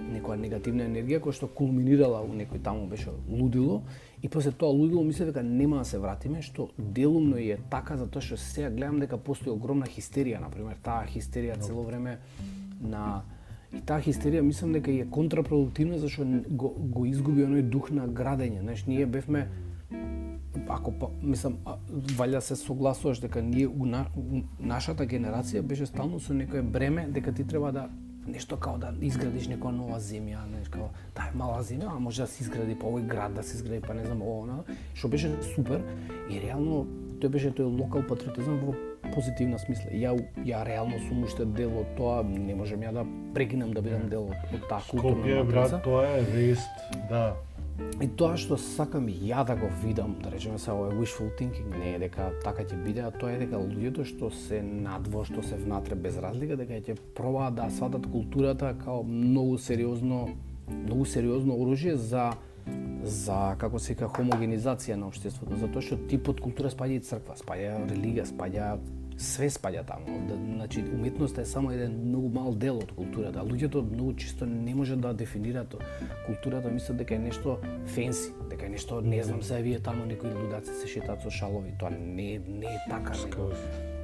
некоја 0.00 0.36
негативна 0.40 0.86
енергија 0.86 1.20
која 1.24 1.36
што 1.38 1.48
кулминирала 1.48 2.22
у 2.24 2.34
некој 2.34 2.62
таму 2.62 2.86
беше 2.88 3.10
лудило 3.28 3.82
и 4.22 4.28
после 4.28 4.52
тоа 4.52 4.72
лудило 4.72 5.04
мислев 5.04 5.32
дека 5.32 5.42
нема 5.42 5.78
да 5.78 5.84
се 5.84 5.98
вратиме 5.98 6.42
што 6.42 6.70
делумно 6.78 7.36
е 7.36 7.58
така 7.70 7.96
затоа 7.96 8.22
што 8.22 8.36
сега 8.36 8.70
гледам 8.70 9.00
дека 9.00 9.16
постои 9.16 9.52
огромна 9.52 9.86
хистерија, 9.86 10.40
на 10.40 10.50
пример, 10.50 10.76
таа 10.82 11.06
хистерија 11.06 11.60
цело 11.60 11.82
време 11.82 12.18
на 12.80 13.22
И 13.74 13.80
таа 13.82 14.00
хистерија 14.00 14.40
мислам 14.46 14.72
дека 14.72 14.92
е 14.94 15.04
контрапродуктивна 15.10 15.98
зашто 15.98 16.24
го, 16.48 16.70
го 16.70 17.04
изгуби 17.04 17.42
оној 17.44 17.64
дух 17.66 17.90
на 17.90 18.06
градење. 18.08 18.62
Знаеш, 18.62 18.84
ние 18.86 19.06
бевме 19.06 19.48
ако 20.68 20.92
па, 20.98 21.08
мислам 21.22 21.58
валја 22.18 22.40
се 22.40 22.56
согласуваш 22.56 23.20
дека 23.20 23.42
ние 23.42 23.66
у, 23.66 23.86
на, 23.86 24.06
у 24.16 24.42
нашата 24.58 25.06
генерација 25.06 25.62
беше 25.62 25.86
стално 25.86 26.20
со 26.20 26.34
некое 26.34 26.62
бреме 26.62 27.06
дека 27.10 27.32
ти 27.32 27.44
треба 27.44 27.72
да 27.72 27.88
нешто 28.26 28.56
као 28.56 28.78
да 28.78 28.92
изградиш 29.00 29.48
некоја 29.48 29.76
нова 29.76 30.00
земја, 30.00 30.44
нешто 30.50 30.78
као 30.78 30.88
таа 31.14 31.30
е 31.32 31.36
мала 31.38 31.62
земја, 31.62 31.96
а 31.96 31.98
може 31.98 32.22
да 32.22 32.28
се 32.28 32.42
изгради 32.44 32.76
па 32.78 32.86
овој 32.86 33.06
град 33.06 33.34
да 33.34 33.42
се 33.42 33.56
изгради 33.56 33.80
па 33.86 33.94
не 33.94 34.04
знам 34.04 34.22
ово 34.22 34.42
она, 34.42 34.58
што 34.94 35.08
беше 35.08 35.32
супер 35.54 35.82
и 36.30 36.40
реално 36.40 36.86
тој 37.20 37.32
беше 37.32 37.50
тој 37.50 37.70
локал 37.80 38.04
патриотизам 38.06 38.60
во 38.60 38.74
позитивна 39.14 39.58
смисла. 39.58 39.90
Ја 39.92 40.14
ја 40.44 40.64
реално 40.66 40.98
сум 41.08 41.24
уште 41.24 41.44
дел 41.44 41.72
од 41.80 41.96
тоа, 41.96 42.22
не 42.22 42.54
можам 42.54 42.82
ја 42.84 42.92
да 42.92 43.06
прекинам 43.34 43.72
да 43.72 43.82
бидам 43.82 44.08
дел 44.12 44.28
од, 44.30 44.68
таа 44.68 44.82
културна 44.90 45.42
матрица. 45.44 45.52
брат, 45.52 45.82
тоа 45.84 46.06
е 46.18 46.22
вест, 46.22 46.68
да. 47.08 47.36
И 48.00 48.08
тоа 48.08 48.36
што 48.40 48.58
сакам 48.60 49.06
ја 49.08 49.44
да 49.48 49.56
го 49.56 49.68
видам, 49.82 50.16
да 50.22 50.30
речеме 50.32 50.58
се 50.58 50.70
ова 50.72 50.90
е 50.92 50.96
wishful 50.96 51.30
thinking, 51.38 51.78
не 51.78 51.94
е 51.94 51.98
дека 51.98 52.30
така 52.44 52.64
ќе 52.64 52.76
биде, 52.84 53.00
а 53.04 53.10
тоа 53.10 53.32
е 53.32 53.38
дека 53.40 53.60
луѓето 53.60 54.04
што 54.04 54.30
се 54.30 54.60
надво, 54.62 55.24
што 55.24 55.44
се 55.44 55.56
внатре 55.60 55.96
без 55.96 56.18
разлика, 56.20 56.56
дека 56.56 56.80
ќе 56.80 56.96
пробаат 57.16 57.56
да 57.56 57.70
сватат 57.70 58.08
културата 58.12 58.74
као 58.84 59.02
многу 59.04 59.56
сериозно, 59.58 60.28
многу 60.68 61.04
сериозно 61.04 61.56
оружје 61.56 61.96
за 61.96 62.32
за 63.06 63.54
како 63.58 63.78
се 63.78 63.94
вика 63.94 64.08
хомогенизација 64.10 64.96
на 64.98 65.06
општеството, 65.06 65.56
затоа 65.60 65.84
што 65.84 65.98
ти 66.10 66.18
под 66.18 66.40
култура 66.42 66.72
спаѓа 66.72 66.98
и 66.98 67.04
црква, 67.06 67.36
спаѓа 67.38 67.76
религија, 67.92 68.24
спаѓа 68.26 68.70
све 69.16 69.48
спаѓа 69.48 69.84
таму. 69.86 70.18
Да, 70.28 70.36
значи 70.36 70.84
уметноста 70.94 71.40
е 71.40 71.44
само 71.44 71.72
еден 71.72 71.94
многу 72.08 72.28
мал 72.28 72.54
дел 72.54 72.78
од 72.78 72.92
културата. 72.92 73.44
Луѓето 73.44 73.82
многу 73.82 74.14
чисто 74.14 74.46
не 74.46 74.74
може 74.74 74.96
да 74.96 75.14
дефинираат 75.14 75.76
културата, 76.26 76.70
мислат 76.70 76.98
дека 76.98 77.14
е 77.14 77.18
нешто 77.18 77.58
фенси, 77.86 78.32
дека 78.50 78.66
е 78.66 78.68
нешто 78.68 79.00
не 79.00 79.22
знам 79.22 79.42
се 79.42 79.62
вие 79.62 79.80
таму 79.80 80.06
некои 80.06 80.30
лудаци 80.34 80.70
се 80.70 80.86
шетаат 80.86 81.22
со 81.22 81.30
шалови, 81.30 81.72
тоа 81.78 81.90
не 81.90 82.38
не 82.38 82.66
е 82.66 82.78
така. 82.90 83.12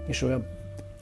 И 0.09 0.16
што 0.16 0.32
ја 0.32 0.43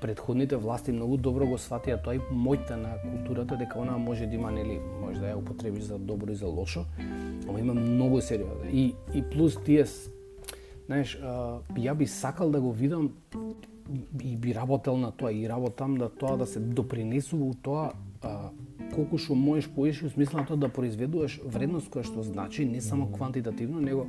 предходните 0.01 0.57
власти 0.57 0.93
многу 0.93 1.16
добро 1.16 1.47
го 1.47 1.59
сватија 1.61 2.01
тоа 2.03 2.16
и 2.16 2.20
моќта 2.32 2.77
на 2.81 2.97
културата 3.03 3.57
дека 3.57 3.78
она 3.78 3.99
може 3.99 4.27
да 4.27 4.35
има 4.35 4.51
нели 4.51 4.81
може 5.01 5.20
да 5.20 5.31
ја 5.31 5.39
употребиш 5.39 5.85
за 5.93 5.99
добро 5.99 6.32
и 6.32 6.35
за 6.35 6.47
лошо, 6.47 6.85
ама 7.49 7.61
има 7.61 7.74
многу 7.74 8.20
сериозно. 8.20 8.66
И 8.73 8.95
и 9.15 9.23
плюс 9.23 9.57
тие 9.65 9.85
знаеш, 10.87 11.19
ја 11.78 11.95
би 11.95 12.07
сакал 12.07 12.51
да 12.51 12.61
го 12.61 12.73
видам 12.73 13.12
и 14.23 14.37
би 14.37 14.55
работел 14.55 14.97
на 14.97 15.11
тоа 15.11 15.33
и 15.33 15.49
работам 15.49 15.97
да 15.97 16.09
тоа 16.09 16.37
да 16.37 16.47
се 16.47 16.61
допринесува 16.61 17.45
у 17.45 17.55
тоа 17.55 17.93
а, 18.23 18.51
колку 18.95 19.19
што 19.19 19.35
можеш 19.35 19.71
поише 19.71 20.07
во 20.07 20.11
смисла 20.11 20.41
на 20.41 20.47
тоа 20.47 20.57
да 20.57 20.69
произведуваш 20.69 21.41
вредност 21.45 21.91
која 21.91 22.07
што 22.07 22.23
значи 22.27 22.65
не 22.65 22.81
само 22.81 23.11
квантитативно, 23.12 23.81
него 23.81 24.07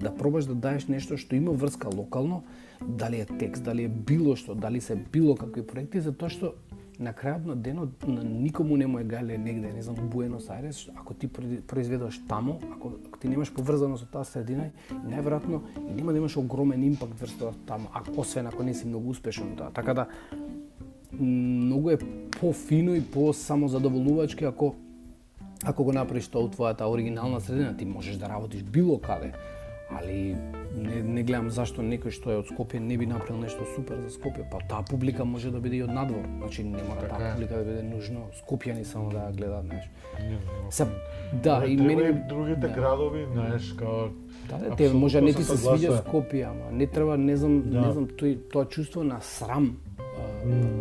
да 0.00 0.14
пробаш 0.14 0.44
да 0.44 0.54
даеш 0.54 0.88
нешто 0.88 1.16
што 1.16 1.36
има 1.36 1.52
врска 1.52 1.88
локално, 1.88 2.42
дали 2.80 3.20
е 3.20 3.26
текст, 3.26 3.64
дали 3.64 3.84
е 3.84 3.88
било 3.88 4.36
што, 4.36 4.54
дали 4.54 4.80
се 4.80 4.96
било 4.96 5.36
какви 5.36 5.62
проекти, 5.62 6.00
затоа 6.00 6.28
што 6.28 6.54
на 6.98 7.12
крајот 7.12 7.46
на 7.46 7.56
денот 7.56 8.06
на 8.06 8.22
никому 8.24 8.76
не 8.76 8.86
му 8.86 8.98
е 8.98 9.04
гале 9.04 9.38
негде, 9.38 9.72
не 9.72 9.82
знам, 9.82 9.96
Буенос 9.96 10.50
Айрес, 10.50 10.88
ако 10.94 11.14
ти 11.14 11.28
произведеш 11.28 11.64
произведуваш 11.66 12.20
таму, 12.28 12.60
ако, 12.72 12.92
ако 13.06 13.18
ти 13.18 13.28
немаш 13.28 13.52
поврзано 13.54 13.98
со 13.98 14.06
таа 14.06 14.24
средина, 14.24 14.70
најверојатно 14.92 15.60
нема 15.90 16.12
да 16.12 16.18
имаш 16.18 16.36
огромен 16.36 16.82
импакт 16.82 17.18
врз 17.20 17.34
тоа 17.38 17.52
таму, 17.66 17.88
ако, 17.92 18.20
освен 18.20 18.46
ако 18.46 18.62
не 18.62 18.74
си 18.74 18.86
многу 18.86 19.10
успешен 19.10 19.56
тоа. 19.56 19.70
Така 19.74 19.94
да 19.94 20.06
многу 21.20 21.90
е 21.90 21.98
пофино 22.40 22.94
и 22.94 23.02
по 23.02 23.32
самозадоволувачки 23.32 24.44
ако 24.44 24.74
ако 25.64 25.84
го 25.84 25.92
направиш 25.92 26.28
тоа 26.28 26.44
у 26.44 26.48
твојата 26.48 26.84
оригинална 26.84 27.40
средина, 27.40 27.76
ти 27.76 27.84
можеш 27.84 28.16
да 28.16 28.28
работиш 28.28 28.62
било 28.62 28.98
каде, 28.98 29.32
али 29.98 30.36
не, 30.76 31.02
не 31.02 31.22
гледам 31.22 31.50
зашто 31.50 31.82
некој 31.82 32.10
што 32.14 32.32
е 32.32 32.38
од 32.42 32.50
Скопје 32.50 32.80
не 32.82 32.96
би 32.98 33.06
направил 33.06 33.42
нешто 33.42 33.66
супер 33.74 34.00
за 34.02 34.10
Скопје, 34.10 34.46
па 34.50 34.58
таа 34.68 34.82
публика 34.88 35.24
може 35.24 35.50
да 35.54 35.60
биде 35.60 35.76
и 35.76 35.82
од 35.86 35.92
надвор. 35.94 36.26
Значи 36.38 36.64
не 36.64 36.82
мора 36.82 37.00
Така 37.00 37.16
таа 37.16 37.32
публика 37.34 37.58
да 37.58 37.64
биде 37.64 37.82
нужно 37.82 38.26
Скопјани 38.42 38.84
само 38.84 39.10
да 39.10 39.28
ја 39.28 39.36
гледаат, 39.36 39.64
знаеш. 39.66 39.90
Се 40.70 40.86
да, 41.32 41.62
и 41.66 41.76
мене 41.76 42.02
и 42.02 42.12
другите 42.28 42.60
да. 42.60 42.68
градови, 42.68 43.26
знаеш, 43.32 43.72
као 43.78 44.08
Да, 44.48 44.58
да, 44.58 44.76
те 44.76 44.92
може 44.92 45.20
не 45.20 45.32
ти 45.32 45.44
се 45.44 45.56
свиѓа. 45.56 46.02
Скопје, 46.04 46.50
ама 46.50 46.72
не 46.72 46.86
треба, 46.86 47.16
не 47.16 47.36
знам, 47.36 47.62
Да. 47.62 47.86
не 47.86 47.92
знам, 47.92 48.06
тој 48.06 48.50
тоа 48.52 48.66
чувство 48.66 49.04
на 49.04 49.20
срам, 49.20 49.76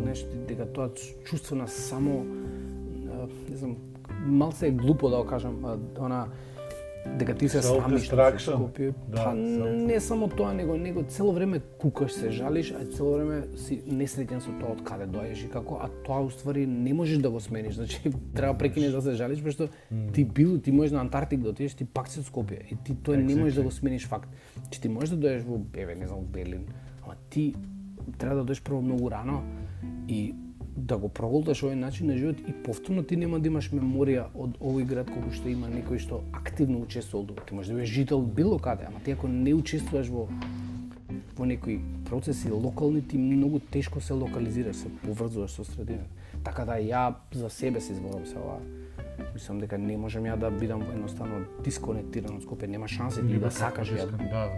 нешто 0.06 0.28
дека 0.48 0.66
тоа 0.66 0.90
чувство 1.24 1.56
на 1.56 1.68
само 1.68 2.26
не 3.50 3.56
знам, 3.56 3.78
малце 4.26 4.68
е 4.68 4.72
глупо 4.72 5.10
да 5.10 5.18
го 5.18 5.26
кажам, 5.26 5.66
она 6.00 6.28
дека 7.06 7.36
ти 7.36 7.50
се 7.50 7.62
срамиш 7.62 8.10
на 8.12 8.18
Self-destruction. 8.18 8.56
Скопје. 8.58 8.94
Да, 9.08 9.24
па 9.24 9.34
не 9.34 10.00
само 10.00 10.28
тоа, 10.28 10.54
него 10.54 10.78
него 10.78 11.04
цело 11.08 11.34
време 11.34 11.60
кукаш, 11.80 12.12
се 12.12 12.32
жалиш, 12.32 12.72
а 12.72 12.86
цело 12.86 13.14
време 13.18 13.44
си 13.60 13.82
несреќен 13.88 14.40
со 14.40 14.54
тоа 14.60 14.74
од 14.74 14.84
каде 14.88 15.08
доаѓаш 15.12 15.46
и 15.46 15.50
како, 15.52 15.80
а 15.84 15.90
тоа 16.08 16.22
уствари 16.24 16.66
не 16.68 16.94
можеш 16.94 17.20
да 17.24 17.30
го 17.30 17.40
смениш. 17.40 17.76
Значи 17.76 18.00
треба 18.36 18.58
прекинеш 18.58 18.92
да 18.92 19.02
се 19.02 19.16
жалиш, 19.20 19.44
пошто 19.44 19.68
ти 20.14 20.26
бил, 20.26 20.58
ти 20.60 20.72
можеш 20.72 20.92
на 20.92 21.02
Антарктик 21.02 21.40
да 21.40 21.50
отидеш, 21.50 21.74
ти 21.74 21.86
пак 21.86 22.08
си 22.08 22.20
од 22.20 22.28
Скопје 22.30 22.64
и 22.72 22.78
ти 22.84 22.96
тоа 22.96 23.18
не 23.18 23.36
можеш 23.36 23.60
да 23.60 23.64
го 23.64 23.72
смениш 23.72 24.08
факт. 24.08 24.30
Че 24.70 24.82
ти 24.82 24.90
можеш 24.90 25.16
да 25.16 25.28
дојдеш 25.28 25.44
во 25.44 25.60
еве, 25.76 25.96
не 25.96 26.08
знам, 26.08 26.24
Берлин, 26.24 26.66
ама 27.04 27.16
ти 27.30 27.54
треба 28.18 28.44
да 28.44 28.48
дојдеш 28.48 28.64
прво 28.64 28.82
многу 28.82 29.12
рано 29.12 29.44
и 30.08 30.34
да 30.78 30.98
го 30.98 31.10
проголташ 31.10 31.64
овој 31.64 31.76
начин 31.76 32.08
на 32.08 32.18
живот 32.18 32.36
и 32.48 32.54
повторно 32.64 33.04
ти 33.04 33.16
нема 33.16 33.40
да 33.40 33.48
имаш 33.48 33.70
меморија 33.72 34.26
од 34.36 34.58
овој 34.60 34.86
град 34.86 35.12
колку 35.12 35.32
што 35.32 35.50
има 35.50 35.68
некој 35.70 36.00
што 36.00 36.24
активно 36.34 36.80
учествувал 36.82 37.28
тука. 37.28 37.46
Ти 37.46 37.54
можеш 37.54 37.70
да 37.70 37.76
бидеш 37.76 37.90
жител 37.90 38.22
било 38.22 38.60
каде, 38.60 38.86
ама 38.88 39.00
ти 39.06 39.12
ако 39.12 39.28
не 39.28 39.54
учествуваш 39.54 40.08
во 40.10 40.28
во 41.38 41.46
некои 41.46 41.80
процеси 42.10 42.50
локални 42.52 43.02
ти 43.08 43.18
многу 43.18 43.60
тешко 43.60 44.02
се 44.02 44.14
локализираш, 44.14 44.76
се 44.76 44.90
поврзуваш 45.06 45.52
со 45.52 45.64
средината. 45.64 46.10
Така 46.44 46.66
да 46.66 46.78
ја 46.82 47.14
за 47.34 47.50
себе 47.50 47.82
се 47.82 47.94
зборам 47.94 48.26
се 48.26 48.38
ова. 48.38 48.58
Мислам 49.34 49.60
дека 49.60 49.78
не 49.78 49.98
можам 49.98 50.24
ја 50.24 50.36
да 50.38 50.50
бидам 50.52 50.82
едноставно 50.82 51.46
дисконектиран 51.64 52.36
од 52.38 52.44
Скопје, 52.44 52.68
нема 52.68 52.88
шанси 52.88 53.22
ти 53.28 53.38
да 53.38 53.52
сакаш 53.52 53.90
ја. 53.94 54.10
Да, 54.12 54.18
да. 54.18 54.50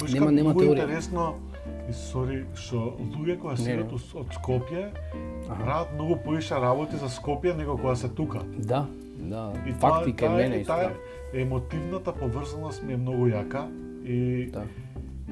Баш 0.00 0.12
Нема- 0.12 0.32
нема 0.32 0.54
теорија. 0.54 0.72
интересно, 0.84 1.34
и 1.88 1.92
сори, 1.92 2.44
што 2.54 2.96
луѓе 2.98 3.38
кои 3.38 3.56
седат 3.56 3.92
не. 3.92 3.98
од 4.14 4.26
Скопје, 4.34 4.90
прават 5.48 5.92
многу 5.94 6.16
поише 6.16 6.54
работи 6.54 6.96
за 6.96 7.08
Скопје 7.08 7.56
него 7.56 7.76
кога 7.76 7.94
се 7.94 8.08
тука. 8.08 8.40
Да, 8.58 8.86
да, 9.16 9.52
И 9.66 9.72
факти 9.72 10.12
кај 10.14 10.36
мене 10.36 10.56
исто. 10.56 10.72
таа 10.72 10.90
да. 11.32 11.40
емотивната 11.40 12.12
поврзаност 12.12 12.82
ми 12.82 12.92
е 12.92 12.96
многу 12.96 13.26
јака 13.26 13.66
и 14.04 14.50
Да. 14.50 14.62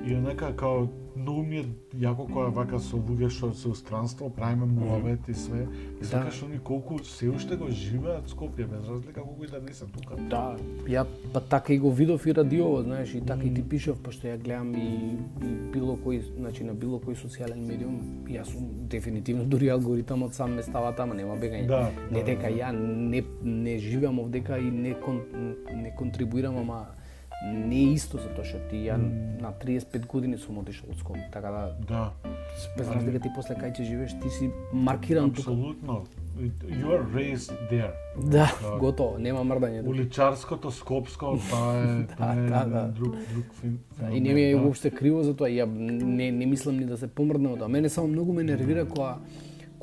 и 0.07 0.15
онака 0.15 0.57
као 0.57 0.87
многу 1.17 1.43
ми 1.43 1.59
е 1.59 1.65
јако 1.95 2.27
кога 2.27 2.49
вака 2.51 2.79
со 2.79 2.97
луѓе 2.97 3.31
што 3.31 3.53
се 3.55 3.75
странство 3.75 4.31
правиме 4.31 4.67
муавет 4.67 5.29
и 5.29 5.35
све. 5.35 5.67
И 6.01 6.01
Да. 6.01 6.07
сакаш 6.07 6.43
они 6.43 6.59
колку 6.59 6.99
се 7.05 7.29
уште 7.31 7.57
го 7.57 7.71
живеат 7.71 8.29
Скопје 8.29 8.67
без 8.67 8.89
разлика 8.89 9.21
колку 9.23 9.45
и 9.45 9.47
да 9.47 9.61
не 9.61 9.75
се 9.75 9.85
тука. 9.87 10.17
Да, 10.31 10.57
ја 10.87 11.07
па 11.33 11.41
така 11.41 11.73
и 11.73 11.79
го 11.79 11.93
видов 11.93 12.27
и 12.27 12.35
радиово, 12.35 12.83
знаеш, 12.83 13.15
и 13.15 13.21
така 13.21 13.47
и 13.47 13.55
ти 13.55 13.63
пишав, 13.69 13.99
пошто 14.03 14.27
ја 14.27 14.39
гледам 14.39 14.75
и, 14.75 15.19
и 15.43 15.55
било 15.73 15.97
кој, 15.97 16.23
значи 16.39 16.65
на 16.65 16.75
било 16.75 16.99
кој 16.99 17.15
социјален 17.15 17.63
медиум, 17.67 18.01
јас 18.29 18.51
сум 18.51 18.89
дефинитивно 18.89 19.45
дури 19.45 19.69
алгоритамот 19.69 20.35
сам 20.35 20.55
ме 20.55 20.63
става 20.63 20.93
тама, 20.97 21.15
нема 21.15 21.37
бегање. 21.37 21.67
Да, 21.67 21.91
не 22.11 22.21
да, 22.21 22.27
дека 22.27 22.51
да. 22.51 22.57
ја 22.59 22.73
не 22.73 23.25
не 23.43 23.79
живеам 23.79 24.19
овдека 24.19 24.59
и 24.59 24.71
не 24.71 24.95
кон, 24.95 25.23
не 25.75 25.95
контрибуирам, 25.97 26.57
ама 26.57 26.87
не 27.45 27.77
е 27.77 27.93
исто 27.95 28.19
затоа 28.19 28.45
што 28.45 28.59
ти 28.71 28.77
ја 28.87 28.97
на 29.41 29.53
35 29.53 30.07
години 30.07 30.39
сум 30.39 30.59
отишол 30.59 30.91
од 30.91 30.97
Скопје, 30.97 31.31
така 31.33 31.51
да 31.51 31.77
Да. 31.89 32.13
без 32.79 32.89
разлика 32.89 33.21
ти 33.21 33.29
после 33.35 33.55
кај 33.55 33.73
ќе 33.73 33.83
живееш, 33.83 34.13
ти 34.23 34.29
си 34.31 34.51
маркиран 34.73 35.31
тука. 35.31 35.51
Апсолутно. 35.51 36.05
You 36.65 36.87
are 36.87 37.05
raised 37.15 37.53
there. 37.71 37.93
Да, 38.17 38.51
Да. 38.63 38.79
готово, 38.79 39.19
нема 39.19 39.45
мрдање. 39.45 39.87
Уличарското, 39.87 40.71
скопско, 40.71 41.39
тоа 41.51 41.75
е, 41.75 42.39
е 42.39 42.49
да, 42.49 42.65
да. 42.65 42.89
друг, 42.89 43.15
друг 43.35 43.55
фин, 43.61 43.79
Да, 44.01 44.11
и 44.11 44.21
не 44.21 44.35
ми 44.35 44.43
е 44.43 44.57
да. 44.57 44.63
уопште 44.63 44.91
криво 44.91 45.23
за 45.23 45.37
тоа, 45.37 45.49
ја 45.49 45.67
не, 45.67 46.33
не 46.33 46.47
мислам 46.47 46.77
ни 46.77 46.85
да 46.85 46.97
се 46.97 47.07
помрднам 47.07 47.53
од 47.53 47.59
тоа. 47.59 47.69
Мене 47.69 47.89
само 47.89 48.09
многу 48.09 48.33
ме 48.33 48.43
нервира 48.43 48.89
кога 48.89 49.19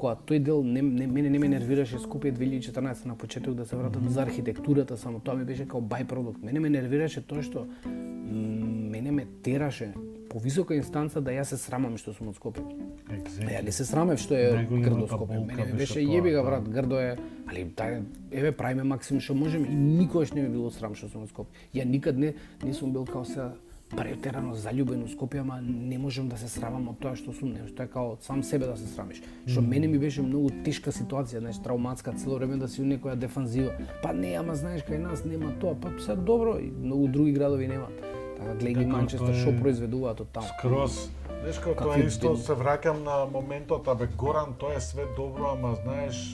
кога 0.01 0.15
тој 0.17 0.39
дел 0.41 0.63
не, 0.65 0.81
не 0.81 1.07
мене 1.07 1.29
не 1.29 1.39
ме 1.39 1.47
нервираше 1.51 1.99
Скопје 2.01 2.33
2014 2.33 3.05
на 3.05 3.15
почеток 3.15 3.53
да 3.55 3.65
се 3.65 3.75
вратам 3.75 4.09
за 4.09 4.23
архитектурата, 4.23 4.97
само 4.97 5.19
тоа 5.19 5.35
ми 5.37 5.45
беше 5.45 5.67
као 5.67 5.81
бајпродукт. 5.81 6.41
Мене 6.41 6.59
ме 6.59 6.69
нервираше 6.73 7.21
тоа 7.21 7.45
што 7.45 7.67
мене 7.85 9.11
ме 9.11 9.27
тераше 9.43 9.93
по 10.31 10.39
висока 10.39 10.75
инстанца 10.75 11.21
да 11.21 11.35
ја 11.35 11.43
се 11.43 11.57
срамам 11.59 11.97
што 12.01 12.13
сум 12.17 12.31
од 12.31 12.39
Скопје. 12.39 12.63
Exactly. 13.11 13.51
ја 13.51 13.63
не 13.67 13.71
се 13.75 13.85
срамев 13.85 14.19
што 14.19 14.37
е 14.39 14.65
грдо 14.65 15.05
Скопје. 15.11 15.41
Мене 15.45 15.65
ми 15.69 15.77
беше 15.77 15.99
јеби 16.01 16.31
га 16.31 16.41
да. 16.41 16.49
брат, 16.49 16.69
грдо 16.69 16.99
е, 16.99 17.17
али 17.51 17.65
дај 17.67 18.01
еве 18.31 18.51
правиме 18.51 18.83
максимум 18.83 19.21
што 19.21 19.35
можеме 19.35 19.67
и 19.67 19.75
никогаш 19.75 20.33
не 20.33 20.41
ми 20.41 20.49
било 20.49 20.71
срам 20.71 20.95
што 20.95 21.11
сум 21.11 21.27
од 21.27 21.33
Скопје. 21.35 21.67
Ја 21.75 21.85
никад 21.85 22.17
не 22.17 22.33
не 22.63 22.73
сум 22.73 22.93
бил 22.93 23.05
као 23.05 23.25
се 23.25 23.51
претерано 23.97 24.55
заљубен 24.55 25.03
у 25.05 25.09
Скопје, 25.11 25.41
ама 25.41 25.59
не 25.61 25.97
можам 25.97 26.29
да 26.29 26.37
се 26.37 26.47
срамам 26.49 26.87
од 26.91 26.99
тоа 27.03 27.15
што 27.19 27.33
сум, 27.35 27.53
не, 27.55 27.65
што 27.67 27.83
е 27.83 27.91
као 27.91 28.15
од 28.15 28.23
сам 28.23 28.43
себе 28.43 28.69
да 28.69 28.77
се 28.79 28.87
срамиш. 28.87 29.21
Што 29.45 29.61
мене 29.61 29.87
ми 29.91 29.99
беше 29.99 30.23
многу 30.25 30.51
тешка 30.65 30.93
ситуација, 30.95 31.43
знаеш, 31.43 31.59
трауматска, 31.63 32.13
цело 32.17 32.39
време 32.39 32.57
да 32.61 32.67
си 32.71 32.81
у 32.81 32.85
некоја 32.87 33.15
дефанзива. 33.19 33.73
Па 34.03 34.13
не, 34.13 34.33
ама 34.39 34.55
знаеш 34.55 34.85
кај 34.87 35.01
нас 35.03 35.25
нема 35.25 35.53
тоа, 35.61 35.75
па 35.75 35.91
се 35.99 36.15
добро 36.15 36.57
и 36.59 36.71
многу 36.71 37.07
други 37.07 37.35
градови 37.35 37.67
немаат. 37.67 37.99
Така 38.37 38.53
гледај 38.57 38.77
ги 38.77 38.85
Така, 38.85 38.95
Манчестер 38.95 39.35
што 39.37 39.57
произведуваат 39.59 40.21
од 40.21 40.31
таму. 40.33 40.53
Скроз. 40.57 41.01
Знаеш 41.41 41.59
како 41.61 41.89
тоа 41.89 41.99
исто 42.05 42.35
се 42.37 42.55
враќам 42.57 43.03
на 43.05 43.25
моментот, 43.29 43.87
абе 43.89 44.07
Горан, 44.17 44.55
тоа 44.61 44.77
е 44.77 44.81
све 44.81 45.05
добро, 45.17 45.55
ама 45.57 45.75
знаеш, 45.83 46.33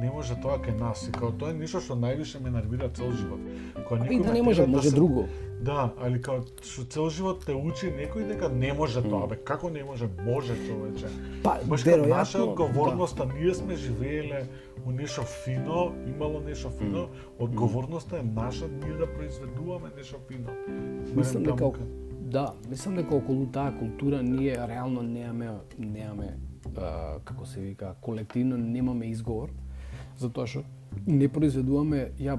не 0.00 0.10
може 0.10 0.36
тоа 0.42 0.58
кај 0.58 0.78
нас. 0.80 1.08
И 1.08 1.12
као 1.12 1.32
тоа 1.32 1.50
е 1.50 1.54
ништо 1.54 1.80
што 1.80 1.94
највише 1.94 2.40
ме 2.42 2.50
нервира 2.50 2.88
цел 2.88 3.12
живот. 3.12 3.40
Кога 3.88 4.06
и 4.06 4.08
некој 4.08 4.24
да 4.24 4.32
не 4.32 4.42
може, 4.42 4.62
тера 4.62 4.70
може 4.70 4.90
се- 4.90 4.96
друго. 4.96 5.26
Да, 5.60 5.92
али 6.02 6.20
као 6.22 6.42
што 6.62 6.84
цел 6.84 7.10
живот 7.10 7.44
те 7.46 7.54
учи 7.54 7.86
некој 7.90 8.28
дека 8.28 8.48
не 8.48 8.72
може 8.72 9.02
тоа, 9.02 9.24
абе 9.24 9.36
како 9.36 9.70
не 9.70 9.84
може, 9.84 10.08
може 10.24 10.56
човече. 10.66 11.06
Па, 11.42 11.58
Баш 11.64 11.84
веројатно, 11.84 12.08
наша 12.08 12.42
одговорност, 12.42 13.20
а 13.20 13.26
ние 13.40 13.54
сме 13.54 13.76
живееле 13.76 14.48
у 14.86 14.90
нешто 14.90 15.22
фино, 15.22 15.92
имало 16.06 16.40
нешто 16.40 16.70
фино, 16.70 17.08
одговорноста 17.38 18.18
е 18.18 18.22
наша 18.22 18.68
ние 18.68 18.92
да 18.92 19.06
произведуваме 19.06 19.88
нешто 19.96 20.16
фино. 20.28 20.50
Мислам 21.16 21.42
дека 21.42 21.72
да, 22.26 22.52
мислам 22.70 22.94
дека 22.96 23.14
околу 23.14 23.46
таа 23.46 23.78
култура 23.78 24.22
ние 24.22 24.56
реално 24.68 25.02
немаме 25.02 25.50
немаме 25.78 26.36
а, 26.76 27.18
како 27.24 27.46
се 27.46 27.60
вика 27.60 27.94
колективно 28.00 28.56
немаме 28.56 29.06
изговор 29.06 29.48
затоа 30.18 30.46
што 30.46 30.64
не 31.06 31.28
произведуваме 31.28 32.10
ја 32.20 32.38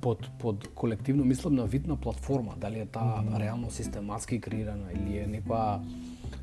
под 0.00 0.28
под 0.38 0.68
колективно 0.74 1.24
мислам 1.24 1.54
на 1.54 1.66
вид 1.66 1.86
на 1.86 1.96
платформа, 1.96 2.54
дали 2.56 2.80
е 2.80 2.86
таа 2.86 3.24
реално 3.38 3.70
систематски 3.70 4.40
креирана 4.40 4.92
или 4.94 5.18
е 5.18 5.26
некоја 5.26 5.80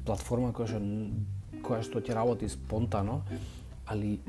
платформа 0.06 0.52
која 0.54 0.68
што 0.68 0.82
која 1.66 1.82
што 1.82 2.02
ќе 2.02 2.14
работи 2.14 2.50
спонтано, 2.50 3.22
али 3.86 4.20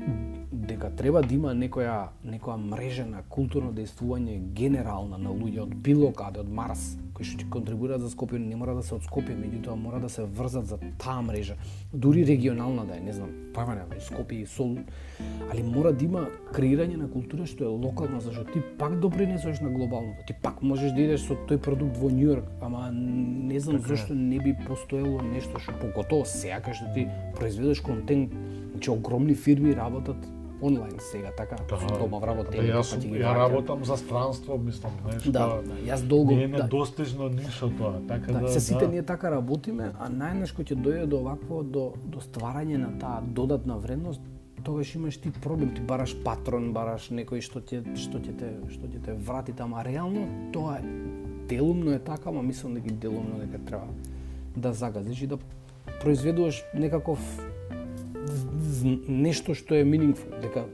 дека 0.51 0.89
треба 0.95 1.21
да 1.21 1.33
има 1.33 1.53
некоја 1.53 2.09
некоја 2.25 2.57
мрежа 2.61 3.05
на 3.05 3.23
културно 3.29 3.71
дејствување 3.73 4.37
генерална 4.53 5.17
на 5.17 5.33
луѓе 5.33 5.63
од 5.65 5.75
било 5.85 6.11
каде, 6.13 6.39
од 6.43 6.49
Марс, 6.49 6.97
кои 7.17 7.25
што 7.25 7.41
ќе 7.41 7.49
контрибуираат 7.49 8.03
за 8.03 8.11
Скопје, 8.13 8.37
не 8.37 8.55
мора 8.55 8.75
да 8.77 8.83
се 8.85 8.93
од 8.95 9.05
Скопје, 9.07 9.33
меѓутоа 9.39 9.75
мора 9.79 9.99
да 9.99 10.09
се 10.09 10.23
врзат 10.23 10.67
за 10.69 10.77
таа 11.01 11.21
мрежа. 11.25 11.55
Дури 11.93 12.25
регионална 12.25 12.85
да 12.85 12.97
е, 12.97 13.01
не 13.01 13.13
знам, 13.13 13.31
пајма 13.55 13.79
нема, 13.79 13.97
Скопје 13.97 14.43
и 14.43 14.45
Солун, 14.45 14.85
али 15.49 15.63
мора 15.65 15.93
да 15.93 16.05
има 16.05 16.27
креирање 16.53 16.99
на 17.01 17.09
култура 17.09 17.47
што 17.49 17.65
е 17.65 17.73
локална, 17.73 18.21
зашто 18.21 18.45
ти 18.53 18.61
пак 18.77 18.99
допринесуваш 19.01 19.61
на 19.65 19.71
глобалното. 19.73 20.27
Ти 20.27 20.33
пак 20.43 20.61
можеш 20.61 20.93
да 20.93 21.01
идеш 21.01 21.25
со 21.25 21.39
тој 21.49 21.57
продукт 21.57 21.97
во 21.97 22.11
Њујорк, 22.13 22.45
ама 22.61 22.91
не 22.93 23.59
знам 23.59 23.81
Така 23.81 23.95
зашто 23.95 24.13
не 24.13 24.39
би 24.39 24.53
постоело 24.67 25.21
нешто 25.25 25.59
што 25.59 25.73
поготово 25.81 26.25
сега 26.29 26.61
кај 26.61 26.77
што 26.77 26.93
ти 26.93 27.07
произведеш 27.39 27.81
контент, 27.81 28.33
значи 28.77 28.91
огромни 28.91 29.35
фирми 29.35 29.75
работат 29.75 30.17
онлайн 30.61 30.93
сега, 31.01 31.31
така, 31.31 31.55
Да. 31.69 31.77
со 31.79 31.97
дома 31.99 32.17
вработа, 32.17 32.49
Абе, 32.49 32.67
јас, 32.67 32.81
сум- 32.83 33.13
ја 33.13 33.33
работам 33.35 33.85
за 33.85 33.97
странство, 33.97 34.57
мислам, 34.57 34.91
знаеш, 35.03 35.23
Да, 35.23 35.61
да, 35.61 35.73
јас 35.85 36.01
долго 36.01 36.31
не 36.31 36.43
е 36.43 36.47
да, 36.47 36.57
недостижно 36.57 37.29
ништо 37.29 37.69
тоа, 37.69 38.01
така 38.07 38.31
да, 38.31 38.39
Да, 38.39 38.47
се 38.47 38.59
сите 38.59 38.79
да. 38.79 38.87
ние 38.87 39.03
така 39.03 39.31
работиме, 39.31 39.91
а 39.99 40.09
најнаш 40.09 40.53
кој 40.53 40.63
ќе 40.63 40.75
дојде 40.75 41.05
до 41.05 41.17
овакво 41.17 41.63
до 41.63 41.93
до 42.05 42.19
стварање 42.19 42.77
на 42.77 42.97
таа 42.99 43.21
додатна 43.23 43.77
вредност, 43.77 44.21
тогаш 44.63 44.95
имаш 44.95 45.17
ти 45.17 45.31
проблем, 45.31 45.73
ти 45.75 45.81
бараш 45.81 46.17
патрон, 46.23 46.73
бараш 46.73 47.09
некој 47.09 47.41
што 47.41 47.61
ќе 47.61 47.95
што 47.95 48.17
ќе 48.17 48.33
те 48.33 48.49
што 48.69 48.85
ќе 48.87 49.01
те 49.01 49.13
врати 49.13 49.53
тама. 49.53 49.85
Реално 49.85 50.21
тоа 50.53 50.75
е 50.75 50.83
делумно 51.47 51.91
е 51.91 51.99
така, 51.99 52.29
ама 52.29 52.41
мислам 52.43 52.73
дека 52.73 52.89
делумно 52.91 53.37
дека 53.37 53.57
треба 53.59 53.87
да 54.55 54.73
загазиш 54.73 55.21
и 55.21 55.27
да 55.27 55.37
произведуваш 56.01 56.63
некаков 56.73 57.19
нешто 59.07 59.55
што 59.55 59.75
е 59.75 59.85
meaningful, 59.85 60.41
дека 60.41 60.65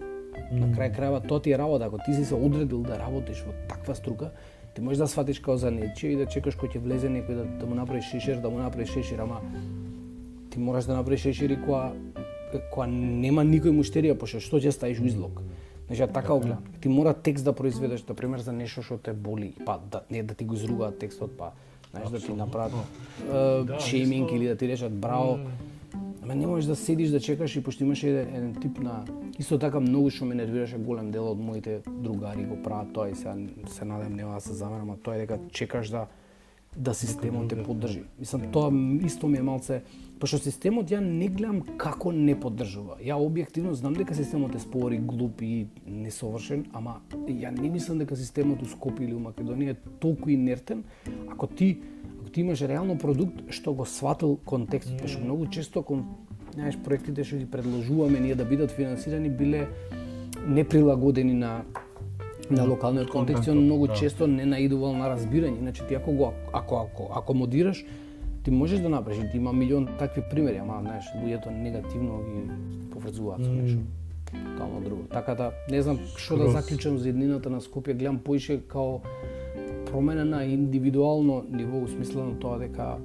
на 0.51 0.69
крај 0.73 0.91
крајава 0.95 1.21
тоа 1.27 1.41
ти 1.41 1.53
е 1.53 1.57
работа, 1.57 1.85
ако 1.85 1.97
ти 2.05 2.13
си 2.13 2.25
се 2.25 2.35
одредил 2.35 2.83
да 2.83 2.99
работиш 2.99 3.43
во 3.47 3.53
таква 3.67 3.95
струка, 3.95 4.31
Ти 4.73 4.81
можеш 4.81 4.97
да 4.97 5.07
сватиш 5.07 5.39
као 5.39 5.57
за 5.57 5.71
нечие 5.71 6.11
и 6.11 6.15
да 6.17 6.25
чекаш 6.25 6.57
кој 6.57 6.73
ќе 6.73 6.79
влезе 6.81 7.09
некој 7.09 7.35
да, 7.37 7.43
да 7.61 7.65
му 7.69 7.75
направи 7.77 8.01
шешер, 8.01 8.39
да 8.41 8.49
му 8.49 8.57
направи 8.57 8.87
шешер, 8.89 9.19
ама 9.21 9.41
ти 10.49 10.59
мораш 10.59 10.89
да 10.89 10.97
направиш 10.97 11.27
шешери 11.29 11.59
која 11.61 11.93
која 12.73 12.87
нема 12.89 13.45
никој 13.45 13.73
муштерија, 13.73 14.17
пошто 14.17 14.41
што 14.41 14.57
ќе 14.57 14.73
ставиш 14.73 15.01
у 15.01 15.05
излог. 15.05 15.41
Значи, 15.87 16.07
така 16.13 16.37
гледам. 16.39 16.63
Ти 16.81 16.89
мора 16.89 17.13
текст 17.13 17.45
да 17.45 17.53
произведеш, 17.53 18.05
на 18.07 18.15
пример, 18.15 18.39
за 18.39 18.53
нешто 18.53 18.81
што 18.81 18.97
те 18.97 19.13
боли, 19.13 19.53
па 19.65 19.77
да 19.91 20.01
не 20.09 20.23
да 20.23 20.33
ти 20.33 20.45
го 20.45 20.55
изругаат 20.55 20.97
текстот, 20.97 21.37
па 21.37 21.51
знаеш 21.91 22.09
да 22.09 22.19
ти 22.19 22.33
направат 22.33 22.73
Да, 23.29 23.79
шейминг 23.79 24.31
или 24.31 24.47
да 24.47 24.55
ти 24.55 24.67
речат 24.67 24.93
браво. 24.93 25.39
Ама 26.23 26.35
не 26.35 26.47
можеш 26.47 26.65
да 26.65 26.75
седиш 26.75 27.09
да 27.09 27.19
чекаш 27.19 27.55
и 27.55 27.63
пошто 27.63 27.83
имаше 27.83 28.09
еден, 28.09 28.35
еден 28.35 28.55
тип 28.55 28.79
на 28.79 29.03
исто 29.39 29.59
така 29.59 29.79
многу 29.79 30.09
што 30.09 30.25
ме 30.25 30.35
нервираше 30.39 30.77
голем 30.79 31.11
дел 31.11 31.27
од 31.27 31.39
моите 31.39 31.81
другари 31.87 32.45
го 32.47 32.55
прават 32.63 32.93
тоа 32.95 33.09
и 33.11 33.15
сега 33.15 33.35
се 33.67 33.85
надам 33.85 34.15
нема 34.15 34.39
да 34.39 34.41
се 34.41 34.53
замерам, 34.53 34.89
ама 34.89 34.97
тоа 35.03 35.15
е 35.15 35.25
дека 35.25 35.39
чекаш 35.51 35.89
да 35.89 36.07
да 36.77 36.93
системот 36.93 37.49
те 37.49 37.63
поддржи. 37.63 38.03
Мислам 38.19 38.41
тоа 38.51 38.71
исто 39.05 39.27
ми 39.27 39.37
е 39.37 39.43
малце 39.43 39.81
пошто 40.19 40.39
системот 40.39 40.89
ја 40.89 41.01
не 41.03 41.27
гледам 41.27 41.61
како 41.77 42.11
не 42.15 42.39
поддржува. 42.39 42.95
Ја 43.03 43.19
објективно 43.19 43.73
знам 43.75 43.93
дека 43.93 44.15
системот 44.15 44.55
е 44.55 44.59
спори, 44.63 44.97
глуп 44.97 45.41
и 45.41 45.67
несовршен, 45.85 46.69
ама 46.73 47.01
ја 47.27 47.51
не 47.51 47.69
мислам 47.69 47.99
дека 47.99 48.15
системот 48.15 48.63
у 48.63 48.65
Скопје 48.65 49.03
или 49.03 49.13
у 49.13 49.19
Македонија 49.19 49.75
е 49.75 49.97
толку 49.99 50.29
инертен 50.29 50.83
ако 51.27 51.47
ти 51.47 51.77
ти 52.33 52.41
имаш 52.41 52.61
реално 52.61 52.97
продукт 52.97 53.45
што 53.49 53.73
го 53.73 53.85
сватил 53.85 54.39
контекстот, 54.45 55.01
пошто 55.01 55.23
многу 55.23 55.47
често 55.47 55.83
кон 55.83 56.05
знаеш 56.53 56.77
проектите 56.77 57.23
што 57.23 57.37
ги 57.37 57.45
предложуваме 57.45 58.19
ние 58.19 58.35
да 58.35 58.45
бидат 58.45 58.71
финансирани 58.71 59.29
биле 59.29 59.67
неприлагодени 60.47 61.33
на 61.33 61.63
на 62.51 62.67
локалниот 62.67 63.09
контекст 63.09 63.47
он 63.47 63.57
многу 63.65 63.87
да. 63.87 63.93
често 63.93 64.27
не 64.27 64.45
наидувал 64.45 64.93
на 64.93 65.07
разбирање. 65.09 65.59
Иначе 65.59 65.87
ти 65.87 65.95
ако 65.95 66.11
го 66.11 66.33
ако 66.53 66.75
ако 66.75 67.11
акомодираш, 67.15 67.85
ти 68.43 68.51
можеш 68.51 68.79
да 68.79 68.89
направиш. 68.89 69.19
Ти 69.31 69.37
има 69.37 69.53
милион 69.53 69.87
такви 69.99 70.21
примери, 70.31 70.57
ама 70.57 70.79
знаеш, 70.81 71.05
луѓето 71.15 71.49
негативно 71.49 72.19
ги 72.23 72.41
поврзуваат 72.91 73.45
со 73.45 73.51
нешто. 73.51 73.79
Тотално 74.33 74.81
друго. 74.81 75.03
Така 75.13 75.35
да 75.35 75.51
не 75.69 75.81
знам 75.81 75.99
што 76.17 76.37
да 76.37 76.51
заклучам 76.51 76.97
за 76.97 77.09
еднината 77.09 77.49
на 77.49 77.61
Скопје, 77.61 77.93
гледам 77.93 78.19
поише 78.19 78.61
као 78.67 78.99
промена 79.85 80.25
на 80.25 80.43
индивидуално 80.45 81.45
ниво, 81.51 81.77
у 81.77 81.87
смисла 81.87 82.23
на 82.23 82.39
тоа 82.39 82.59
дека 82.59 82.97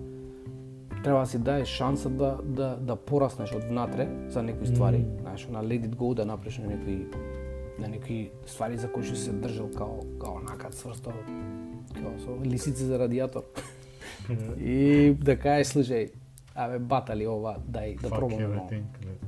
треба 1.05 1.21
да 1.21 1.27
си 1.27 1.39
даеш 1.39 1.69
шанса 1.69 2.11
да 2.11 2.39
да 2.45 2.77
да 2.81 2.97
пораснеш 2.97 3.53
од 3.53 3.65
внатре 3.65 4.09
за 4.29 4.43
некои 4.43 4.67
ствари, 4.67 5.05
знаеш, 5.21 5.49
на 5.49 5.65
let 5.65 5.87
it 5.89 5.95
go 5.97 6.15
да 6.15 6.27
направиш 6.27 6.59
на 6.59 6.67
некои 6.67 7.07
на 7.79 7.89
некои 7.89 8.31
ствари 8.47 8.79
за 8.79 8.93
кои 8.93 9.05
што 9.05 9.17
се 9.17 9.33
држал 9.33 9.71
као 9.71 10.03
као 10.19 10.41
накад 10.43 10.75
сврсто 10.75 11.13
као 11.95 12.19
со 12.19 12.39
лисици 12.45 12.83
за 12.83 12.99
радиатор. 12.99 13.43
И 14.59 15.15
да 15.15 15.37
кажеш, 15.39 15.73
слушај, 15.73 16.11
абе 16.55 16.79
батали 16.79 17.27
ова, 17.27 17.57
дај 17.63 18.01
да 18.03 18.11
пробаме. 18.11 18.63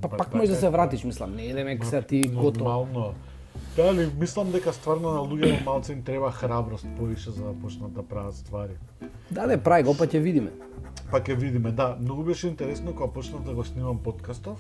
Па 0.00 0.08
Па 0.08 0.16
пак 0.16 0.26
така 0.26 0.38
можеш 0.38 0.54
да 0.54 0.60
се 0.60 0.68
вратиш, 0.68 1.04
мислам, 1.04 1.36
не 1.36 1.46
едеме 1.46 1.78
сега 1.82 2.02
ти 2.02 2.22
готово. 2.22 2.64
Нормално. 2.64 3.14
Дали, 3.76 4.10
мислам 4.18 4.50
дека 4.52 4.72
стварно 4.72 5.12
на 5.14 5.20
луѓето 5.22 5.64
малце 5.64 5.92
им 5.92 6.02
треба 6.02 6.32
храброст 6.32 6.86
поише 6.98 7.30
за 7.30 7.44
да 7.44 7.52
почнат 7.62 7.92
да 7.92 8.02
прават 8.02 8.34
ствари. 8.34 8.76
Да, 9.30 9.46
да, 9.46 9.56
прај 9.58 9.84
го, 9.86 9.94
па 9.94 10.06
ќе 10.10 10.20
видиме. 10.20 10.50
Па 11.10 11.20
ќе 11.20 11.36
видиме, 11.38 11.70
да, 11.70 11.96
многу 12.00 12.26
беше 12.26 12.48
интересно 12.48 12.94
кога 12.94 13.12
почнав 13.12 13.44
да 13.44 13.54
го 13.54 13.64
снимам 13.64 13.98
подкастов. 13.98 14.58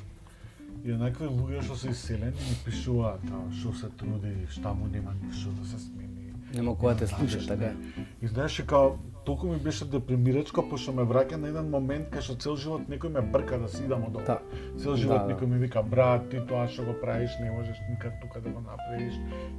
И 0.84 0.92
онакви 0.92 1.26
луѓе 1.26 1.62
што 1.66 1.76
се 1.76 1.90
иселени 1.90 2.40
ми 2.40 2.56
пишуваат, 2.64 3.26
што 3.60 3.74
се 3.76 3.90
труди, 4.00 4.46
шта 4.48 4.72
му 4.72 4.86
нема 4.88 5.12
ништо 5.20 5.52
да 5.58 5.66
се 5.68 5.78
смени. 5.78 6.32
Нема 6.54 6.72
која 6.72 6.96
те 6.98 7.06
слуша, 7.06 7.42
така. 7.46 7.74
И 8.22 8.30
знаеш 8.30 8.62
како 8.62 8.96
толку 9.24 9.46
ми 9.46 9.56
беше 9.56 9.84
депримирачко, 9.84 10.64
пошто 10.70 10.92
ме 10.92 11.02
враќа 11.02 11.36
на 11.36 11.48
еден 11.52 11.70
момент 11.70 12.08
кај 12.14 12.24
што 12.26 12.36
цел 12.40 12.56
живот 12.56 12.88
некој 12.88 13.12
ме 13.16 13.20
брка 13.20 13.58
да 13.58 13.68
си 13.68 13.84
идам 13.84 14.04
од 14.08 14.16
ова. 14.16 14.24
Да. 14.24 14.38
Цел 14.78 14.96
живот 14.96 15.18
Да, 15.18 15.26
да. 15.26 15.34
некој 15.34 15.46
ми 15.46 15.58
вика 15.58 15.82
брат, 15.82 16.28
ти 16.30 16.40
тоа 16.48 16.66
што 16.68 16.84
го 16.88 16.94
правиш 17.00 17.30
не 17.40 17.50
можеш 17.50 17.76
никад 17.90 18.12
тука 18.22 18.40
да 18.40 18.50
го 18.50 18.60
направиш. 18.60 19.14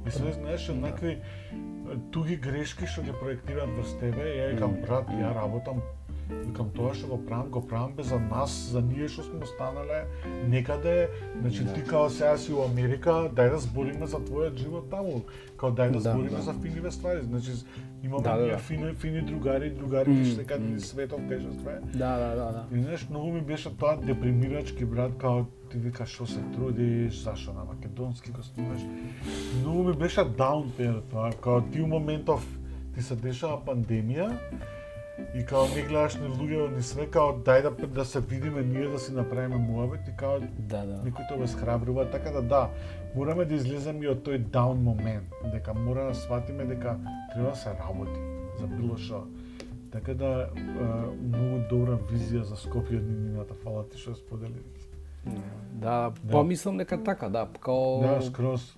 И 0.06 0.10
се 0.10 0.32
знаеш 0.32 0.68
однакви 0.68 1.10
е, 1.12 1.20
туги 2.10 2.36
грешки 2.36 2.86
што 2.86 3.02
ги 3.02 3.12
проектираат 3.20 3.70
врз 3.78 3.98
тебе, 4.00 4.26
ја 4.38 4.52
викам 4.54 4.76
брат, 4.86 5.08
ја 5.08 5.34
работам 5.34 5.82
Викам 6.46 6.70
тоа 6.74 6.94
што 6.94 7.06
го 7.06 7.18
правам, 7.26 7.48
го 7.50 7.60
правам 7.66 7.92
без 7.96 8.06
за 8.06 8.18
нас, 8.20 8.50
за 8.72 8.80
ние 8.82 9.08
што 9.08 9.22
сме 9.22 9.38
останале 9.42 10.04
некаде, 10.48 11.08
значи 11.40 11.66
ти 11.74 11.84
као 11.84 12.10
сега 12.10 12.36
си 12.36 12.52
у 12.52 12.62
Америка, 12.64 13.10
дај 13.32 13.50
да 13.50 13.58
збориме 13.58 14.06
за 14.06 14.16
твојот 14.20 14.56
живот 14.56 14.90
таму. 14.90 15.22
Као 15.56 15.70
дај 15.70 15.90
да, 15.90 16.00
Да, 16.00 16.12
збориме 16.12 16.36
да. 16.36 16.42
за 16.42 16.52
финиве 16.52 16.90
ствари. 16.90 17.22
Значи 17.22 17.50
имаме 18.02 18.22
Да, 18.22 18.36
да, 18.36 18.46
да. 18.46 18.58
фини 18.58 18.94
фини 18.94 19.20
другари, 19.22 19.70
другари 19.70 20.10
Мм, 20.10 20.24
што 20.24 20.58
мм. 20.58 20.70
низ 20.72 20.90
светот 20.90 21.20
кај 21.20 21.40
што 21.40 21.52
све. 21.60 21.80
Да, 21.94 22.18
да, 22.18 22.30
да, 22.34 22.46
да. 22.52 22.76
И 22.76 22.82
знаеш, 22.82 23.06
многу 23.10 23.32
ми 23.32 23.40
беше 23.40 23.76
тоа 23.76 23.96
депримирачки 23.96 24.84
брат, 24.84 25.12
као 25.18 25.44
ти 25.70 25.78
викаш 25.78 26.08
што 26.08 26.26
се 26.26 26.40
трудиш, 26.54 27.22
зашо 27.22 27.52
на 27.52 27.64
македонски 27.64 28.30
го 28.30 28.42
снимаш. 28.42 28.80
Многу 29.60 29.82
ми 29.82 29.92
беше 29.94 30.24
даунпер 30.24 31.02
тоа, 31.10 31.30
као 31.40 31.60
ти 31.62 31.80
у 31.80 31.86
моментов 31.86 32.58
ти 32.94 33.02
се 33.02 33.16
дешава 33.16 33.56
пандемија 33.66 34.32
и 35.34 35.44
као 35.44 35.68
не 35.76 35.82
гледаш 35.82 36.14
ни 36.16 36.28
луѓе 36.28 36.76
ни 36.76 36.82
све, 36.82 37.06
као 37.06 37.32
дај 37.44 37.62
да 37.62 37.86
да 37.86 38.04
се 38.04 38.20
видиме 38.20 38.62
ние 38.62 38.88
да 38.88 38.98
си 38.98 39.12
направиме 39.12 39.56
муабет 39.56 40.08
и 40.08 40.16
као 40.16 40.40
Да, 40.58 40.86
да. 40.86 41.02
никој 41.04 41.28
тоа 41.28 41.46
схрабрува, 41.48 42.10
така 42.10 42.30
да 42.30 42.42
да, 42.42 42.70
мораме 43.16 43.44
да 43.44 43.54
излеземе 43.54 44.04
и 44.04 44.08
од 44.08 44.24
тој 44.24 44.38
даун 44.38 44.82
момент, 44.82 45.28
дека 45.52 45.74
мора 45.74 46.04
да 46.04 46.14
сватиме 46.14 46.64
дека 46.64 46.96
треба 47.34 47.50
да 47.50 47.56
се 47.56 47.70
работи 47.70 48.20
за 48.60 48.66
било 48.66 48.96
што. 48.96 49.26
Така 49.92 50.14
да, 50.14 50.48
е, 50.56 50.60
многу 51.20 51.60
добра 51.68 51.98
визија 52.08 52.42
за 52.48 52.56
Скопје 52.56 52.96
од 52.96 53.04
нината, 53.04 53.54
фала 53.54 53.84
ти 53.88 53.98
што 53.98 54.14
сподели. 54.14 54.62
Да, 55.24 56.10
Да. 56.24 56.32
па 56.32 56.44
мислам 56.44 56.78
дека 56.78 57.04
така, 57.04 57.28
да, 57.28 57.46
као 57.60 58.00
Да, 58.00 58.22
скроз. 58.22 58.74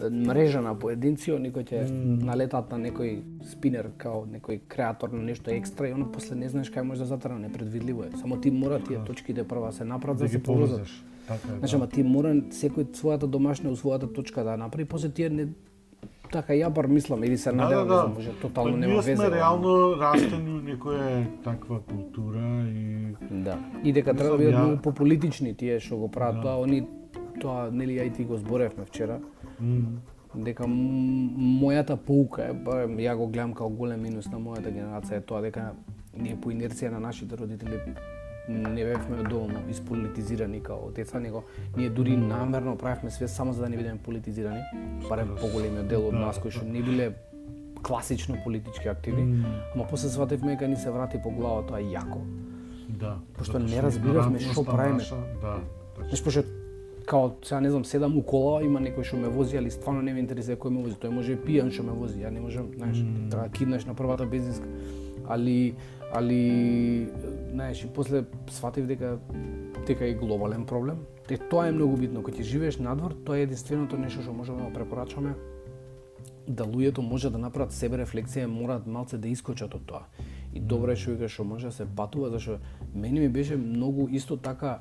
Мрежа 0.00 0.60
на 0.60 0.74
поединци, 0.74 1.30
никој 1.32 1.64
ќе 1.64 1.80
Мм. 1.84 2.24
налетат 2.24 2.70
на 2.70 2.78
некој 2.80 3.20
спинер 3.44 3.90
као 3.96 4.24
некој 4.26 4.60
креатор 4.66 5.10
на 5.10 5.22
нешто 5.22 5.50
екстра 5.50 5.88
и 5.88 5.92
оно 5.92 6.06
после 6.08 6.34
не 6.34 6.48
знаеш 6.48 6.70
кај 6.70 6.82
може 6.82 7.00
да 7.00 7.06
затрна, 7.06 7.38
непредвидливо 7.40 8.04
е. 8.04 8.10
Само 8.16 8.36
ти 8.36 8.50
мора 8.50 8.80
тие 8.80 8.98
точките 8.98 9.44
прва 9.44 9.66
да 9.66 9.72
се 9.72 9.84
направат 9.84 10.16
Да 10.16 10.18
за 10.18 10.24
да 10.24 10.28
ги 10.28 10.32
се 10.34 10.42
поврзат. 10.42 10.86
Така 11.28 11.48
е. 11.48 11.58
Значи, 11.58 11.70
да. 11.70 11.76
ама 11.76 11.86
ти 11.88 12.02
мора 12.02 12.28
секој 12.34 12.84
својата 12.90 13.26
домашна 13.26 13.70
у 13.70 13.76
својата 13.76 14.08
точка 14.08 14.44
да 14.44 14.56
направи, 14.56 14.84
после 14.86 15.08
тие 15.10 15.28
не 15.30 15.46
така 16.32 16.52
ја 16.54 16.70
бар 16.70 16.86
мислам 16.86 17.24
или 17.24 17.36
се 17.36 17.50
Да, 17.50 17.56
надевам, 17.58 17.88
да, 17.88 17.94
да. 17.96 18.08
може 18.08 18.30
тотално 18.32 18.70
Па 18.70 18.78
нема 18.78 18.86
ние 18.88 18.96
везе. 18.98 19.16
сме 19.16 19.26
ама- 19.26 19.36
реално 19.36 19.68
растени 19.94 20.50
у 20.50 20.60
некоја 20.62 21.26
таква 21.44 21.80
култура 21.82 22.64
и 22.66 23.14
Да. 23.32 23.58
И 23.84 23.92
дека 23.92 24.14
треба 24.14 24.30
да 24.30 24.38
бидат 24.38 24.54
многу 24.56 24.76
пополитични 24.78 25.54
тие 25.54 25.80
што 25.80 25.96
го 25.96 26.08
прават 26.08 26.36
Да. 26.36 26.42
тоа, 26.42 26.62
они 26.62 26.86
тоа 27.40 27.70
нели 27.70 27.92
ја 27.92 28.02
и 28.02 28.10
ти 28.10 28.24
го 28.24 28.36
зборевме 28.36 28.84
вчера, 28.84 29.20
дека 30.34 30.64
мојата 30.66 31.96
pouка 31.96 32.42
е, 32.42 32.52
ба, 32.52 32.86
ја 32.86 33.16
го 33.16 33.26
гледам 33.26 33.52
као 33.54 33.68
голем 33.68 34.00
минус 34.02 34.26
на 34.32 34.38
мојата 34.38 34.72
генерација 34.72 35.16
е 35.20 35.20
тоа 35.20 35.40
дека 35.42 35.72
ние 36.16 36.36
по 36.40 36.50
инерција 36.50 36.90
на 36.90 37.00
нашите 37.00 37.36
родители 37.36 37.78
не 38.48 38.84
бевме 38.84 39.22
доволно 39.22 39.60
исполитизирани 39.70 40.62
као 40.62 40.90
деца, 40.90 41.20
него 41.20 41.44
ние 41.76 41.90
дури 41.90 42.16
намерно 42.16 42.76
правевме 42.76 43.10
све 43.10 43.28
само 43.28 43.52
за 43.52 43.62
да 43.62 43.68
не 43.68 43.76
бидеме 43.76 43.98
политизирани, 43.98 44.60
барем 45.08 45.36
поголемиот 45.40 45.88
дел 45.88 46.08
од 46.08 46.12
Да, 46.12 46.18
нас 46.18 46.38
кои 46.38 46.50
што 46.50 46.64
не 46.64 46.82
биле 46.82 47.12
класично 47.82 48.36
политички 48.44 48.88
активни, 48.88 49.22
М. 49.22 49.44
ама 49.74 49.86
после 49.90 50.08
сватевме 50.08 50.52
дека 50.52 50.68
ни 50.68 50.76
се 50.76 50.90
врати 50.90 51.22
по 51.22 51.30
глава 51.30 51.62
тоа 51.66 51.78
јако. 51.78 52.18
да. 52.88 53.18
Пошто 53.38 53.58
не 53.58 53.82
разбиравме 53.82 54.38
што 54.40 54.64
правиме. 54.64 55.02
Да. 55.40 55.60
пошто 56.10 56.42
као 57.12 57.30
сега 57.44 57.60
не 57.60 57.70
знам, 57.70 57.84
седам 57.84 58.16
у 58.16 58.22
кола, 58.24 58.62
има 58.64 58.80
некој 58.80 59.04
што 59.04 59.18
ме 59.20 59.28
вози, 59.28 59.58
али 59.60 59.70
стварно 59.70 60.00
не 60.00 60.14
ме 60.16 60.22
интересира 60.24 60.56
кој 60.56 60.72
ме 60.72 60.80
вози. 60.80 60.96
Тој 60.96 61.12
може 61.12 61.36
пијан 61.36 61.68
што 61.68 61.84
ме 61.84 61.92
вози, 61.92 62.22
ја 62.24 62.30
не 62.32 62.40
можам, 62.40 62.70
знаеш, 62.72 63.02
Мм. 63.04 63.28
треба 63.28 63.42
да 63.44 63.52
киднеш 63.52 63.84
на 63.84 63.94
првата 63.94 64.24
бензинска. 64.26 64.68
Али 65.28 65.74
али 66.12 67.08
знаеш, 67.52 67.84
и 67.84 67.88
после 67.94 68.24
сватив 68.48 68.86
дека 68.86 69.18
дека 69.86 70.06
е 70.06 70.14
глобален 70.14 70.64
проблем. 70.64 71.04
Те 71.28 71.36
тоа 71.36 71.68
е 71.68 71.72
многу 71.72 71.96
битно 71.96 72.22
кога 72.22 72.32
ќе 72.32 72.42
живееш 72.42 72.78
надвор, 72.78 73.12
тоа 73.24 73.36
е 73.36 73.44
единственото 73.44 73.98
нешто 73.98 74.22
што 74.22 74.32
можеме 74.32 74.64
да 74.64 74.64
го 74.64 74.72
препорачаме 74.72 75.34
да 76.48 76.64
луѓето 76.64 77.04
може 77.04 77.30
да 77.30 77.38
направат 77.38 77.72
себе 77.72 78.00
рефлексија, 78.00 78.46
мораат 78.46 78.86
малце 78.86 79.18
да 79.18 79.28
искочат 79.28 79.74
од 79.74 79.84
тоа. 79.86 80.08
И 80.54 80.60
добро 80.60 80.92
е 80.92 80.96
што 80.96 81.12
викаш 81.12 81.36
што 81.36 81.44
може 81.44 81.68
да 81.68 81.72
се 81.72 81.84
патува, 81.86 82.30
зашто 82.30 82.58
мене 82.94 83.20
ми 83.20 83.28
беше 83.28 83.56
многу 83.56 84.08
исто 84.10 84.36
така 84.36 84.78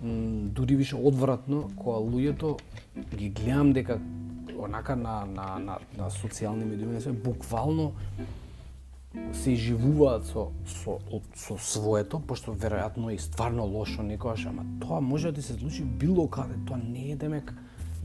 дури 0.00 0.76
више 0.76 0.96
одвратно 0.96 1.70
кога 1.76 1.98
луѓето 1.98 2.58
ги 3.16 3.28
гледам 3.28 3.72
дека 3.72 4.00
онака 4.58 4.96
на 4.96 5.24
на 5.26 5.58
на, 5.58 5.78
на 5.98 6.10
социјални 6.10 6.64
медиуми 6.64 7.00
се 7.00 7.12
буквално 7.12 7.92
се 9.32 9.52
изживуваат 9.52 10.26
со, 10.28 10.50
со, 10.68 10.98
од, 11.12 11.24
со 11.34 11.56
своето, 11.56 12.20
пошто 12.20 12.52
веројатно 12.52 13.14
е 13.14 13.18
стварно 13.18 13.64
лошо 13.64 14.02
некогаш, 14.02 14.46
ама 14.46 14.66
тоа 14.80 15.00
може 15.00 15.32
да 15.32 15.40
ти 15.40 15.42
се 15.42 15.54
случи 15.54 15.84
било 15.84 16.28
каде, 16.28 16.54
тоа 16.66 16.76
не 16.76 17.12
е 17.12 17.16
демек 17.16 17.54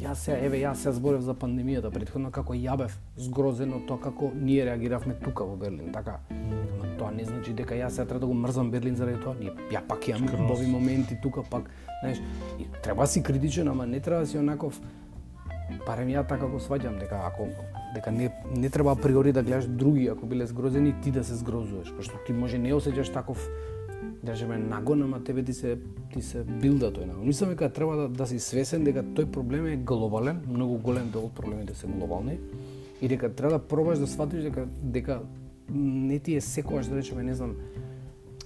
Јас 0.02 0.24
се, 0.26 0.34
еве, 0.34 0.58
јас 0.64 0.82
се 0.82 0.92
зборев 0.98 1.22
за 1.22 1.36
пандемијата, 1.38 1.92
претходно 1.94 2.32
како 2.34 2.56
ја 2.58 2.74
бев 2.80 2.96
згрозен 3.22 3.76
од 3.78 3.84
тоа 3.86 4.02
како 4.02 4.32
ние 4.34 4.64
реагиравме 4.66 5.14
тука 5.22 5.46
во 5.46 5.54
Берлин, 5.62 5.92
така. 5.94 6.16
Тоа 7.02 7.10
не 7.12 7.26
значи 7.26 7.54
дека 7.58 7.74
јас 7.74 7.98
сега 7.98 8.06
треба 8.06 8.20
да 8.22 8.28
го 8.30 8.34
мрзам 8.38 8.70
Берлин 8.72 8.96
заради 8.96 9.18
тоа. 9.24 9.34
Ние, 9.40 9.50
ја 9.74 9.82
пак 9.88 10.08
имам 10.08 10.28
Скроз. 10.28 10.42
убави 10.46 10.68
моменти 10.70 11.18
тука, 11.24 11.42
пак, 11.42 11.70
знаеш, 12.04 12.22
и 12.60 12.68
треба 12.84 13.08
си 13.08 13.24
критичен, 13.24 13.68
ама 13.68 13.88
не 13.88 14.00
треба 14.00 14.22
да 14.22 14.28
си 14.28 14.38
онаков 14.38 14.78
барем 15.88 16.12
ја 16.14 16.28
така 16.28 16.46
го 16.46 16.60
сваѓам 16.60 17.00
дека 17.00 17.24
ако 17.26 17.48
дека 17.96 18.12
не 18.12 18.30
не 18.56 18.70
треба 18.70 18.92
априори 18.92 19.32
да 19.34 19.44
гледаш 19.44 19.66
други 19.66 20.08
ако 20.08 20.26
биле 20.26 20.46
згрозени 20.46 20.94
ти 21.02 21.12
да 21.12 21.24
се 21.24 21.36
згрозуваш, 21.36 21.94
пошто 21.96 22.22
ти 22.28 22.34
може 22.34 22.58
не 22.58 22.74
осеќаш 22.74 23.14
таков 23.14 23.50
да 24.24 24.34
речеме 24.34 24.58
нагон, 24.58 25.04
ама 25.04 25.24
тебе 25.24 25.44
ти 25.44 25.54
се 25.54 25.78
ти 26.14 26.22
се 26.22 26.44
билда 26.44 26.92
тој 26.94 27.08
нагон. 27.08 27.26
Мислам 27.26 27.50
дека 27.50 27.74
треба 27.74 27.96
да, 27.96 28.08
да 28.10 28.28
си 28.28 28.40
свесен 28.40 28.86
дека 28.86 29.02
тој 29.02 29.32
проблем 29.32 29.66
е 29.66 29.78
глобален, 29.78 30.44
многу 30.48 30.78
голем 30.78 31.10
дел 31.10 31.26
од 31.26 31.34
проблемите 31.34 31.74
се 31.74 31.88
глобални 31.88 32.38
и 33.02 33.08
дека 33.08 33.34
треба 33.34 33.58
да 33.58 33.60
пробаш 33.60 34.00
да 34.00 34.08
сватиш 34.08 34.44
дека 34.44 34.68
дека 34.84 35.22
не 35.74 36.20
ти 36.20 36.36
е 36.36 36.42
секогаш 36.42 36.88
да 36.88 36.96
речеме 36.96 37.24
не 37.24 37.36
знам 37.36 37.56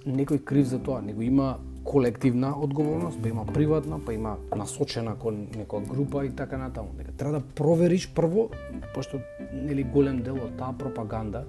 некој 0.05 0.43
крив 0.43 0.67
за 0.67 0.79
тоа, 0.79 1.01
него 1.01 1.21
има 1.21 1.57
колективна 1.83 2.53
одговорност, 2.57 3.19
па 3.21 3.29
има 3.29 3.45
приватна, 3.45 3.99
па 4.05 4.13
има 4.13 4.37
насочена 4.55 5.15
кон 5.15 5.47
некоја 5.53 5.87
група 5.89 6.25
и 6.25 6.29
така 6.29 6.57
натаму. 6.57 6.89
Дека 6.97 7.11
треба 7.11 7.39
да 7.39 7.41
провериш 7.55 8.09
прво, 8.13 8.49
пошто 8.93 9.19
нели 9.53 9.83
голем 9.83 10.21
дел 10.21 10.35
од 10.35 10.57
таа 10.57 10.73
пропаганда 10.77 11.45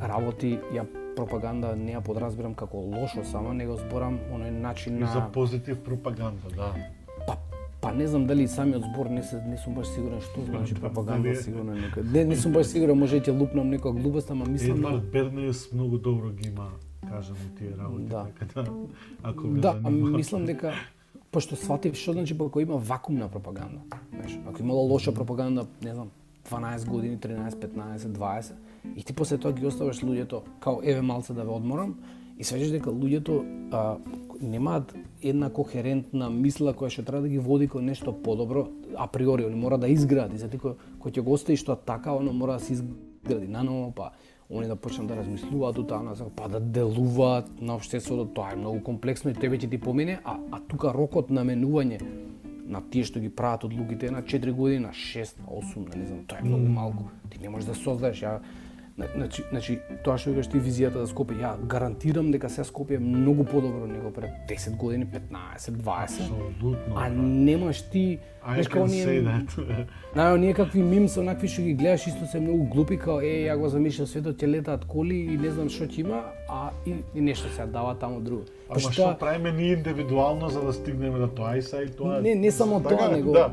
работи 0.00 0.58
ја 0.72 0.84
пропаганда 1.16 1.74
не 1.76 1.92
ја 1.96 2.00
подразбирам 2.04 2.54
како 2.54 2.80
лошо 2.80 3.24
само, 3.24 3.52
него 3.52 3.76
зборам 3.76 4.20
оној 4.32 4.50
начин 4.50 4.96
И 4.96 5.00
на 5.00 5.12
за 5.12 5.20
позитив 5.32 5.80
пропаганда, 5.84 6.52
да. 6.56 6.74
Па 7.80 7.92
не 7.92 8.06
знам 8.06 8.26
дали 8.26 8.48
самиот 8.48 8.82
збор 8.84 9.06
не 9.06 9.22
се 9.22 9.42
не 9.42 9.56
сум 9.56 9.74
баш 9.74 9.86
сигурен 9.88 10.20
што 10.20 10.44
значи 10.44 10.74
Да, 10.74 10.80
пропаганда 10.80 11.34
сигурно 11.36 11.72
некој. 11.72 12.12
Не, 12.12 12.24
не 12.24 12.36
сум 12.36 12.52
баш 12.52 12.66
сигурен, 12.66 12.98
може 12.98 13.16
и 13.16 13.20
ќе 13.20 13.32
лупнам 13.32 13.70
некоја 13.70 13.92
глупост, 13.94 14.30
ама 14.30 14.44
мислам 14.46 14.76
Едвард 14.76 15.10
Бернес 15.10 15.72
многу 15.72 15.98
добро 15.98 16.30
ги 16.30 16.48
има, 16.48 16.68
кажам 17.08 17.36
и 17.36 17.58
тие 17.58 17.72
работи, 17.78 18.04
Да. 18.04 18.26
така 18.38 18.62
да, 18.62 18.70
ако 19.22 19.42
ве 19.42 19.60
Да, 19.60 19.72
занима. 19.72 19.88
ами 19.88 20.16
мислам 20.16 20.44
дека 20.44 20.72
пошто 21.30 21.56
сватив 21.56 21.94
што 21.96 22.12
значи 22.12 22.36
ако 22.40 22.60
има 22.60 22.76
вакуумна 22.76 23.28
пропаганда. 23.28 23.80
Знаеш, 24.10 24.38
ако 24.46 24.62
имало 24.62 24.80
лоша 24.82 25.14
пропаганда, 25.14 25.66
не 25.82 25.94
знам, 25.94 26.10
12 26.50 26.86
години, 26.86 27.18
13, 27.18 27.50
15, 27.50 27.98
20, 27.98 28.52
и 28.96 29.02
ти 29.02 29.12
после 29.12 29.38
тоа 29.38 29.52
ги 29.52 29.66
оставаш 29.66 30.00
луѓето 30.00 30.40
као 30.60 30.80
еве 30.82 31.02
малце 31.02 31.32
да 31.32 31.44
ве 31.44 31.50
одморам 31.50 31.94
и 32.40 32.46
свеќаш 32.46 32.72
дека 32.72 32.92
луѓето 32.94 33.36
а, 33.76 33.82
немаат 34.40 34.94
една 35.22 35.50
кохерентна 35.52 36.30
мисла 36.32 36.72
која 36.72 36.88
што 36.94 37.04
треба 37.04 37.26
да 37.26 37.28
ги 37.28 37.38
води 37.38 37.68
кон 37.68 37.84
нешто 37.84 38.14
подобро, 38.16 38.68
априори, 38.96 39.44
они 39.44 39.60
мора 39.60 39.76
да 39.78 39.90
изгради, 39.92 40.40
затоа 40.40 40.60
кој, 40.60 40.74
кој 41.04 41.16
ќе 41.18 41.24
го 41.26 41.36
остави 41.36 41.60
што 41.60 41.76
така, 41.76 42.16
оно 42.16 42.32
мора 42.32 42.56
да 42.56 42.64
се 42.64 42.78
изгради 42.78 43.48
наново, 43.48 43.92
па 43.92 44.10
они 44.48 44.66
да 44.66 44.76
почнат 44.76 45.06
да 45.12 45.16
размислуваат 45.20 45.78
у 45.78 45.84
таа 45.84 46.02
насока, 46.02 46.32
па 46.36 46.48
да 46.48 46.60
делуваат 46.60 47.60
на 47.60 47.76
општеството, 47.76 48.24
тоа 48.34 48.54
е 48.54 48.56
многу 48.56 48.80
комплексно 48.88 49.30
и 49.30 49.36
тебе 49.36 49.60
ќе 49.60 49.70
ти 49.70 49.78
помине, 49.78 50.18
а, 50.24 50.38
а 50.50 50.64
тука 50.64 50.94
рокот 50.96 51.30
на 51.30 51.44
менување 51.44 52.00
на 52.70 52.80
тие 52.80 53.04
што 53.04 53.20
ги 53.20 53.28
прават 53.28 53.66
одлуките 53.68 54.10
на 54.10 54.22
4 54.22 54.52
години, 54.52 54.86
на 54.86 54.96
6, 54.96 55.44
на 55.44 55.52
8, 55.60 55.88
на 55.90 56.00
не 56.00 56.06
знам, 56.06 56.24
тоа 56.26 56.38
е 56.40 56.48
многу 56.48 56.72
малку. 56.72 57.04
Ти 57.30 57.38
не 57.42 57.48
можеш 57.50 57.68
да 57.68 57.74
создаеш, 57.74 58.22
ја 58.22 58.38
Значи, 58.96 59.44
значи, 59.50 59.78
тоа 60.04 60.18
што 60.18 60.34
викаш 60.34 60.50
ти 60.52 60.60
визијата 60.60 61.04
за 61.04 61.08
Скопје, 61.08 61.38
ја 61.40 61.52
гарантирам 61.70 62.30
дека 62.34 62.50
се 62.52 62.64
Скопје 62.68 62.98
е 62.98 63.02
многу 63.02 63.44
подобро 63.44 63.86
него 63.86 64.10
пред 64.12 64.30
10 64.48 64.76
години, 64.76 65.06
15, 65.06 65.70
20. 65.80 66.02
Апсолутно. 66.04 66.76
А 66.96 67.08
немаш 67.08 67.82
ти, 67.82 68.18
знаеш 68.44 68.68
како 68.68 68.86
ние. 68.86 69.22
Најо 70.16 70.36
ние 70.36 70.54
какви 70.54 70.82
мимс 70.82 71.16
онакви 71.16 71.48
што 71.48 71.62
ги 71.62 71.74
гледаш 71.74 72.06
исто 72.12 72.26
се 72.26 72.40
многу 72.40 72.68
глупи 72.72 72.98
као 72.98 73.20
е 73.20 73.46
ја 73.48 73.56
го 73.56 73.68
замислил 73.68 74.06
светот 74.06 74.36
ќе 74.36 74.50
летаат 74.50 74.84
коли 74.84 75.20
и 75.32 75.36
не 75.38 75.50
знам 75.50 75.70
што 75.72 75.88
ќе 75.88 76.04
има, 76.04 76.24
а 76.48 76.70
и, 76.86 77.00
и 77.14 77.20
нешто 77.20 77.48
се 77.56 77.66
дава 77.66 77.94
таму 77.94 78.20
друго. 78.20 78.44
Па 78.68 78.76
Ама 78.76 78.92
што 78.92 79.14
правиме 79.20 79.52
ние 79.52 79.72
индивидуално 79.78 80.48
за 80.48 80.60
да 80.60 80.72
стигнеме 80.72 81.18
до 81.18 81.28
тоа 81.28 81.56
и 81.56 81.62
са 81.62 81.82
и 81.82 81.88
тоа. 81.88 82.20
Не, 82.20 82.34
не 82.34 82.50
само 82.50 82.82
Така, 82.82 82.96
тоа, 82.96 83.16
него 83.16 83.32
Да 83.32 83.52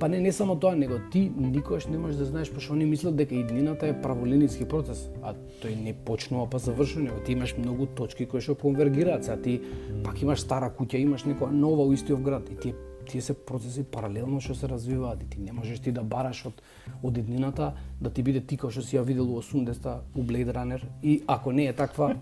па 0.00 0.08
не 0.08 0.20
не 0.20 0.32
само 0.32 0.56
тоа, 0.56 0.76
него 0.76 0.98
ти 1.12 1.32
никогаш 1.36 1.86
не 1.86 1.98
можеш 1.98 2.16
да 2.16 2.24
знаеш 2.24 2.50
пошто 2.50 2.72
они 2.72 2.86
мислат 2.86 3.16
дека 3.16 3.34
иднината 3.34 3.86
е 3.86 4.00
праволинijski 4.02 4.64
процес, 4.64 5.08
а 5.22 5.34
тој 5.62 5.74
не 5.82 5.94
почнува 5.94 6.46
па 6.50 6.58
завршува, 6.58 7.04
него 7.04 7.20
ти 7.26 7.32
имаш 7.32 7.56
многу 7.58 7.86
точки 7.86 8.26
кои 8.26 8.40
што 8.40 8.54
конвергираат, 8.54 9.28
а 9.28 9.36
ти 9.36 9.60
пак 10.04 10.22
имаш 10.22 10.40
стара 10.40 10.70
куќа, 10.70 11.02
имаш 11.02 11.24
некоја 11.24 11.50
нова 11.50 11.86
у 11.86 11.92
истиот 11.92 12.22
град 12.22 12.50
и 12.50 12.56
ти 12.56 12.74
тие 13.08 13.20
се 13.20 13.34
процеси 13.34 13.84
паралелно 13.84 14.40
што 14.40 14.54
се 14.54 14.68
развиваат 14.68 15.22
и 15.22 15.30
ти 15.30 15.40
не 15.40 15.52
можеш 15.52 15.80
ти 15.80 15.92
да 15.92 16.02
бараш 16.02 16.44
од 16.46 16.62
од 17.02 17.18
иднината 17.18 17.72
да 18.00 18.10
ти 18.10 18.22
биде 18.22 18.40
ти 18.40 18.56
како 18.56 18.70
што 18.70 18.84
си 18.84 18.98
ја 18.98 19.02
видел 19.02 19.30
у 19.32 19.40
80-та 19.40 20.00
у 20.14 20.22
Blade 20.22 20.52
Runner 20.52 20.82
и 21.02 21.22
ако 21.26 21.52
не 21.52 21.66
е 21.66 21.72
таква 21.72 22.14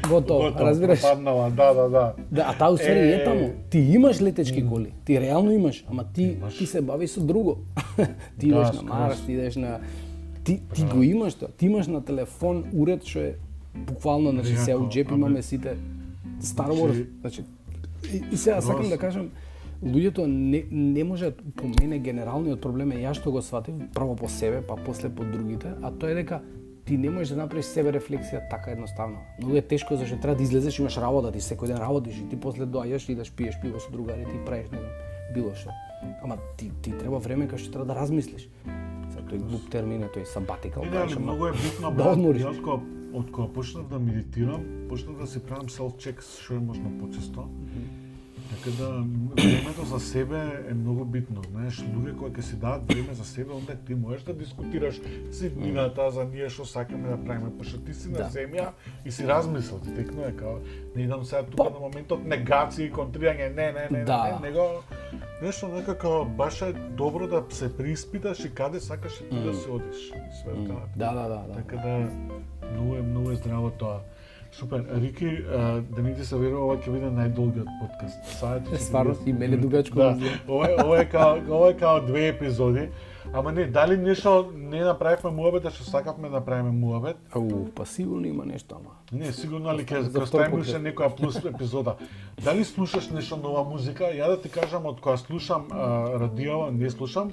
готово, 0.00 0.40
Готово, 0.42 0.60
разбираш? 0.60 1.02
пропаднала, 1.02 1.50
да, 1.50 1.74
да, 1.74 1.88
да. 1.88 2.12
Да, 2.32 2.44
а 2.46 2.54
таа 2.54 2.68
уствари 2.68 2.98
е, 3.00 3.12
Е, 3.12 3.24
таму. 3.24 3.50
Ти 3.70 3.78
имаш 3.78 4.22
летечки 4.22 4.66
коли, 4.66 4.92
ти 5.04 5.20
реално 5.20 5.52
имаш, 5.52 5.84
ама 5.88 6.04
ти 6.04 6.22
Имаш. 6.22 6.58
ти 6.58 6.66
се 6.66 6.80
бавиш 6.80 7.10
со 7.10 7.20
друго. 7.22 7.56
ти 8.38 8.48
Да, 8.48 8.56
идеш 8.56 8.66
на 8.66 8.74
скроз. 8.74 8.84
Марс, 8.84 9.26
ти 9.26 9.32
идеш 9.32 9.56
на 9.56 9.80
ти 10.44 10.60
ти 10.74 10.82
го 10.84 11.02
имаш 11.02 11.34
тоа. 11.34 11.48
Ти 11.48 11.66
имаш 11.66 11.86
на 11.86 12.04
телефон 12.04 12.64
уред 12.74 13.04
што 13.04 13.18
е 13.20 13.34
буквално 13.76 14.30
значи 14.30 14.56
се 14.56 14.76
у 14.76 14.88
джеп 14.88 15.10
имаме 15.10 15.42
сите 15.42 15.76
Star 16.40 16.64
Значи- 16.64 16.80
Wars, 16.80 17.06
значи 17.20 17.42
и, 18.32 18.36
сега 18.36 18.60
сакам 18.60 18.88
да 18.88 18.98
кажам 18.98 19.30
луѓето 19.84 20.26
не, 20.26 20.64
не 20.70 21.04
можат 21.04 21.42
по 21.56 21.66
мене 21.80 21.98
генералниот 21.98 22.60
проблем 22.60 22.92
е 22.92 22.96
ја 22.96 23.12
што 23.12 23.30
го 23.30 23.42
сватив 23.42 23.74
прво 23.94 24.16
по 24.16 24.28
себе, 24.28 24.62
па 24.62 24.76
после 24.76 25.08
по 25.08 25.24
другите, 25.24 25.68
а 25.82 25.90
тоа 25.90 26.10
е 26.10 26.14
дека 26.14 26.40
ти 26.86 26.98
не 26.98 27.10
можеш 27.10 27.34
да 27.34 27.42
направиш 27.42 27.66
себе 27.66 27.90
рефлексија 27.96 28.44
така 28.50 28.70
едноставно. 28.70 29.18
Многу 29.40 29.56
е 29.56 29.62
тешко 29.62 29.96
зашто 29.96 30.18
треба 30.22 30.36
да 30.38 30.42
излезеш, 30.42 30.78
имаш 30.78 30.96
работа, 31.02 31.32
ти 31.32 31.42
секој 31.42 31.66
ден 31.74 31.82
работиш 31.82 32.20
и 32.22 32.28
ти 32.30 32.38
после 32.40 32.64
доаѓаш 32.64 33.08
и 33.08 33.12
идеш 33.12 33.32
пиеш 33.32 33.58
пиво 33.60 33.80
со 33.80 33.90
другарите 33.90 34.30
и 34.30 34.44
правиш 34.46 34.70
не 34.70 34.78
било 35.34 35.54
што. 35.54 35.74
Ама 36.22 36.38
ти 36.56 36.70
ти 36.82 36.92
треба 36.92 37.18
време 37.18 37.48
кога 37.48 37.58
што 37.58 37.72
треба 37.72 37.86
да 37.92 37.98
размислиш. 37.98 38.48
За 39.10 39.18
тој 39.18 39.42
глуп 39.42 39.66
термин 39.70 40.06
е 40.06 40.10
тој 40.14 40.24
сабатикал, 40.30 40.86
ама 40.86 41.20
многу 41.20 41.46
е 41.50 41.52
битно, 41.52 41.90
да 41.90 42.12
одмориш. 42.12 42.46
Јас 42.46 42.62
кога 42.62 42.82
од 43.16 43.30
кога 43.32 43.48
почнав 43.52 43.88
да 43.88 43.98
медитирам, 43.98 44.62
почнав 44.88 45.18
да 45.18 45.26
си 45.26 45.40
правам 45.42 45.66
self-check 45.66 46.22
што 46.22 46.54
е 46.54 46.60
можно 46.60 46.90
почесто. 47.00 47.48
Така 48.46 48.70
да 48.72 48.88
времето 49.36 49.84
за 49.84 50.00
себе 50.00 50.38
е 50.70 50.74
многу 50.74 51.04
битно, 51.04 51.42
знаеш, 51.42 51.74
луѓе 51.78 52.16
кои 52.16 52.30
ќе 52.30 52.40
си 52.40 52.56
дадат 52.56 52.86
време 52.86 53.14
за 53.14 53.24
себе, 53.24 53.52
онда 53.52 53.74
ти 53.76 53.94
можеш 53.94 54.22
да 54.22 54.34
дискутираш 54.34 55.00
ситнината 55.32 56.10
за 56.10 56.24
ние 56.24 56.48
што 56.48 56.64
сакаме 56.64 57.08
да 57.08 57.24
правиме, 57.24 57.50
пошто 57.58 57.78
ти 57.78 57.94
си 57.94 58.08
на 58.08 58.18
Да. 58.18 58.24
земја 58.26 58.68
и 59.04 59.10
си 59.10 59.26
размислил, 59.26 59.78
ти 59.78 59.94
текно 59.94 60.24
е 60.24 60.32
као 60.32 60.58
не 60.96 61.02
идам 61.02 61.24
сега 61.24 61.42
тука 61.42 61.56
Па- 61.56 61.70
на 61.70 61.80
моментот 61.80 62.20
негација 62.22 62.80
и 62.80 62.92
контрирање, 62.92 63.48
не, 63.50 63.72
не, 63.72 63.88
не, 63.90 64.04
Да. 64.04 64.38
не, 64.42 64.48
него 64.48 64.82
нешто 65.42 65.68
некако 65.68 66.24
баш 66.26 66.62
е 66.62 66.72
добро 66.72 67.26
да 67.26 67.44
се 67.50 67.76
приспиташ 67.76 68.44
и 68.44 68.54
каде 68.54 68.80
сакаш 68.80 69.20
и 69.20 69.28
ти 69.28 69.42
да 69.42 69.54
си 69.54 69.70
одиш. 69.70 70.08
И 70.08 70.32
све. 70.36 70.52
Да, 70.96 71.12
да, 71.12 71.22
да, 71.22 71.28
да. 71.28 71.54
Така 71.54 71.76
да 71.76 72.08
многу 72.72 72.94
е 72.94 73.02
многу 73.02 73.30
е 73.30 73.34
здраво 73.34 73.70
тоа. 73.70 73.98
Супер. 74.58 74.84
Рики, 75.02 75.38
да 75.96 76.02
не 76.02 76.14
ти 76.14 76.24
се 76.24 76.36
верува, 76.36 76.62
ова 76.64 76.76
ќе 76.80 76.92
биде 76.94 77.10
најдолгиот 77.12 77.72
подкаст. 77.80 78.30
Стварно, 78.38 79.12
40 79.12 79.26
и 79.28 79.32
мене 79.32 79.56
дугачко 79.56 79.98
Да. 79.98 80.16
Ова 80.48 80.70
е 80.70 80.76
ова 80.84 81.00
е 81.00 81.04
као 81.04 81.40
ова 81.50 81.68
е 81.70 81.76
као 81.76 82.00
две 82.06 82.28
епизоди. 82.28 82.88
Ама 83.32 83.52
не, 83.52 83.66
дали 83.66 83.96
нешто 83.96 84.52
не 84.54 84.80
направивме 84.80 85.30
муабет, 85.30 85.64
а 85.66 85.70
што 85.70 85.84
сакавме 85.84 86.28
да 86.28 86.40
направиме 86.40 86.70
муабет? 86.70 87.16
Ау, 87.34 87.66
па 87.74 87.86
сигурно 87.86 88.26
има 88.26 88.44
нешто, 88.46 88.76
ама. 88.80 88.96
Не, 89.12 89.32
сигурно 89.32 89.68
али 89.68 89.84
ќе 89.84 90.00
За 90.00 90.10
ќе 90.10 90.10
втор 90.10 90.26
ставиме 90.26 90.50
покрет. 90.50 90.66
уште 90.66 90.80
некоја 90.80 91.16
плюс 91.16 91.36
епизода. 91.44 91.96
Дали 92.44 92.64
слушаш 92.64 93.10
нешто 93.10 93.36
нова 93.36 93.64
музика? 93.64 94.04
Ја 94.04 94.28
да 94.28 94.40
ти 94.42 94.48
кажам 94.48 94.86
од 94.86 95.00
кога 95.00 95.16
слушам 95.16 95.68
радио, 95.72 96.70
не 96.70 96.90
слушам. 96.90 97.32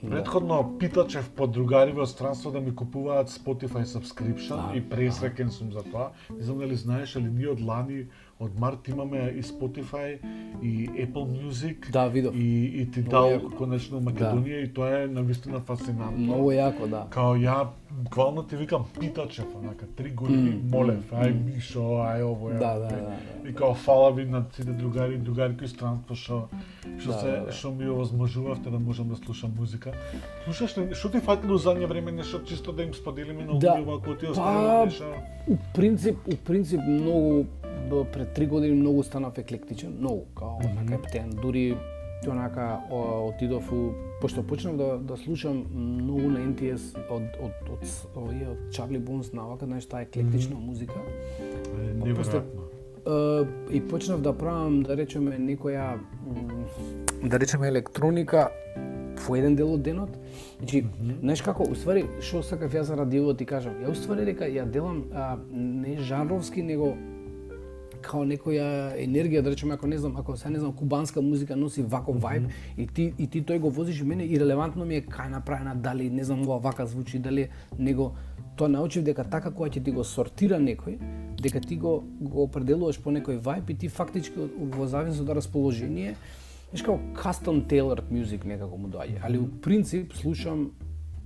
Предходно 0.00 0.78
питачев 0.78 1.30
по 1.30 1.46
другари 1.46 1.92
во 1.92 2.06
странство 2.06 2.50
да 2.50 2.60
ми 2.60 2.74
купуваат 2.74 3.30
Spotify 3.30 3.84
subscription 3.84 4.70
Да, 4.70 4.76
и 4.76 4.82
пресреќен 4.82 5.48
сум 5.48 5.72
за 5.72 5.82
тоа. 5.82 6.10
Не 6.30 6.42
знам 6.42 6.58
дали 6.58 6.74
знаеш, 6.74 7.16
али 7.16 7.30
ние 7.30 7.48
од 7.48 7.60
лани 7.60 8.06
од 8.42 8.58
март 8.58 8.88
имаме 8.88 9.18
и 9.30 9.42
Spotify 9.42 10.18
и 10.62 10.88
Apple 10.88 11.26
Music 11.38 11.90
Да, 11.90 12.08
видов. 12.08 12.34
и 12.36 12.64
и 12.74 12.90
ти 12.90 13.02
дал 13.02 13.40
конечно 13.58 14.00
Македонија 14.00 14.64
и 14.64 14.68
тоа 14.68 15.02
е 15.02 15.06
навистина 15.06 15.60
фасцинантно. 15.60 16.18
Многу 16.18 16.50
јако, 16.52 16.86
да. 16.86 17.06
Као 17.10 17.34
ја 17.36 17.66
буквално 17.90 18.42
ти 18.42 18.56
викам 18.56 18.84
питачев, 19.00 19.44
онака, 19.54 19.86
три 19.86 20.10
години 20.10 20.60
молев, 20.70 21.10
ај 21.12 21.32
Мишо, 21.44 21.80
ај 22.02 22.22
ово 22.22 22.50
е. 22.50 22.54
Да, 22.54 22.74
да, 22.74 22.88
да, 22.88 22.96
да. 22.96 23.48
И 23.48 23.54
као 23.54 23.74
фала 23.74 24.12
ви 24.12 24.24
на 24.24 24.44
сите 24.52 24.70
другари, 24.72 25.16
другарки 25.18 25.68
странство 25.68 26.14
што 26.14 26.48
што 26.98 27.12
Да, 27.12 27.18
се 27.18 27.30
да, 27.30 27.44
да. 27.46 27.52
што 27.52 27.70
ми 27.70 27.88
овозможувавте 27.88 28.70
да 28.70 28.78
можам 28.78 29.08
да 29.08 29.16
слушам 29.16 29.52
музика. 29.58 29.92
Слушаш 30.44 30.76
ли 30.78 30.94
што 30.94 31.10
ти 31.10 31.20
фатило 31.20 31.58
задње 31.58 31.86
време 31.86 32.12
нешто 32.12 32.40
чисто 32.44 32.72
да 32.72 32.82
им 32.82 32.94
споделиме 32.94 33.44
на 33.44 33.58
Да. 33.58 33.76
луѓе 33.76 33.98
ако 33.98 34.14
ти 34.14 34.26
Па, 34.26 34.32
остави 34.32 34.84
нешто? 34.86 35.04
У 35.48 35.56
принцип, 35.74 36.16
у 36.26 36.36
принцип 36.36 36.80
многу 36.80 37.44
пред 38.12 38.34
три 38.34 38.46
години 38.46 38.74
многу 38.74 39.02
станав 39.02 39.38
еклектичен, 39.38 39.96
многу, 39.98 40.24
као 40.34 40.48
mm 40.48 40.62
-hmm. 40.62 40.74
на 40.74 40.86
каптен, 40.86 41.30
дури 41.42 41.76
онака 42.28 42.80
отидов 42.90 43.72
у 43.72 43.92
пошто 44.20 44.42
почнав 44.42 44.76
да 44.76 44.98
да 44.98 45.16
слушам 45.16 45.66
многу 45.74 46.30
на 46.30 46.38
NTS 46.38 46.96
од 47.10 47.22
од 47.42 47.52
од 47.72 47.82
овие 48.16 48.48
од 48.48 48.74
Чарли 48.74 48.98
Бунс 48.98 49.32
навака, 49.32 49.66
знаеш, 49.66 49.86
таа 49.86 50.02
еклектична 50.02 50.56
музика. 50.56 51.00
Е, 51.40 51.94
Неверојатно. 51.94 52.42
Е, 53.06 53.76
и 53.76 53.88
почнав 53.88 54.20
да 54.22 54.32
правам, 54.32 54.82
да 54.82 54.96
речеме, 54.96 55.38
некоја 55.38 55.98
да 57.22 57.38
речеме 57.38 57.68
електроника 57.68 58.50
во 59.26 59.36
еден 59.36 59.56
дел 59.56 59.74
од 59.74 59.82
денот. 59.82 60.10
Значи, 60.58 60.84
знаеш 61.20 61.42
како, 61.42 61.66
уствари, 61.70 62.04
што 62.20 62.42
сакав 62.42 62.74
јас 62.74 62.90
за 62.90 62.96
радио 62.96 63.34
ти 63.34 63.46
кажам, 63.46 63.74
ја 63.82 63.90
уствари 63.90 64.24
дека 64.24 64.46
ја 64.46 64.64
делам 64.70 65.04
а, 65.12 65.36
не 65.50 65.98
жанровски, 65.98 66.62
него 66.62 66.96
као 68.02 68.24
некоја 68.28 68.66
енергија, 69.00 69.42
да 69.42 69.52
речеме, 69.52 69.74
ако 69.74 69.86
не 69.86 69.98
знам, 69.98 70.16
ако 70.16 70.36
се 70.36 70.50
не 70.50 70.58
знам, 70.58 70.72
кубанска 70.72 71.22
музика 71.22 71.56
носи 71.56 71.82
вако 71.82 72.12
вајб 72.12 72.48
и 72.78 72.86
ти 72.86 73.12
и 73.18 73.26
ти 73.26 73.42
тој 73.42 73.58
го 73.58 73.70
возиш 73.70 74.00
и 74.00 74.04
мене 74.04 74.24
и 74.24 74.40
релевантно 74.40 74.84
ми 74.84 74.96
е 74.96 75.06
кај 75.06 75.30
направена, 75.30 75.74
дали 75.74 76.10
не 76.10 76.24
знам 76.24 76.42
ова 76.42 76.58
вака 76.58 76.86
звучи, 76.86 77.18
дали 77.18 77.48
него 77.78 78.12
тоа 78.56 78.68
научив 78.68 79.04
дека 79.04 79.24
така 79.24 79.50
кога 79.50 79.70
ќе 79.70 79.84
ти 79.84 79.90
го 79.90 80.04
сортира 80.04 80.60
некој, 80.60 80.98
дека 81.40 81.60
ти 81.60 81.76
го 81.76 82.02
го 82.20 82.42
определуваш 82.44 83.00
по 83.02 83.10
некој 83.10 83.40
вајб 83.40 83.70
и 83.70 83.74
ти 83.74 83.88
фактички 83.88 84.48
во 84.58 84.86
зависност 84.86 85.22
од 85.22 85.36
расположение, 85.36 86.16
знаеш 86.70 86.84
како 86.86 86.98
custom 87.16 87.64
tailored 87.68 88.08
music 88.10 88.44
некако 88.44 88.76
му 88.76 88.88
доаѓа. 88.88 89.24
Али 89.24 89.38
у 89.38 89.48
принцип 89.62 90.12
слушам 90.14 90.70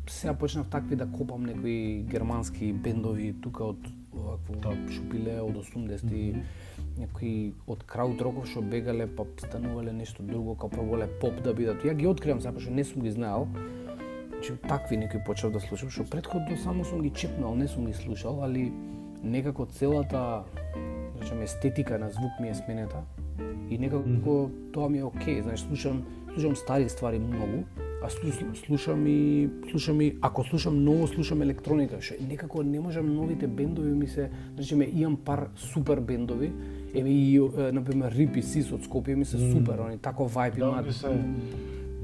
сега 0.09 0.35
почнав 0.35 0.67
такви 0.71 0.97
да 0.97 1.07
копам 1.07 1.47
некои 1.47 2.05
германски 2.11 2.73
бендови 2.73 3.35
тука 3.43 3.65
од 3.65 3.89
овакво 4.19 4.75
шупиле 4.91 5.41
од 5.41 5.57
80-ти, 5.61 6.43
некои 6.99 7.55
од 7.67 7.85
краудроков 7.87 8.49
што 8.49 8.63
бегале 8.63 9.07
па 9.07 9.27
станувале 9.43 9.93
нешто 9.93 10.23
друго, 10.23 10.55
како 10.55 10.69
пробувале 10.77 11.09
поп 11.21 11.43
да 11.45 11.55
бидат. 11.55 11.85
Ја 11.85 11.95
ги 11.95 12.07
откривам 12.07 12.41
сега, 12.41 12.61
што 12.61 12.73
не 12.73 12.85
сум 12.85 13.03
ги 13.03 13.13
знаел. 13.13 13.49
Значи 14.31 14.57
такви 14.69 14.97
некои 14.97 15.25
почнав 15.27 15.53
да 15.53 15.61
слушам, 15.61 15.91
што 15.91 16.05
претходно 16.05 16.57
само 16.63 16.85
сум 16.85 17.03
ги 17.03 17.11
чепнал, 17.11 17.55
не 17.55 17.69
сум 17.69 17.87
ги 17.87 17.95
слушал, 17.95 18.43
али 18.45 18.73
некако 19.23 19.67
целата 19.67 20.45
да 20.45 21.21
речеме 21.21 21.45
естетика 21.45 21.99
на 21.99 22.11
звук 22.11 22.41
ми 22.41 22.49
е 22.49 22.55
сменета 22.55 23.03
и 23.71 23.79
некако 23.79 24.51
тоа 24.73 24.89
ми 24.89 24.99
е 24.99 25.05
окей, 25.05 25.43
знаеш, 25.43 25.61
слушам 25.61 26.05
слушам 26.37 26.57
стари 26.57 26.89
ствари 26.89 27.19
многу, 27.19 27.65
а 28.03 28.09
слу- 28.09 28.55
слушам 28.57 29.07
и 29.07 29.49
слушам 29.71 30.01
и 30.01 30.17
ако 30.21 30.45
слушам 30.45 30.85
ново 30.85 31.07
слушам 31.07 31.43
електроника, 31.43 32.01
што 32.01 32.15
некако 32.21 32.63
не 32.63 32.81
можам 32.81 33.15
новите 33.15 33.47
бендови 33.47 33.91
ми 33.91 34.07
се, 34.07 34.31
значи 34.55 34.75
ме 34.75 34.85
имам 34.87 35.17
пар 35.17 35.49
супер 35.57 36.01
бендови, 36.01 36.53
еве 36.95 37.11
и 37.11 37.41
на 37.73 37.85
пример 37.85 38.13
Рипи 38.13 38.43
Сис 38.43 38.73
од 38.73 38.83
Скопје 38.83 39.15
ми 39.15 39.25
се 39.25 39.39
супер, 39.53 39.79
они 39.81 39.99
тако 39.99 40.25
вајб 40.25 40.59
Да, 40.59 40.67
имаат. 40.67 40.93
се 40.93 41.09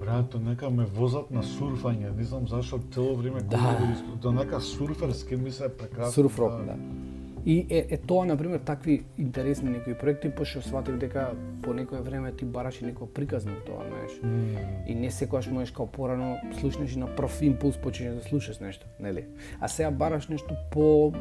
Брато, 0.00 0.40
нека 0.40 0.70
ме 0.70 0.84
возат 0.86 1.30
на 1.30 1.42
сурфање, 1.42 2.16
не 2.16 2.24
знам 2.24 2.48
зашо 2.48 2.80
цело 2.94 3.16
време 3.16 3.40
Да. 3.40 3.56
кога 3.56 3.76
до 4.16 4.32
нека 4.32 4.60
сурферски 4.60 5.36
ми 5.36 5.50
се 5.50 5.68
прекрасно. 5.70 6.12
Сурф 6.12 6.38
рок, 6.38 6.52
да. 6.64 6.74
И 7.46 7.66
е, 7.70 7.86
е 7.90 7.98
тоа, 7.98 8.24
на 8.26 8.36
пример, 8.36 8.58
такви 8.58 9.04
интересни 9.18 9.70
некои 9.70 9.94
проекти, 9.94 10.30
пошто 10.30 10.62
сватив 10.62 10.98
дека 10.98 11.34
по 11.62 11.74
некое 11.74 12.00
време 12.00 12.32
ти 12.32 12.44
бараш 12.44 12.82
и 12.82 12.86
некој 12.86 13.10
приказ 13.10 13.44
на 13.44 13.56
тоа, 13.66 13.82
знаеш. 13.88 14.12
И 14.86 14.94
не 14.94 15.10
секогаш 15.10 15.50
можеш 15.50 15.74
као 15.74 15.86
порано 15.86 16.36
слушнеш 16.60 16.94
и 16.94 16.98
на 16.98 17.06
прв 17.06 17.42
импулс 17.42 17.76
почнеш 17.82 18.14
да 18.14 18.22
слушаш 18.22 18.58
нешто, 18.58 18.86
нели? 19.00 19.26
А 19.60 19.68
сега 19.68 19.90
бараш 19.90 20.28
нешто 20.28 20.54
по 20.70 21.12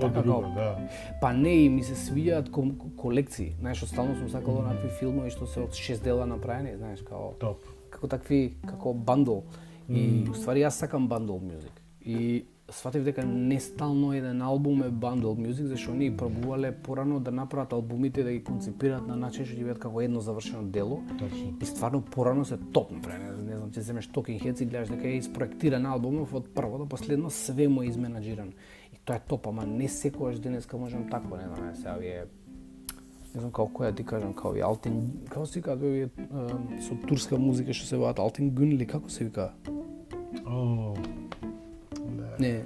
По 0.00 0.08
така 0.08 0.22
друго, 0.22 0.54
да. 0.54 0.76
Па 1.20 1.32
не, 1.32 1.64
и 1.64 1.68
ми 1.68 1.82
се 1.82 1.94
свијаат 1.94 2.50
ком, 2.50 2.78
колекции. 2.96 3.54
Знаеш, 3.60 3.84
стално 3.84 4.16
сум 4.16 4.28
сакал 4.28 4.58
онакви 4.58 4.90
филмови 4.98 5.30
што 5.30 5.46
се 5.46 5.60
од 5.60 5.74
шест 5.74 6.02
дела 6.02 6.26
направени, 6.26 6.76
знаеш, 6.76 7.02
као 7.06 7.34
Топ. 7.38 7.66
како 7.90 8.08
такви, 8.08 8.56
како 8.66 8.94
бандл. 8.94 9.46
И 9.88 10.24
уствари 10.30 10.64
јас 10.64 10.80
сакам 10.82 11.08
бандл 11.08 11.38
мюзик. 11.38 11.72
И 12.00 12.44
сватив 12.70 13.04
дека 13.04 13.24
не 13.26 13.60
стално 13.60 14.12
еден 14.14 14.42
албум 14.42 14.82
е 14.82 14.90
bundle 14.90 15.36
music, 15.36 15.64
зашто 15.64 15.90
оние 15.90 16.16
пробувале 16.16 16.72
порано 16.72 17.20
да 17.20 17.30
направат 17.30 17.72
албумите 17.72 18.22
да 18.22 18.32
ги 18.32 18.44
концепираат 18.44 19.06
на 19.06 19.16
начин 19.16 19.44
што 19.44 19.56
ќе 19.56 19.66
бидат 19.66 19.78
како 19.78 20.00
едно 20.00 20.20
завршено 20.20 20.62
дело. 20.72 21.02
Точно. 21.18 21.52
И 21.60 21.66
стварно 21.66 22.00
порано 22.00 22.44
се 22.44 22.56
топ 22.72 22.92
направени. 22.92 23.44
Не 23.44 23.56
знам, 23.56 23.70
ќе 23.70 23.80
земеш 23.80 24.08
Talking 24.08 24.40
Heads 24.40 24.62
и 24.62 24.66
гледаш 24.66 24.88
дека 24.88 25.08
е 25.08 25.20
испроектиран 25.20 25.86
албумов 25.86 26.32
од 26.34 26.48
прво 26.54 26.78
до 26.78 26.88
последно, 26.88 27.30
све 27.30 27.68
му 27.68 27.82
е 27.82 27.92
изменаџиран. 27.92 28.54
И 28.92 28.98
тоа 29.04 29.20
е 29.20 29.26
топ, 29.28 29.46
ама 29.46 29.66
не 29.66 29.88
секогаш 29.88 30.40
денеска 30.40 30.76
можам 30.76 31.10
тако, 31.10 31.36
не 31.36 31.44
знам, 31.44 31.76
сега 31.76 31.96
вие 32.00 32.24
не 33.34 33.40
знам 33.40 33.52
како 33.52 33.68
која 33.74 33.92
ти 33.96 34.04
кажам, 34.06 34.32
како 34.32 34.54
и 34.56 34.62
Алтин, 34.62 35.26
како 35.28 35.46
се 35.46 35.58
вика, 35.58 35.74
овие 35.74 36.06
е, 36.06 36.80
со 36.80 36.96
турска 37.08 37.36
музика 37.36 37.74
што 37.74 37.86
се 37.88 37.98
бават 37.98 38.22
Алтин 38.22 38.54
Гун 38.54 38.72
или 38.72 38.86
како 38.86 39.10
се 39.10 39.26
вика? 39.26 39.52
О, 40.46 40.94
Не. 42.40 42.64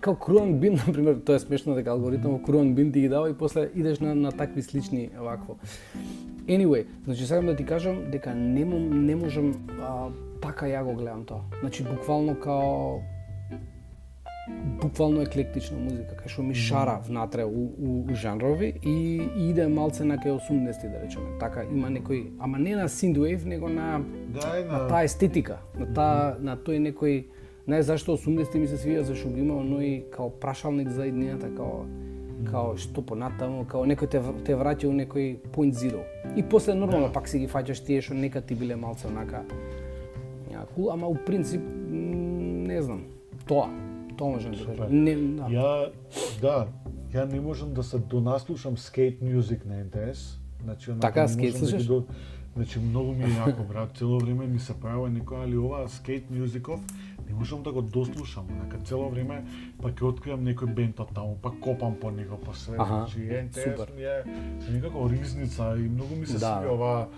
Као 0.00 0.16
Круан 0.16 0.58
Бин, 0.58 0.72
на 0.86 0.92
пример, 0.92 1.20
тоа 1.26 1.36
е 1.36 1.38
смешно 1.38 1.74
дека 1.74 1.90
алгоритмот 1.90 2.42
Круан 2.42 2.74
Бин 2.74 2.92
ти 2.92 3.00
ги 3.00 3.08
дава 3.08 3.30
и 3.30 3.34
после 3.34 3.70
идеш 3.74 4.00
на, 4.00 4.14
на 4.14 4.32
такви 4.32 4.62
слични 4.62 5.10
вакво. 5.18 5.58
Anyway, 6.46 6.86
значи 7.04 7.26
сакам 7.26 7.46
да 7.46 7.56
ти 7.56 7.64
кажам 7.64 8.10
дека 8.10 8.34
не, 8.34 8.64
мом, 8.64 9.06
не 9.06 9.16
можам 9.16 9.54
а, 9.80 10.08
така 10.42 10.66
ја 10.66 10.82
го 10.82 10.94
гледам 10.94 11.24
тоа. 11.24 11.40
Значи 11.60 11.84
буквално 11.84 12.34
као 12.34 12.98
буквално 14.82 15.22
еклектична 15.22 15.78
музика, 15.78 16.16
кај 16.18 16.32
што 16.34 16.42
ми 16.42 16.54
шара 16.54 16.98
внатре 17.06 17.44
у, 17.46 17.62
у, 17.78 18.02
у 18.10 18.14
жанрови 18.18 18.72
и, 18.82 18.90
и 19.22 19.50
иде 19.50 19.68
малце 19.68 20.04
на 20.04 20.18
кај 20.18 20.40
80-ти 20.42 20.90
да 20.90 21.02
речеме. 21.04 21.38
Така 21.38 21.62
има 21.62 21.92
некој, 21.94 22.32
ама 22.40 22.58
не 22.58 22.74
на 22.74 22.88
synthwave, 22.88 23.44
него 23.46 23.68
на 23.68 24.02
да, 24.34 24.64
на 24.66 24.82
на... 24.82 24.88
таа 24.88 25.04
естетика, 25.06 25.60
на 25.78 25.86
таа 25.94 26.34
на 26.40 26.58
тој 26.58 26.82
некој 26.90 27.24
не 27.66 27.82
зашто 27.82 28.16
80 28.16 28.58
ми 28.58 28.66
се 28.66 28.76
свија 28.76 29.02
зашто 29.02 29.30
го 29.30 29.38
има 29.38 29.54
оној 29.62 30.10
као 30.10 30.30
прашалник 30.30 30.88
за 30.88 31.06
иднината 31.06 31.50
као 31.56 31.84
као 32.50 32.76
што 32.76 33.02
понатаму, 33.06 33.64
као 33.64 33.86
некој 33.86 34.10
те, 34.10 34.22
те 34.46 34.56
враќа 34.58 34.88
у 34.90 34.94
некој 34.96 35.36
point 35.54 35.74
zero. 35.78 36.02
И 36.36 36.42
после 36.42 36.74
нормално 36.74 37.12
пак 37.12 37.28
си 37.28 37.38
ги 37.38 37.46
фаќаш 37.46 37.84
тие 37.86 38.02
што 38.02 38.14
нека 38.14 38.40
ти 38.40 38.54
биле 38.58 38.76
малце 38.76 39.06
онака 39.06 39.44
ја, 40.52 40.66
кул, 40.74 40.90
ама 40.92 41.08
у 41.08 41.14
принцип 41.14 41.62
не 41.90 42.82
знам. 42.82 43.04
Тоа, 43.46 43.68
тоа 44.18 44.36
можам 44.36 44.52
да 44.52 44.66
кажам. 44.66 45.04
Не, 45.04 45.14
да. 45.16 45.48
Ја, 45.50 45.92
да, 46.40 46.56
ја 47.14 47.26
не 47.32 47.40
можам 47.40 47.74
да 47.74 47.82
се 47.82 47.98
донаслушам 47.98 48.76
скейт 48.76 49.22
мюзик 49.22 49.64
на 49.66 49.84
НТС. 49.84 50.38
Значи, 50.62 50.90
онака 50.90 51.08
Така, 51.08 51.28
скейт 51.28 51.52
да 51.52 51.58
слушаш? 51.58 51.86
до... 51.86 52.04
Значи, 52.56 52.78
многу 52.78 53.12
ми 53.12 53.24
е 53.24 53.32
јако, 53.32 53.66
брат. 53.68 53.96
Цело 53.96 54.18
време 54.18 54.46
ми 54.46 54.58
се 54.58 54.74
правува 54.74 55.08
некој, 55.08 55.44
али 55.44 55.56
ова 55.56 55.88
скейт 55.88 56.30
мюзиков 56.30 56.80
не 57.32 57.38
можам 57.38 57.62
да 57.62 57.72
го 57.72 57.82
дослушам. 57.82 58.46
Онака, 58.50 58.78
цело 58.84 59.08
време 59.08 59.42
па 59.80 59.90
ќе 59.90 60.04
откривам 60.04 60.44
некој 60.44 60.74
бенд 60.74 61.00
од 61.00 61.14
таму, 61.16 61.38
па 61.42 61.50
копам 61.50 61.94
по 61.96 62.10
него, 62.10 62.36
па 62.36 62.54
све. 62.54 62.76
Значи, 62.76 63.24
супер. 63.52 63.88
ми 63.96 64.02
е 64.04 64.24
некако 64.70 65.08
ризница 65.10 65.74
и 65.78 65.88
многу 65.88 66.16
ми 66.16 66.26
се 66.26 66.38
Да. 66.38 66.60
свија 66.60 66.70
ова 66.72 67.08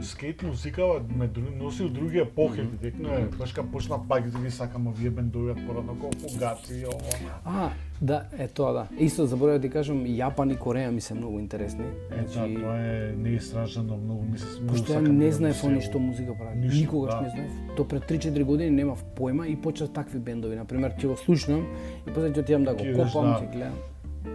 скейт 0.00 0.42
музикава 0.42 1.00
ме 1.16 1.30
носи 1.56 1.82
у 1.82 1.88
други 1.88 2.18
епохи, 2.18 2.60
mm 2.60 2.64
-hmm. 2.64 2.78
директно 2.78 3.08
е, 3.08 3.28
баш 3.38 3.52
кога 3.52 3.68
почна 3.72 4.08
пак 4.08 4.30
да 4.30 4.38
ги 4.38 4.50
сакам 4.50 4.86
овие 4.86 5.10
бендови 5.10 5.66
порано 5.66 5.94
како 5.94 6.12
фугаци 6.12 6.74
и 6.74 6.86
ова. 6.86 7.30
А, 7.44 7.70
да, 8.02 8.24
е 8.38 8.48
тоа 8.48 8.72
да. 8.72 8.86
Исто 8.98 9.26
заборавив 9.26 9.60
да 9.60 9.68
ти 9.68 9.72
кажам, 9.72 10.04
Јапан 10.06 10.52
и 10.52 10.56
Кореја 10.56 10.90
ми 10.90 11.00
се 11.00 11.14
многу 11.14 11.38
интересни. 11.38 11.84
Е, 12.10 12.22
да, 12.22 12.60
тоа 12.60 12.76
е 12.78 13.14
неистражено, 13.16 13.96
многу 13.96 14.22
ми 14.22 14.38
се 14.38 14.60
многу 14.60 14.72
Пошто 14.72 14.92
ја 14.92 14.98
сакам 14.98 15.18
не 15.18 15.26
да 15.26 15.32
знаев 15.32 15.64
они 15.64 15.80
што 15.80 15.98
музика 15.98 16.34
прави. 16.38 16.58
Ништо, 16.58 16.80
Никогаш 16.80 17.14
да. 17.14 17.20
не 17.20 17.30
знаев. 17.30 17.52
То 17.76 17.88
пред 17.88 18.02
3-4 18.10 18.44
години 18.44 18.70
немав 18.70 19.04
појма 19.16 19.46
и 19.46 19.56
почнав 19.56 19.92
такви 19.92 20.18
бендови. 20.18 20.56
На 20.56 20.64
пример, 20.64 20.92
ќе 20.98 21.06
го 21.06 21.16
слушнам 21.16 21.66
и 22.06 22.10
после 22.14 22.30
ќе 22.30 22.40
отидам 22.40 22.64
да 22.64 22.74
го 22.74 22.84
копам, 22.96 23.24
да. 23.24 23.40
ќе 23.40 23.52
гледам. 23.52 23.93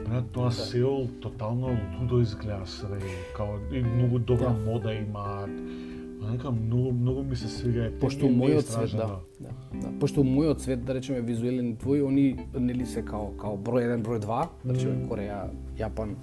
Брат, 0.10 0.26
тоа 0.34 0.52
Сеул 0.52 1.08
тотално 1.22 1.78
лудо 2.02 2.22
изгледа 2.22 2.66
све, 2.66 2.98
као 3.36 3.62
и 3.72 3.82
многу 3.82 4.20
добра 4.20 4.50
Да. 4.50 4.72
мода 4.72 4.94
имаат. 4.94 5.50
Нека 6.32 6.52
многу 6.52 6.92
многу 6.92 7.24
ми 7.24 7.36
се 7.36 7.48
свига 7.48 7.86
е 7.86 7.92
Пошто 7.92 8.26
мојот 8.26 8.68
свет, 8.68 8.92
да, 8.92 9.20
да, 9.40 9.50
да. 9.72 10.00
Пошто 10.00 10.22
мојот 10.22 10.60
свет, 10.60 10.84
да 10.86 10.94
речеме 10.94 11.22
визуелен 11.22 11.78
твој, 11.78 12.08
они 12.08 12.36
нели 12.60 12.86
се 12.86 13.02
као 13.02 13.32
као 13.38 13.56
број 13.58 13.88
1, 13.96 14.04
број 14.04 14.20
2, 14.20 14.48
да 14.66 14.74
речеме 14.74 15.08
Кореја, 15.08 15.48
Јапан, 15.78 16.16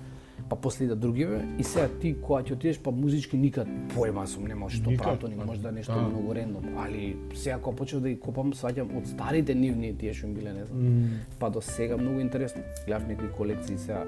па 0.49 0.57
после 0.57 0.85
идат 0.85 1.01
другиве 1.01 1.45
и 1.59 1.65
сега 1.65 1.89
ти 2.01 2.15
кога 2.21 2.43
ќе 2.43 2.53
отидеш 2.55 2.79
па 2.83 2.91
музички 2.91 3.37
никад 3.37 3.69
појма 3.95 4.27
сум 4.31 4.47
нема 4.47 4.71
што 4.71 4.95
прават 4.99 5.25
они, 5.25 5.37
па, 5.37 5.47
можда 5.47 5.73
нешто 5.73 5.95
да. 5.95 6.07
многу 6.09 6.35
рендом, 6.35 6.79
али 6.79 7.17
сега 7.35 7.59
кога 7.59 7.77
почнав 7.77 8.03
да 8.03 8.09
ги 8.09 8.21
копам, 8.21 8.53
сваќам 8.53 8.95
од 8.99 9.11
старите 9.11 9.55
нивни 9.55 9.93
тие 9.99 10.15
што 10.15 10.31
им 10.31 10.35
биле, 10.35 10.53
не 10.53 10.65
знам. 10.65 11.21
Па 11.39 11.51
до 11.51 11.61
сега 11.61 11.97
многу 11.97 12.21
интересно. 12.21 12.63
Гледав 12.87 13.09
некои 13.09 13.29
колекции 13.29 13.79
сега 13.79 14.05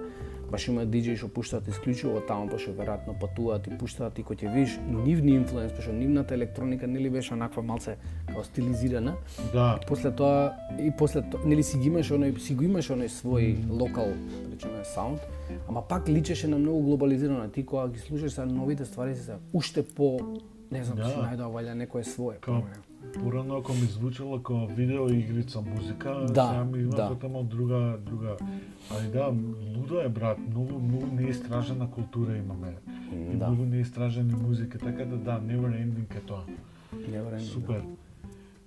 баш 0.50 0.68
има 0.68 0.86
диџеи 0.86 1.16
што 1.16 1.28
пуштаат 1.28 1.68
исклучиво 1.68 2.20
таму, 2.28 2.48
пошто 2.48 2.72
веројатно 2.72 3.14
патуваат 3.20 3.66
и 3.66 3.76
пуштаат 3.78 4.18
и 4.18 4.24
кој 4.24 4.36
ќе 4.42 4.54
видиш 4.54 4.78
нивни 4.88 5.34
инфлуенс, 5.36 5.72
пошто 5.72 5.92
нивната 5.92 6.34
електроника 6.34 6.86
нели 6.86 7.10
беше 7.10 7.34
онаква 7.34 7.62
малце 7.62 7.96
као 8.26 8.44
стилизирана. 8.44 9.14
Да, 9.52 9.78
После 9.86 10.10
тоа 10.10 10.52
и 10.78 10.90
после 10.98 11.22
тоа 11.22 11.40
нели 11.44 11.62
си 11.62 11.78
ги 11.78 11.88
имаш 11.88 12.10
оној 12.10 12.38
си 12.38 12.54
го 12.54 12.64
имаш 12.64 12.90
оној 12.90 13.08
свој 13.08 13.68
локал, 13.70 14.08
да 14.48 14.54
речеме 14.54 14.84
саунд, 14.84 15.20
ама 15.68 15.82
пак 15.88 16.08
личеше 16.08 16.48
на 16.48 16.58
многу 16.58 16.82
глобализирано. 16.82 17.48
Ти 17.50 17.66
кога 17.66 17.88
ги 17.88 17.98
слушаш 17.98 18.32
сега 18.32 18.46
новите 18.46 18.84
ствари 18.84 19.14
се 19.14 19.32
уште 19.52 19.82
по 19.82 20.20
Не 20.70 20.84
знам, 20.84 20.96
Да. 20.96 21.08
си 21.08 21.16
најдоа 21.16 21.48
валја 21.48 21.74
некое 21.74 22.04
свое. 22.04 22.36
Као, 22.40 22.60
порано 23.14 23.56
ако 23.56 23.72
ми 23.72 23.78
звучало 23.78 24.36
како 24.36 24.66
видео 24.66 25.08
игрица 25.08 25.60
музика, 25.62 26.26
Да, 26.28 26.46
сега 26.46 26.64
ми 26.64 26.78
има 26.78 26.90
да. 26.90 27.08
тотално 27.08 27.42
друга 27.42 27.98
друга. 28.00 28.36
Али 28.90 29.08
да, 29.08 29.34
лудо 29.76 30.00
е 30.00 30.08
брат, 30.08 30.38
многу 30.50 30.78
многу 30.78 31.06
неистражена 31.06 31.90
култура 31.90 32.36
имаме. 32.36 32.74
И 33.12 33.36
Да. 33.36 33.46
многу 33.46 33.64
неистражени 33.64 34.34
музика, 34.34 34.78
така 34.78 35.04
да 35.04 35.16
да, 35.16 35.40
never 35.40 35.84
ending 35.84 36.16
е 36.16 36.20
тоа. 36.20 36.42
Неверојатно. 36.94 37.38
Супер. 37.40 37.82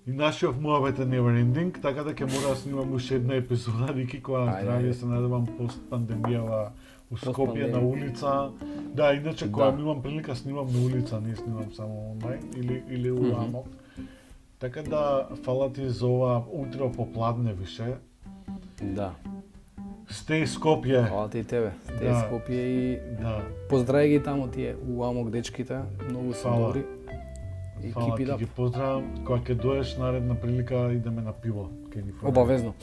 И 0.08 0.12
нашиот 0.12 0.62
муабет 0.62 1.00
е 1.00 1.06
never 1.06 1.44
ending, 1.46 1.82
така 1.82 2.04
да 2.04 2.14
ќе 2.14 2.22
мора 2.24 2.50
да 2.50 2.56
снимам 2.56 2.94
уште 2.94 3.16
една 3.16 3.36
епизода, 3.36 3.94
Рики, 3.96 4.22
која 4.24 4.64
здравје 4.64 4.92
се 4.92 5.06
надевам 5.06 5.46
пост 5.58 5.82
пандемијава 5.90 6.68
у 7.12 7.16
Скопје 7.16 7.72
на 7.72 7.80
улица. 7.80 8.50
Да, 8.96 9.14
иначе 9.14 9.52
кога 9.52 9.72
Да. 9.72 9.82
имам 9.82 10.02
прилика 10.02 10.36
снимам 10.36 10.68
на 10.74 10.80
улица, 10.86 11.22
не 11.22 11.36
снимам 11.36 11.74
само 11.76 12.12
онлайн 12.12 12.40
или 12.58 12.84
или 12.90 13.12
у 13.12 13.22
Мгм. 13.24 13.36
Амок. 13.36 13.68
Така 14.62 14.82
да 14.82 15.28
фала 15.44 15.74
ти 15.74 15.90
за 15.90 16.08
ова 16.08 16.44
утро 16.52 16.92
попладне 16.92 17.54
више. 17.54 17.94
Да. 18.82 19.12
Стеј 20.12 20.44
Скопје. 20.46 21.08
Фала 21.10 21.30
ти 21.30 21.40
и 21.40 21.44
тебе. 21.44 21.72
Те 21.88 21.94
Да. 22.06 22.14
Скопје 22.14 22.52
и 22.52 23.00
Да. 23.22 23.42
поздрави 23.70 24.10
ги 24.10 24.24
таму 24.24 24.48
тие 24.48 24.76
у 24.88 25.04
Амок 25.04 25.30
дечките, 25.30 25.80
многу 26.10 26.34
се 26.34 26.48
добри. 26.48 26.84
И 27.84 27.92
Фала 27.92 28.16
ти 28.16 28.26
ги 28.26 28.46
поздравам. 28.46 29.26
Кога 29.26 29.40
ќе 29.40 29.54
доеш 29.56 29.98
наредна 29.98 30.36
прилика 30.36 30.92
идеме 30.94 31.22
на 31.22 31.34
пиво. 31.34 31.70
Ке 31.94 32.02
ни. 32.02 32.12
Обавезно. 32.24 32.74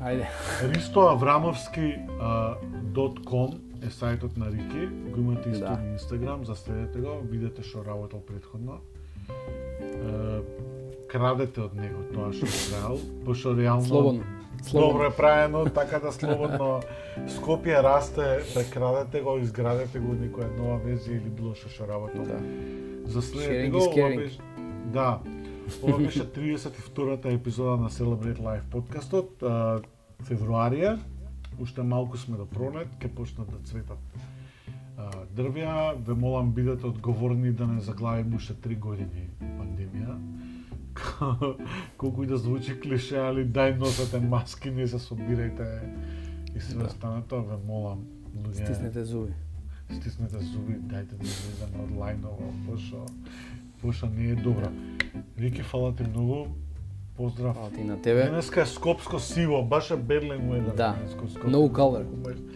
Ајде. 0.00 0.26
ristoavramovski.com 0.62 3.54
е 3.82 3.86
сајтот 3.86 4.36
на 4.36 4.46
Рики, 4.50 4.86
го 5.12 5.20
имате 5.20 5.50
исто 5.50 5.64
Да. 5.64 5.70
на 5.76 5.86
Инстаграм, 5.92 6.44
заследете 6.44 6.98
го, 7.00 7.20
видете 7.22 7.62
што 7.62 7.84
работел 7.84 8.20
предходно. 8.20 8.78
Крадете 11.08 11.60
од 11.60 11.74
него 11.74 12.02
тоа 12.12 12.32
што 12.34 12.46
е 12.46 12.62
правил, 12.70 13.00
пошто 13.24 13.54
реално 13.56 13.84
Слободно. 13.84 14.20
добро 14.20 14.62
Слободно. 14.62 15.04
е 15.04 15.10
правено, 15.16 15.64
така 15.64 15.98
да 15.98 16.12
слободно 16.12 16.80
Скопје 17.28 17.82
расте, 17.82 18.42
прекрадете 18.54 19.20
го, 19.20 19.38
изградете 19.38 20.00
го 20.00 20.14
некоја 20.14 20.50
нова 20.58 20.78
верзија 20.84 21.20
или 21.20 21.30
било 21.30 21.54
што 21.54 21.70
што 21.70 21.86
работел. 21.88 22.26
Да. 22.26 22.40
Заследете 23.06 23.52
Sharing 23.52 23.70
го, 23.70 23.78
ова 23.78 24.16
беше 24.16 24.38
Да. 24.92 25.20
Ова 25.82 25.98
беше 25.98 26.24
32-та 26.24 27.30
епизода 27.30 27.76
на 27.76 27.90
Celebrate 27.90 28.38
Life 28.38 28.66
подкастот. 28.70 29.42
А, 29.42 29.80
февруарија, 30.26 30.98
уште 31.60 31.82
малку 31.82 32.16
сме 32.16 32.36
до 32.36 32.46
пронет, 32.46 32.88
ќе 33.00 33.14
почнат 33.14 33.50
да 33.50 33.58
цветат 33.64 33.98
дрвја. 35.36 35.94
Ве 36.06 36.14
молам 36.14 36.52
бидете 36.52 36.86
одговорни 36.86 37.52
да 37.52 37.66
не 37.66 37.80
заглавиме 37.80 38.36
уште 38.36 38.54
три 38.54 38.76
години 38.76 39.28
пандемија. 39.40 40.16
Колку 41.96 42.22
и 42.22 42.26
да 42.26 42.36
звучи 42.36 42.80
клише, 42.80 43.16
али 43.18 43.46
дај 43.46 43.78
носете 43.78 44.20
маски, 44.20 44.70
не 44.70 44.86
се 44.86 44.98
собирајте 44.98 45.80
и 46.54 46.60
се 46.60 46.74
Да. 46.74 46.84
останато, 46.84 47.42
ве 47.42 47.56
молам. 47.66 48.04
Луѓе, 48.36 48.64
Стиснете 48.64 49.04
зуби. 49.04 49.32
стиснете 49.90 50.38
зуби, 50.38 50.72
дајте 50.74 51.12
да 51.12 51.24
излеземе 51.24 51.82
од 51.82 51.90
лајново, 51.92 52.46
пошто 52.66 53.06
пошто 53.82 54.06
не 54.08 54.24
е 54.24 54.34
добро. 54.34 54.68
Рики, 55.38 55.62
фала 55.62 55.94
ти 55.94 56.02
многу. 56.04 56.46
Поздрав. 57.16 57.56
Фала 57.56 57.70
ти 57.70 57.84
на 57.84 58.02
тебе. 58.02 58.22
Денеска 58.22 58.60
е 58.60 58.66
скопско 58.66 59.18
сиво, 59.18 59.62
баш 59.64 59.90
е 59.90 59.96
Берлин 59.96 60.40
weather. 60.42 60.74
Да. 60.76 60.96
скопско. 61.10 61.46
No 61.46 61.70
color. 61.70 62.04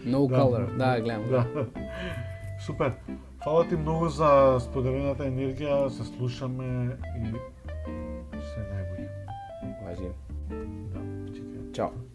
No 0.05 0.27
Да. 0.27 0.35
color. 0.35 0.77
Да, 0.77 1.01
гледам. 1.01 1.29
Да. 1.29 1.45
Супер. 2.65 2.93
Фала 3.43 3.67
ти 3.67 3.75
многу 3.75 4.07
за 4.07 4.57
споделената 4.59 5.23
енергија, 5.23 5.87
се 5.87 6.03
слушаме 6.05 6.97
и 7.17 7.33
се 11.75 12.10